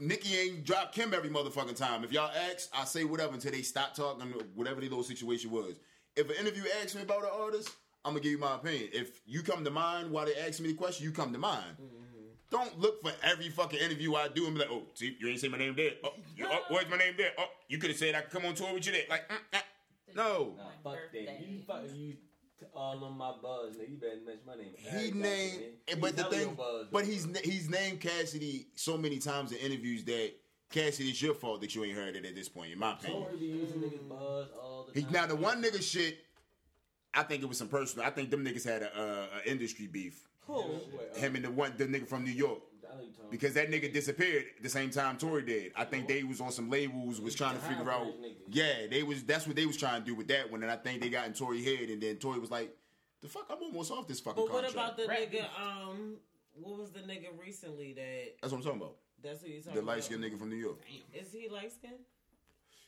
Nikki 0.00 0.36
ain't 0.36 0.64
drop 0.64 0.92
Kim 0.92 1.12
every 1.12 1.28
motherfucking 1.28 1.76
time. 1.76 2.02
If 2.04 2.12
y'all 2.12 2.30
ask, 2.50 2.70
I 2.74 2.84
say 2.84 3.04
whatever 3.04 3.34
until 3.34 3.52
they 3.52 3.62
stop 3.62 3.94
talking, 3.94 4.32
whatever 4.54 4.80
the 4.80 4.88
little 4.88 5.04
situation 5.04 5.50
was. 5.50 5.78
If 6.16 6.30
an 6.30 6.36
interview 6.36 6.64
asks 6.80 6.94
me 6.94 7.02
about 7.02 7.22
an 7.22 7.30
artist, 7.38 7.70
I'm 8.04 8.12
gonna 8.12 8.22
give 8.22 8.32
you 8.32 8.38
my 8.38 8.54
opinion. 8.54 8.88
If 8.92 9.20
you 9.26 9.42
come 9.42 9.62
to 9.62 9.70
mind 9.70 10.10
while 10.10 10.24
they 10.24 10.34
ask 10.36 10.60
me 10.60 10.68
the 10.68 10.74
question, 10.74 11.04
you 11.04 11.12
come 11.12 11.32
to 11.32 11.38
mind. 11.38 11.76
Don't 12.50 12.80
look 12.80 13.00
for 13.02 13.12
every 13.22 13.48
fucking 13.48 13.78
interview 13.78 14.14
I 14.14 14.26
do 14.28 14.46
and 14.46 14.54
be 14.54 14.60
like, 14.60 14.70
oh, 14.72 14.82
see, 14.94 15.16
you 15.20 15.28
ain't 15.28 15.38
say 15.38 15.46
my 15.48 15.58
name 15.58 15.76
there. 15.76 15.92
Oh, 16.02 16.14
you, 16.36 16.46
oh 16.50 16.62
where's 16.68 16.88
my 16.88 16.96
name 16.96 17.14
there? 17.16 17.30
Oh, 17.38 17.44
you 17.68 17.78
could 17.78 17.90
have 17.90 17.98
said 17.98 18.16
I 18.16 18.22
could 18.22 18.32
come 18.32 18.44
on 18.44 18.54
tour 18.54 18.74
with 18.74 18.86
you 18.86 18.92
there. 18.92 19.04
Like, 19.08 19.28
mm, 19.28 19.36
mm. 19.52 20.16
no. 20.16 20.56
Nah, 20.56 20.64
fuck 20.82 20.98
that. 21.12 21.46
You 21.46 21.60
fuck 21.64 21.82
you 21.94 22.14
t- 22.14 22.18
all 22.74 23.04
on 23.04 23.16
my 23.16 23.32
buzz, 23.42 23.76
nigga. 23.76 23.90
You 23.90 23.96
better 23.96 24.16
mention 24.24 24.46
my 24.46 24.56
name. 24.56 24.72
He 24.76 25.10
named, 25.12 26.00
but 26.00 26.16
the 26.16 26.24
thing, 26.24 26.54
buzz, 26.54 26.86
but 26.90 27.04
he's 27.04 27.26
he's 27.44 27.68
named 27.68 28.00
Cassidy 28.00 28.68
so 28.74 28.96
many 28.96 29.18
times 29.18 29.52
in 29.52 29.58
interviews 29.58 30.04
that 30.04 30.32
Cassidy, 30.70 31.10
it's 31.10 31.20
your 31.20 31.34
fault 31.34 31.60
that 31.62 31.74
you 31.74 31.84
ain't 31.84 31.96
heard 31.96 32.14
it 32.16 32.24
at 32.24 32.34
this 32.34 32.48
point, 32.48 32.72
in 32.72 32.78
my 32.78 32.92
opinion. 32.92 33.24
Tory 33.24 33.36
be 33.36 33.46
using 33.46 33.78
niggas 33.80 34.08
buzz 34.08 34.48
all 34.60 34.88
the 34.92 35.00
He, 35.00 35.06
now 35.10 35.26
the 35.26 35.36
one 35.36 35.62
nigga 35.62 35.82
shit, 35.82 36.18
I 37.12 37.24
think 37.24 37.42
it 37.42 37.48
was 37.48 37.58
some 37.58 37.68
personal. 37.68 38.06
I 38.06 38.10
think 38.10 38.30
them 38.30 38.44
niggas 38.44 38.64
had 38.64 38.82
a, 38.82 39.00
a, 39.00 39.28
a 39.38 39.50
industry 39.50 39.88
beef. 39.88 40.28
Who? 40.46 40.80
Him 41.16 41.36
and 41.36 41.44
the 41.44 41.50
one 41.50 41.74
the 41.76 41.86
nigga 41.86 42.06
from 42.06 42.24
New 42.24 42.30
York. 42.30 42.60
I 42.92 42.96
know 42.96 43.02
you 43.02 43.12
talking 43.12 43.30
Because 43.30 43.54
that 43.54 43.70
nigga 43.70 43.92
disappeared 43.92 44.44
the 44.62 44.68
same 44.68 44.90
time 44.90 45.16
Tory 45.18 45.42
did. 45.42 45.72
I 45.76 45.84
think 45.84 46.08
they 46.08 46.22
was 46.24 46.40
on 46.40 46.50
some 46.52 46.68
labels, 46.70 47.20
was 47.20 47.34
trying 47.34 47.54
to 47.54 47.60
figure 47.62 47.90
out. 47.90 48.08
Yeah, 48.48 48.86
they 48.90 49.02
was. 49.02 49.22
That's 49.24 49.46
what 49.46 49.56
they 49.56 49.66
was 49.66 49.76
trying 49.76 50.02
to 50.02 50.06
do 50.06 50.14
with 50.14 50.28
that 50.28 50.50
one, 50.50 50.62
and 50.62 50.70
I 50.70 50.76
think 50.76 51.00
they 51.02 51.08
got 51.08 51.26
in 51.26 51.32
Tory 51.32 51.62
head, 51.62 51.88
and 51.90 52.02
then 52.02 52.16
Tory 52.16 52.38
was 52.38 52.50
like, 52.50 52.76
"The 53.22 53.28
fuck, 53.28 53.46
I'm 53.50 53.62
almost 53.62 53.90
off 53.90 54.06
this 54.08 54.20
fucking 54.20 54.42
But 54.44 54.52
what 54.52 54.64
contract." 54.64 54.74
about 54.74 54.96
the 54.96 55.06
Rap 55.06 55.18
nigga? 55.30 55.44
Um, 55.60 56.16
what 56.54 56.78
was 56.78 56.90
the 56.90 57.00
nigga 57.00 57.28
recently 57.38 57.92
that? 57.94 58.36
That's 58.42 58.52
what 58.52 58.58
I'm 58.58 58.64
talking 58.64 58.80
about. 58.80 58.96
That's 59.22 59.42
who 59.42 59.48
you 59.48 59.58
talking 59.60 59.74
The 59.74 59.80
about? 59.80 59.94
light 59.96 60.04
skinned 60.04 60.24
nigga 60.24 60.38
from 60.38 60.48
New 60.50 60.56
York, 60.56 60.78
Is 61.14 61.32
he 61.32 61.48
light 61.48 61.72
skinned? 61.72 62.00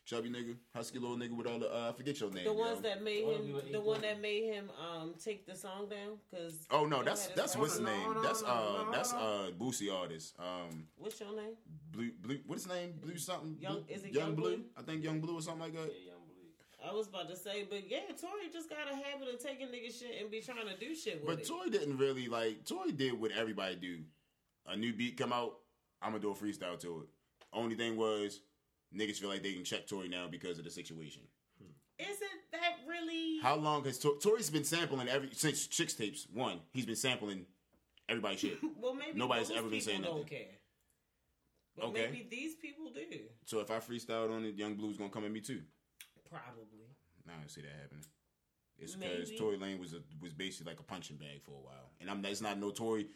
Chubby 0.05 0.30
nigga, 0.30 0.57
husky 0.74 0.98
little 0.98 1.16
nigga 1.16 1.36
with 1.36 1.46
all 1.46 1.61
the. 1.61 1.72
Uh, 1.72 1.90
I 1.90 1.92
forget 1.92 2.18
your 2.18 2.30
name. 2.30 2.44
The 2.44 2.53
ones 2.53 2.80
yo. 2.82 2.90
that 2.90 3.05
made 3.05 3.24
him, 3.24 3.55
the 3.70 3.80
one 3.80 4.00
that 4.00 4.20
made 4.20 4.53
him 4.53 4.68
um 4.80 5.14
take 5.22 5.46
the 5.46 5.55
song 5.55 5.88
down 5.88 6.18
because. 6.28 6.66
Oh 6.72 6.86
no, 6.86 7.05
that's 7.05 7.28
that's 7.28 7.57
what's 7.57 7.74
his 7.74 7.82
name. 7.82 8.16
That's 8.22 8.42
uh 8.42 8.86
that's 8.92 9.12
uh 9.12 9.50
Boosie 9.59 9.92
artist. 9.94 10.34
Um, 10.40 10.86
What's 10.96 11.20
your 11.20 11.34
name? 11.36 11.55
blue 11.92 12.11
blue. 12.20 12.38
What's 12.46 12.64
his 12.64 12.72
name? 12.72 12.94
Blue 13.00 13.16
something. 13.16 13.57
Young- 13.61 13.82
Blue- 13.82 13.94
is 13.94 14.03
it 14.03 14.12
Young, 14.12 14.26
Yung 14.28 14.34
Bleu? 14.34 14.57
Blue? 14.57 14.64
I 14.76 14.82
think 14.82 15.05
Yung 15.05 15.20
Bleu 15.20 15.38
or 15.38 15.42
something 15.42 15.62
like 15.62 15.74
that. 15.74 15.92
Yeah, 15.92 16.12
Yung 16.12 16.22
Bleu. 16.26 16.90
I 16.90 16.92
was 16.92 17.07
about 17.07 17.28
to 17.28 17.36
say, 17.36 17.64
but 17.70 17.88
yeah, 17.88 18.00
Tory 18.20 18.50
just 18.53 18.68
got 18.68 18.90
a 18.90 18.96
habit 18.96 19.32
of 19.32 19.40
taking 19.40 19.68
nigga 19.68 19.96
shit 19.96 20.20
and 20.20 20.30
be 20.32 20.40
trying 20.40 20.66
to 20.66 20.76
do 20.80 20.96
shit 20.96 21.22
with 21.22 21.22
it. 21.22 21.26
But 21.26 21.38
it. 21.40 21.46
Tory 21.46 21.70
didn't 21.70 21.98
really 21.98 22.26
like. 22.26 22.64
Tory 22.64 22.90
did 22.90 23.20
what 23.20 23.30
everybody 23.30 23.76
do. 23.76 23.98
A 24.66 24.76
new 24.76 24.92
beat 24.92 25.16
come 25.16 25.32
out, 25.32 25.59
I'm 26.00 26.11
gonna 26.11 26.22
do 26.22 26.30
a 26.30 26.34
freestyle 26.34 26.78
to 26.80 27.03
it. 27.03 27.09
Only 27.53 27.76
thing 27.76 27.96
was, 27.96 28.40
niggas 28.97 29.16
feel 29.18 29.28
like 29.28 29.43
they 29.43 29.53
can 29.55 29.64
check 29.64 29.86
Tory 29.86 30.09
now 30.09 30.26
because 30.28 30.59
of 30.59 30.64
the 30.64 30.70
situation. 30.70 31.22
Isn't 31.99 32.18
that 32.53 32.78
really? 32.88 33.38
How 33.43 33.55
long 33.57 33.84
has 33.84 33.99
Tor- 33.99 34.18
Tory's 34.20 34.51
been 34.51 34.64
sampling 34.64 35.09
every 35.09 35.28
since 35.32 35.68
Chixtapes? 35.68 36.26
One, 36.32 36.61
he's 36.72 36.86
been 36.86 36.97
sampling 36.97 37.47
everybody's 38.09 38.40
shit. 38.40 38.59
well, 38.80 38.95
maybe 38.95 39.16
Nobody's 39.18 39.51
ever 39.51 39.68
been 39.68 39.80
saying 39.80 40.03
don't 40.03 40.16
nothing. 40.16 40.28
care. 40.28 40.47
But 41.76 41.86
Okay. 41.86 42.07
maybe 42.11 42.26
these 42.30 42.55
people 42.57 42.90
do. 42.95 43.07
So 43.45 43.61
if 43.61 43.70
I 43.70 43.78
freestyled 43.78 44.30
on 44.34 44.45
it, 44.45 44.57
Yung 44.57 44.74
Bleu's 44.74 44.97
gonna 44.97 45.11
come 45.11 45.24
at 45.24 45.30
me 45.30 45.40
too. 45.40 45.62
Probably. 46.28 46.88
Nah, 47.26 47.34
I 47.34 47.36
don't 47.38 47.51
see 47.51 47.61
that 47.62 47.70
happening. 47.80 48.05
It's 48.78 48.97
because. 48.97 49.30
Tory 49.38 49.57
Lane 49.59 49.78
was 49.78 49.93
a, 49.93 49.99
was 50.20 50.32
basically 50.32 50.72
like 50.72 50.80
a 50.80 50.84
punching 50.84 51.16
bag 51.18 51.43
for 51.45 51.53
a 51.53 51.61
while, 51.62 51.90
and 52.01 52.11
I'm 52.11 52.20
that's 52.20 52.40
not 52.40 52.59
no 52.59 52.70
Tory. 52.70 53.07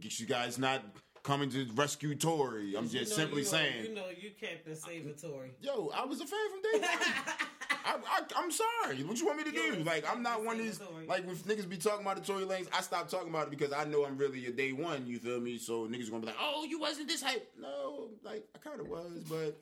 Get 0.00 0.20
you 0.20 0.26
guys 0.26 0.58
not 0.58 0.82
coming 1.26 1.50
to 1.50 1.66
rescue 1.74 2.14
Tory. 2.14 2.76
I'm 2.76 2.84
You 2.84 2.90
just 3.00 3.10
know 3.10 3.16
simply 3.16 3.40
you 3.42 3.46
are- 3.48 3.50
saying. 3.50 3.84
You 3.86 3.94
know, 3.94 4.06
you 4.16 4.30
Captain 4.40 4.76
Salvatore. 4.76 5.46
Uh, 5.46 5.48
yo, 5.60 5.90
I 5.94 6.04
was 6.04 6.20
a 6.20 6.26
fan 6.26 6.38
from 6.50 6.62
day 6.62 6.86
one. 6.86 6.98
I, 7.84 7.94
I, 7.96 8.20
I'm 8.36 8.50
sorry. 8.50 9.02
What 9.04 9.18
you 9.18 9.26
want 9.26 9.38
me 9.38 9.44
to 9.44 9.50
do? 9.52 9.82
Like, 9.84 10.04
I'm 10.10 10.22
not 10.22 10.44
one 10.44 10.58
of 10.58 10.64
these. 10.64 10.80
Like, 11.08 11.26
when 11.26 11.34
niggas 11.36 11.68
be 11.68 11.76
talking 11.76 12.02
about 12.02 12.16
the 12.16 12.22
Tory 12.22 12.44
Lanez, 12.44 12.68
I 12.72 12.80
stop 12.80 13.08
talking 13.08 13.28
about 13.28 13.48
it 13.48 13.50
because 13.50 13.72
I 13.72 13.84
know 13.84 14.04
I'm 14.04 14.16
really 14.16 14.46
a 14.46 14.50
day 14.52 14.72
one. 14.72 15.06
You 15.06 15.18
feel 15.18 15.40
me? 15.40 15.58
So 15.58 15.86
niggas 15.86 16.08
gonna 16.10 16.20
be 16.20 16.26
like, 16.28 16.36
"Oh, 16.40 16.64
you 16.68 16.78
wasn't 16.80 17.08
this 17.08 17.22
hype." 17.22 17.52
No, 17.60 18.08
like 18.24 18.44
I 18.54 18.58
kind 18.58 18.80
of 18.80 18.88
was, 18.88 19.22
but 19.28 19.56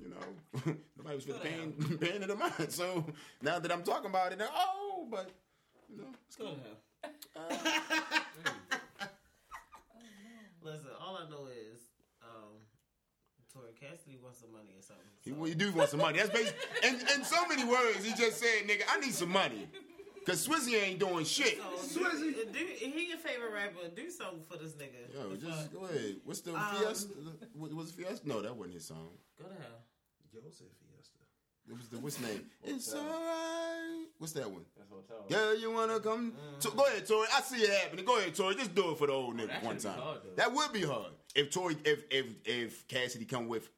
you 0.00 0.08
know, 0.10 0.74
nobody 0.98 1.16
was 1.16 1.26
really 1.26 1.40
paying 1.40 1.72
paying 1.98 2.22
it 2.22 2.30
a 2.30 2.34
mind. 2.34 2.70
So 2.70 3.04
now 3.42 3.58
that 3.58 3.70
I'm 3.72 3.82
talking 3.82 4.10
about 4.10 4.32
it, 4.32 4.38
they're, 4.38 4.48
oh, 4.54 5.06
but 5.10 5.30
you 5.90 5.98
know, 5.98 6.08
it's 6.26 6.36
Go 6.36 6.44
cool. 6.46 6.54
to 6.54 6.60
hell. 7.02 7.60
Uh, 9.00 9.06
Know 11.30 11.46
is 11.46 11.80
um, 12.22 12.60
Tory 13.52 13.72
Cassidy 13.78 14.18
wants 14.22 14.40
some 14.40 14.52
money 14.52 14.70
or 14.76 14.82
something. 14.82 15.04
So. 15.24 15.44
He, 15.44 15.50
he 15.50 15.54
do 15.54 15.72
want 15.72 15.90
some 15.90 16.00
money. 16.00 16.18
That's 16.18 16.30
basically 16.30 16.58
and 16.84 17.00
in 17.14 17.24
so 17.24 17.46
many 17.46 17.64
words. 17.64 18.04
He 18.04 18.14
just 18.14 18.38
said, 18.38 18.66
"Nigga, 18.66 18.82
I 18.90 19.00
need 19.00 19.14
some 19.14 19.30
money." 19.30 19.68
Cause 20.24 20.48
Swizzy 20.48 20.82
ain't 20.82 20.98
doing 20.98 21.26
shit. 21.26 21.60
So, 21.78 22.00
Swizzy, 22.00 22.32
uh, 22.32 22.50
do, 22.50 22.58
he 22.58 23.08
your 23.08 23.18
favorite 23.18 23.52
rapper? 23.52 23.88
Do 23.94 24.08
something 24.08 24.40
for 24.48 24.56
this 24.56 24.72
nigga. 24.72 25.12
Yo, 25.12 25.36
just 25.36 25.70
go 25.70 25.84
ahead. 25.84 26.16
What's 26.24 26.40
the 26.40 26.54
um, 26.54 26.76
Fiesta? 26.76 27.08
Was 27.54 27.92
Fiesta? 27.92 28.26
No, 28.26 28.40
that 28.40 28.56
wasn't 28.56 28.74
his 28.74 28.86
song. 28.86 29.10
Go 29.38 29.48
to 29.48 29.54
hell. 29.54 29.84
Yo 30.32 30.40
said 30.48 30.68
Fiesta. 30.80 31.23
It 31.68 31.76
was 31.76 31.88
the, 31.88 31.98
what's 31.98 32.16
the 32.16 32.26
name? 32.28 32.44
It's 32.62 32.94
alright. 32.94 34.06
What's 34.18 34.32
that 34.34 34.50
one? 34.50 34.64
That's 34.76 34.90
hotel. 34.90 35.24
Girl, 35.28 35.58
you 35.58 35.72
wanna 35.72 35.98
come? 36.00 36.32
Mm. 36.32 36.62
So, 36.62 36.70
go 36.70 36.84
ahead, 36.84 37.06
Tory. 37.06 37.26
I 37.34 37.40
see 37.40 37.62
it 37.62 37.70
happening. 37.82 38.04
Go 38.04 38.18
ahead, 38.18 38.34
Tory. 38.34 38.54
Just 38.54 38.74
do 38.74 38.90
it 38.90 38.98
for 38.98 39.06
the 39.06 39.12
old 39.12 39.34
oh, 39.34 39.42
nigga 39.42 39.48
that 39.48 39.64
one 39.64 39.76
should 39.76 39.88
be 39.88 39.88
time. 39.94 39.98
hard, 40.02 40.18
that 40.36 40.52
would 40.52 40.72
be 40.72 40.82
hard 40.82 41.12
if 41.34 41.50
Tory, 41.50 41.76
if 41.84 42.04
if 42.10 42.26
if 42.44 42.86
Cassidy 42.88 43.24
come 43.24 43.48
with 43.48 43.70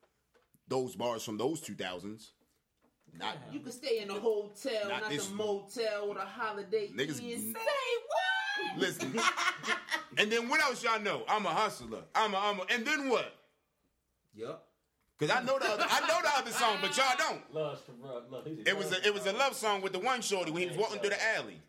those 0.69 0.97
bars 0.97 1.23
from 1.23 1.39
those 1.39 1.61
two 1.61 1.75
thousands. 1.75 2.33
Not 3.19 3.37
You 3.51 3.61
can 3.61 3.73
stay 3.73 4.01
in 4.01 4.11
a 4.11 4.15
hotel, 4.15 4.89
Not 4.89 5.03
not, 5.03 5.11
this 5.11 5.27
the 5.29 5.37
one. 5.37 5.47
motel 5.47 6.09
with 6.09 6.19
a 6.19 6.27
holiday 6.27 6.91
Niggas- 6.95 7.23
inn. 7.23 7.55
Say 7.55 7.61
what? 8.09 8.79
listen. 8.79 9.19
and 10.19 10.31
then 10.31 10.49
what 10.49 10.61
else 10.61 10.83
y'all 10.83 11.01
know? 11.01 11.23
I'm 11.29 11.47
a 11.47 11.51
hustler. 11.51 12.03
I'm 12.15 12.35
a 12.35 12.39
I'm 12.39 12.61
a. 12.61 12.63
And 12.71 12.85
then 12.87 13.09
what? 13.09 13.33
Yup. 14.35 14.66
Cause 15.19 15.31
I 15.31 15.41
know 15.43 15.59
the 15.59 15.67
other, 15.67 15.87
I 15.89 16.01
know 16.01 16.21
the 16.23 16.31
other 16.37 16.51
song, 16.51 16.77
but 16.83 16.95
y'all 16.97 17.07
don't. 17.17 17.55
Love 17.55 17.85
to 17.87 17.93
rub. 17.93 18.31
Love. 18.31 18.47
It 18.47 18.77
was 18.77 18.93
a 18.93 19.07
it 19.07 19.15
was 19.15 19.25
a 19.27 19.33
love 19.33 19.55
song 19.55 19.81
with 19.81 19.93
the 19.93 19.99
one 19.99 20.21
shorty 20.21 20.51
when 20.51 20.63
he 20.63 20.69
was 20.69 20.77
walking 20.77 20.99
through 21.01 21.11
the 21.11 21.27
alley. 21.37 21.61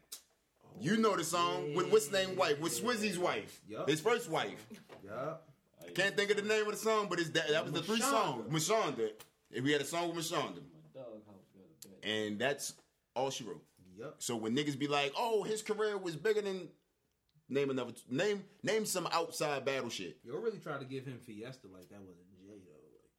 You 0.81 0.97
know 0.97 1.15
the 1.15 1.23
song 1.23 1.73
with 1.73 1.89
what's 1.91 2.11
name 2.11 2.35
wife 2.35 2.59
with 2.59 2.73
Swizzy's 2.79 3.17
wife, 3.17 3.61
Yup. 3.67 3.87
his 3.89 4.01
first 4.01 4.29
wife. 4.29 4.67
Yup. 5.03 5.47
Can't 5.95 6.15
think 6.17 6.29
of 6.29 6.35
the 6.37 6.43
name 6.43 6.65
of 6.65 6.73
the 6.73 6.77
song, 6.77 7.07
but 7.09 7.19
it's 7.19 7.29
that 7.29 7.47
that 7.49 7.63
was 7.63 7.73
the 7.73 7.81
three 7.81 7.99
Mashonda. 7.99 8.49
songs. 8.49 8.51
Mashonda. 8.69 9.09
If 9.49 9.63
we 9.63 9.71
had 9.71 9.81
a 9.81 9.85
song 9.85 10.13
with 10.13 10.25
Mashonda, 10.25 10.33
My 10.33 10.93
dog 10.93 11.05
house 11.25 11.45
got 11.55 12.09
and 12.09 12.37
that's 12.37 12.73
all 13.15 13.29
she 13.31 13.45
wrote. 13.45 13.63
Yup. 13.97 14.15
So 14.19 14.35
when 14.35 14.55
niggas 14.55 14.77
be 14.77 14.87
like, 14.87 15.13
"Oh, 15.17 15.43
his 15.43 15.61
career 15.61 15.97
was 15.97 16.15
bigger 16.17 16.41
than," 16.41 16.67
name 17.49 17.69
another 17.69 17.93
name 18.09 18.43
name 18.61 18.85
some 18.85 19.07
outside 19.11 19.63
battle 19.65 19.89
shit. 19.89 20.17
Yo 20.25 20.35
really 20.37 20.59
tried 20.59 20.81
to 20.81 20.85
give 20.85 21.05
him 21.05 21.17
Fiesta 21.25 21.67
like 21.73 21.89
that 21.89 22.01
wasn't 22.01 22.17
Jay 22.17 22.25
though. 22.25 22.25
Like, 22.25 22.26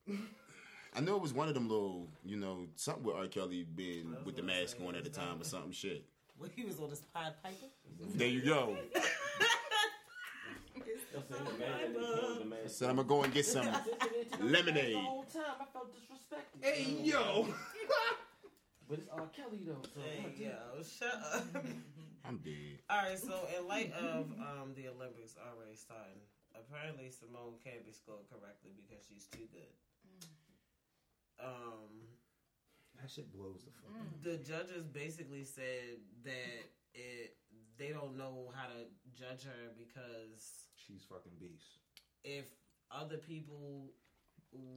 I 0.97 1.01
know 1.01 1.17
it 1.17 1.23
was 1.23 1.33
one 1.35 1.49
of 1.49 1.55
them 1.55 1.69
little, 1.69 2.09
you 2.25 2.37
know, 2.37 2.67
something 2.75 3.05
with 3.05 3.15
R. 3.17 3.27
Kelly 3.27 3.65
being 3.77 4.17
with 4.25 4.37
the 4.37 4.43
mask 4.43 4.79
on 4.87 4.95
at 4.97 5.05
the 5.05 5.11
time 5.11 5.41
or 5.41 5.45
something 5.45 5.71
shit. 5.73 6.05
When 6.39 6.51
he 6.55 6.65
was 6.65 6.79
on 6.81 6.91
his 6.91 7.01
Pied 7.15 7.33
Piper. 7.43 7.67
There 8.15 8.29
you 8.29 8.41
go. 8.43 8.77
That's 11.15 11.31
it, 11.31 11.45
the 11.45 11.59
man. 11.59 11.93
He 11.93 11.97
was 11.99 12.39
the 12.39 12.45
man. 12.45 12.59
Said 12.69 12.91
I'm 12.91 12.97
gonna 12.97 13.09
go 13.09 13.23
and 13.25 13.33
get 13.33 13.45
some 13.47 13.67
lemonade. 14.41 14.95
The 14.95 15.01
whole 15.01 15.25
time 15.25 15.43
I 15.61 15.65
felt 15.73 15.91
disrespected. 15.93 16.63
hey 16.65 16.83
yo. 17.03 17.49
But 18.89 18.99
it's 19.01 19.09
R. 19.13 19.27
Kelly 19.37 19.61
though. 19.67 19.83
So 19.83 20.01
Hey, 20.01 20.23
what 20.23 20.37
do 20.37 20.43
you- 20.43 20.49
yo, 20.51 20.83
shut 20.83 21.21
up. 21.35 21.45
I'm 22.25 22.39
dead. 22.39 22.79
All 22.91 23.03
right, 23.05 23.19
so 23.19 23.35
in 23.57 23.67
light 23.69 23.93
of 23.93 24.31
um, 24.41 24.73
the 24.77 24.89
Olympics 24.89 25.35
already 25.41 25.77
starting, 25.77 26.21
apparently 26.55 27.11
Simone 27.11 27.57
can't 27.65 27.85
be 27.85 27.93
scored 27.93 28.25
correctly 28.33 28.73
because 28.77 29.05
she's 29.09 29.27
too 29.27 29.49
good. 29.53 29.69
Um, 31.41 32.03
That 33.01 33.11
shit 33.11 33.33
blows 33.33 33.65
the 33.65 33.71
fuck. 33.71 33.95
up. 34.01 34.23
the 34.23 34.37
judges 34.39 34.87
basically 34.87 35.45
said 35.45 36.01
that 36.25 36.67
it 36.95 37.37
they 37.79 37.91
don't 37.91 38.17
know 38.17 38.51
how 38.57 38.67
to 38.67 38.87
judge 39.15 39.45
her 39.45 39.71
because 39.79 40.67
She's 40.75 41.05
fucking 41.09 41.33
beast. 41.39 41.79
if 42.25 42.47
other 42.91 43.17
people 43.19 43.93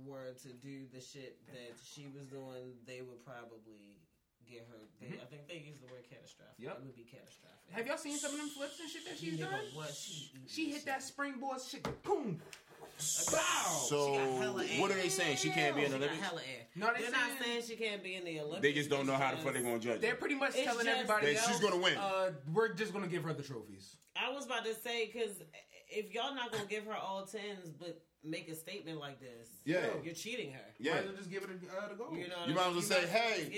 were 0.05 0.34
to 0.43 0.49
do 0.53 0.86
the 0.93 0.99
shit 1.01 1.39
that 1.47 1.74
she 1.82 2.07
was 2.14 2.28
doing, 2.28 2.76
they 2.86 3.01
would 3.01 3.24
probably 3.26 3.97
get 4.45 4.68
her. 4.70 4.78
They, 4.99 5.16
I 5.18 5.26
think 5.26 5.47
they 5.47 5.64
use 5.66 5.80
the 5.80 5.88
word 5.88 6.03
catastrophic. 6.09 6.55
Yep. 6.59 6.78
It 6.78 6.86
would 6.86 6.95
be 6.95 7.03
catastrophic. 7.09 7.72
Have 7.72 7.88
y'all 7.88 7.97
seen 7.97 8.18
some 8.18 8.34
of 8.34 8.38
them 8.38 8.49
flips 8.49 8.80
and 8.82 8.89
shit 8.89 9.05
that 9.07 9.18
she's 9.18 9.39
done? 9.39 9.49
what 9.74 9.95
she, 9.95 10.30
She 10.45 10.72
hit 10.72 10.86
that 10.86 11.01
springboard 11.01 11.62
shit. 11.62 11.88
Boom. 12.03 12.41
So 13.01 14.13
She 14.13 14.19
air. 14.75 14.81
what 14.81 14.91
are 14.91 14.95
they 14.95 15.09
saying? 15.09 15.37
She 15.37 15.49
can't 15.49 15.75
be 15.75 15.81
in 15.83 15.87
She 15.91 15.93
the 15.93 15.99
got 15.99 16.07
Olympics. 16.09 16.27
hella 16.29 16.41
air. 16.41 16.67
No, 16.75 16.93
they 16.93 17.01
They're 17.01 17.11
not 17.11 17.29
saying- 17.39 17.43
saying 17.43 17.63
she 17.67 17.75
can't 17.75 18.03
be 18.03 18.15
in 18.15 18.23
the 18.25 18.39
Olympics. 18.39 18.61
They 18.61 18.73
just 18.73 18.89
don't 18.89 19.05
know 19.05 19.15
how 19.15 19.31
the 19.31 19.37
fuck 19.41 19.53
they're 19.53 19.61
gonna 19.61 19.79
judge. 19.79 20.01
They're 20.01 20.11
her. 20.11 20.15
pretty 20.17 20.35
much 20.35 20.55
It's 20.55 20.63
telling 20.63 20.85
just- 20.85 20.99
everybody 20.99 21.33
That 21.33 21.43
she's 21.45 21.59
gonna 21.59 21.77
win. 21.77 21.97
Uh, 21.97 22.31
we're 22.53 22.73
just 22.73 22.93
gonna 22.93 23.07
give 23.07 23.23
her 23.23 23.33
the 23.33 23.43
trophies. 23.43 23.97
I 24.15 24.29
was 24.31 24.45
about 24.45 24.65
to 24.65 24.73
say 24.75 25.07
because 25.07 25.41
if 25.89 26.13
y'all 26.13 26.33
not 26.35 26.51
gonna 26.51 26.65
give 26.65 26.85
her 26.85 26.95
all 26.95 27.25
tens, 27.25 27.69
but 27.71 28.01
make 28.23 28.47
a 28.49 28.55
statement 28.55 28.99
like 28.99 29.19
this, 29.19 29.49
Yeah. 29.65 29.87
you're 30.03 30.13
cheating 30.13 30.51
her. 30.53 30.65
Yeah. 30.79 30.91
Might 30.93 30.99
as 30.99 31.05
well 31.07 31.15
just 31.17 31.29
give 31.31 31.43
it 31.43 31.49
a, 31.49 31.77
uh, 31.77 31.87
the 31.89 31.95
goal. 31.95 32.15
You 32.15 32.27
know, 32.27 32.37
what 32.39 32.47
You 32.49 32.53
I 32.53 32.55
might 32.55 32.61
as 32.61 32.67
mean? 32.67 32.75
well 32.75 32.81
say, 32.83 33.01
might- 33.01 33.09
"Hey, 33.09 33.49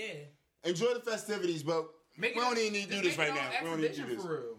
yeah." 0.64 0.70
Enjoy 0.70 0.94
the 0.94 1.00
festivities, 1.00 1.62
but 1.62 1.86
Make 2.16 2.34
we 2.34 2.40
it 2.40 2.44
don't 2.44 2.56
a- 2.56 2.60
even 2.60 2.72
need 2.72 2.84
to 2.84 2.88
do 2.88 2.94
just 2.94 3.04
this 3.04 3.18
make 3.18 3.28
right 3.30 3.36
it 3.38 3.44
all 3.44 3.50
now. 3.52 3.62
We 3.62 3.66
don't 3.70 3.80
need 3.80 3.88
to 3.88 3.88
do 3.88 4.02
exhibition 4.02 4.16
this. 4.16 4.26
for 4.26 4.40
real. 4.40 4.53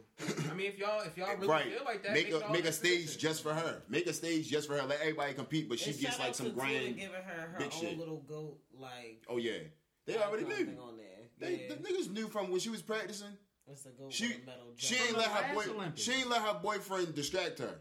I 0.50 0.54
mean, 0.54 0.68
if 0.68 0.78
y'all 0.78 1.02
if 1.02 1.18
y'all 1.18 1.36
really 1.36 1.48
right. 1.48 1.66
feel 1.74 1.84
like 1.84 2.04
that, 2.04 2.14
make 2.14 2.30
it 2.30 2.42
a 2.42 2.52
make 2.52 2.66
a 2.66 2.72
stage 2.72 3.02
exhibition. 3.04 3.20
just 3.20 3.44
for 3.44 3.54
her. 3.54 3.82
Make 3.90 4.08
a 4.08 4.14
stage 4.14 4.48
just 4.50 4.68
for 4.68 4.76
her. 4.78 4.84
Let 4.84 5.02
everybody 5.02 5.34
compete, 5.34 5.68
but 5.68 5.78
she 5.80 5.92
And 5.92 6.00
gets 6.00 6.16
shout 6.16 6.26
like 6.28 6.36
some 6.36 6.46
to 6.48 6.52
grand. 6.54 6.96
giving 6.96 7.12
her 7.14 7.22
her 7.22 7.56
big 7.60 7.74
own 7.74 7.80
shit. 7.82 7.98
little 8.00 8.22
goat 8.28 8.58
like. 8.80 9.24
Oh 9.30 9.38
yeah, 9.38 9.58
they 10.06 10.18
already 10.18 10.46
knew. 10.46 10.78
on 10.82 10.98
there. 10.98 11.06
They, 11.38 11.68
yeah. 11.68 11.76
the 11.76 11.82
niggas 11.84 12.10
knew 12.12 12.28
from 12.30 12.50
when 12.50 12.60
she 12.62 12.70
was 12.70 12.82
practicing. 12.82 13.36
it's 13.68 13.86
a 13.86 13.90
goat 13.90 14.14
She 14.14 14.28
with 14.28 14.44
a 14.44 14.46
metal. 14.46 14.64
she 14.78 14.96
ain't 14.96 15.18
let 15.18 15.28
her 15.28 15.54
boy 15.54 15.64
Olympics. 15.70 16.02
she 16.02 16.14
ain't 16.14 16.30
let 16.30 16.42
her 16.42 16.60
boyfriend 16.64 17.14
distract 17.14 17.60
her. 17.60 17.76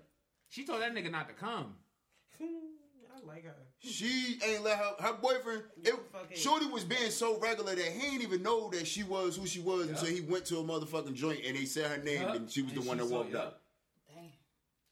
She 0.48 0.64
told 0.66 0.82
that 0.82 0.92
nigga 0.92 1.12
not 1.12 1.28
to 1.28 1.34
come. 1.34 1.74
I 2.40 3.24
like 3.26 3.44
her. 3.44 3.54
She 3.84 4.38
ain't 4.44 4.64
let 4.64 4.78
her 4.78 4.92
her 5.00 5.12
boyfriend. 5.14 5.62
It, 5.84 5.94
Shorty 6.34 6.66
was 6.66 6.84
being 6.84 7.10
so 7.10 7.38
regular 7.38 7.74
that 7.74 7.84
he 7.84 8.14
ain't 8.14 8.22
even 8.22 8.42
know 8.42 8.70
that 8.70 8.86
she 8.86 9.02
was 9.02 9.36
who 9.36 9.46
she 9.46 9.60
was 9.60 9.88
until 9.88 10.06
he 10.06 10.20
went 10.22 10.44
to 10.46 10.58
a 10.58 10.64
motherfucking 10.64 11.14
joint 11.14 11.40
and 11.46 11.56
they 11.56 11.64
said 11.66 11.90
her 11.90 12.02
name 12.02 12.22
Yup. 12.22 12.34
and 12.36 12.50
she 12.50 12.62
was 12.62 12.72
the 12.72 12.80
one 12.82 12.98
that 12.98 13.08
saw- 13.08 13.16
walked 13.18 13.34
up. 13.34 13.60
Damn. 14.08 14.24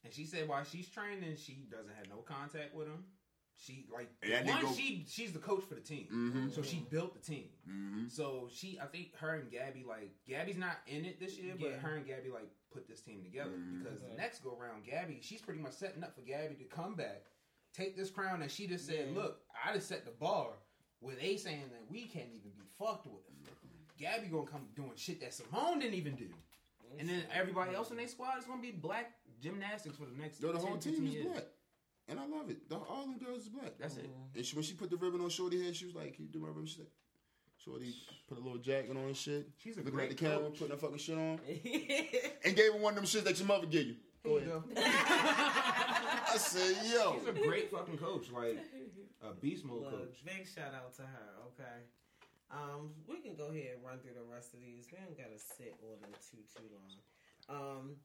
And 0.03 0.13
she 0.13 0.25
said 0.25 0.47
while 0.47 0.63
she's 0.63 0.87
training, 0.89 1.35
she 1.37 1.65
doesn't 1.71 1.93
have 1.97 2.07
no 2.09 2.17
contact 2.17 2.75
with 2.75 2.87
him. 2.87 3.03
She 3.55 3.85
like 3.93 4.09
And 4.23 4.47
one, 4.49 4.61
go- 4.63 4.73
she 4.73 5.05
she's 5.07 5.31
the 5.31 5.39
coach 5.39 5.63
for 5.63 5.75
the 5.75 5.81
team, 5.81 6.07
Mhm. 6.11 6.53
so 6.53 6.61
she 6.61 6.85
built 6.89 7.13
the 7.13 7.21
team. 7.21 7.49
Mm-hmm. 7.69 8.07
So 8.09 8.49
she, 8.53 8.79
I 8.81 8.87
think 8.87 9.15
her 9.17 9.35
and 9.35 9.49
Gabby 9.49 9.85
like 9.87 10.11
Gabby's 10.27 10.57
not 10.57 10.77
in 10.87 11.05
it 11.05 11.19
this 11.19 11.37
year, 11.37 11.53
but 11.59 11.71
her 11.73 11.95
and 11.95 12.05
Gabby 12.05 12.29
like 12.29 12.49
put 12.71 12.87
this 12.87 13.01
team 13.01 13.23
together 13.23 13.51
Mhm. 13.51 13.83
because 13.83 13.99
Okay. 14.01 14.09
the 14.11 14.17
next 14.17 14.43
go 14.43 14.57
round, 14.59 14.83
Gabby, 14.83 15.19
she's 15.21 15.41
pretty 15.41 15.61
much 15.61 15.73
setting 15.73 16.03
up 16.03 16.13
for 16.15 16.21
Gabby 16.21 16.55
to 16.55 16.63
come 16.65 16.95
back, 16.95 17.23
take 17.75 17.97
this 17.97 18.09
crown 18.09 18.41
and 18.41 18.49
she 18.51 18.67
just 18.67 18.85
said, 18.85 19.07
Yeah. 19.13 19.21
look, 19.21 19.39
I 19.65 19.73
just 19.73 19.87
set 19.87 20.05
the 20.05 20.11
bar 20.11 20.47
with 21.01 21.19
they 21.19 21.37
saying 21.37 21.63
that 21.71 21.81
we 21.91 22.03
can't 22.03 22.29
even 22.29 22.51
be 22.55 22.63
fucked 22.79 23.05
with. 23.05 23.23
Gabby 23.97 24.27
gonna 24.27 24.45
come 24.47 24.61
doing 24.75 24.91
shit 24.95 25.21
that 25.21 25.33
Simone 25.33 25.79
didn't 25.79 25.93
even 25.95 26.15
do. 26.15 26.27
And 26.99 27.07
then 27.07 27.23
everybody 27.33 27.73
else 27.75 27.91
in 27.91 27.97
their 27.97 28.07
squad 28.07 28.37
is 28.39 28.45
gonna 28.45 28.61
be 28.61 28.71
black 28.71 29.13
gymnastics 29.41 29.97
for 29.97 30.05
the 30.05 30.21
next. 30.21 30.41
Yo, 30.41 30.51
the 30.51 30.59
whole 30.59 30.77
team 30.77 31.05
is 31.07 31.13
years. 31.13 31.25
black, 31.25 31.45
and 32.07 32.19
I 32.19 32.25
love 32.25 32.49
it. 32.49 32.69
The, 32.69 32.75
all 32.75 33.01
them 33.01 33.17
girls 33.17 33.43
is 33.43 33.49
black. 33.49 33.73
That's 33.79 33.97
it. 33.97 34.09
And 34.35 34.45
she, 34.45 34.55
when 34.55 34.63
she 34.63 34.73
put 34.73 34.89
the 34.89 34.97
ribbon 34.97 35.21
on 35.21 35.29
Shorty 35.29 35.63
head, 35.63 35.75
she 35.75 35.85
was 35.85 35.95
like, 35.95 36.17
"Keep 36.17 36.33
the 36.33 36.39
ribbon." 36.39 36.65
She 36.65 36.77
said, 36.77 36.87
Shorty 37.63 37.93
put 38.27 38.37
a 38.37 38.41
little 38.41 38.57
jacket 38.57 38.91
on 38.91 38.97
and 38.97 39.15
shit. 39.15 39.47
She's 39.57 39.77
a 39.77 39.81
looking 39.81 39.99
at 39.99 40.09
the 40.09 40.15
great 40.15 40.17
camera, 40.17 40.49
coach. 40.49 40.59
putting 40.59 40.71
her 40.71 40.77
fucking 40.77 40.97
shit 40.97 41.17
on, 41.17 41.39
and 42.45 42.55
gave 42.55 42.73
her 42.73 42.79
one 42.79 42.93
of 42.93 42.95
them 42.97 43.05
shits 43.05 43.23
that 43.23 43.39
your 43.39 43.47
mother 43.47 43.65
give 43.67 43.85
you. 43.87 43.95
Here 44.23 44.39
you 44.39 44.45
go. 44.45 44.63
I 46.33 46.37
said, 46.37 46.75
"Yo, 46.91 47.15
She's 47.19 47.27
a 47.27 47.31
great 47.33 47.71
fucking 47.71 47.97
coach, 47.97 48.31
like 48.31 48.57
a 49.21 49.33
beast 49.33 49.65
mode 49.65 49.83
Look, 49.83 49.91
coach. 49.91 50.25
big 50.25 50.47
shout 50.47 50.73
out 50.73 50.93
to 50.95 51.03
her. 51.03 51.29
Okay. 51.53 51.79
Um, 52.51 52.91
we 53.07 53.19
can 53.19 53.35
go 53.35 53.47
ahead 53.49 53.75
and 53.77 53.83
run 53.85 53.99
through 53.99 54.13
the 54.13 54.23
rest 54.33 54.53
of 54.53 54.59
these. 54.61 54.85
We 54.91 54.97
don't 54.97 55.17
gotta 55.17 55.39
sit 55.39 55.75
on 55.83 56.01
them 56.01 56.11
too 56.29 56.37
too 56.55 56.69
long. 56.73 56.97
Um, 57.49 57.95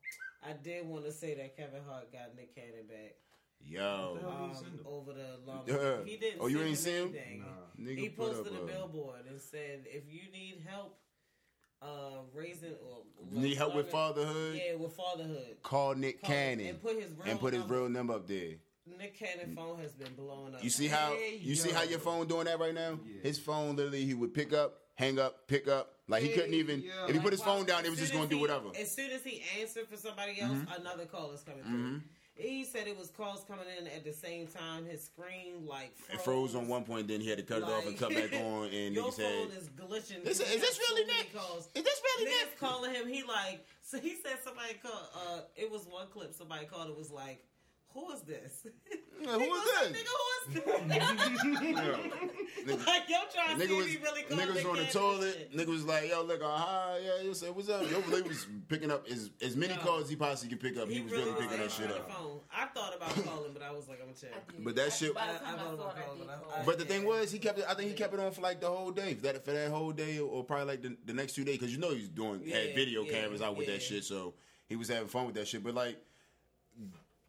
I 0.42 0.52
did 0.52 0.86
want 0.86 1.04
to 1.04 1.12
say 1.12 1.34
that 1.34 1.56
Kevin 1.56 1.82
Hart 1.86 2.12
got 2.12 2.34
Nick 2.36 2.54
Cannon 2.54 2.86
back 2.88 3.16
yo, 3.60 4.18
um, 4.24 4.48
did 4.48 4.48
he 4.48 4.54
send 4.54 4.80
him? 4.80 4.86
over 4.86 5.12
the 5.12 5.38
long. 5.46 5.62
Yeah. 5.66 6.04
He 6.04 6.16
didn't. 6.16 6.40
Oh, 6.40 6.46
you 6.46 6.60
ain't 6.62 6.78
seen 6.78 6.94
him? 6.94 7.14
anything. 7.14 7.40
Nah. 7.40 7.82
nigga, 7.90 7.98
He 7.98 8.08
put 8.08 8.32
posted 8.32 8.52
up 8.54 8.60
a 8.60 8.62
a- 8.62 8.66
billboard 8.66 9.20
and 9.28 9.40
said, 9.40 9.84
"If 9.86 10.04
you 10.10 10.30
need 10.32 10.62
help, 10.66 10.98
uh, 11.82 11.86
raising 12.34 12.70
uh, 12.70 13.34
or 13.36 13.40
Need 13.40 13.56
help 13.56 13.74
with 13.74 13.90
fatherhood? 13.90 14.56
yeah, 14.56 14.74
with 14.76 14.92
fatherhood, 14.92 15.56
Call 15.62 15.94
Nick 15.94 16.20
call 16.22 16.30
Cannon 16.30 16.66
and 16.66 16.82
put 16.82 16.96
his 16.96 17.10
real 17.12 17.30
and 17.30 17.40
put 17.40 17.52
his 17.52 17.60
number. 17.60 17.74
real 17.74 17.88
number 17.88 18.14
up 18.14 18.26
there. 18.26 18.54
Nick 18.98 19.18
Cannon 19.18 19.54
phone 19.54 19.78
has 19.80 19.92
been 19.92 20.14
blown 20.14 20.54
up. 20.54 20.64
You 20.64 20.70
see 20.70 20.86
how 20.88 21.12
Hey, 21.12 21.38
you 21.42 21.54
see 21.54 21.70
how 21.70 21.82
your 21.82 21.98
phone 21.98 22.26
doing 22.26 22.46
that 22.46 22.58
right 22.58 22.74
now? 22.74 22.98
Yeah. 23.06 23.22
His 23.22 23.38
phone 23.38 23.76
literally 23.76 24.04
he 24.04 24.14
would 24.14 24.32
pick 24.32 24.52
up, 24.54 24.78
hang 24.94 25.18
up, 25.18 25.46
pick 25.46 25.68
up. 25.68 25.94
Like 26.08 26.22
he 26.22 26.30
couldn't 26.30 26.54
even 26.54 26.80
yo. 26.80 27.06
if 27.06 27.14
he 27.14 27.20
put 27.20 27.32
his 27.32 27.40
Wow, 27.40 27.56
phone 27.56 27.66
down, 27.66 27.84
it 27.84 27.90
was 27.90 27.98
just 27.98 28.12
gonna 28.12 28.24
as 28.24 28.30
do 28.30 28.38
whatever. 28.38 28.68
As 28.80 28.90
soon 28.90 29.10
as 29.10 29.22
he 29.22 29.42
answered 29.60 29.86
for 29.88 29.96
somebody 29.98 30.40
else, 30.40 30.52
mm-hmm. 30.52 30.80
another 30.80 31.04
call 31.04 31.32
is 31.32 31.42
coming 31.42 31.62
through. 31.62 31.72
Mm-hmm. 31.72 31.98
He 32.38 32.64
said 32.64 32.86
it 32.86 32.96
was 32.96 33.10
calls 33.10 33.44
coming 33.48 33.66
in 33.78 33.88
at 33.88 34.04
the 34.04 34.12
same 34.12 34.46
time. 34.46 34.86
His 34.86 35.02
screen 35.02 35.66
like 35.66 35.96
froze. 35.96 36.14
It 36.14 36.24
froze 36.24 36.54
on 36.54 36.68
one 36.68 36.84
point, 36.84 37.08
then 37.08 37.20
he 37.20 37.28
had 37.28 37.38
to 37.38 37.44
cut 37.44 37.58
it 37.58 37.64
off 37.64 37.84
and 37.84 37.98
cut 37.98 38.10
back 38.10 38.32
on, 38.32 38.66
and 38.66 38.94
your 38.94 39.06
nigga 39.06 39.14
said, 39.14 39.48
phone 39.48 39.56
is 39.56 39.68
glitching. 39.70 40.24
Is, 40.24 40.40
is 40.40 40.60
this 40.60 40.78
really 40.78 41.04
Nick? 41.06 41.34
Calls. 41.34 41.68
Is 41.74 41.82
this 41.82 42.00
really 42.04 42.30
Nick? 42.30 42.58
calling 42.58 42.94
him. 42.94 43.08
He 43.08 43.24
like 43.24 43.66
so 43.82 43.98
he 43.98 44.14
said 44.16 44.38
somebody 44.44 44.74
called. 44.74 45.08
Uh, 45.14 45.40
it 45.56 45.70
was 45.70 45.86
one 45.86 46.06
clip 46.08 46.32
somebody 46.32 46.66
called. 46.66 46.90
It 46.90 46.96
was 46.96 47.10
like, 47.10 47.44
who 48.06 48.12
is 48.12 48.22
this? 48.22 48.66
Yeah, 49.20 49.32
who 49.32 49.38
was 49.48 49.90
this? 49.90 49.98
Nigga, 49.98 50.12
who 50.14 50.54
is 50.54 50.62
Nigga, 51.68 52.86
Like, 52.86 53.08
yo, 53.08 53.16
trying 53.34 53.58
to 53.58 53.64
nigga 53.64 53.68
see 53.68 53.74
was, 53.74 53.86
if 53.86 53.92
he 53.92 53.98
really 53.98 54.22
called 54.22 54.40
nigga 54.40 54.54
was 54.54 54.64
on 54.64 54.76
the 54.76 54.84
toilet. 54.84 55.56
Nigga 55.56 55.66
was 55.66 55.84
like, 55.84 56.08
yo, 56.08 56.22
look, 56.22 56.40
uh, 56.40 56.46
hi, 56.48 56.98
yeah, 57.02 57.22
you 57.24 57.34
said, 57.34 57.52
what's 57.54 57.68
up? 57.68 57.82
Yo, 57.90 58.00
they 58.02 58.22
was 58.22 58.46
picking 58.68 58.92
up 58.92 59.08
as, 59.10 59.30
as 59.42 59.56
many 59.56 59.74
No. 59.74 59.80
calls 59.80 60.08
he 60.08 60.14
possibly 60.14 60.50
could 60.56 60.60
pick 60.62 60.78
up. 60.80 60.88
He, 60.88 61.00
was 61.00 61.10
really 61.10 61.32
picking 61.32 61.58
that 61.58 61.70
shit 61.72 61.90
up. 61.90 62.08
phone. 62.12 62.38
I 62.54 62.66
thought 62.66 62.94
about 62.94 63.10
calling, 63.24 63.52
but 63.52 63.62
I 63.62 63.72
was 63.72 63.88
like, 63.88 63.98
I'm 64.00 64.06
gonna 64.06 64.16
check. 64.18 64.52
But 64.60 64.76
that 64.76 64.86
I- 64.86 64.90
shit- 64.90 65.16
I- 65.16 65.20
I 65.20 65.24
I, 65.24 65.56
don't 65.56 65.58
saw 65.58 65.76
know 65.76 65.88
it, 65.88 65.94
I 65.96 66.00
how, 66.00 66.14
did 66.14 66.26
but 66.26 66.54
I- 66.56 66.60
I- 66.60 66.64
But 66.64 66.78
the 66.78 66.84
thing 66.84 67.04
was, 67.04 67.32
he 67.32 67.38
kept 67.40 67.58
it. 67.58 67.64
I 67.68 67.74
think 67.74 67.88
he 67.90 67.96
kept 67.96 68.14
it 68.14 68.20
on 68.20 68.30
for 68.30 68.40
like 68.42 68.60
the 68.60 68.68
whole 68.68 68.92
day. 68.92 69.14
For 69.14 69.22
that 69.22 69.44
for 69.44 69.50
that 69.52 69.70
whole 69.70 69.90
day, 69.92 70.20
or 70.20 70.44
probably 70.44 70.66
like 70.66 70.82
the, 70.82 70.96
the 71.06 71.12
next 71.14 71.32
two 71.34 71.42
days, 71.44 71.58
because 71.58 71.72
you 71.74 71.80
know 71.80 71.90
he's 71.90 72.08
doing 72.08 72.46
had 72.46 72.74
video 72.76 73.02
yeah, 73.02 73.12
cameras 73.12 73.42
out 73.42 73.56
with 73.56 73.66
yeah. 73.66 73.74
that 73.74 73.82
shit. 73.82 74.04
So 74.04 74.34
he 74.68 74.76
was 74.76 74.88
having 74.88 75.08
fun 75.08 75.26
with 75.26 75.34
that 75.34 75.48
shit. 75.48 75.64
But 75.64 75.74
like 75.74 75.98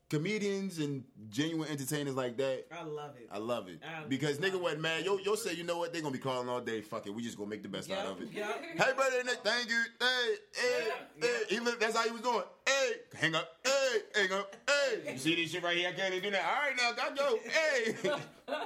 comedians 0.09 0.79
and 0.79 1.03
genuine 1.29 1.69
entertainers 1.69 2.15
like 2.15 2.35
that, 2.37 2.65
I 2.71 2.83
love 2.83 3.15
it. 3.15 3.29
I 3.31 3.37
love 3.37 3.67
it 3.67 3.79
I 3.83 4.05
because 4.07 4.37
nigga 4.39 4.53
love 4.53 4.61
wasn't 4.63 4.81
mad. 4.81 5.05
Yo, 5.05 5.17
yo 5.19 5.35
said, 5.35 5.57
you 5.57 5.63
know 5.63 5.77
what? 5.77 5.93
They 5.93 6.01
gonna 6.01 6.11
be 6.13 6.19
calling 6.19 6.49
all 6.49 6.61
day. 6.61 6.81
Fuck 6.81 7.07
it, 7.07 7.13
we 7.13 7.21
just 7.21 7.37
gonna 7.37 7.49
make 7.49 7.61
the 7.63 7.69
best 7.69 7.91
out 7.91 8.05
of 8.05 8.21
it. 8.21 8.31
Yup, 8.31 8.61
yup. 8.75 8.87
Hey, 8.87 8.93
brother, 8.95 9.23
Nick, 9.23 9.39
thank 9.43 9.69
you. 9.69 9.81
Hey, 9.99 10.35
hey, 10.55 10.91
hey. 11.21 11.37
He 11.49 11.59
looked, 11.59 11.79
that's 11.79 11.95
how 11.95 12.03
he 12.03 12.11
was 12.11 12.21
doing. 12.21 12.43
Hey, 12.67 12.91
hang 13.15 13.35
up. 13.35 13.47
Hey, 13.63 13.97
hang 14.15 14.31
up. 14.33 14.55
Hey, 14.67 15.11
you 15.13 15.17
see 15.19 15.35
this 15.35 15.51
shit 15.51 15.63
right 15.63 15.77
here? 15.77 15.89
I 15.89 15.91
can't 15.93 16.13
even 16.13 16.31
do 16.31 16.31
that. 16.31 16.43
All 16.45 16.61
right, 16.69 16.75
now, 16.75 16.91
gotta 16.93 17.15
go. 17.15 17.39
Hey. 17.49 18.55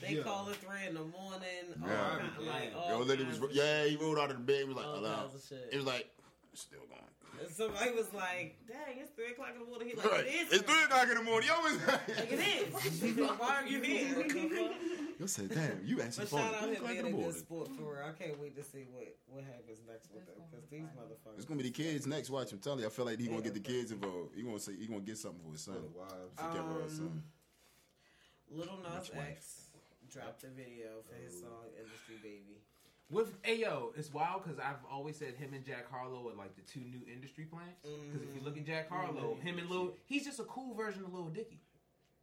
They 0.00 0.14
Yeah. 0.14 0.22
call 0.22 0.48
at 0.48 0.56
three 0.56 0.86
in 0.88 0.94
the 0.94 1.00
morning. 1.04 1.76
All 1.82 1.88
Yeah. 1.90 2.18
kind, 2.18 2.46
like 2.46 2.72
all 2.74 2.88
Yo, 2.88 2.98
lady 3.04 3.22
kinds 3.22 3.38
was, 3.38 3.50
of 3.50 3.54
yeah, 3.54 3.84
he 3.84 3.96
rolled 3.96 4.18
out 4.18 4.30
of 4.30 4.38
the 4.38 4.42
bed. 4.42 4.60
He 4.60 4.64
was 4.64 4.76
like, 4.76 4.86
All 4.86 4.96
allow. 4.98 5.16
kinds 5.28 5.34
of 5.34 5.42
shit. 5.46 5.68
It 5.70 5.76
was 5.76 5.84
like, 5.84 6.08
still 6.54 6.78
going. 6.88 7.02
Shit. 7.40 7.48
And 7.48 7.56
Somebody 7.56 7.90
was 7.92 8.12
like, 8.12 8.56
"Dang, 8.68 8.98
it's 9.00 9.10
three 9.16 9.32
o'clock 9.32 9.50
in 9.54 9.60
the 9.60 9.66
morning." 9.66 9.88
He 9.88 9.94
like, 9.96 10.12
Right. 10.12 10.26
"It 10.26 10.34
is." 10.46 10.52
It's 10.52 10.62
three 10.62 10.82
o'clock 10.84 11.08
in 11.08 11.14
the 11.16 11.22
morning. 11.24 11.48
Yo, 11.48 11.56
Like, 11.62 12.00
it's 12.08 12.20
it 12.32 12.74
is. 12.84 13.00
He's 13.02 13.16
like, 13.16 13.40
Why 13.40 13.62
are 13.62 13.66
you 13.66 13.80
here? 13.80 14.70
Yo 15.18 15.26
said, 15.26 15.50
damn, 15.50 15.80
you 15.84 16.00
answered 16.00 16.22
But 16.22 16.30
the 16.30 16.36
phone. 16.36 16.40
shout 16.40 16.54
out 16.54 16.60
Three 16.64 16.70
him 16.70 16.76
o'clock 16.76 16.90
in 16.90 16.96
being 16.96 17.02
the 17.02 17.08
a 17.08 17.12
good 17.12 17.20
morning. 17.20 17.40
sport 17.40 17.68
for 17.76 17.82
real. 17.92 18.04
I 18.08 18.12
can't 18.16 18.40
wait 18.40 18.56
to 18.56 18.64
see 18.64 18.84
what 18.92 19.08
what 19.28 19.44
happens 19.44 19.80
next 19.88 20.08
with 20.12 20.24
them 20.26 20.36
because 20.50 20.64
these 20.70 20.88
motherfuckers. 20.96 21.36
It's 21.36 21.44
gonna 21.44 21.62
be 21.62 21.68
the 21.68 21.76
kids 21.76 22.06
next. 22.06 22.30
Watch, 22.30 22.52
I'm 22.52 22.58
telling 22.58 22.80
you. 22.80 22.86
I 22.86 22.90
feel 22.90 23.04
like 23.04 23.18
he 23.20 23.26
gonna 23.28 23.42
get 23.42 23.54
the 23.54 23.60
kids 23.60 23.92
involved. 23.92 24.34
He 24.34 24.42
gonna 24.42 24.58
say 24.60 24.76
he 24.76 24.86
gonna 24.86 25.00
get 25.00 25.18
something 25.18 25.40
for 25.44 25.52
his 25.52 25.60
son. 25.62 25.76
Wild. 25.94 26.32
Forget 26.36 26.60
about 26.64 26.90
son. 26.90 27.06
Um, 27.06 27.22
Lil 28.50 28.78
Nas 28.82 29.10
X 29.14 29.70
dropped 30.10 30.42
a 30.44 30.48
video 30.48 31.04
for 31.08 31.14
his 31.22 31.38
song 31.40 31.68
"Industry 31.76 32.16
Baby." 32.22 32.59
With 33.10 33.42
Ayo, 33.42 33.90
it's 33.96 34.12
wild 34.12 34.44
because 34.44 34.58
I've 34.60 34.84
always 34.90 35.16
said 35.16 35.34
him 35.34 35.52
and 35.52 35.64
Jack 35.64 35.90
Harlow 35.90 36.28
are 36.28 36.34
like 36.36 36.54
the 36.54 36.62
two 36.62 36.80
new 36.80 37.00
industry 37.12 37.44
plants. 37.44 37.80
Because 37.82 38.22
if 38.22 38.34
you 38.34 38.40
look 38.42 38.56
at 38.56 38.64
Jack 38.64 38.88
Harlow, 38.88 39.34
Mhm. 39.34 39.40
him 39.40 39.58
and 39.58 39.68
Lil, 39.68 39.96
he's 40.06 40.24
just 40.24 40.38
a 40.38 40.44
cool 40.44 40.74
version 40.74 41.04
of 41.04 41.12
Lil 41.12 41.28
Dicky. 41.30 41.60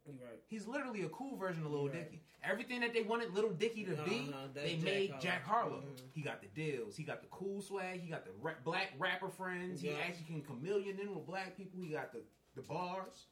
Right. 0.06 0.40
He's 0.46 0.66
literally 0.66 1.02
a 1.02 1.10
cool 1.10 1.36
version 1.36 1.62
of 1.66 1.70
Lil 1.72 1.88
Right. 1.88 1.92
Dicky. 2.10 2.22
Everything 2.42 2.80
that 2.80 2.94
they 2.94 3.02
wanted 3.02 3.34
Lil 3.34 3.50
Dicky 3.50 3.84
to 3.84 3.90
be, 4.04 4.30
Uh-huh, 4.32 4.48
they 4.54 4.76
Jack 4.76 4.84
made 4.84 5.10
Harlow. 5.10 5.22
Jack 5.22 5.42
Harlow. 5.42 5.80
Mhm. 5.82 6.00
He 6.12 6.22
got 6.22 6.40
the 6.40 6.46
deals. 6.48 6.96
He 6.96 7.02
got 7.04 7.20
the 7.20 7.26
cool 7.28 7.60
swag. 7.60 8.00
He 8.00 8.08
got 8.08 8.24
the 8.24 8.32
ra- 8.40 8.54
black 8.64 8.94
rapper 8.98 9.28
friends. 9.28 9.82
Yeah. 9.84 9.92
He 9.92 9.98
actually 10.00 10.24
can 10.24 10.42
chameleon 10.42 10.98
in 10.98 11.14
with 11.14 11.26
black 11.26 11.54
people. 11.58 11.78
He 11.82 11.88
got 11.90 12.12
the, 12.12 12.22
the 12.54 12.62
bars. 12.62 13.26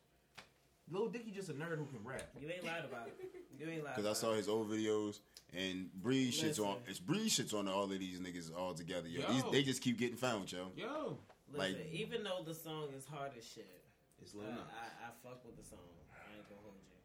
Lil 0.91 1.09
Dicky 1.09 1.31
just 1.31 1.49
a 1.49 1.55
nerd 1.55 1.79
who 1.79 1.87
can 1.87 2.05
rap. 2.05 2.29
You 2.39 2.51
ain't 2.51 2.63
lied 2.65 2.85
about 2.85 3.09
it. 3.09 3.19
You 3.59 3.67
ain't 3.71 3.83
lied. 3.83 3.97
Cause 3.97 4.05
I 4.07 4.13
saw 4.13 4.35
his 4.35 4.47
old 4.49 4.69
videos 4.69 5.21
and 5.57 5.93
Breeze 6.03 6.41
shits 6.41 6.59
on. 6.61 6.77
It's 6.87 6.99
Breeze 6.99 7.39
shits 7.39 7.55
on 7.55 7.67
all 7.69 7.85
of 7.85 7.91
these 7.99 8.21
niggas 8.21 8.51
all 8.57 8.75
together. 8.75 9.09
Yo, 9.09 9.21
Yo. 9.23 9.33
These, 9.33 9.45
they 9.53 9.63
just 9.63 9.83
keep 9.83 9.99
getting 9.99 10.17
found, 10.17 10.53
yo. 10.53 10.71
Yo, 10.77 11.19
Listen, 11.53 11.75
like- 11.77 11.93
even 11.93 12.25
though 12.25 12.43
the 12.45 12.55
song 12.55 12.89
is 12.97 13.05
hard 13.07 13.33
as 13.39 13.45
shit, 13.47 13.83
it's 14.21 14.35
I, 14.35 14.39
Lil 14.39 14.47
Nas. 14.53 14.59
I, 14.69 15.07
I 15.07 15.11
fuck 15.23 15.45
with 15.45 15.57
the 15.57 15.65
song. 15.65 15.79
I 16.13 16.37
ain't 16.37 16.49
gonna 16.49 16.61
hold 16.63 16.75
you. 16.77 16.99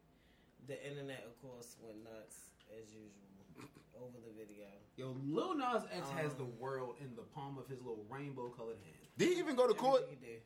The 0.68 0.78
internet, 0.88 1.24
of 1.26 1.40
course, 1.42 1.76
went 1.82 2.02
nuts 2.04 2.36
as 2.78 2.88
usual 2.92 3.68
over 4.00 4.18
the 4.24 4.32
video. 4.36 4.66
Yo, 4.96 5.16
Lil 5.24 5.54
Nas 5.56 5.82
X 5.94 6.08
has 6.10 6.32
Um, 6.32 6.38
the 6.38 6.50
world 6.62 6.96
in 7.00 7.14
the 7.16 7.22
palm 7.34 7.56
of 7.58 7.68
his 7.68 7.80
little 7.80 8.04
rainbow 8.10 8.48
colored 8.50 8.76
hand. 8.84 8.96
Did 9.18 9.28
he 9.32 9.38
even 9.38 9.56
go 9.56 9.66
to 9.68 9.74
court? 9.74 10.02
He 10.10 10.16
did. 10.16 10.40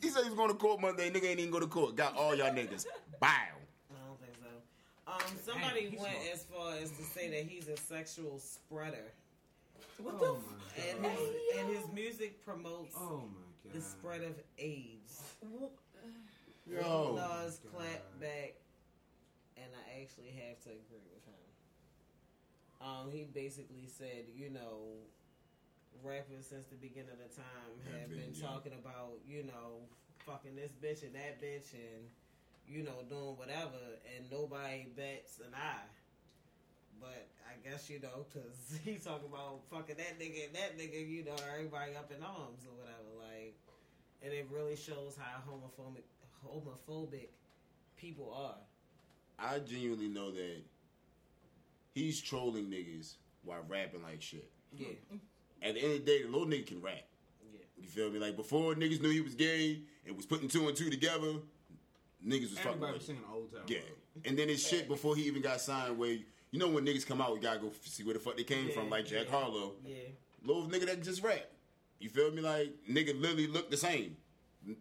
He 0.00 0.10
said 0.10 0.22
he 0.22 0.30
was 0.30 0.38
going 0.38 0.50
to 0.50 0.54
court 0.54 0.80
Monday. 0.80 1.10
Nigga 1.10 1.24
ain't 1.24 1.40
even 1.40 1.50
go 1.50 1.58
to 1.60 1.66
court. 1.66 1.96
Got 1.96 2.16
all 2.16 2.34
y'all 2.34 2.50
niggas. 2.54 2.86
Bow. 3.20 3.26
I 3.26 4.06
don't 4.06 4.20
think 4.20 4.32
so. 4.40 4.46
Um, 5.08 5.20
somebody 5.42 5.88
Damn, 5.90 6.00
went 6.02 6.12
smart. 6.20 6.34
as 6.34 6.44
far 6.44 6.74
as 6.82 6.90
to 6.90 7.02
say 7.02 7.30
that 7.30 7.44
he's 7.48 7.68
a 7.68 7.76
sexual 7.78 8.38
spreader, 8.38 9.10
What 10.02 10.16
oh 10.20 10.36
the? 10.36 11.00
my 11.02 11.06
and 11.06 11.06
his, 11.18 11.30
and 11.58 11.68
his 11.76 11.92
music 11.94 12.44
promotes 12.44 12.94
Oh 12.96 13.22
my 13.24 13.40
god. 13.64 13.72
the 13.74 13.80
spread 13.80 14.20
of 14.22 14.34
AIDS. 14.58 15.22
F- 15.42 15.70
Yo. 16.70 17.14
Nas 17.16 17.58
God. 17.64 17.72
clapped 17.72 18.20
back, 18.20 18.54
and 19.56 19.66
I 19.72 20.02
actually 20.02 20.28
have 20.46 20.60
to 20.64 20.68
agree 20.70 21.08
with 21.14 21.24
him. 21.24 21.44
Um, 22.84 23.10
he 23.10 23.24
basically 23.24 23.86
said, 23.88 24.28
you 24.36 24.50
know, 24.50 25.00
rappers 26.04 26.44
since 26.46 26.66
the 26.66 26.76
beginning 26.76 27.10
of 27.10 27.18
the 27.18 27.34
time 27.34 27.72
have 27.90 28.00
Have 28.02 28.10
been 28.10 28.18
been, 28.20 28.34
yeah. 28.34 28.46
talking 28.46 28.72
about, 28.74 29.16
you 29.26 29.42
know, 29.44 29.80
fucking 30.26 30.54
this 30.54 30.70
bitch 30.84 31.02
and 31.02 31.14
that 31.14 31.40
bitch 31.40 31.72
and, 31.72 32.04
you 32.68 32.82
know, 32.82 33.02
doing 33.08 33.36
whatever, 33.36 33.80
and 34.16 34.30
nobody 34.30 34.86
bats 34.96 35.38
an 35.38 35.54
eye. 35.54 35.88
But 37.00 37.28
I 37.46 37.68
guess, 37.68 37.88
you 37.88 38.00
know, 38.00 38.26
because 38.28 38.78
he's 38.84 39.04
talking 39.04 39.28
about 39.32 39.60
fucking 39.70 39.96
that 39.96 40.18
nigga 40.20 40.46
and 40.46 40.54
that 40.54 40.78
nigga, 40.78 41.08
you 41.08 41.24
know, 41.24 41.36
everybody 41.52 41.94
up 41.96 42.10
in 42.10 42.22
arms 42.22 42.66
or 42.66 42.74
whatever. 42.76 43.10
Like, 43.18 43.54
and 44.22 44.32
it 44.32 44.48
really 44.52 44.76
shows 44.76 45.16
how 45.18 45.40
homophobic 45.48 46.02
homophobic 46.44 47.28
people 47.96 48.32
are. 48.36 48.56
I 49.38 49.60
genuinely 49.60 50.08
know 50.08 50.30
that 50.32 50.62
he's 51.94 52.20
trolling 52.20 52.66
niggas 52.66 53.14
while 53.44 53.60
rapping 53.68 54.02
like 54.02 54.20
shit. 54.20 54.50
Yeah, 54.76 54.88
At 55.62 55.74
the 55.74 55.80
end 55.82 55.92
of 55.94 56.04
the 56.04 56.06
day, 56.06 56.22
the 56.22 56.28
little 56.28 56.46
nigga 56.46 56.66
can 56.66 56.82
rap. 56.82 57.04
yeah. 57.52 57.60
You 57.76 57.88
feel 57.88 58.10
me? 58.10 58.18
Like 58.18 58.36
before 58.36 58.74
niggas 58.74 59.00
knew 59.00 59.10
he 59.10 59.20
was 59.20 59.34
gay 59.34 59.82
and 60.06 60.16
was 60.16 60.26
putting 60.26 60.48
two 60.48 60.66
and 60.68 60.76
two 60.76 60.90
together, 60.90 61.34
niggas 62.26 62.42
was 62.50 62.58
fucking 62.58 62.70
Everybody 62.72 62.94
him. 62.94 63.00
singing 63.00 63.22
Old 63.32 63.52
Town 63.52 63.62
Yeah. 63.66 63.78
Road. 63.78 64.24
And 64.24 64.38
then 64.38 64.48
his 64.48 64.66
shit 64.66 64.88
before 64.88 65.14
he 65.16 65.22
even 65.24 65.42
got 65.42 65.60
signed 65.60 65.98
where 65.98 66.10
you 66.50 66.58
know 66.58 66.68
when 66.68 66.84
niggas 66.86 67.06
come 67.06 67.20
out, 67.20 67.34
we 67.34 67.40
gotta 67.40 67.60
go 67.60 67.70
see 67.84 68.02
where 68.04 68.14
the 68.14 68.20
fuck 68.20 68.36
they 68.36 68.44
came 68.44 68.68
Yeah, 68.68 68.74
from, 68.74 68.90
like 68.90 69.06
Jack 69.06 69.26
yeah. 69.26 69.30
Harlow. 69.30 69.72
Yeah, 69.84 69.94
Little 70.44 70.66
nigga 70.68 70.86
that 70.86 71.02
just 71.02 71.22
rap. 71.22 71.44
You 72.00 72.08
feel 72.08 72.30
me? 72.30 72.40
Like 72.42 72.74
nigga 72.90 73.18
literally 73.20 73.46
look 73.46 73.70
the 73.70 73.76
same. 73.76 74.16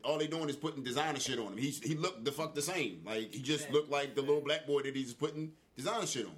All 0.03 0.17
they 0.17 0.27
doing 0.27 0.49
is 0.49 0.55
putting 0.55 0.83
designer 0.83 1.19
shit 1.19 1.39
on 1.39 1.53
him. 1.53 1.57
He 1.57 1.69
he 1.69 1.95
looked 1.95 2.25
the 2.25 2.31
fuck 2.31 2.55
the 2.55 2.61
same. 2.61 3.01
Like 3.05 3.33
he 3.33 3.41
just 3.41 3.69
looked 3.71 3.89
like 3.91 4.15
the 4.15 4.21
little 4.21 4.41
black 4.41 4.65
boy 4.65 4.81
that 4.83 4.95
he's 4.95 5.13
putting 5.13 5.51
designer 5.75 6.05
shit 6.05 6.25
on. 6.25 6.35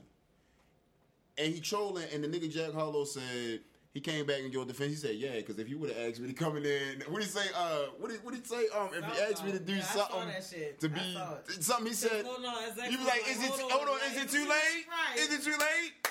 And 1.38 1.54
he 1.54 1.62
trolling, 1.62 2.06
and 2.14 2.22
the 2.24 2.28
nigga 2.28 2.52
Jack 2.52 2.74
Harlow 2.74 3.06
said 3.06 3.62
he 3.94 4.02
came 4.02 4.26
back 4.26 4.40
in 4.40 4.52
your 4.52 4.66
defense. 4.66 4.92
He 4.92 4.96
said, 4.98 5.16
"Yeah, 5.16 5.36
because 5.36 5.58
if 5.58 5.68
you 5.68 5.80
would 5.80 5.90
have 5.90 6.10
asked 6.10 6.20
me 6.20 6.28
to 6.28 6.34
come 6.34 6.58
in 6.58 6.64
there, 6.64 6.80
what 7.08 7.22
did 7.22 7.26
he 7.26 7.32
say? 7.32 7.48
Uh, 7.56 7.86
what 7.98 8.12
did 8.12 8.24
what 8.24 8.34
did 8.34 8.44
he 8.44 8.48
say? 8.48 8.68
Um, 8.70 8.90
if 8.94 9.04
you 9.04 9.24
asked 9.24 9.44
me 9.44 9.52
to 9.52 9.60
do 9.60 9.74
Yeah, 9.74 9.82
something 9.82 10.32
to 10.80 10.90
be 10.90 11.18
something, 11.60 11.88
he 11.88 11.94
said." 11.94 12.26
Hold 12.26 12.46
on, 12.46 12.64
exactly. 12.64 12.92
He 12.92 12.98
was 12.98 13.08
like, 13.08 13.28
"Is 13.28 13.44
it 13.44 13.50
hold 13.50 13.90
on? 13.90 13.98
Is 14.12 14.24
it 14.24 14.30
too 14.30 14.48
late? 14.48 14.86
Right. 14.88 15.18
Is 15.18 15.34
it 15.34 15.44
too 15.44 15.58
late?" 15.58 16.08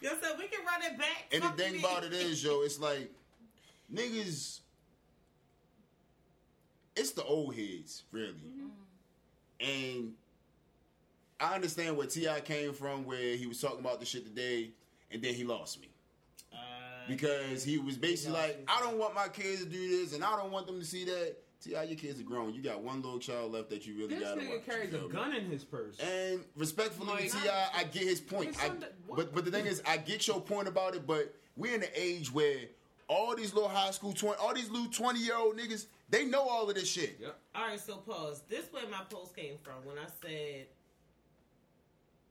Yo 0.00 0.10
said 0.20 0.38
we 0.38 0.46
can 0.46 0.64
run 0.64 0.82
it 0.82 0.98
back. 0.98 1.26
And 1.32 1.42
the 1.42 1.48
thing 1.50 1.78
about 1.80 2.04
it 2.04 2.12
is, 2.12 2.44
yo, 2.44 2.60
it's 2.62 2.78
like 2.78 3.10
niggas. 3.92 4.60
It's 6.94 7.10
the 7.10 7.24
old 7.24 7.54
heads, 7.54 8.04
really. 8.12 8.34
And 9.60 10.14
I 11.40 11.54
understand 11.54 11.96
where 11.96 12.06
T.I. 12.06 12.40
came 12.40 12.72
from, 12.72 13.04
where 13.04 13.36
he 13.36 13.46
was 13.46 13.60
talking 13.60 13.80
about 13.80 14.00
the 14.00 14.06
shit 14.06 14.24
today, 14.24 14.70
and 15.10 15.20
then 15.20 15.34
he 15.34 15.44
lost 15.44 15.80
me 15.80 15.88
because 17.08 17.64
he 17.64 17.78
was 17.78 17.96
basically 17.96 18.34
lost 18.34 18.48
like, 18.48 18.64
"I 18.68 18.80
don't 18.80 18.98
want 18.98 19.14
my 19.14 19.28
kids 19.28 19.62
to 19.64 19.68
do 19.68 19.88
this, 19.88 20.14
and 20.14 20.24
I 20.24 20.36
don't 20.36 20.50
want 20.52 20.66
them 20.66 20.78
to 20.80 20.86
see 20.86 21.04
that." 21.04 21.36
T.I., 21.62 21.84
your 21.84 21.96
kids 21.96 22.20
are 22.20 22.24
grown. 22.24 22.52
You 22.54 22.62
got 22.62 22.82
one 22.82 23.00
little 23.00 23.18
child 23.18 23.50
left 23.52 23.70
that 23.70 23.86
you 23.86 23.94
really 23.96 24.14
This 24.14 24.22
got 24.22 24.34
to 24.34 24.40
This 24.40 24.48
nigga 24.48 24.56
watch. 24.58 24.66
carries 24.66 24.94
a 24.94 24.98
gun 25.08 25.34
in 25.34 25.46
his 25.50 25.64
purse. 25.64 25.98
And 25.98 26.44
respectfully 26.54 27.08
Like- 27.08 27.30
to 27.32 27.40
T.I., 27.40 27.70
I 27.74 27.84
get 27.84 28.02
his 28.02 28.20
point. 28.20 28.54
I, 28.62 28.70
but 29.16 29.34
but 29.34 29.44
the 29.44 29.50
thing 29.50 29.64
is, 29.66 29.82
I 29.86 29.96
get 29.96 30.26
your 30.28 30.40
point 30.40 30.68
about 30.68 30.94
it. 30.94 31.06
But 31.06 31.34
we're 31.56 31.74
in 31.74 31.82
an 31.82 31.88
age 31.94 32.30
where 32.32 32.58
all 33.08 33.34
these 33.34 33.54
little 33.54 33.70
high 33.70 33.90
school 33.90 34.12
twenty, 34.12 34.36
all 34.38 34.52
these 34.54 34.68
little 34.70 34.90
twenty 34.92 35.20
year 35.20 35.36
old 35.36 35.56
niggas, 35.56 35.86
they 36.10 36.26
know 36.26 36.42
all 36.42 36.68
of 36.68 36.74
this 36.74 36.88
shit. 36.90 37.16
Yep. 37.20 37.38
All 37.54 37.66
right, 37.68 37.80
so 37.80 37.96
pause. 37.96 38.42
This 38.48 38.66
where 38.70 38.86
my 38.88 39.02
post 39.08 39.34
came 39.34 39.56
from 39.62 39.74
when 39.86 39.96
I 39.98 40.06
said, 40.22 40.66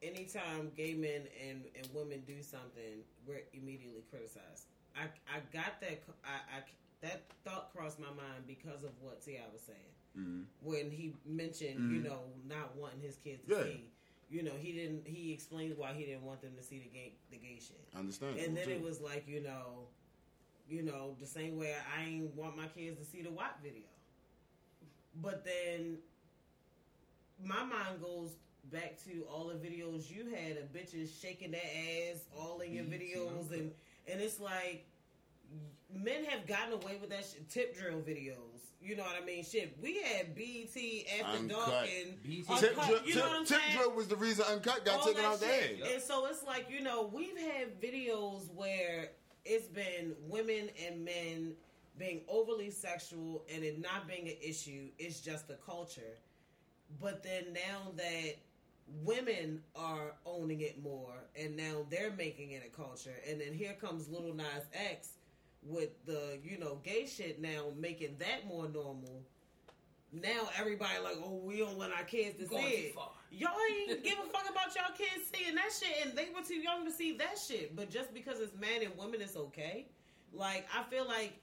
anytime 0.06 0.72
gay 0.76 0.94
men 0.94 1.22
and, 1.48 1.64
and 1.76 1.88
women 1.94 2.22
do 2.28 2.42
something, 2.42 3.04
we're 3.28 3.42
immediately 3.54 4.04
criticized. 4.10 4.66
I 4.96 5.04
I 5.28 5.40
got 5.52 5.80
that 5.82 6.02
I, 6.24 6.58
I 6.58 6.60
that 7.02 7.22
thought 7.44 7.72
crossed 7.76 8.00
my 8.00 8.08
mind 8.08 8.46
because 8.48 8.84
of 8.84 8.92
what 9.02 9.22
T.I. 9.22 9.42
was 9.52 9.62
saying 9.62 9.94
Mhm. 10.18 10.46
when 10.62 10.90
he 10.92 11.14
mentioned 11.26 11.92
you 11.92 12.00
Mhm. 12.00 12.04
know 12.04 12.22
not 12.48 12.76
wanting 12.76 13.02
his 13.02 13.18
kids 13.18 13.44
to 13.48 13.56
Yeah. 13.56 13.64
see. 13.64 13.90
You 14.30 14.42
know 14.44 14.54
he 14.58 14.72
didn't. 14.72 15.06
He 15.08 15.34
explained 15.34 15.78
why 15.78 15.94
he 15.94 16.06
didn't 16.06 16.24
want 16.24 16.42
them 16.42 16.56
to 16.58 16.64
see 16.64 16.80
the 16.80 16.88
gay 16.90 17.14
the 17.32 17.38
gay 17.38 17.60
shit. 17.60 17.84
I 17.94 18.00
understand. 18.00 18.40
And 18.40 18.56
then 18.58 18.66
too. 18.66 18.72
it 18.72 18.82
was 18.82 19.00
like, 19.02 19.28
you 19.28 19.42
know, 19.42 19.88
you 20.68 20.82
know, 20.82 21.16
the 21.20 21.28
same 21.28 21.58
way 21.58 21.76
I 21.96 22.04
ain't 22.06 22.34
want 22.36 22.56
my 22.58 22.68
kids 22.68 22.98
to 23.00 23.06
see 23.06 23.22
the 23.22 23.30
WAP 23.32 23.62
video. 23.62 23.88
But 25.22 25.46
then 25.46 26.00
my 27.44 27.64
mind 27.64 28.02
goes 28.02 28.36
back 28.72 28.98
to 29.06 29.26
all 29.32 29.48
the 29.48 29.56
videos 29.56 30.10
you 30.10 30.26
had 30.30 30.58
of 30.58 30.74
bitches 30.74 31.10
shaking 31.22 31.52
their 31.52 31.62
ass 31.62 32.20
all 32.38 32.60
in 32.60 32.74
your 32.74 32.86
videos 32.86 33.52
and 33.52 33.72
and 34.08 34.22
it's 34.22 34.40
like 34.40 34.86
men 35.94 36.24
have 36.26 36.46
gotten 36.48 36.74
away 36.74 36.98
with 37.00 37.10
that 37.10 37.26
shit, 37.26 37.50
tip 37.50 37.78
drill 37.78 38.00
videos. 38.00 38.38
You 38.82 38.96
know 38.96 39.04
what 39.04 39.22
I 39.22 39.26
mean? 39.26 39.44
Shit, 39.44 39.78
we 39.82 40.02
had 40.02 40.36
BET 40.36 40.78
after 41.20 41.48
dark 41.48 41.88
and 42.04 42.22
BET. 42.22 42.46
Uncut, 42.48 42.60
Tip, 42.60 42.76
drill, 42.76 43.00
you 43.06 43.16
know 43.16 43.44
tip, 43.44 43.60
drill 43.76 43.92
was 43.92 44.08
the 44.08 44.16
reason 44.16 44.46
Uncut 44.48 44.86
got 44.86 45.00
all 45.00 45.06
taken 45.08 45.26
out 45.26 45.40
shit. 45.40 45.82
And 45.92 46.02
so 46.02 46.28
it's 46.28 46.44
like, 46.44 46.68
you 46.70 46.82
know, 46.82 47.10
we've 47.12 47.38
had 47.38 47.82
videos 47.82 48.54
where 48.54 49.10
it's 49.44 49.68
been 49.68 50.14
women 50.28 50.70
and 50.86 51.04
men 51.04 51.54
being 51.98 52.22
overly 52.28 52.70
sexual 52.70 53.44
and 53.52 53.64
it 53.64 53.82
not 53.82 54.08
being 54.08 54.28
an 54.28 54.36
issue. 54.42 54.90
It's 55.00 55.20
just 55.20 55.48
the 55.48 55.56
culture. 55.66 56.20
But 57.02 57.24
then 57.24 57.54
now 57.54 57.92
that 57.96 58.36
women 59.04 59.62
are 59.76 60.14
owning 60.26 60.62
it 60.62 60.82
more 60.82 61.14
and 61.36 61.56
now 61.56 61.86
they're 61.90 62.14
making 62.18 62.52
it 62.52 62.64
a 62.66 62.70
culture 62.70 63.16
and 63.30 63.42
then 63.42 63.54
here 63.54 63.74
comes 63.74 64.08
Lil 64.10 64.34
Nas 64.34 64.66
X 64.74 65.10
with 65.66 65.90
the, 66.06 66.38
you 66.44 66.58
know, 66.58 66.80
gay 66.84 67.06
shit 67.06 67.42
now 67.42 67.66
making 67.78 68.16
that 68.20 68.48
more 68.48 68.68
normal. 68.68 69.24
Now 70.14 70.50
everybody 70.58 71.00
like, 71.04 71.18
oh, 71.24 71.42
we 71.44 71.58
don't 71.58 71.78
want 71.78 71.92
our 71.94 72.04
kids 72.04 72.40
to 72.40 72.46
Going 72.46 72.64
see 72.64 72.70
it. 72.70 72.96
Y'all 73.32 73.50
ain't 73.90 74.04
give 74.04 74.14
a 74.14 74.28
fuck 74.32 74.50
about 74.50 74.74
y'all 74.76 74.96
kids 74.96 75.30
seeing 75.34 75.56
that 75.56 75.72
shit, 75.78 76.06
and 76.06 76.18
they 76.18 76.28
were 76.34 76.46
too 76.46 76.56
young 76.56 76.86
to 76.86 76.92
see 76.92 77.18
that 77.18 77.38
shit. 77.38 77.76
But 77.76 77.90
just 77.90 78.14
because 78.14 78.40
it's 78.40 78.56
man 78.56 78.84
and 78.84 78.96
women, 78.98 79.22
it's 79.22 79.36
okay. 79.36 79.88
Like 80.32 80.68
I 80.74 80.84
feel 80.84 81.06
like 81.06 81.34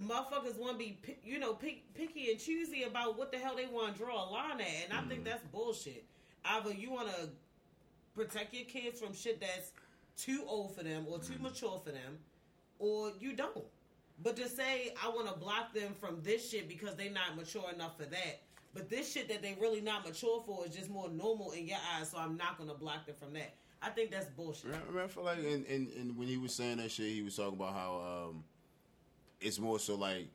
motherfuckers 0.00 0.58
want 0.58 0.72
to 0.72 0.78
be, 0.78 0.98
you 1.24 1.38
know, 1.38 1.54
pick, 1.54 1.92
picky 1.94 2.30
and 2.30 2.38
choosy 2.38 2.84
about 2.84 3.18
what 3.18 3.32
the 3.32 3.38
hell 3.38 3.56
they 3.56 3.66
want 3.66 3.94
to 3.94 4.02
draw 4.02 4.28
a 4.28 4.30
line 4.30 4.60
at, 4.60 4.84
and 4.84 4.92
I 4.92 5.00
think 5.08 5.22
mm. 5.22 5.24
that's 5.24 5.42
bullshit. 5.50 6.04
Either 6.48 6.72
you 6.72 6.90
want 6.90 7.08
to 7.08 7.28
protect 8.14 8.54
your 8.54 8.64
kids 8.64 9.00
from 9.00 9.14
shit 9.14 9.40
that's 9.40 9.72
too 10.16 10.44
old 10.46 10.74
for 10.74 10.82
them 10.82 11.06
or 11.08 11.18
too 11.18 11.34
mature 11.40 11.80
for 11.84 11.90
them, 11.90 12.18
or 12.78 13.12
you 13.20 13.34
don't. 13.34 13.64
But 14.22 14.36
to 14.36 14.48
say 14.48 14.94
I 15.04 15.08
want 15.08 15.28
to 15.28 15.38
block 15.38 15.74
them 15.74 15.92
from 16.00 16.22
this 16.22 16.50
shit 16.50 16.68
because 16.68 16.94
they're 16.96 17.10
not 17.10 17.36
mature 17.36 17.70
enough 17.74 17.98
for 17.98 18.04
that, 18.06 18.40
but 18.72 18.88
this 18.88 19.12
shit 19.12 19.28
that 19.28 19.42
they 19.42 19.56
really 19.60 19.80
not 19.80 20.06
mature 20.06 20.42
for 20.46 20.66
is 20.66 20.74
just 20.74 20.90
more 20.90 21.08
normal 21.10 21.52
in 21.52 21.66
your 21.66 21.78
eyes, 21.94 22.10
so 22.10 22.18
I'm 22.18 22.36
not 22.36 22.58
gonna 22.58 22.74
block 22.74 23.06
them 23.06 23.14
from 23.18 23.34
that. 23.34 23.54
I 23.82 23.90
think 23.90 24.10
that's 24.10 24.26
bullshit. 24.26 24.72
I 24.74 25.04
I 25.04 25.06
feel 25.06 25.24
like, 25.24 25.38
and, 25.38 25.66
and, 25.66 25.88
and 25.92 26.16
when 26.16 26.28
he 26.28 26.38
was 26.38 26.54
saying 26.54 26.78
that 26.78 26.90
shit, 26.90 27.06
he 27.06 27.22
was 27.22 27.36
talking 27.36 27.54
about 27.54 27.74
how 27.74 28.28
um, 28.30 28.44
it's 29.40 29.58
more 29.58 29.78
so 29.78 29.94
like 29.94 30.28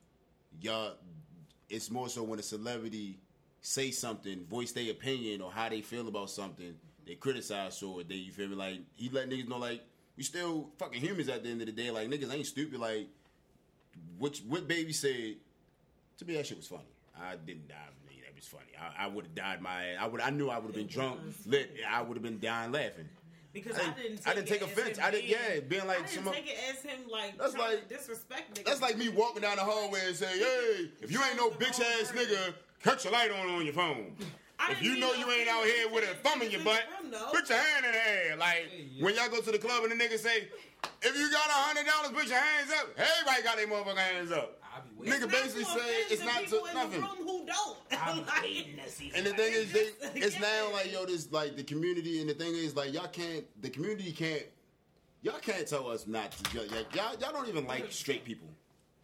y'all. 0.62 0.94
It's 1.70 1.90
more 1.90 2.10
so 2.10 2.22
when 2.24 2.38
a 2.38 2.44
celebrity 2.44 3.18
say 3.62 3.92
something, 3.92 4.44
voice 4.46 4.72
their 4.72 4.92
opinion 4.92 5.42
or 5.42 5.52
how 5.52 5.70
they 5.70 5.82
feel 5.82 6.08
about 6.08 6.30
something, 6.30 6.74
they 7.06 7.16
criticize 7.16 7.78
so 7.78 8.02
they 8.08 8.16
you 8.16 8.32
feel 8.32 8.48
me 8.48 8.56
like 8.56 8.80
he 8.96 9.10
let 9.10 9.30
niggas 9.30 9.48
know 9.48 9.58
like 9.58 9.82
we 10.18 10.24
still 10.24 10.70
fucking 10.78 11.02
humans 11.02 11.30
at 11.30 11.44
the 11.44 11.50
end 11.50 11.62
of 11.62 11.68
the 11.68 11.74
day. 11.74 11.92
Like 11.92 12.10
niggas 12.10 12.34
ain't 12.34 12.46
stupid. 12.46 12.80
Like 12.80 13.08
which 14.18 14.40
what 14.48 14.68
baby 14.68 14.94
said 14.94 15.36
to 16.18 16.26
me 16.26 16.36
that 16.36 16.46
shit 16.46 16.58
was 16.58 16.68
funny. 16.68 16.84
I 17.20 17.36
didn't 17.36 17.68
die. 17.68 17.76
nigga, 18.08 18.26
That 18.26 18.36
was 18.36 18.48
funny. 18.48 18.72
I, 18.80 19.06
I 19.06 19.08
would 19.08 19.26
have 19.26 19.36
died 19.36 19.62
my 19.62 19.86
ass. 19.88 19.98
I 20.00 20.08
would. 20.08 20.22
I 20.22 20.30
knew 20.32 20.50
I 20.50 20.58
would 20.58 20.68
have 20.68 20.76
been 20.76 20.88
drunk, 20.88 21.20
lit. 21.46 21.76
I 21.90 22.02
would 22.02 22.16
have 22.18 22.24
been 22.24 22.40
dying 22.40 22.72
laughing. 22.72 23.08
Because 23.54 23.78
I 23.78 23.82
I, 23.82 23.94
didn't-. 23.94 24.18
Take 24.18 24.28
I 24.28 24.34
didn't 24.34 24.48
take 24.48 24.62
offense. 24.62 24.98
I 25.00 25.12
didn't- 25.12 25.28
yeah, 25.28 25.60
being 25.68 25.86
like 25.86 26.00
I 26.00 26.06
didn't 26.08 26.24
some- 26.24 26.34
take 26.34 26.48
it 26.48 26.58
as 26.70 26.82
him 26.82 27.02
like 27.12 27.38
That's 27.38 27.56
like- 27.58 27.90
disrespect 27.90 28.56
niggas. 28.58 28.66
That's 28.66 28.82
like 28.82 28.98
me 28.98 29.10
walking 29.10 29.42
down 29.42 29.58
the 29.58 29.64
hallway 29.64 30.00
and 30.08 30.16
saying, 30.16 30.40
"Hey, 30.40 30.90
if 31.02 31.12
you 31.12 31.22
ain't 31.24 31.36
no 31.36 31.50
bitch 31.50 31.82
ass 31.82 32.12
nigga, 32.14 32.54
cut 32.84 33.04
your 33.04 33.14
light 33.14 33.32
on 33.32 33.50
on 33.50 33.64
your 33.66 33.74
phone. 33.74 34.16
I 34.60 34.74
If 34.74 34.82
you 34.84 34.98
know 35.00 35.14
you 35.14 35.30
ain't 35.32 35.50
out 35.50 35.66
here 35.66 35.90
with 35.90 36.04
a 36.04 36.14
thumb 36.16 36.42
in 36.44 36.52
your 36.52 36.62
butt, 36.64 36.84
room, 37.02 37.12
put 37.32 37.50
your 37.50 37.58
hand 37.58 37.86
in 37.86 37.92
the 37.92 38.10
air. 38.10 38.36
Like 38.38 38.72
when 39.00 39.16
y'all 39.16 39.30
go 39.30 39.42
to 39.42 39.52
the 39.52 39.58
club 39.58 39.84
and 39.84 39.92
the 39.92 39.96
nigga 40.04 40.18
say, 40.20 40.48
if 41.02 41.18
you 41.18 41.32
got 41.32 41.48
a 41.50 41.54
hundred 41.54 41.86
dollars, 41.88 42.12
put 42.12 42.28
your 42.28 42.38
hands 42.38 42.72
up. 42.80 42.90
Everybody 42.98 43.44
got 43.44 43.58
their 43.58 43.68
motherfucking 43.68 43.98
hands 43.98 44.32
up. 44.32 44.60
I 44.64 44.80
be 44.82 45.10
waiting. 45.10 45.28
Nigga 45.28 45.32
basically 45.32 45.64
to 45.64 45.70
say 45.72 45.96
it's 46.12 46.24
not 46.24 46.48
to 46.48 46.74
nothing. 46.76 47.02
The 47.02 47.08
who 47.08 47.46
don't. 47.46 47.78
I 47.92 48.14
be 48.14 48.20
Like- 48.28 48.42
waiting 48.44 48.78
to 48.84 48.90
see. 48.90 49.12
And 49.16 49.26
the 49.26 49.32
thing 49.34 49.54
is, 49.54 49.72
they, 49.72 49.90
it's 50.16 50.40
now 50.40 50.72
like 50.74 50.92
yo, 50.94 51.06
this 51.06 51.32
like 51.32 51.56
the 51.58 51.64
community, 51.64 52.22
and 52.22 52.30
the 52.30 52.34
thing 52.36 52.54
is 52.54 52.76
like 52.76 52.94
y'all 52.94 53.08
can't, 53.08 53.44
the 53.62 53.70
community 53.70 54.12
can't, 54.12 54.44
y'all 55.24 55.40
can't 55.40 55.68
tell 55.68 55.88
us 55.90 56.06
not 56.08 56.32
to. 56.34 56.58
Y'all, 56.58 56.66
y'all, 56.94 57.16
y'all 57.20 57.32
don't 57.34 57.50
even 57.50 57.66
like 57.66 57.92
straight 57.92 58.24
people. 58.24 58.48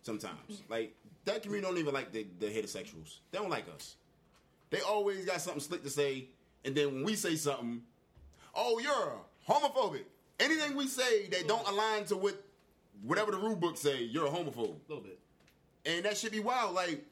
Sometimes, 0.03 0.61
like 0.69 0.95
that 1.27 1.43
community 1.43 1.67
don't 1.71 1.77
even 1.79 1.93
like 1.93 2.11
the, 2.11 2.25
the 2.39 2.47
heterosexuals. 2.47 3.19
They 3.31 3.37
don't 3.37 3.49
like 3.49 3.65
us. 3.73 3.95
They 4.69 4.81
always 4.81 5.23
got 5.25 5.39
something 5.41 5.61
slick 5.61 5.83
to 5.83 5.89
say, 5.89 6.27
and 6.65 6.75
then 6.75 6.93
when 6.95 7.03
we 7.03 7.15
say 7.15 7.35
something, 7.35 7.81
oh, 8.53 8.79
you're 8.79 9.13
homophobic. 9.47 10.03
Anything 10.39 10.75
we 10.75 10.87
say 10.87 11.27
that 11.29 11.47
don't 11.47 11.67
align 11.67 12.03
to 12.05 12.17
what 12.17 12.43
whatever 13.03 13.31
the 13.31 13.37
rule 13.37 13.55
book 13.55 13.77
say, 13.77 14.01
you're 14.03 14.25
a 14.27 14.29
homophobe, 14.29 14.75
A 14.87 14.89
little 14.93 15.01
bit. 15.03 15.19
and 15.85 16.03
that 16.05 16.17
should 16.17 16.31
be 16.31 16.39
wild. 16.39 16.75
Like 16.75 17.03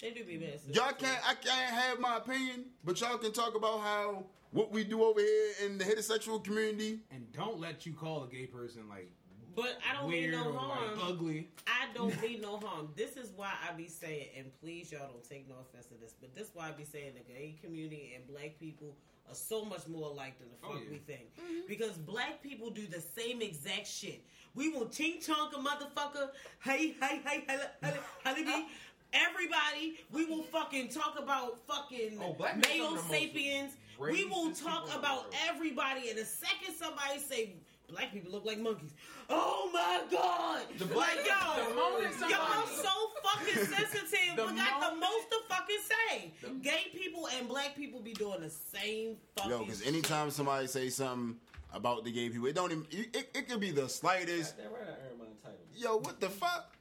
They 0.00 0.10
do 0.10 0.24
be 0.24 0.36
bad. 0.38 0.60
Y'all 0.72 0.92
can't. 0.92 1.18
I 1.28 1.34
can't 1.34 1.70
have 1.74 2.00
my 2.00 2.16
opinion, 2.16 2.64
but 2.84 3.00
y'all 3.00 3.16
can 3.18 3.32
talk 3.32 3.54
about 3.54 3.80
how 3.80 4.24
what 4.50 4.70
we 4.72 4.84
do 4.84 5.02
over 5.04 5.20
here 5.20 5.50
in 5.64 5.78
the 5.78 5.84
heterosexual 5.84 6.42
community. 6.44 7.00
And 7.10 7.30
don't 7.32 7.58
let 7.60 7.86
you 7.86 7.92
call 7.92 8.24
a 8.24 8.28
gay 8.28 8.46
person 8.46 8.88
like 8.88 9.10
But 9.54 9.78
I 9.88 10.00
don't 10.00 10.10
mean 10.10 10.30
no 10.30 10.52
harm. 10.52 10.98
like 10.98 11.08
ugly. 11.08 11.48
I 11.66 11.92
don't 11.94 12.20
mean 12.22 12.40
no 12.40 12.58
harm. 12.58 12.88
This 12.96 13.16
is 13.16 13.32
why 13.36 13.52
I 13.68 13.72
be 13.74 13.88
saying, 13.88 14.28
and 14.36 14.46
please 14.60 14.90
y'all 14.92 15.08
don't 15.08 15.28
take 15.28 15.48
no 15.48 15.56
offense 15.60 15.86
to 15.86 15.94
this, 16.00 16.14
but 16.20 16.34
this 16.34 16.48
is 16.48 16.54
why 16.54 16.68
I 16.68 16.72
be 16.72 16.84
saying 16.84 17.12
the 17.14 17.32
gay 17.32 17.56
community 17.62 18.12
and 18.16 18.26
black 18.26 18.58
people 18.58 18.96
are 19.28 19.34
so 19.34 19.64
much 19.64 19.86
more 19.88 20.08
alike 20.10 20.38
than 20.38 20.48
the 20.48 20.56
oh, 20.64 20.72
fuck 20.72 20.80
Oh, 20.80 20.82
yeah. 20.84 20.90
we 20.90 20.98
think. 20.98 21.34
Mm-hmm. 21.36 21.66
Because 21.68 21.92
black 21.92 22.42
people 22.42 22.70
do 22.70 22.86
the 22.86 23.00
same 23.00 23.40
exact 23.42 23.86
shit. 23.86 24.24
We 24.54 24.68
will 24.68 24.88
ching 24.88 25.18
chonk 25.20 25.52
a 25.52 25.58
motherfucker. 25.58 26.28
Hey, 26.62 26.94
hey, 27.00 27.20
hey, 27.24 27.44
hey, 27.48 27.58
hey, 27.82 27.94
hey, 28.24 28.44
hey, 28.44 28.66
Everybody, 29.14 30.00
we 30.10 30.24
will 30.24 30.42
fucking 30.42 30.88
talk 30.88 31.16
about 31.16 31.58
fucking 31.68 32.18
Oh, 32.20 32.32
black 32.32 32.56
men 32.56 32.64
are 32.64 32.68
male 32.68 32.88
some 32.88 32.98
of 32.98 33.04
the 33.04 33.08
most 33.12 33.20
sapiens. 33.22 33.72
We 33.98 34.24
will 34.24 34.50
talk 34.50 34.86
people 34.86 34.86
in 34.86 34.90
the 34.90 34.98
about 34.98 35.34
everybody. 35.48 36.10
And 36.10 36.18
the 36.18 36.24
second 36.24 36.74
somebody 36.76 37.20
say 37.20 37.54
black 37.94 38.12
people 38.12 38.32
look 38.32 38.44
like 38.44 38.58
monkeys, 38.58 38.90
oh 39.30 39.70
my 39.72 40.02
god! 40.10 40.62
The 40.78 40.84
black- 40.86 41.16
like, 41.16 41.26
yo, 41.26 41.68
the 41.68 41.74
moment 41.74 42.14
y'all 42.20 42.66
somebody- 42.66 42.82
so 42.82 42.90
fucking 43.22 43.64
sensitive. 43.66 44.36
The 44.36 44.46
we 44.46 44.56
got 44.56 44.90
the 44.90 44.96
most 44.96 45.30
to 45.30 45.36
fucking 45.48 45.76
say. 46.08 46.32
Gay 46.62 46.90
people 46.92 47.28
and 47.38 47.48
black 47.48 47.76
people 47.76 48.00
be 48.00 48.12
doing 48.14 48.40
the 48.40 48.50
same 48.50 49.16
fucking. 49.36 49.50
Yo, 49.50 49.58
because 49.60 49.86
anytime 49.86 50.30
somebody 50.30 50.66
say 50.66 50.88
something 50.90 51.36
about 51.72 52.04
the 52.04 52.10
gay 52.12 52.28
people, 52.28 52.46
it 52.48 52.54
don't 52.54 52.72
even. 52.72 52.86
It, 52.90 53.30
it 53.34 53.48
could 53.48 53.60
be 53.60 53.70
the 53.70 53.88
slightest. 53.88 54.56
That 54.56 54.70
right, 54.72 54.82
I 54.88 55.10
earned 55.10 55.18
my 55.20 55.26
title. 55.42 55.58
Yo, 55.74 55.96
what 55.98 56.20
the 56.20 56.28
fuck? 56.28 56.76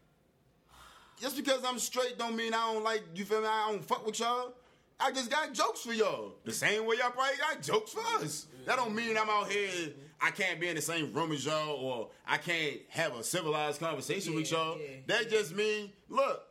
Just 1.22 1.38
because 1.38 1.64
I'm 1.64 1.80
straight 1.80 2.18
don't 2.18 2.35
mean 2.35 2.53
I 2.53 2.73
don't 2.73 2.84
like. 2.84 3.03
You 3.15 3.23
feel 3.26 3.41
me? 3.41 3.48
I 3.48 3.69
don't 3.72 3.84
fuck 3.85 4.06
with 4.06 4.19
y'all. 4.19 4.53
I 4.99 5.11
just 5.11 5.30
got 5.30 5.53
jokes 5.53 5.81
for 5.81 5.94
y'all. 5.94 6.35
The 6.45 6.53
same 6.53 6.85
way 6.85 6.95
y'all 6.99 7.11
probably 7.11 7.38
got 7.38 7.61
jokes 7.61 7.91
for 7.91 8.02
us. 8.23 8.48
That 8.65 8.77
don't 8.77 8.95
mean 8.95 9.18
I'm 9.18 9.30
out 9.30 9.52
here. 9.52 9.91
I 10.23 10.31
can't 10.31 10.57
be 10.57 10.69
in 10.69 10.75
the 10.75 10.81
same 10.81 11.11
room 11.11 11.33
as 11.33 11.45
y'all, 11.45 11.75
or 11.75 12.09
I 12.25 12.37
can't 12.37 12.77
have 12.87 13.13
a 13.13 13.23
civilized 13.25 13.81
conversation 13.81 14.33
with 14.33 14.49
y'all. 14.49 14.79
yeah, 14.79 14.87
that 15.07 15.29
just 15.29 15.53
mean, 15.53 15.91
look, 16.07 16.41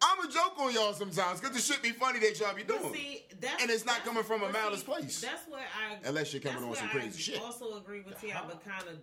I'm 0.00 0.28
a 0.28 0.32
joke 0.32 0.54
on 0.60 0.72
y'all 0.72 0.92
sometimes 0.92 1.40
because 1.40 1.56
it 1.56 1.62
should 1.62 1.82
be 1.82 1.90
funny 1.90 2.20
that 2.20 2.38
y'all 2.38 2.54
be 2.54 2.62
doing. 2.62 2.94
see, 2.94 3.24
And 3.60 3.68
it's 3.68 3.84
not 3.84 4.04
coming 4.04 4.22
from 4.22 4.44
a 4.44 4.52
malice 4.52 4.80
see, 4.80 4.86
place. 4.86 5.20
That's 5.20 5.48
where 5.48 5.60
I. 5.60 6.08
Unless 6.08 6.32
you're 6.32 6.40
coming 6.40 6.62
on 6.62 6.76
some 6.76 6.86
where 6.86 7.02
crazy 7.02 7.20
shit. 7.20 7.40
I. 7.40 7.44
Also 7.44 7.76
agree 7.78 8.02
with 8.02 8.20
T.I., 8.20 8.32
uh-huh. 8.32 8.44
but 8.46 8.64
kind 8.64 8.88
of 8.88 8.98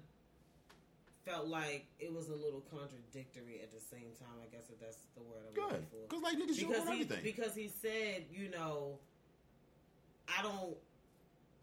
felt 1.25 1.47
like 1.47 1.88
it 1.99 2.13
was 2.13 2.29
a 2.29 2.35
little 2.35 2.63
contradictory 2.71 3.59
at 3.61 3.73
the 3.73 3.81
same 3.81 4.11
time. 4.17 4.39
I 4.41 4.47
guess 4.55 4.69
if 4.71 4.79
that's 4.79 4.97
the 5.15 5.21
word 5.23 5.43
I'm 5.49 5.53
Good. 5.53 5.63
looking 5.63 5.85
for. 5.91 6.07
Because, 6.07 6.23
like, 6.23 6.38
niggas 6.38 6.59
joke 6.59 6.69
because 6.69 6.88
on 6.88 6.95
he 6.95 7.01
everything. 7.01 7.23
because 7.23 7.55
he 7.55 7.67
said, 7.81 8.23
you 8.31 8.49
know, 8.49 8.99
I 10.29 10.41
don't 10.43 10.77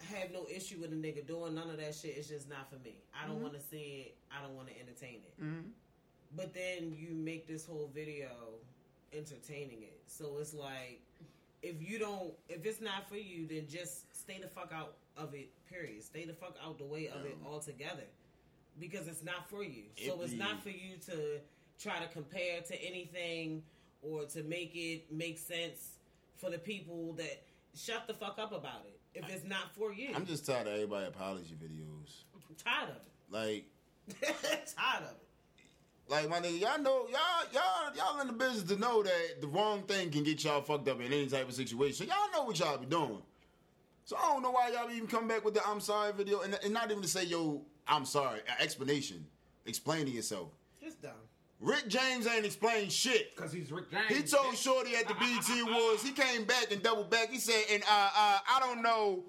have 0.06 0.30
no 0.32 0.46
issue 0.54 0.78
with 0.80 0.92
a 0.92 0.96
nigga 0.96 1.26
doing 1.26 1.54
none 1.54 1.68
of 1.70 1.78
that 1.78 1.94
shit. 1.94 2.16
It's 2.16 2.28
just 2.28 2.48
not 2.48 2.70
for 2.70 2.76
me. 2.84 2.96
I 3.14 3.24
Mm-hmm. 3.24 3.32
don't 3.32 3.42
want 3.42 3.54
to 3.54 3.60
see 3.60 4.06
it. 4.06 4.16
I 4.30 4.42
don't 4.42 4.54
want 4.56 4.68
to 4.68 4.74
entertain 4.80 5.20
it. 5.26 5.44
But 6.36 6.52
then 6.54 6.94
you 6.96 7.14
make 7.14 7.46
this 7.46 7.64
whole 7.64 7.90
video 7.94 8.28
entertaining 9.12 9.82
it. 9.82 10.00
So 10.06 10.36
it's 10.40 10.52
like 10.54 11.00
if 11.62 11.76
you 11.80 11.98
don't 11.98 12.32
if 12.48 12.64
it's 12.66 12.80
not 12.80 13.08
for 13.08 13.16
you, 13.16 13.46
then 13.46 13.66
just 13.68 14.14
stay 14.16 14.38
the 14.40 14.48
fuck 14.48 14.72
out 14.74 14.94
of 15.16 15.34
it, 15.34 15.48
period. 15.68 16.02
Stay 16.02 16.24
the 16.26 16.34
fuck 16.34 16.56
out 16.64 16.78
the 16.78 16.84
way 16.84 17.08
of 17.08 17.24
it 17.24 17.36
altogether. 17.46 18.04
Because 18.78 19.08
it's 19.08 19.24
not 19.24 19.48
for 19.48 19.64
you. 19.64 19.84
So 20.06 20.20
it's 20.22 20.32
be- 20.32 20.38
not 20.38 20.62
for 20.62 20.68
you 20.70 20.96
to 21.06 21.40
try 21.80 21.98
to 21.98 22.06
compare 22.08 22.60
to 22.60 22.82
anything 22.82 23.62
or 24.02 24.24
to 24.26 24.42
make 24.44 24.72
it 24.76 25.10
make 25.12 25.38
sense 25.38 25.92
for 26.36 26.50
the 26.50 26.58
people 26.58 27.14
that 27.14 27.42
shut 27.74 28.06
the 28.06 28.14
fuck 28.14 28.38
up 28.38 28.52
about 28.52 28.84
it. 28.86 28.97
If 29.14 29.28
it's 29.30 29.44
not 29.44 29.74
for 29.74 29.92
you. 29.92 30.10
I'm 30.14 30.26
just 30.26 30.46
tired 30.46 30.66
of 30.66 30.74
everybody 30.74 31.06
apology 31.06 31.54
videos. 31.54 32.24
I'm 32.34 32.54
tired 32.56 32.90
of 32.90 32.96
it. 32.96 33.02
Like, 33.30 33.64
tired 34.76 35.04
of 35.04 35.10
it. 35.10 35.28
Like 36.08 36.30
my 36.30 36.40
nigga, 36.40 36.60
y'all 36.60 36.80
know 36.80 37.06
y'all 37.10 37.52
y'all 37.52 37.94
y'all 37.94 38.20
in 38.22 38.28
the 38.28 38.32
business 38.32 38.62
to 38.70 38.76
know 38.76 39.02
that 39.02 39.42
the 39.42 39.46
wrong 39.46 39.82
thing 39.82 40.10
can 40.10 40.24
get 40.24 40.42
y'all 40.42 40.62
fucked 40.62 40.88
up 40.88 41.00
in 41.00 41.12
any 41.12 41.26
type 41.26 41.46
of 41.46 41.54
situation. 41.54 42.06
Y'all 42.06 42.32
know 42.32 42.44
what 42.46 42.58
y'all 42.58 42.78
be 42.78 42.86
doing. 42.86 43.20
So 44.04 44.16
I 44.16 44.32
don't 44.32 44.42
know 44.42 44.50
why 44.50 44.70
y'all 44.70 44.90
even 44.90 45.06
come 45.06 45.28
back 45.28 45.44
with 45.44 45.52
the 45.52 45.60
I'm 45.68 45.80
sorry 45.80 46.12
video 46.14 46.40
and, 46.40 46.58
and 46.64 46.72
not 46.72 46.90
even 46.90 47.02
to 47.02 47.08
say 47.08 47.24
yo 47.24 47.60
I'm 47.86 48.06
sorry 48.06 48.40
explanation, 48.58 49.26
explaining 49.66 50.14
yourself. 50.14 50.48
Rick 51.60 51.88
James 51.88 52.26
ain't 52.26 52.44
explained 52.46 52.92
shit. 52.92 53.34
Because 53.34 53.52
he's 53.52 53.72
Rick 53.72 53.90
James. 53.90 54.06
He 54.08 54.22
told 54.22 54.56
Shorty 54.56 54.94
at 54.94 55.08
the 55.08 55.14
BET 55.14 55.48
Awards, 55.68 56.02
he 56.02 56.12
came 56.12 56.44
back 56.44 56.70
and 56.70 56.80
doubled 56.82 57.10
back. 57.10 57.30
He 57.30 57.38
said, 57.38 57.64
and 57.72 57.82
uh, 57.82 57.86
uh, 58.16 58.38
I 58.48 58.60
don't 58.60 58.82
know 58.82 59.20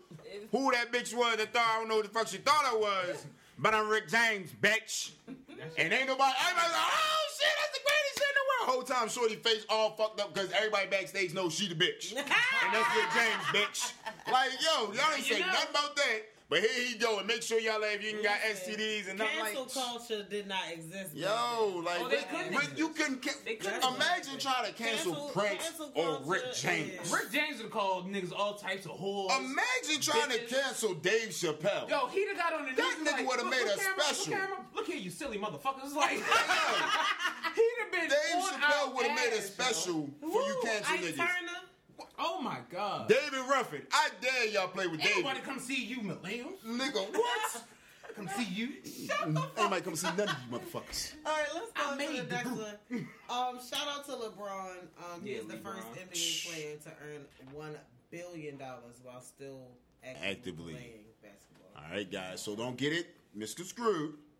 who 0.52 0.72
that 0.72 0.92
bitch 0.92 1.14
was 1.16 1.38
that 1.38 1.54
thought 1.54 1.66
I 1.76 1.80
don't 1.80 1.88
know 1.90 1.96
who 1.98 2.04
the 2.04 2.10
fuck 2.10 2.28
she 2.28 2.38
thought 2.38 2.64
I 2.66 2.76
was, 2.76 3.26
but 3.58 3.74
I'm 3.74 3.90
Rick 3.90 4.10
James, 4.10 4.52
bitch. 4.62 5.12
And 5.28 5.92
ain't 5.92 6.08
nobody, 6.08 6.34
everybody's 6.46 6.72
like, 6.72 6.92
oh 6.94 7.26
shit, 7.36 7.54
that's 7.60 7.74
the 7.74 7.84
greatest 7.84 8.14
shit 8.14 8.28
in 8.30 8.36
the 8.36 8.46
world. 8.48 8.76
Whole 8.76 8.84
time 8.84 9.10
Shorty 9.10 9.36
face 9.36 9.66
all 9.68 9.92
fucked 9.98 10.22
up 10.22 10.34
because 10.34 10.52
everybody 10.52 10.88
backstage 10.88 11.34
knows 11.34 11.54
she 11.56 11.68
the 11.68 11.76
bitch. 11.76 12.12
and 12.16 12.28
that's 12.28 12.96
Rick 12.96 13.10
James, 13.16 13.44
bitch. 13.52 13.94
Like, 14.32 14.52
yo, 14.62 14.94
y'all 14.94 15.14
ain't 15.16 15.28
You 15.28 15.34
say 15.34 15.40
know- 15.42 15.48
nothing 15.48 15.70
about 15.72 15.96
that. 15.96 16.20
But 16.50 16.62
here 16.62 16.84
he 16.88 16.98
go 16.98 17.20
and 17.20 17.28
make 17.28 17.44
sure 17.44 17.60
y'all 17.60 17.80
have 17.84 18.02
you 18.02 18.10
ain't 18.10 18.24
got 18.24 18.38
Listen, 18.50 18.74
STDs 18.74 19.08
and 19.10 19.20
nothing 19.20 19.40
like 19.40 19.54
Cancel 19.54 19.84
culture 19.84 20.24
did 20.28 20.48
not 20.48 20.64
exist. 20.74 21.14
Yo, 21.14 21.84
like 21.86 22.02
Oh, 22.02 22.08
they 22.10 22.16
Rick- 22.18 22.30
couldn't 22.32 22.50
Rick- 22.50 22.64
exist. 22.64 22.78
you 22.80 22.90
couldn't. 22.90 23.46
They 23.46 23.56
couldn't 23.56 23.84
imagine 23.84 24.40
trying 24.40 24.66
to 24.66 24.74
cancel, 24.74 25.12
Cancel- 25.14 25.30
Prince 25.30 25.64
cancel 25.64 25.92
or 25.94 26.22
Rick 26.26 26.44
James. 26.56 27.06
is- 27.06 27.12
Rick 27.14 27.32
James 27.32 27.62
would 27.62 27.70
call 27.70 28.02
niggas 28.04 28.34
all 28.36 28.56
types 28.56 28.86
of 28.88 28.94
whores. 28.94 29.30
Imagine 29.38 30.02
trying 30.02 30.30
to 30.32 30.40
cancel 30.48 30.96
Dave 30.96 31.30
Chappelle. 31.30 31.88
Yo, 31.88 32.08
he'd 32.08 32.28
have 32.30 32.38
got 32.38 32.54
on 32.54 32.66
the 32.66 32.72
news. 32.72 32.78
That 32.78 32.98
nigga 33.06 33.12
like, 33.18 33.28
would've 33.28 33.46
made 33.46 33.66
look 33.66 33.76
a 33.76 33.80
camera, 33.80 34.04
special. 34.04 34.32
Look, 34.32 34.40
camera, 34.42 34.66
look 34.74 34.88
here, 34.88 34.98
you 34.98 35.10
silly 35.12 35.38
motherfuckers. 35.38 35.94
Like, 35.94 36.10
he'd 36.10 36.20
have 36.24 37.92
been. 37.92 38.10
Dave 38.10 38.36
on 38.38 38.54
Chappelle 38.60 38.96
would 38.96 39.06
have 39.06 39.16
made 39.16 39.38
a 39.38 39.42
special 39.44 40.10
yo. 40.20 40.30
for 40.32 40.42
you 40.42 40.56
Woo, 40.56 40.62
cancel 40.64 40.96
niggas. 40.98 41.16
Turner. 41.16 41.60
Oh 42.18 42.42
my 42.42 42.60
god. 42.72 43.08
David 43.08 43.40
Ruffin, 43.50 43.82
I 43.92 44.10
dare 44.22 44.48
y'all 44.48 44.68
play 44.68 44.88
with 44.88 45.00
Ain't 45.02 45.10
David. 45.10 45.24
nobody 45.24 45.40
come 45.42 45.60
see 45.60 45.84
you, 45.86 45.98
millennials. 46.02 46.60
Nigga, 46.66 47.14
what? 47.14 47.64
Come 48.16 48.28
see 48.38 48.44
you. 48.46 48.70
Shut 49.08 49.34
the 49.34 49.40
fuck 49.40 49.52
Anybody 49.58 49.82
come 49.82 49.96
see 49.96 50.08
none 50.18 50.28
of 50.30 50.36
you 50.52 50.58
motherfuckers. 50.58 51.14
All 51.26 51.32
right, 51.32 51.46
let's 51.54 51.72
I 51.76 51.96
go 51.98 52.06
to 52.06 52.12
the 52.18 52.22
the 52.24 52.34
next 52.34 52.48
group. 52.48 52.60
one. 52.60 53.08
Um, 53.30 53.60
shout 53.62 53.88
out 53.88 54.06
to 54.06 54.12
LeBron. 54.14 54.72
Um, 54.98 55.22
he 55.24 55.34
Yeah, 55.34 55.38
is 55.40 55.46
the 55.48 55.58
first 55.58 55.88
NBA 55.94 56.48
player 56.52 56.76
to 56.84 56.90
earn 57.06 57.26
one 57.54 57.76
billion 58.12 58.58
dollars 58.58 58.96
while 59.04 59.22
still 59.22 59.62
actively, 60.04 60.30
Actively. 60.30 60.74
playing 60.74 61.06
basketball. 61.22 61.72
All 61.78 61.92
right, 61.96 62.12
guys. 62.12 62.42
So 62.42 62.56
don't 62.56 62.78
get 62.78 62.92
it, 62.94 63.08
Mr. 63.38 63.64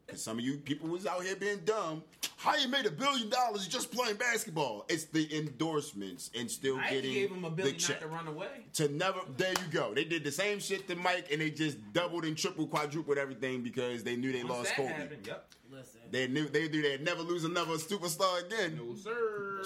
Screwed, 0.10 0.20
because 0.20 0.24
some 0.24 0.40
of 0.40 0.46
you 0.46 0.58
people 0.58 0.90
was 0.90 1.06
out 1.06 1.24
here 1.24 1.36
being 1.36 1.60
dumb. 1.66 2.04
How 2.38 2.56
you 2.56 2.68
made 2.68 2.86
a 2.86 2.92
billion 2.92 3.30
dollars 3.30 3.68
just 3.68 3.92
playing 3.92 4.16
basketball? 4.16 4.86
It's 4.90 5.06
the 5.06 5.28
endorsements 5.38 6.32
and 6.38 6.50
still 6.50 6.78
I 6.78 6.90
getting 6.90 7.14
gave 7.14 7.32
him 7.32 7.44
a 7.46 7.50
the 7.50 7.56
billion 7.56 7.76
not 7.76 7.82
check. 7.82 8.00
to 8.02 8.08
run 8.08 8.28
away. 8.28 8.48
to 8.74 8.88
never. 8.90 9.20
There 9.38 9.52
you 9.52 9.72
go. 9.72 9.94
They 9.94 10.04
did 10.06 10.24
the 10.24 10.32
same 10.32 10.60
shit 10.60 10.88
to 10.88 10.96
Mike, 10.96 11.28
and 11.32 11.42
they 11.42 11.50
just 11.52 11.78
doubled 11.94 12.26
and 12.26 12.38
tripled, 12.38 12.70
quadrupled 12.70 13.18
everything 13.18 13.62
because 13.62 14.04
they 14.04 14.16
knew 14.16 14.32
they 14.32 14.44
Once 14.44 14.50
lost 14.54 14.70
that 14.70 14.76
Kobe. 14.78 14.88
happened, 14.94 15.28
yep. 15.28 15.46
Listen, 15.72 16.00
They 16.12 16.28
knew 16.28 16.48
they 16.50 16.68
knew 16.68 16.82
they'd 16.82 17.04
never 17.04 17.22
lose 17.22 17.44
another 17.44 17.74
superstar 17.76 18.44
again. 18.46 18.78
No 18.78 18.96
sir. 18.96 19.62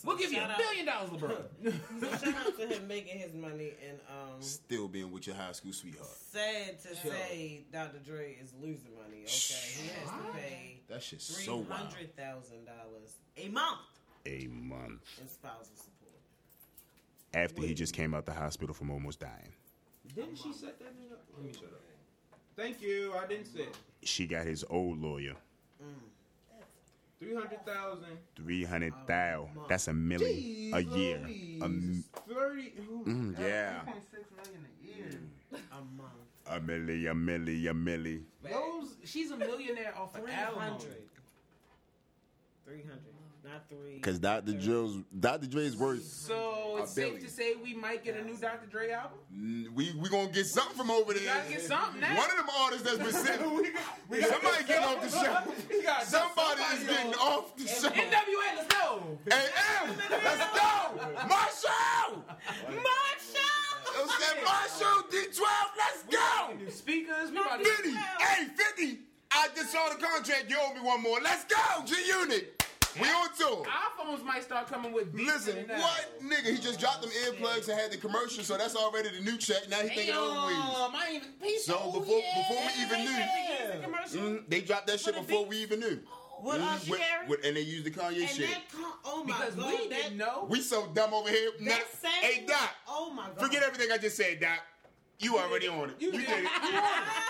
So 0.00 0.08
We'll 0.08 0.16
give 0.16 0.32
you 0.32 0.38
a 0.40 0.44
out- 0.44 0.56
billion 0.58 0.86
dollars, 0.86 1.10
LeBron. 1.62 2.00
So 2.00 2.08
shout 2.26 2.46
out 2.46 2.56
to 2.58 2.66
him 2.68 2.88
making 2.88 3.18
his 3.18 3.34
money 3.34 3.72
and 3.88 3.98
um. 4.08 4.40
Still 4.40 4.88
being 4.88 5.12
with 5.12 5.26
your 5.26 5.36
high 5.36 5.52
school 5.52 5.72
sweetheart. 5.72 6.08
Sad 6.32 6.80
to 6.82 6.94
say, 6.96 7.64
Dr. 7.72 7.98
Dre 7.98 8.36
is 8.42 8.52
losing 8.62 8.94
money. 8.96 9.22
Okay, 9.24 9.82
he 9.82 9.88
has 9.88 10.08
to 10.08 10.32
pay 10.32 10.80
That 10.88 11.02
shit's 11.02 11.28
three 11.34 11.44
so 11.44 11.56
wild. 11.56 11.68
hundred 11.70 12.16
thousand 12.16 12.64
dollars 12.64 13.16
a 13.36 13.48
month 13.48 13.80
A 14.26 14.46
month 14.48 15.02
in 15.20 15.28
spousal 15.28 15.66
support. 15.76 16.14
after 17.34 17.62
he 17.62 17.74
just 17.74 17.94
came 17.94 18.14
out 18.14 18.24
the 18.26 18.32
hospital 18.32 18.74
from 18.74 18.90
almost 18.90 19.20
dying. 19.20 19.52
Didn't 20.14 20.36
she 20.36 20.52
set 20.52 20.78
that 20.78 20.96
nigga 20.98 21.12
up? 21.12 21.24
Let 21.36 21.46
me 21.46 21.52
shut 21.52 21.64
up. 21.64 21.80
Thank 22.56 22.80
you. 22.82 23.12
I 23.22 23.26
didn't 23.26 23.46
say. 23.46 23.66
She 24.02 24.26
got 24.26 24.44
his 24.46 24.64
old 24.70 24.98
lawyer. 25.00 25.34
Three 27.20 27.34
hundred 27.34 27.64
thousand. 27.66 28.16
Three 28.34 28.64
hundred 28.64 28.94
thousand. 29.06 29.50
That's 29.68 29.88
a 29.88 29.92
million 29.92 30.42
Jeez, 30.72 30.72
a 30.72 30.82
year. 30.82 31.30
A 31.60 31.64
m- 31.64 32.02
Thirty. 32.26 32.72
Mm, 33.06 33.38
yeah. 33.38 33.82
Three 33.82 33.92
point 33.92 34.04
six 34.10 34.24
million 34.36 34.66
a 34.66 34.86
year. 34.86 35.20
a 35.52 35.82
month. 35.96 36.16
A 36.46 36.58
milli, 36.60 37.10
a 37.10 37.14
milli, 37.14 37.68
a 37.70 37.74
milli. 37.74 38.22
Those, 38.42 38.96
she's 39.04 39.30
a 39.30 39.36
millionaire 39.36 39.92
off 39.96 40.14
300. 40.14 40.96
300 42.64 42.98
not 43.44 43.68
three. 43.68 43.94
Because 43.94 44.18
Dr. 44.18 44.52
Dre's 44.52 44.96
Dr. 45.18 45.46
Dre's 45.46 45.76
worth. 45.76 46.02
So 46.02 46.76
A 46.78 46.82
it's 46.82 46.92
safe 46.92 47.04
billion. 47.12 47.22
to 47.24 47.30
say 47.30 47.54
we 47.62 47.74
might 47.74 48.04
get 48.04 48.16
a 48.16 48.24
new 48.24 48.36
Dr. 48.36 48.66
Dre 48.66 48.90
album. 48.90 49.18
We 49.74 49.92
we 49.98 50.08
gonna 50.08 50.28
get 50.30 50.46
something 50.46 50.76
from 50.76 50.90
over 50.90 51.12
there. 51.12 51.22
We 51.22 51.26
gotta 51.28 51.48
get 51.48 51.62
something 51.62 52.00
now. 52.00 52.16
One 52.16 52.30
of 52.30 52.36
them 52.36 52.46
artists 52.60 52.84
that's 52.84 52.98
been 52.98 53.12
sitting. 53.12 53.74
somebody 54.30 54.64
getting 54.66 54.84
off 54.84 55.02
the 55.02 55.10
show. 55.10 55.52
We 55.70 55.86
Somebody 56.04 56.62
is 56.74 56.84
getting 56.88 57.14
off 57.14 57.56
the 57.56 57.66
show. 57.66 57.88
NWA, 57.88 58.56
let's 58.56 58.74
go. 58.74 59.18
Hey, 59.28 59.46
M, 59.82 59.96
let's 60.10 60.58
go! 60.58 60.96
Marshall! 61.28 62.24
Marshall. 62.68 63.76
Yo, 63.94 64.06
said 64.06 64.44
Marshall, 64.44 65.02
D12, 65.10 65.42
let's 65.76 66.02
go! 66.10 66.54
New 66.58 66.70
speakers. 66.70 67.30
We 67.30 67.38
about 67.38 67.58
to 67.58 67.64
50, 67.64 67.90
hey, 67.90 68.46
50! 68.76 68.98
I 69.32 69.48
just 69.54 69.70
saw 69.72 69.88
the 69.90 69.96
contract, 70.02 70.46
you 70.48 70.56
owe 70.60 70.74
me 70.74 70.80
one 70.80 71.02
more. 71.02 71.20
Let's 71.22 71.44
go, 71.44 71.84
G 71.84 71.94
Unit! 72.06 72.59
We 72.98 73.06
on 73.08 73.28
tour. 73.38 73.64
iPhones 73.66 74.24
might 74.24 74.42
start 74.42 74.66
coming 74.68 74.92
with 74.92 75.14
beats 75.14 75.26
Listen, 75.46 75.56
in 75.58 75.64
it 75.64 75.68
now. 75.68 75.80
what? 75.80 76.20
Nigga, 76.22 76.52
he 76.54 76.58
just 76.58 76.80
dropped 76.80 77.02
them 77.02 77.10
earplugs 77.10 77.68
and 77.68 77.78
had 77.78 77.92
the 77.92 77.96
commercial, 77.98 78.42
so 78.42 78.56
that's 78.56 78.74
already 78.74 79.10
the 79.10 79.20
new 79.22 79.36
check. 79.36 79.68
Now 79.68 79.76
he 79.78 79.88
thinking 79.88 80.14
over 80.14 80.46
weed. 80.46 80.54
Damn, 80.54 80.94
I 80.96 81.06
ain't 81.12 81.16
even 81.24 81.32
peeped. 81.40 81.60
So 81.62 81.78
Oh, 81.80 82.00
before 82.00 82.18
yeah. 82.18 82.42
before 82.48 82.62
we 82.66 82.82
even 82.82 83.04
knew, 83.04 84.12
The 84.12 84.18
mm, 84.18 84.48
they 84.48 84.60
dropped 84.62 84.86
that 84.88 84.98
shit 85.00 85.14
before 85.14 85.42
beat? 85.42 85.48
we 85.48 85.56
even 85.58 85.80
knew. 85.80 86.00
What 86.40 86.58
Mm, 86.58 86.72
else, 86.72 86.88
with- 86.88 87.00
with- 87.28 87.44
and 87.44 87.54
they 87.54 87.60
used 87.60 87.84
the 87.84 87.90
Kanye 87.90 88.20
And 88.22 88.28
shit. 88.30 88.48
that 88.48 88.62
con- 88.72 88.92
oh 89.04 89.24
my 89.24 89.36
because 89.38 89.54
god, 89.56 89.66
we 89.66 89.88
that, 89.88 90.02
didn't 90.02 90.16
know. 90.16 90.46
We 90.48 90.62
so 90.62 90.86
dumb 90.86 91.12
over 91.12 91.28
here. 91.28 91.50
that 91.58 91.60
Now- 91.60 91.78
same. 92.00 92.10
hey 92.22 92.44
Doc, 92.46 92.70
Oh 92.88 93.10
my 93.10 93.26
god. 93.26 93.38
forget 93.40 93.62
everything 93.62 93.92
I 93.92 93.98
just 93.98 94.16
said, 94.16 94.40
Doc. 94.40 94.58
You 95.20 95.38
already 95.38 95.68
on 95.68 95.90
it. 95.90 95.96
You, 96.00 96.08
You 96.12 96.20
did 96.20 96.28
it. 96.44 96.50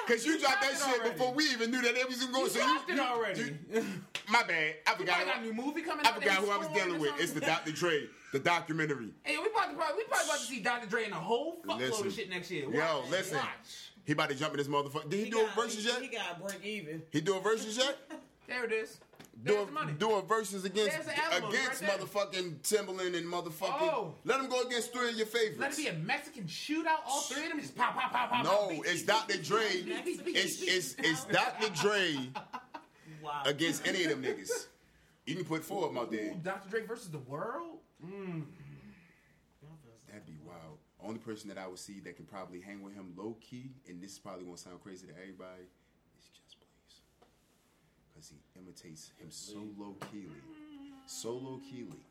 Cause 0.07 0.25
you 0.25 0.39
dropped 0.39 0.63
that 0.63 0.73
shit 0.73 0.83
already. 1.01 1.11
before 1.11 1.35
we 1.35 1.45
even 1.51 1.71
knew 1.71 1.83
that 1.83 1.97
it 1.97 2.09
was 2.09 2.23
even 2.23 2.33
going. 2.33 2.45
You 2.47 2.51
so 2.51 2.61
dropped 2.61 2.89
you, 2.89 2.95
it 2.95 3.01
already. 3.01 3.41
you- 3.73 3.85
my 4.31 4.43
bad. 4.45 4.77
I 4.87 4.95
forgot. 4.95 5.17
probably 5.17 5.33
got 5.33 5.39
a 5.39 5.43
new 5.43 5.53
movie 5.53 5.83
coming 5.83 6.07
I 6.07 6.13
forgot 6.13 6.35
who 6.37 6.51
I 6.51 6.57
was 6.57 6.69
dealing 6.69 7.01
with. 7.01 7.13
It's 7.19 7.33
the. 7.33 7.41
Dr. 7.41 7.73
Dre, 7.73 8.07
the 8.33 8.39
documentary. 8.39 9.11
Hey, 9.25 9.37
we 9.39 9.49
about 9.51 9.71
to 9.71 9.77
probably 9.77 9.97
we 9.97 10.05
probably 10.05 10.27
about 10.27 10.39
to 10.39 10.45
see 10.47 10.61
Dr. 10.61 10.87
Dre 10.89 11.05
in 11.05 11.13
a 11.13 11.17
whole 11.17 11.61
fuckload 11.67 12.07
of 12.07 12.13
shit 12.13 12.31
next 12.31 12.51
year. 12.51 12.71
Yo, 12.71 12.79
Watch. 13.01 13.11
listen. 13.11 13.39
Watch. 13.39 13.91
He 14.05 14.13
about 14.13 14.29
to 14.31 14.35
jump 14.37 14.53
in 14.55 14.59
this 14.59 14.69
motherfucker. 14.69 15.09
Did 15.11 15.19
he, 15.19 15.25
He 15.25 15.31
do 15.31 15.41
a 15.41 15.47
got- 15.47 15.57
versus 15.57 15.85
he, 15.85 15.91
yet? 15.91 16.03
He 16.03 16.09
got 16.09 16.41
break 16.41 16.65
even. 16.65 17.03
He 17.11 17.21
do 17.21 17.37
a 17.37 17.41
versus 17.41 17.77
yet? 17.77 17.97
There 18.49 18.65
it 18.65 18.73
is. 18.73 18.99
Do 19.43 19.55
There's 19.55 19.67
the 19.67 19.73
money. 19.73 19.93
a, 19.93 19.95
do 19.95 20.13
a 20.17 20.23
versus 20.23 20.65
against 20.67 20.93
There's 20.93 21.07
the 21.07 21.25
alimony 21.25 21.57
against 21.57 21.83
right 21.83 21.91
motherfucking 21.99 22.57
Timbaland 22.61 23.17
and 23.17 23.27
motherfucking. 23.27 23.79
Oh. 23.81 24.15
Let 24.25 24.41
him 24.41 24.51
go 24.51 24.63
against 24.63 24.93
three 24.93 25.09
of 25.09 25.17
your 25.17 25.27
favorites. 25.27 25.59
Let 25.59 25.73
it 25.73 25.77
be 25.79 25.87
a 25.87 25.95
Mexican 25.95 26.45
shootout. 26.45 26.99
All 27.07 27.23
three 27.23 27.45
of 27.45 27.49
them 27.51 27.61
just 27.61 27.75
pop, 27.75 27.95
pop, 27.95 28.13
pop, 28.13 28.31
pop. 28.31 28.45
no, 28.45 28.69
pop, 28.77 28.87
it's 28.87 29.03
Dr. 29.03 29.39
Dre. 29.43 29.63
It's 29.67 30.61
it's 30.63 30.95
it's 30.99 31.25
Dr. 31.25 31.71
Dre 31.75 32.17
Wow. 33.23 33.43
against 33.45 33.87
any 33.87 34.05
of 34.05 34.11
them 34.11 34.23
niggas. 34.23 34.67
You 35.27 35.37
can 35.37 35.45
put 35.45 35.63
four 35.65 35.85
of 35.87 35.95
them 35.95 36.03
out 36.03 36.11
there. 36.11 36.31
Ooh, 36.33 36.41
Dr. 36.43 36.69
Dre 36.71 36.83
versus 36.87 37.09
the 37.11 37.19
world. 37.19 37.79
Mm. 38.05 38.45
That'd 40.09 40.27
be 40.27 40.37
wild. 40.47 40.79
Only 41.03 41.19
person 41.19 41.49
that 41.49 41.59
I 41.59 41.67
would 41.67 41.79
see 41.79 42.01
that 42.01 42.17
can 42.17 42.25
probably 42.27 42.61
hang 42.61 42.83
with 42.83 42.95
him 42.95 43.13
low 43.17 43.37
key, 43.41 43.71
and 43.89 44.03
this 44.03 44.13
is 44.13 44.19
probably 44.19 44.45
gonna 44.45 44.57
sound 44.59 44.83
crazy 44.83 45.07
to 45.07 45.13
everybody, 45.13 45.63
is 45.63 45.69
Just 45.69 45.69
Blaze. 45.69 45.80
Because 48.21 48.35
he 48.55 48.61
imitates 48.61 49.13
him 49.19 49.31
so 49.31 49.67
low 49.79 49.97
keyly. 50.13 50.27
So 51.07 51.33
low 51.33 51.59
keyly. 51.71 52.05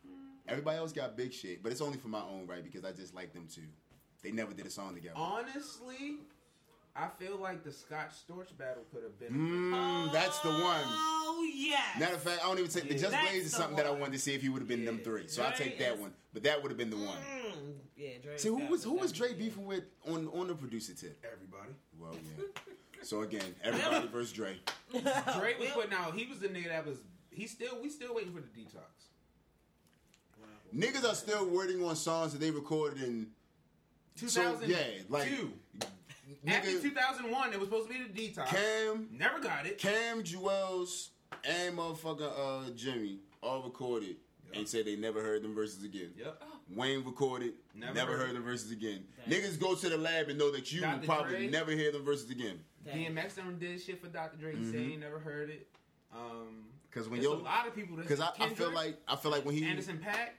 Everybody 0.48 0.78
else 0.80 0.92
got 0.92 1.16
big 1.16 1.32
shit, 1.32 1.62
but 1.62 1.72
it's 1.72 1.82
only 1.82 2.00
for 2.00 2.08
my 2.08 2.22
own 2.22 2.48
right 2.48 2.64
because 2.64 2.84
I 2.84 2.92
just 2.92 3.14
like 3.14 3.32
them 3.32 3.46
too. 3.54 3.62
They 4.24 4.32
never 4.32 4.52
did 4.54 4.66
a 4.66 4.72
song 4.72 4.96
together. 4.96 5.14
Honestly, 5.16 6.18
I 6.96 7.10
feel 7.20 7.38
like 7.38 7.64
the 7.64 7.72
Scott 7.72 8.10
Storch 8.10 8.58
battle 8.58 8.84
could 8.92 9.04
have 9.04 9.20
been. 9.20 9.30
Mmm, 9.34 10.12
that's 10.12 10.40
the 10.40 10.50
one. 10.50 10.82
Oh 10.84 11.48
yes. 11.56 12.00
Matter 12.00 12.16
of 12.16 12.24
fact, 12.24 12.42
I 12.44 12.48
don't 12.48 12.58
even 12.58 12.72
take 12.72 12.90
the 12.90 12.98
Just 12.98 13.16
Blaze 13.22 13.46
is 13.46 13.52
the 13.52 13.58
something 13.58 13.78
that 13.78 13.86
I 13.86 13.92
wanted 13.92 14.14
to 14.14 14.20
see 14.20 14.34
if 14.34 14.42
he 14.42 14.50
would 14.50 14.62
have 14.62 14.68
been 14.68 14.86
them 14.86 15.02
three. 15.04 15.28
So 15.28 15.46
I 15.46 15.52
take 15.52 15.78
that 15.78 15.94
is- 15.94 16.00
one. 16.00 16.14
But 16.34 16.44
that 16.44 16.62
would 16.62 16.72
have 16.72 16.78
been 16.78 16.90
the 16.92 16.98
one. 16.98 17.18
Mm, 17.18 17.74
yeah, 17.96 18.10
Dre. 18.22 18.38
See, 18.38 18.50
who 18.50 18.66
was 18.68 18.84
who 18.84 18.96
the 18.96 19.02
was 19.02 19.12
Dre 19.12 19.34
beefing 19.34 19.66
with 19.66 19.84
on 20.08 20.28
on 20.30 20.48
the 20.48 20.56
producer 20.56 20.94
tip? 20.96 21.24
Everybody. 21.24 21.72
Well, 22.00 22.14
yeah. 22.14 22.46
So 23.04 23.22
again, 23.22 23.56
everybody 23.64 24.08
versus 24.12 24.32
Dre. 24.32 24.56
Dre 24.92 25.02
was 25.02 25.14
Well, 25.60 25.70
putting 25.76 25.94
out. 25.94 26.14
He 26.14 26.26
was 26.26 26.40
the 26.40 26.48
nigga 26.50 26.68
that 26.70 26.86
was. 26.86 26.98
He 27.32 27.48
still. 27.48 27.80
We 27.82 27.90
still 27.90 28.14
waiting 28.16 28.34
for 28.34 28.42
the 28.42 28.48
detox. 28.48 29.08
Niggas 30.76 31.10
are 31.10 31.16
still 31.16 31.48
working 31.48 31.84
on 31.84 31.96
songs 31.96 32.32
that 32.34 32.40
they 32.40 32.52
recorded 32.52 33.02
in. 33.02 33.28
So 34.16 34.28
2002. 34.28 34.72
yeah, 34.72 35.02
like 35.10 35.30
After 36.48 36.70
nigga, 36.70 36.82
2001, 36.82 37.54
it 37.54 37.60
was 37.60 37.70
supposed 37.70 37.90
to 37.90 37.94
be 37.94 38.04
the 38.04 38.30
detox. 38.34 38.48
Cam, 38.48 39.08
Never 39.12 39.40
got 39.40 39.66
it. 39.66 39.78
Cam, 39.80 40.22
Juelz, 40.22 41.10
and 41.44 41.78
motherfucker 41.78 42.30
uh, 42.68 42.70
Jimmy 42.76 43.20
all 43.42 43.64
recorded 43.64 44.18
and 44.54 44.68
said 44.68 44.86
they 44.86 44.96
never 44.96 45.22
heard 45.24 45.42
them 45.42 45.56
verses 45.56 45.84
again. 45.84 46.12
Yep. 46.18 46.44
Wayne 46.76 47.04
recorded, 47.04 47.54
Never 47.74 47.94
never, 47.94 48.12
heard 48.18 48.28
heard 48.28 48.36
them 48.36 48.44
verses 48.44 48.72
again. 48.72 49.06
Damn. 49.28 49.40
Niggas 49.40 49.60
go 49.60 49.74
to 49.74 49.90
the 49.90 49.98
lab 49.98 50.28
and 50.30 50.38
know 50.38 50.52
that 50.52 50.72
you 50.72 50.82
will 50.82 51.00
probably 51.00 51.32
Dre. 51.32 51.48
never 51.48 51.72
hear 51.72 51.92
them 51.92 52.04
verses 52.04 52.30
again. 52.30 52.60
Damn. 52.94 53.16
DMX 53.16 53.36
done 53.36 53.58
did 53.60 53.82
shit 53.82 54.02
for 54.02 54.08
Dr. 54.08 54.38
Dre. 54.38 54.56
He 54.56 54.66
said 54.66 54.80
he 54.82 54.96
never 54.96 55.20
heard 55.20 55.50
it. 55.50 55.68
Um, 56.14 56.66
Because 56.90 57.08
when 57.08 57.20
there's 57.22 57.32
yo, 57.32 57.40
a 57.40 57.42
lot 57.42 57.68
of 57.68 57.76
people 57.76 57.96
that 57.98 58.08
because 58.08 58.20
I, 58.20 58.32
I 58.40 58.50
feel 58.50 58.72
like 58.72 58.98
I 59.08 59.16
feel 59.16 59.32
like 59.32 59.46
when 59.46 59.56
he, 59.56 59.66
Anderson 59.66 60.00
.Paak, 60.04 60.30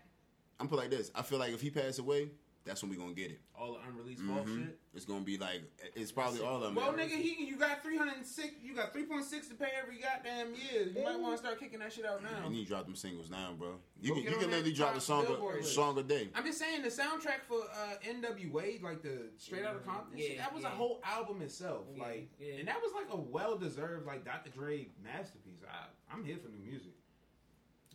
I'm 0.58 0.68
put 0.68 0.78
like 0.78 0.90
this. 0.90 1.10
I 1.14 1.22
feel 1.22 1.38
like 1.38 1.52
if 1.54 1.60
he 1.60 1.70
passed 1.70 1.98
away, 1.98 2.30
that's 2.64 2.82
when 2.82 2.90
we 2.90 2.96
gonna 2.96 3.12
get 3.12 3.30
it. 3.30 3.40
all 3.54 3.74
the 3.74 3.80
unreleased 3.88 4.22
vault 4.22 4.46
Mhm. 4.46 4.66
shit. 4.66 4.78
It's 4.94 5.04
gonna 5.04 5.20
be 5.20 5.36
like 5.36 5.60
it's 5.94 6.10
probably 6.10 6.40
all 6.40 6.56
of 6.56 6.62
them. 6.62 6.74
Well, 6.74 6.92
nigga, 6.94 7.10
he 7.10 7.44
you 7.44 7.56
got 7.56 7.82
three 7.82 7.96
hundred 7.98 8.16
and 8.16 8.26
six. 8.26 8.54
You 8.62 8.74
got 8.74 8.92
three 8.92 9.04
point 9.04 9.24
six 9.24 9.48
to 9.48 9.54
pay 9.54 9.68
every 9.80 9.98
goddamn 9.98 10.54
year. 10.54 10.88
You 10.88 11.04
might 11.04 11.18
want 11.20 11.34
to 11.34 11.38
start 11.38 11.60
kicking 11.60 11.78
that 11.80 11.92
shit 11.92 12.06
out 12.06 12.22
now. 12.22 12.44
You 12.44 12.50
need 12.50 12.62
to 12.64 12.68
drop 12.70 12.86
them 12.86 12.96
singles 12.96 13.28
now, 13.30 13.52
bro. 13.58 13.78
You 14.00 14.10
Go 14.10 14.14
can 14.22 14.24
you 14.32 14.38
can 14.38 14.50
literally 14.50 14.72
drop 14.72 14.96
a 14.96 15.00
song 15.00 15.26
a 15.26 15.62
song 15.62 15.98
a 15.98 16.02
day. 16.02 16.30
I'm 16.34 16.44
just 16.44 16.58
saying 16.58 16.82
the 16.82 16.88
soundtrack 16.88 17.42
for 17.46 17.60
uh, 17.62 17.96
NWA, 18.02 18.80
like 18.82 19.02
the 19.02 19.30
Straight 19.36 19.64
Outta 19.64 19.80
Compton, 19.80 20.18
shit, 20.18 20.32
Yeah, 20.36 20.42
that 20.44 20.54
was 20.54 20.62
yeah. 20.62 20.68
a 20.72 20.74
whole 20.74 21.00
album 21.04 21.42
itself. 21.42 21.84
Yeah, 21.94 22.02
like, 22.02 22.28
yeah. 22.38 22.54
and 22.54 22.68
that 22.68 22.80
was 22.80 22.92
like 22.94 23.06
a 23.12 23.16
well 23.16 23.56
deserved 23.58 24.06
like 24.06 24.24
Dr. 24.24 24.50
Dre 24.50 24.88
masterpiece. 25.02 25.60
I, 25.70 25.86
I'm 26.12 26.24
here 26.24 26.38
for 26.38 26.48
new 26.48 26.58
music. 26.64 26.92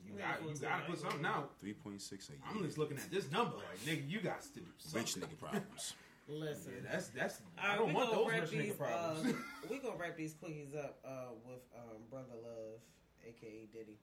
You 0.07 0.13
Yeah, 0.17 0.31
got 0.31 0.39
for 0.41 0.49
you 0.49 0.55
some, 0.55 0.69
gotta 0.69 0.83
put 0.85 0.99
something 0.99 1.25
out. 1.25 1.51
Three 1.59 1.73
point 1.73 2.01
six 2.01 2.29
a 2.29 2.33
year. 2.33 2.41
I'm 2.49 2.63
just 2.63 2.77
looking 2.77 2.97
at 2.97 3.09
this 3.11 3.29
number 3.31 3.57
like 3.57 3.79
nigga, 3.85 4.09
you 4.09 4.19
got 4.21 4.41
to 4.43 4.49
do 4.53 4.61
Rich 4.93 5.13
something. 5.13 5.29
nigga 5.29 5.39
problems. 5.39 5.93
Listen. 6.27 6.73
Yeah, 6.83 6.91
that's 6.91 7.07
that's. 7.09 7.41
All 7.61 7.69
I 7.71 7.75
don't 7.75 7.93
want 7.93 8.09
gonna 8.11 8.21
those 8.23 8.31
wrap 8.31 8.41
rich 8.41 8.49
these, 8.51 8.71
nigga 8.73 8.77
problems. 8.77 9.35
Uh, 9.35 9.37
we 9.69 9.77
gonna 9.79 9.95
wrap 9.97 10.17
these 10.17 10.33
quickies 10.33 10.75
up 10.75 10.97
uh, 11.05 11.33
with 11.45 11.61
um, 11.77 11.97
Brother 12.09 12.33
Love, 12.43 12.79
aka 13.27 13.67
Diddy. 13.71 13.97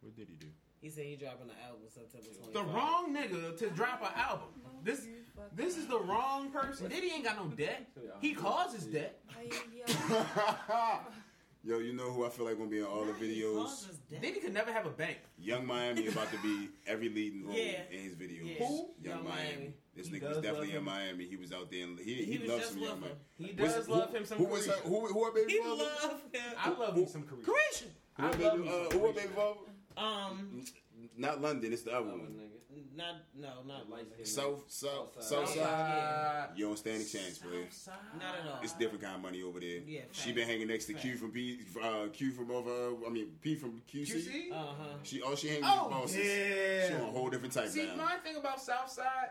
What 0.00 0.16
did 0.16 0.28
he 0.28 0.34
do? 0.36 0.46
He 0.80 0.90
said 0.90 1.06
he 1.06 1.16
dropping 1.16 1.48
the 1.48 1.54
album 1.66 1.82
September 1.92 2.28
25th. 2.28 2.52
the 2.52 2.62
wrong 2.62 3.12
nigga 3.14 3.58
to 3.58 3.68
drop 3.70 4.00
an 4.00 4.12
album. 4.16 4.46
This 4.84 5.06
this 5.54 5.76
is 5.76 5.86
the 5.86 5.98
wrong 5.98 6.50
person. 6.50 6.88
Diddy 6.88 7.10
ain't 7.12 7.24
got 7.24 7.36
no 7.36 7.48
debt. 7.48 7.88
He 8.20 8.32
causes 8.32 8.84
debt. 8.84 9.20
Yo, 11.64 11.78
you 11.80 11.92
know 11.92 12.04
who 12.12 12.24
I 12.24 12.28
feel 12.28 12.46
like 12.46 12.56
gonna 12.56 12.70
be 12.70 12.78
in 12.78 12.84
all 12.84 13.04
the 13.04 13.12
videos? 13.12 13.56
Causes 13.56 13.98
death. 14.10 14.22
Diddy 14.22 14.40
could 14.40 14.54
never 14.54 14.72
have 14.72 14.86
a 14.86 14.90
bank. 14.90 15.18
Yung 15.38 15.66
Miami 15.66 16.06
about 16.06 16.30
to 16.30 16.38
be 16.38 16.68
every 16.86 17.08
leading 17.08 17.46
role 17.46 17.56
Yeah. 17.56 17.82
in 17.90 18.00
his 18.04 18.14
videos. 18.14 18.58
Yeah. 18.58 18.66
Who? 18.66 18.88
Young, 19.02 19.16
Yung 19.16 19.24
Miami. 19.24 19.48
Miami. 19.50 19.74
This 19.94 20.06
He 20.06 20.12
nigga 20.14 20.20
does 20.20 20.36
was 20.36 20.44
definitely 20.44 20.70
in 20.70 20.76
him. 20.76 20.84
Miami. 20.84 21.24
He 21.26 21.36
was 21.36 21.52
out 21.52 21.70
there. 21.70 21.82
And 21.82 21.98
he 21.98 22.14
He 22.14 22.24
he, 22.24 22.38
was 22.38 22.48
loves 22.48 22.60
just 22.62 22.72
some 22.74 22.82
Young 22.82 23.00
her. 23.00 23.00
Miami. 23.00 23.18
He 23.36 23.44
What's- 23.62 23.74
does 23.74 23.86
who- 23.86 23.92
love 23.92 24.14
him 24.14 24.24
some 24.24 24.38
Who 24.38 24.44
was 24.44 24.66
Caresha. 24.68 24.80
who? 24.82 25.06
Who? 25.08 25.24
Our 25.24 25.32
baby 25.32 25.52
He 25.52 25.58
father? 25.58 25.84
love 25.84 26.22
him. 26.32 26.42
I 26.56 26.68
love 26.70 26.96
me 26.96 27.06
some 27.06 27.22
Caresha. 27.24 27.44
Caresha. 27.44 27.84
I 28.16 28.22
Who 28.22 28.28
love 28.28 28.38
baby- 28.56 28.62
me 28.62 28.68
uh, 28.68 28.90
some 28.90 29.00
Who? 29.00 29.06
Our 29.06 29.12
Caresha. 29.12 29.16
baby 29.16 29.28
father? 29.34 29.60
Um, 29.96 30.64
Not 31.16 31.40
London. 31.42 31.72
It's 31.72 31.82
the 31.82 31.90
other 31.90 32.08
Other 32.08 32.18
one. 32.18 32.50
Nigga. 32.98 33.04
not 33.36 33.64
no, 33.66 33.74
not 33.74 33.90
Light 33.90 34.06
skin. 34.12 34.26
South, 34.26 34.64
South, 34.68 35.14
Southside. 35.20 35.48
South 35.48 35.48
side. 35.56 36.48
You 36.56 36.66
don't 36.66 36.76
stand 36.78 37.02
a 37.02 37.04
chance, 37.04 37.38
player. 37.38 37.66
Not 38.18 38.34
at 38.44 38.50
all. 38.52 38.60
It's 38.62 38.72
different 38.74 39.02
kind 39.02 39.16
of 39.16 39.22
money 39.22 39.42
over 39.42 39.60
there. 39.60 39.80
Yeah, 39.86 40.00
she 40.12 40.32
been 40.32 40.48
hanging 40.48 40.68
next 40.68 40.86
to 40.86 40.94
Q 40.94 41.16
from 41.16 41.30
P, 41.32 41.60
uh, 41.82 42.08
Q 42.12 42.32
from 42.32 42.50
over. 42.50 42.94
I 43.06 43.10
mean 43.10 43.26
P 43.40 43.54
from 43.54 43.82
QC. 43.92 44.12
QC? 44.14 44.52
Uh 44.52 44.54
huh. 44.56 44.84
She 45.02 45.22
all 45.22 45.34
she 45.36 45.48
hang 45.48 45.60
Oh, 45.64 45.84
with 45.84 45.92
bosses. 45.92 46.16
yeah. 46.16 46.88
She 46.88 46.94
on 46.94 47.00
a 47.00 47.04
whole 47.06 47.30
different 47.30 47.54
type 47.54 47.68
See, 47.68 47.86
now. 47.86 47.96
my 47.96 48.16
thing 48.24 48.36
about 48.36 48.60
Southside, 48.60 49.30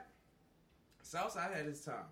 Southside 1.01 1.55
had 1.55 1.65
its 1.65 1.81
time. 1.81 2.05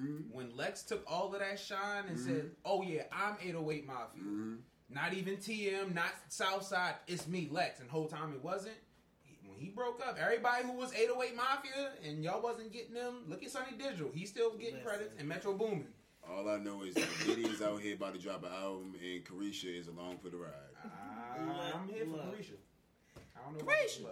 Mhm. 0.00 0.30
When 0.30 0.56
Lex 0.56 0.82
took 0.84 1.04
all 1.06 1.32
of 1.32 1.38
that 1.40 1.58
shine 1.60 2.06
and 2.06 2.16
Mhm. 2.18 2.24
said, 2.24 2.56
"Oh 2.64 2.82
yeah, 2.82 3.04
I'm 3.12 3.36
808 3.40 3.86
Mafia," 3.86 4.22
Mhm. 4.22 4.58
not 4.88 5.12
even 5.12 5.36
TM, 5.36 5.92
not 5.94 6.12
Southside, 6.28 6.94
it's 7.06 7.26
me, 7.26 7.48
Lex. 7.50 7.80
And 7.80 7.90
whole 7.90 8.08
time 8.08 8.32
it 8.32 8.42
wasn't. 8.42 8.76
When 9.62 9.68
he 9.70 9.76
broke 9.76 10.02
up, 10.04 10.18
everybody 10.20 10.64
who 10.64 10.72
was 10.72 10.92
808 10.92 11.36
Mafia 11.36 11.90
and 12.04 12.24
y'all 12.24 12.42
wasn't 12.42 12.72
getting 12.72 12.94
them. 12.94 13.22
Look 13.28 13.44
at 13.44 13.50
Sonny 13.52 13.76
Digital, 13.78 14.10
he's 14.12 14.28
still 14.28 14.50
getting 14.56 14.74
Listen. 14.74 14.88
credits, 14.88 15.14
and 15.20 15.28
Metro 15.28 15.52
Boomin. 15.52 15.86
All 16.28 16.48
I 16.48 16.56
know 16.58 16.82
is 16.82 16.94
that 16.96 17.06
Diddy 17.24 17.42
is 17.46 17.62
out 17.62 17.80
here 17.80 17.94
about 17.94 18.14
to 18.14 18.20
drop 18.20 18.42
an 18.42 18.50
album, 18.52 18.96
and 19.00 19.24
Caresha 19.24 19.78
is 19.78 19.86
along 19.86 20.18
for 20.18 20.30
the 20.30 20.36
ride. 20.36 20.50
I'm 20.84 21.88
here 21.88 22.04
for 22.06 22.10
Look. 22.10 22.36
Caresha. 22.36 22.58
I 23.14 23.44
don't 23.44 23.52
know 23.54 23.60
about 23.60 23.68
Caresha. 23.76 24.06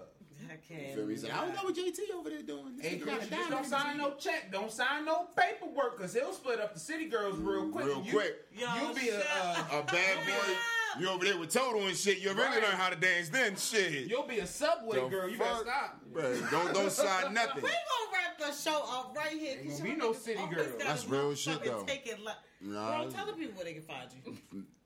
I 0.50 0.56
can't. 0.66 0.94
feel 0.94 1.06
me? 1.06 1.14
He's 1.14 1.24
like, 1.24 1.34
I 1.34 1.44
don't 1.44 1.54
know 1.56 1.64
what 1.64 1.74
JT 1.74 1.98
over 2.16 2.30
there 2.30 2.42
doing. 2.42 2.76
This 2.76 2.86
Hey, 2.86 2.98
nigga 2.98 3.06
got 3.06 3.16
a 3.22 3.26
Caresha, 3.26 3.28
just 3.28 3.30
diamond 3.30 3.50
don't 3.50 3.64
in 3.64 3.70
sign 3.70 3.88
his 3.90 3.98
no 3.98 4.14
check. 4.18 4.52
Don't 4.52 4.72
sign 4.72 5.04
no 5.04 5.26
paperwork, 5.36 5.98
cause 5.98 6.14
he'll 6.14 6.32
split 6.32 6.60
up 6.60 6.74
the 6.74 6.80
city 6.80 7.06
girls 7.08 7.36
real 7.38 7.68
quick. 7.70 7.86
Real 7.86 8.04
You- 8.04 8.12
quick. 8.12 8.36
Yo, 8.52 8.66
You'll 8.80 8.94
be 8.94 9.08
a 9.08 9.18
shut 9.20 9.26
uh, 9.72 9.80
A 9.80 9.82
bad 9.82 10.26
boy. 10.26 10.54
You 10.98 11.08
over 11.08 11.24
there 11.24 11.36
with 11.38 11.50
Total 11.52 11.86
and 11.86 11.96
shit. 11.96 12.18
You 12.18 12.30
really 12.32 12.42
Right. 12.48 12.62
learn 12.62 12.72
how 12.76 12.88
to 12.90 12.96
dance 12.96 13.28
then. 13.28 13.56
Shit. 13.56 14.08
you'll 14.08 14.26
be 14.26 14.38
a 14.40 14.46
subway 14.46 15.00
The 15.00 15.08
girl. 15.08 15.28
You 15.28 15.38
better 15.38 15.60
stop. 15.64 16.00
Bruh, 16.12 16.50
don't 16.50 16.74
don't 16.74 16.90
sign 17.04 17.32
nothing. 17.34 17.62
We 17.62 17.68
gonna 17.70 18.10
wrap 18.12 18.38
the 18.38 18.52
show 18.52 18.82
up 18.88 19.14
right 19.16 19.32
here. 19.38 19.58
Ain't 19.60 19.68
'cause 19.68 19.78
gonna 19.80 19.90
be 19.90 19.96
no 19.96 20.12
city 20.12 20.46
girl. 20.52 20.66
That's 20.78 21.06
real 21.06 21.34
shit, 21.34 21.62
though. 21.64 21.84
Take 21.86 22.06
it 22.06 22.18
li- 22.20 22.32
Nah, 22.62 23.02
Bro, 23.02 23.10
tell 23.10 23.26
the 23.26 23.32
people 23.32 23.54
where 23.56 23.64
they 23.64 23.72
can 23.74 23.82
find 23.82 24.08
you. 24.24 24.36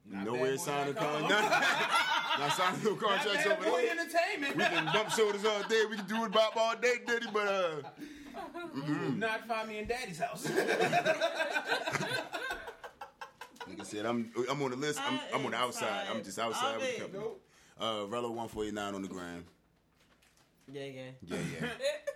Not 0.06 0.24
nowhere 0.26 0.50
Bad 0.50 0.58
Boy 0.58 0.64
signing 0.64 0.94
dot 0.94 1.20
contracts. 1.20 2.38
Not 2.38 2.52
signing 2.52 2.84
no 2.84 2.94
contracts 2.94 3.44
bad 3.44 3.46
over 3.58 3.70
boy 3.70 3.82
there. 3.82 3.90
entertainment. 3.98 4.56
We 4.56 4.62
can 4.64 4.84
bump 4.86 5.10
shoulders 5.10 5.44
all 5.46 5.62
day. 5.62 5.84
We 5.90 5.96
can 5.96 6.06
do 6.06 6.22
it 6.24 6.26
about 6.26 6.56
all 6.56 6.76
day, 6.76 6.96
Diddy, 7.06 7.26
but 7.32 7.48
uh, 7.48 7.82
Not 9.16 9.46
find 9.48 9.68
me 9.68 9.78
in 9.78 9.86
daddy's 9.86 10.18
house. 10.18 10.46
nigga 13.68 13.84
said 13.84 14.06
I'm 14.06 14.30
I'm 14.50 14.62
on 14.62 14.70
the 14.70 14.76
list. 14.76 15.00
I'm, 15.04 15.14
I 15.32 15.36
I'm 15.36 15.44
on 15.44 15.50
the 15.52 15.56
outside. 15.56 16.06
I'm 16.10 16.22
just 16.22 16.38
outside 16.38 16.78
with 16.78 16.94
the 16.96 17.00
company. 17.02 17.24
Uh, 17.80 17.84
Rello 18.06 18.28
149 18.28 18.94
on 18.94 19.02
the 19.02 19.08
gram. 19.08 19.44
Yeah, 20.72 20.84
yeah. 20.84 21.02
Yeah, 21.22 21.36
yeah. 21.60 21.68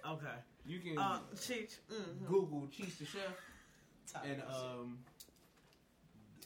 Okay. 0.13 0.27
You 0.65 0.79
can 0.79 0.99
Uh, 0.99 1.19
Cheech. 1.35 1.77
Mm-hmm. 1.93 2.27
Google 2.27 2.69
Cheese 2.71 2.97
the 2.99 3.05
Chef 3.05 3.21
and 4.25 4.41
um, 4.49 4.99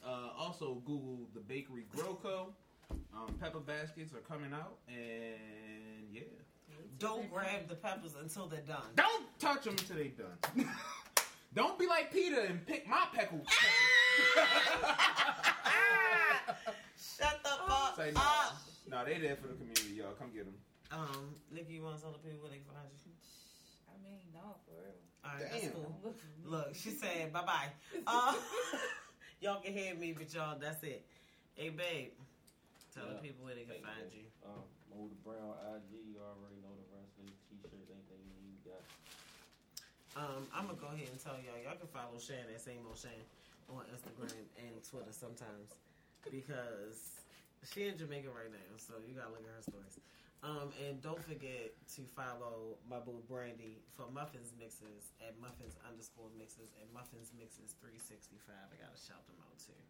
uh, 0.04 0.30
also 0.36 0.74
Google 0.84 1.28
the 1.34 1.40
Bakery 1.40 1.84
Grow 1.94 2.18
Co. 2.20 2.54
Um, 3.14 3.34
pepper 3.40 3.60
baskets 3.60 4.12
are 4.14 4.18
coming 4.20 4.52
out, 4.52 4.76
and 4.88 6.08
yeah, 6.12 6.22
Don't 6.98 7.32
grab 7.32 7.68
the 7.68 7.74
peppers 7.74 8.14
until 8.20 8.46
they're 8.48 8.60
done. 8.60 8.82
don't 8.96 9.38
touch 9.38 9.64
them 9.64 9.74
until 9.78 9.96
they're 9.96 10.08
done. 10.08 10.68
don't 11.54 11.78
be 11.78 11.86
like 11.86 12.12
Peter 12.12 12.40
and 12.40 12.64
pick 12.66 12.86
my 12.88 13.04
peckle. 13.14 13.42
Shut 16.96 17.42
the 17.42 17.50
fuck 17.68 17.96
Say 17.96 18.12
no. 18.14 18.20
up. 18.20 18.56
No, 18.88 19.04
they 19.04 19.18
there 19.18 19.36
for 19.36 19.48
the 19.48 19.54
community, 19.54 19.94
y'all. 20.00 20.12
Come 20.18 20.30
get 20.34 20.44
them. 20.46 20.54
Um, 20.90 21.34
Nikki, 21.50 21.74
you 21.74 21.82
want 21.82 21.96
to 21.96 22.02
tell 22.02 22.12
the 22.12 22.18
people 22.18 22.40
where 22.44 22.50
they 22.50 22.60
can 22.60 22.68
find 22.72 22.88
you? 23.04 23.12
I 23.88 23.96
mean, 24.04 24.20
no, 24.32 24.56
for 24.66 24.76
real. 24.76 24.96
All 25.24 25.30
right, 25.32 25.44
that's 25.50 25.62
Damn. 25.64 25.72
cool. 25.72 25.92
Look 26.02 26.16
for 26.18 26.26
me. 26.36 26.44
Look, 26.44 26.74
she 26.74 26.90
said 26.90 27.32
bye 27.32 27.44
bye. 27.46 27.70
Uh, 28.06 28.34
y'all 29.40 29.60
can 29.62 29.72
hear 29.72 29.94
me, 29.94 30.12
but 30.12 30.32
y'all, 30.34 30.58
that's 30.58 30.82
it. 30.82 31.04
Hey, 31.54 31.68
babe, 31.70 32.12
tell 32.92 33.06
the 33.08 33.20
people 33.22 33.44
where 33.44 33.54
they 33.54 33.62
can 33.64 33.76
Hey, 33.80 33.84
find 33.84 34.04
man. 34.04 34.12
you. 34.12 34.24
Um, 34.44 34.64
Moda 34.92 35.16
Brown 35.24 35.54
IG, 35.76 35.90
you 36.12 36.18
already 36.20 36.58
know 36.60 36.74
the 36.76 36.88
rest 36.92 37.12
of 37.20 37.24
the 37.28 37.32
t-shirts, 37.48 37.88
anything 37.88 38.20
you 38.20 38.32
need, 38.42 38.60
you 38.60 38.72
got. 38.72 38.82
Um, 40.12 40.44
I'm 40.52 40.68
gonna 40.68 40.76
go 40.76 40.92
ahead 40.92 41.08
and 41.08 41.16
tell 41.16 41.40
y'all. 41.40 41.56
Y'all 41.56 41.78
can 41.80 41.88
follow 41.88 42.20
Shan 42.20 42.44
at 42.52 42.60
same 42.60 42.84
old 42.84 43.00
Shan 43.00 43.16
on 43.72 43.88
Instagram 43.88 44.36
and 44.60 44.76
Twitter 44.84 45.12
sometimes 45.12 45.72
because 46.28 47.16
she 47.64 47.88
in 47.88 47.96
Jamaica 47.96 48.28
right 48.28 48.52
now, 48.52 48.76
so 48.76 49.00
you 49.08 49.16
gotta 49.16 49.32
look 49.32 49.40
at 49.46 49.56
her 49.56 49.64
stories. 49.64 49.96
Um, 50.42 50.74
and 50.82 50.98
don't 51.00 51.22
forget 51.22 51.70
to 51.96 52.02
follow 52.18 52.74
my 52.90 52.98
boo 52.98 53.22
Brandy 53.30 53.78
for 53.94 54.10
Muffins 54.10 54.50
Mixes 54.58 55.14
at 55.22 55.38
Muffins 55.38 55.78
underscore 55.86 56.28
Mixes 56.34 56.74
and 56.76 56.90
Muffins 56.92 57.30
Mixes 57.38 57.78
three 57.80 57.96
sixty 57.96 58.36
five. 58.42 58.68
I 58.68 58.76
gotta 58.82 58.98
shout 58.98 59.22
them 59.30 59.38
out 59.40 59.56
too. 59.62 59.80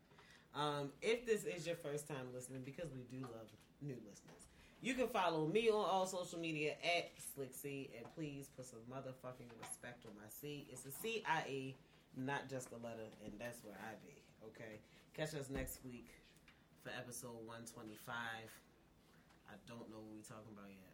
Um, 0.52 0.84
if 1.00 1.24
this 1.24 1.48
is 1.48 1.66
your 1.66 1.80
first 1.80 2.06
time 2.06 2.28
listening, 2.36 2.62
because 2.62 2.92
we 2.92 3.08
do 3.08 3.24
love 3.26 3.48
new 3.80 3.96
listeners, 4.04 4.44
you 4.82 4.94
can 4.94 5.06
follow 5.06 5.46
me 5.46 5.70
on 5.70 5.84
all 5.88 6.06
social 6.06 6.38
media 6.38 6.72
at 6.82 7.10
Slick 7.34 7.54
C, 7.54 7.90
and 7.96 8.04
please 8.14 8.50
put 8.56 8.66
some 8.66 8.80
motherfucking 8.90 9.48
respect 9.60 10.04
on 10.04 10.12
my 10.16 10.28
C. 10.28 10.66
It's 10.70 10.84
a 10.84 10.90
C 10.90 11.22
I 11.24 11.48
E, 11.48 11.76
not 12.16 12.50
just 12.50 12.72
a 12.72 12.76
letter, 12.84 13.06
and 13.24 13.32
that's 13.38 13.62
where 13.64 13.78
I 13.78 13.94
be. 14.04 14.20
Okay, 14.48 14.80
catch 15.16 15.38
us 15.38 15.48
next 15.48 15.78
week 15.84 16.08
for 16.82 16.90
episode 16.98 17.46
one 17.46 17.62
twenty 17.72 17.96
five. 18.04 18.50
I 19.48 19.54
don't 19.68 19.88
know 19.88 20.02
what 20.02 20.18
we're 20.18 20.26
talking 20.26 20.50
about 20.52 20.68
yet. 20.68 20.92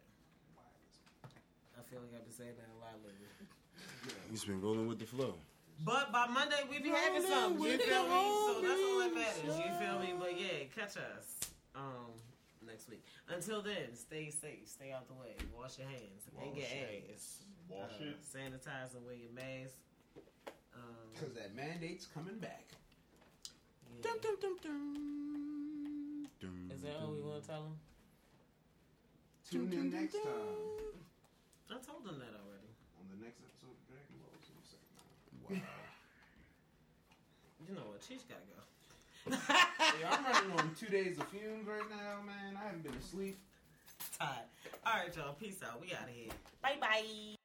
I 1.73 1.81
feel 1.89 2.01
like 2.01 2.13
I've 2.13 2.25
been 2.25 2.33
saying 2.33 2.53
that 2.61 2.69
a 2.69 2.79
lot 2.79 2.93
lately. 3.01 3.25
He's 4.29 4.45
been 4.45 4.61
rolling 4.61 4.87
with 4.87 4.99
the 4.99 5.05
flow. 5.05 5.33
But 5.83 6.11
by 6.11 6.27
Monday 6.27 6.61
we 6.69 6.79
be 6.79 6.89
having 6.89 7.23
Rolling 7.23 7.57
something. 7.57 7.63
You 7.63 7.71
with 7.71 7.81
feel 7.81 8.03
me? 8.03 8.09
So 8.09 8.61
that's 8.61 8.81
all 8.83 8.99
that 8.99 9.15
matters. 9.15 9.57
You 9.57 9.71
feel 9.79 9.97
me? 9.99 10.13
But 10.19 10.39
yeah, 10.39 10.67
catch 10.75 10.97
us 10.97 11.39
um 11.75 12.11
next 12.69 12.89
week. 12.89 13.03
Until 13.27 13.61
then, 13.61 13.95
stay 13.95 14.29
safe, 14.29 14.67
stay 14.69 14.91
out 14.91 15.07
the 15.07 15.13
way, 15.15 15.33
wash 15.57 15.77
your 15.77 15.87
hands, 15.89 16.29
and 16.39 16.53
get 16.55 16.69
your 16.69 16.89
ass. 17.13 17.43
Wash 17.67 17.97
Uh, 17.99 18.13
it. 18.13 18.21
Sanitize 18.23 18.95
and 18.95 19.05
wear 19.05 19.15
your 19.15 19.31
mask. 19.33 19.75
Um, 20.73 21.09
Cause 21.19 21.33
that 21.35 21.55
mandate's 21.55 22.05
coming 22.05 22.37
back. 22.39 22.65
yeah. 23.89 24.01
Dum, 24.01 24.17
dum, 24.21 24.35
dum, 24.41 24.55
dum. 24.63 26.27
Dum. 26.39 26.71
Is 26.73 26.81
that 26.83 26.95
all 27.01 27.11
we 27.11 27.21
want 27.21 27.41
to 27.43 27.47
tell 27.49 27.63
them? 27.63 27.77
Tune 29.49 29.73
in 29.73 29.89
next 29.91 30.13
time 30.13 30.93
I 31.73 31.77
told 31.81 32.05
them 32.05 32.17
that 32.21 32.33
already. 32.37 32.69
on 33.01 33.05
the 33.09 33.17
next 33.25 33.41
episode 33.43 33.73
of 33.73 33.81
Dragon 33.89 34.15
Ball 34.21 34.37
Second. 34.39 34.93
Wow. 35.49 35.57
You 37.67 37.73
know 37.75 37.85
what? 37.91 38.01
Cheech 38.01 38.25
gotta 38.29 38.45
go. 38.49 38.61
Yeah, 39.29 40.11
I'm 40.11 40.23
running 40.23 40.59
on 40.59 40.75
two 40.79 40.87
days 40.87 41.17
of 41.17 41.27
fumes 41.27 41.67
right 41.67 41.89
now, 41.89 42.21
man. 42.25 42.57
I 42.57 42.65
haven't 42.67 42.83
been 42.83 42.95
asleep. 42.95 43.37
Tired. 44.17 44.31
All 44.85 44.93
right, 44.93 45.15
y'all. 45.15 45.33
Peace 45.33 45.59
out. 45.63 45.81
We 45.81 45.93
out 45.93 46.03
of 46.03 46.15
here. 46.15 46.31
Bye 46.61 46.77
bye. 46.79 47.38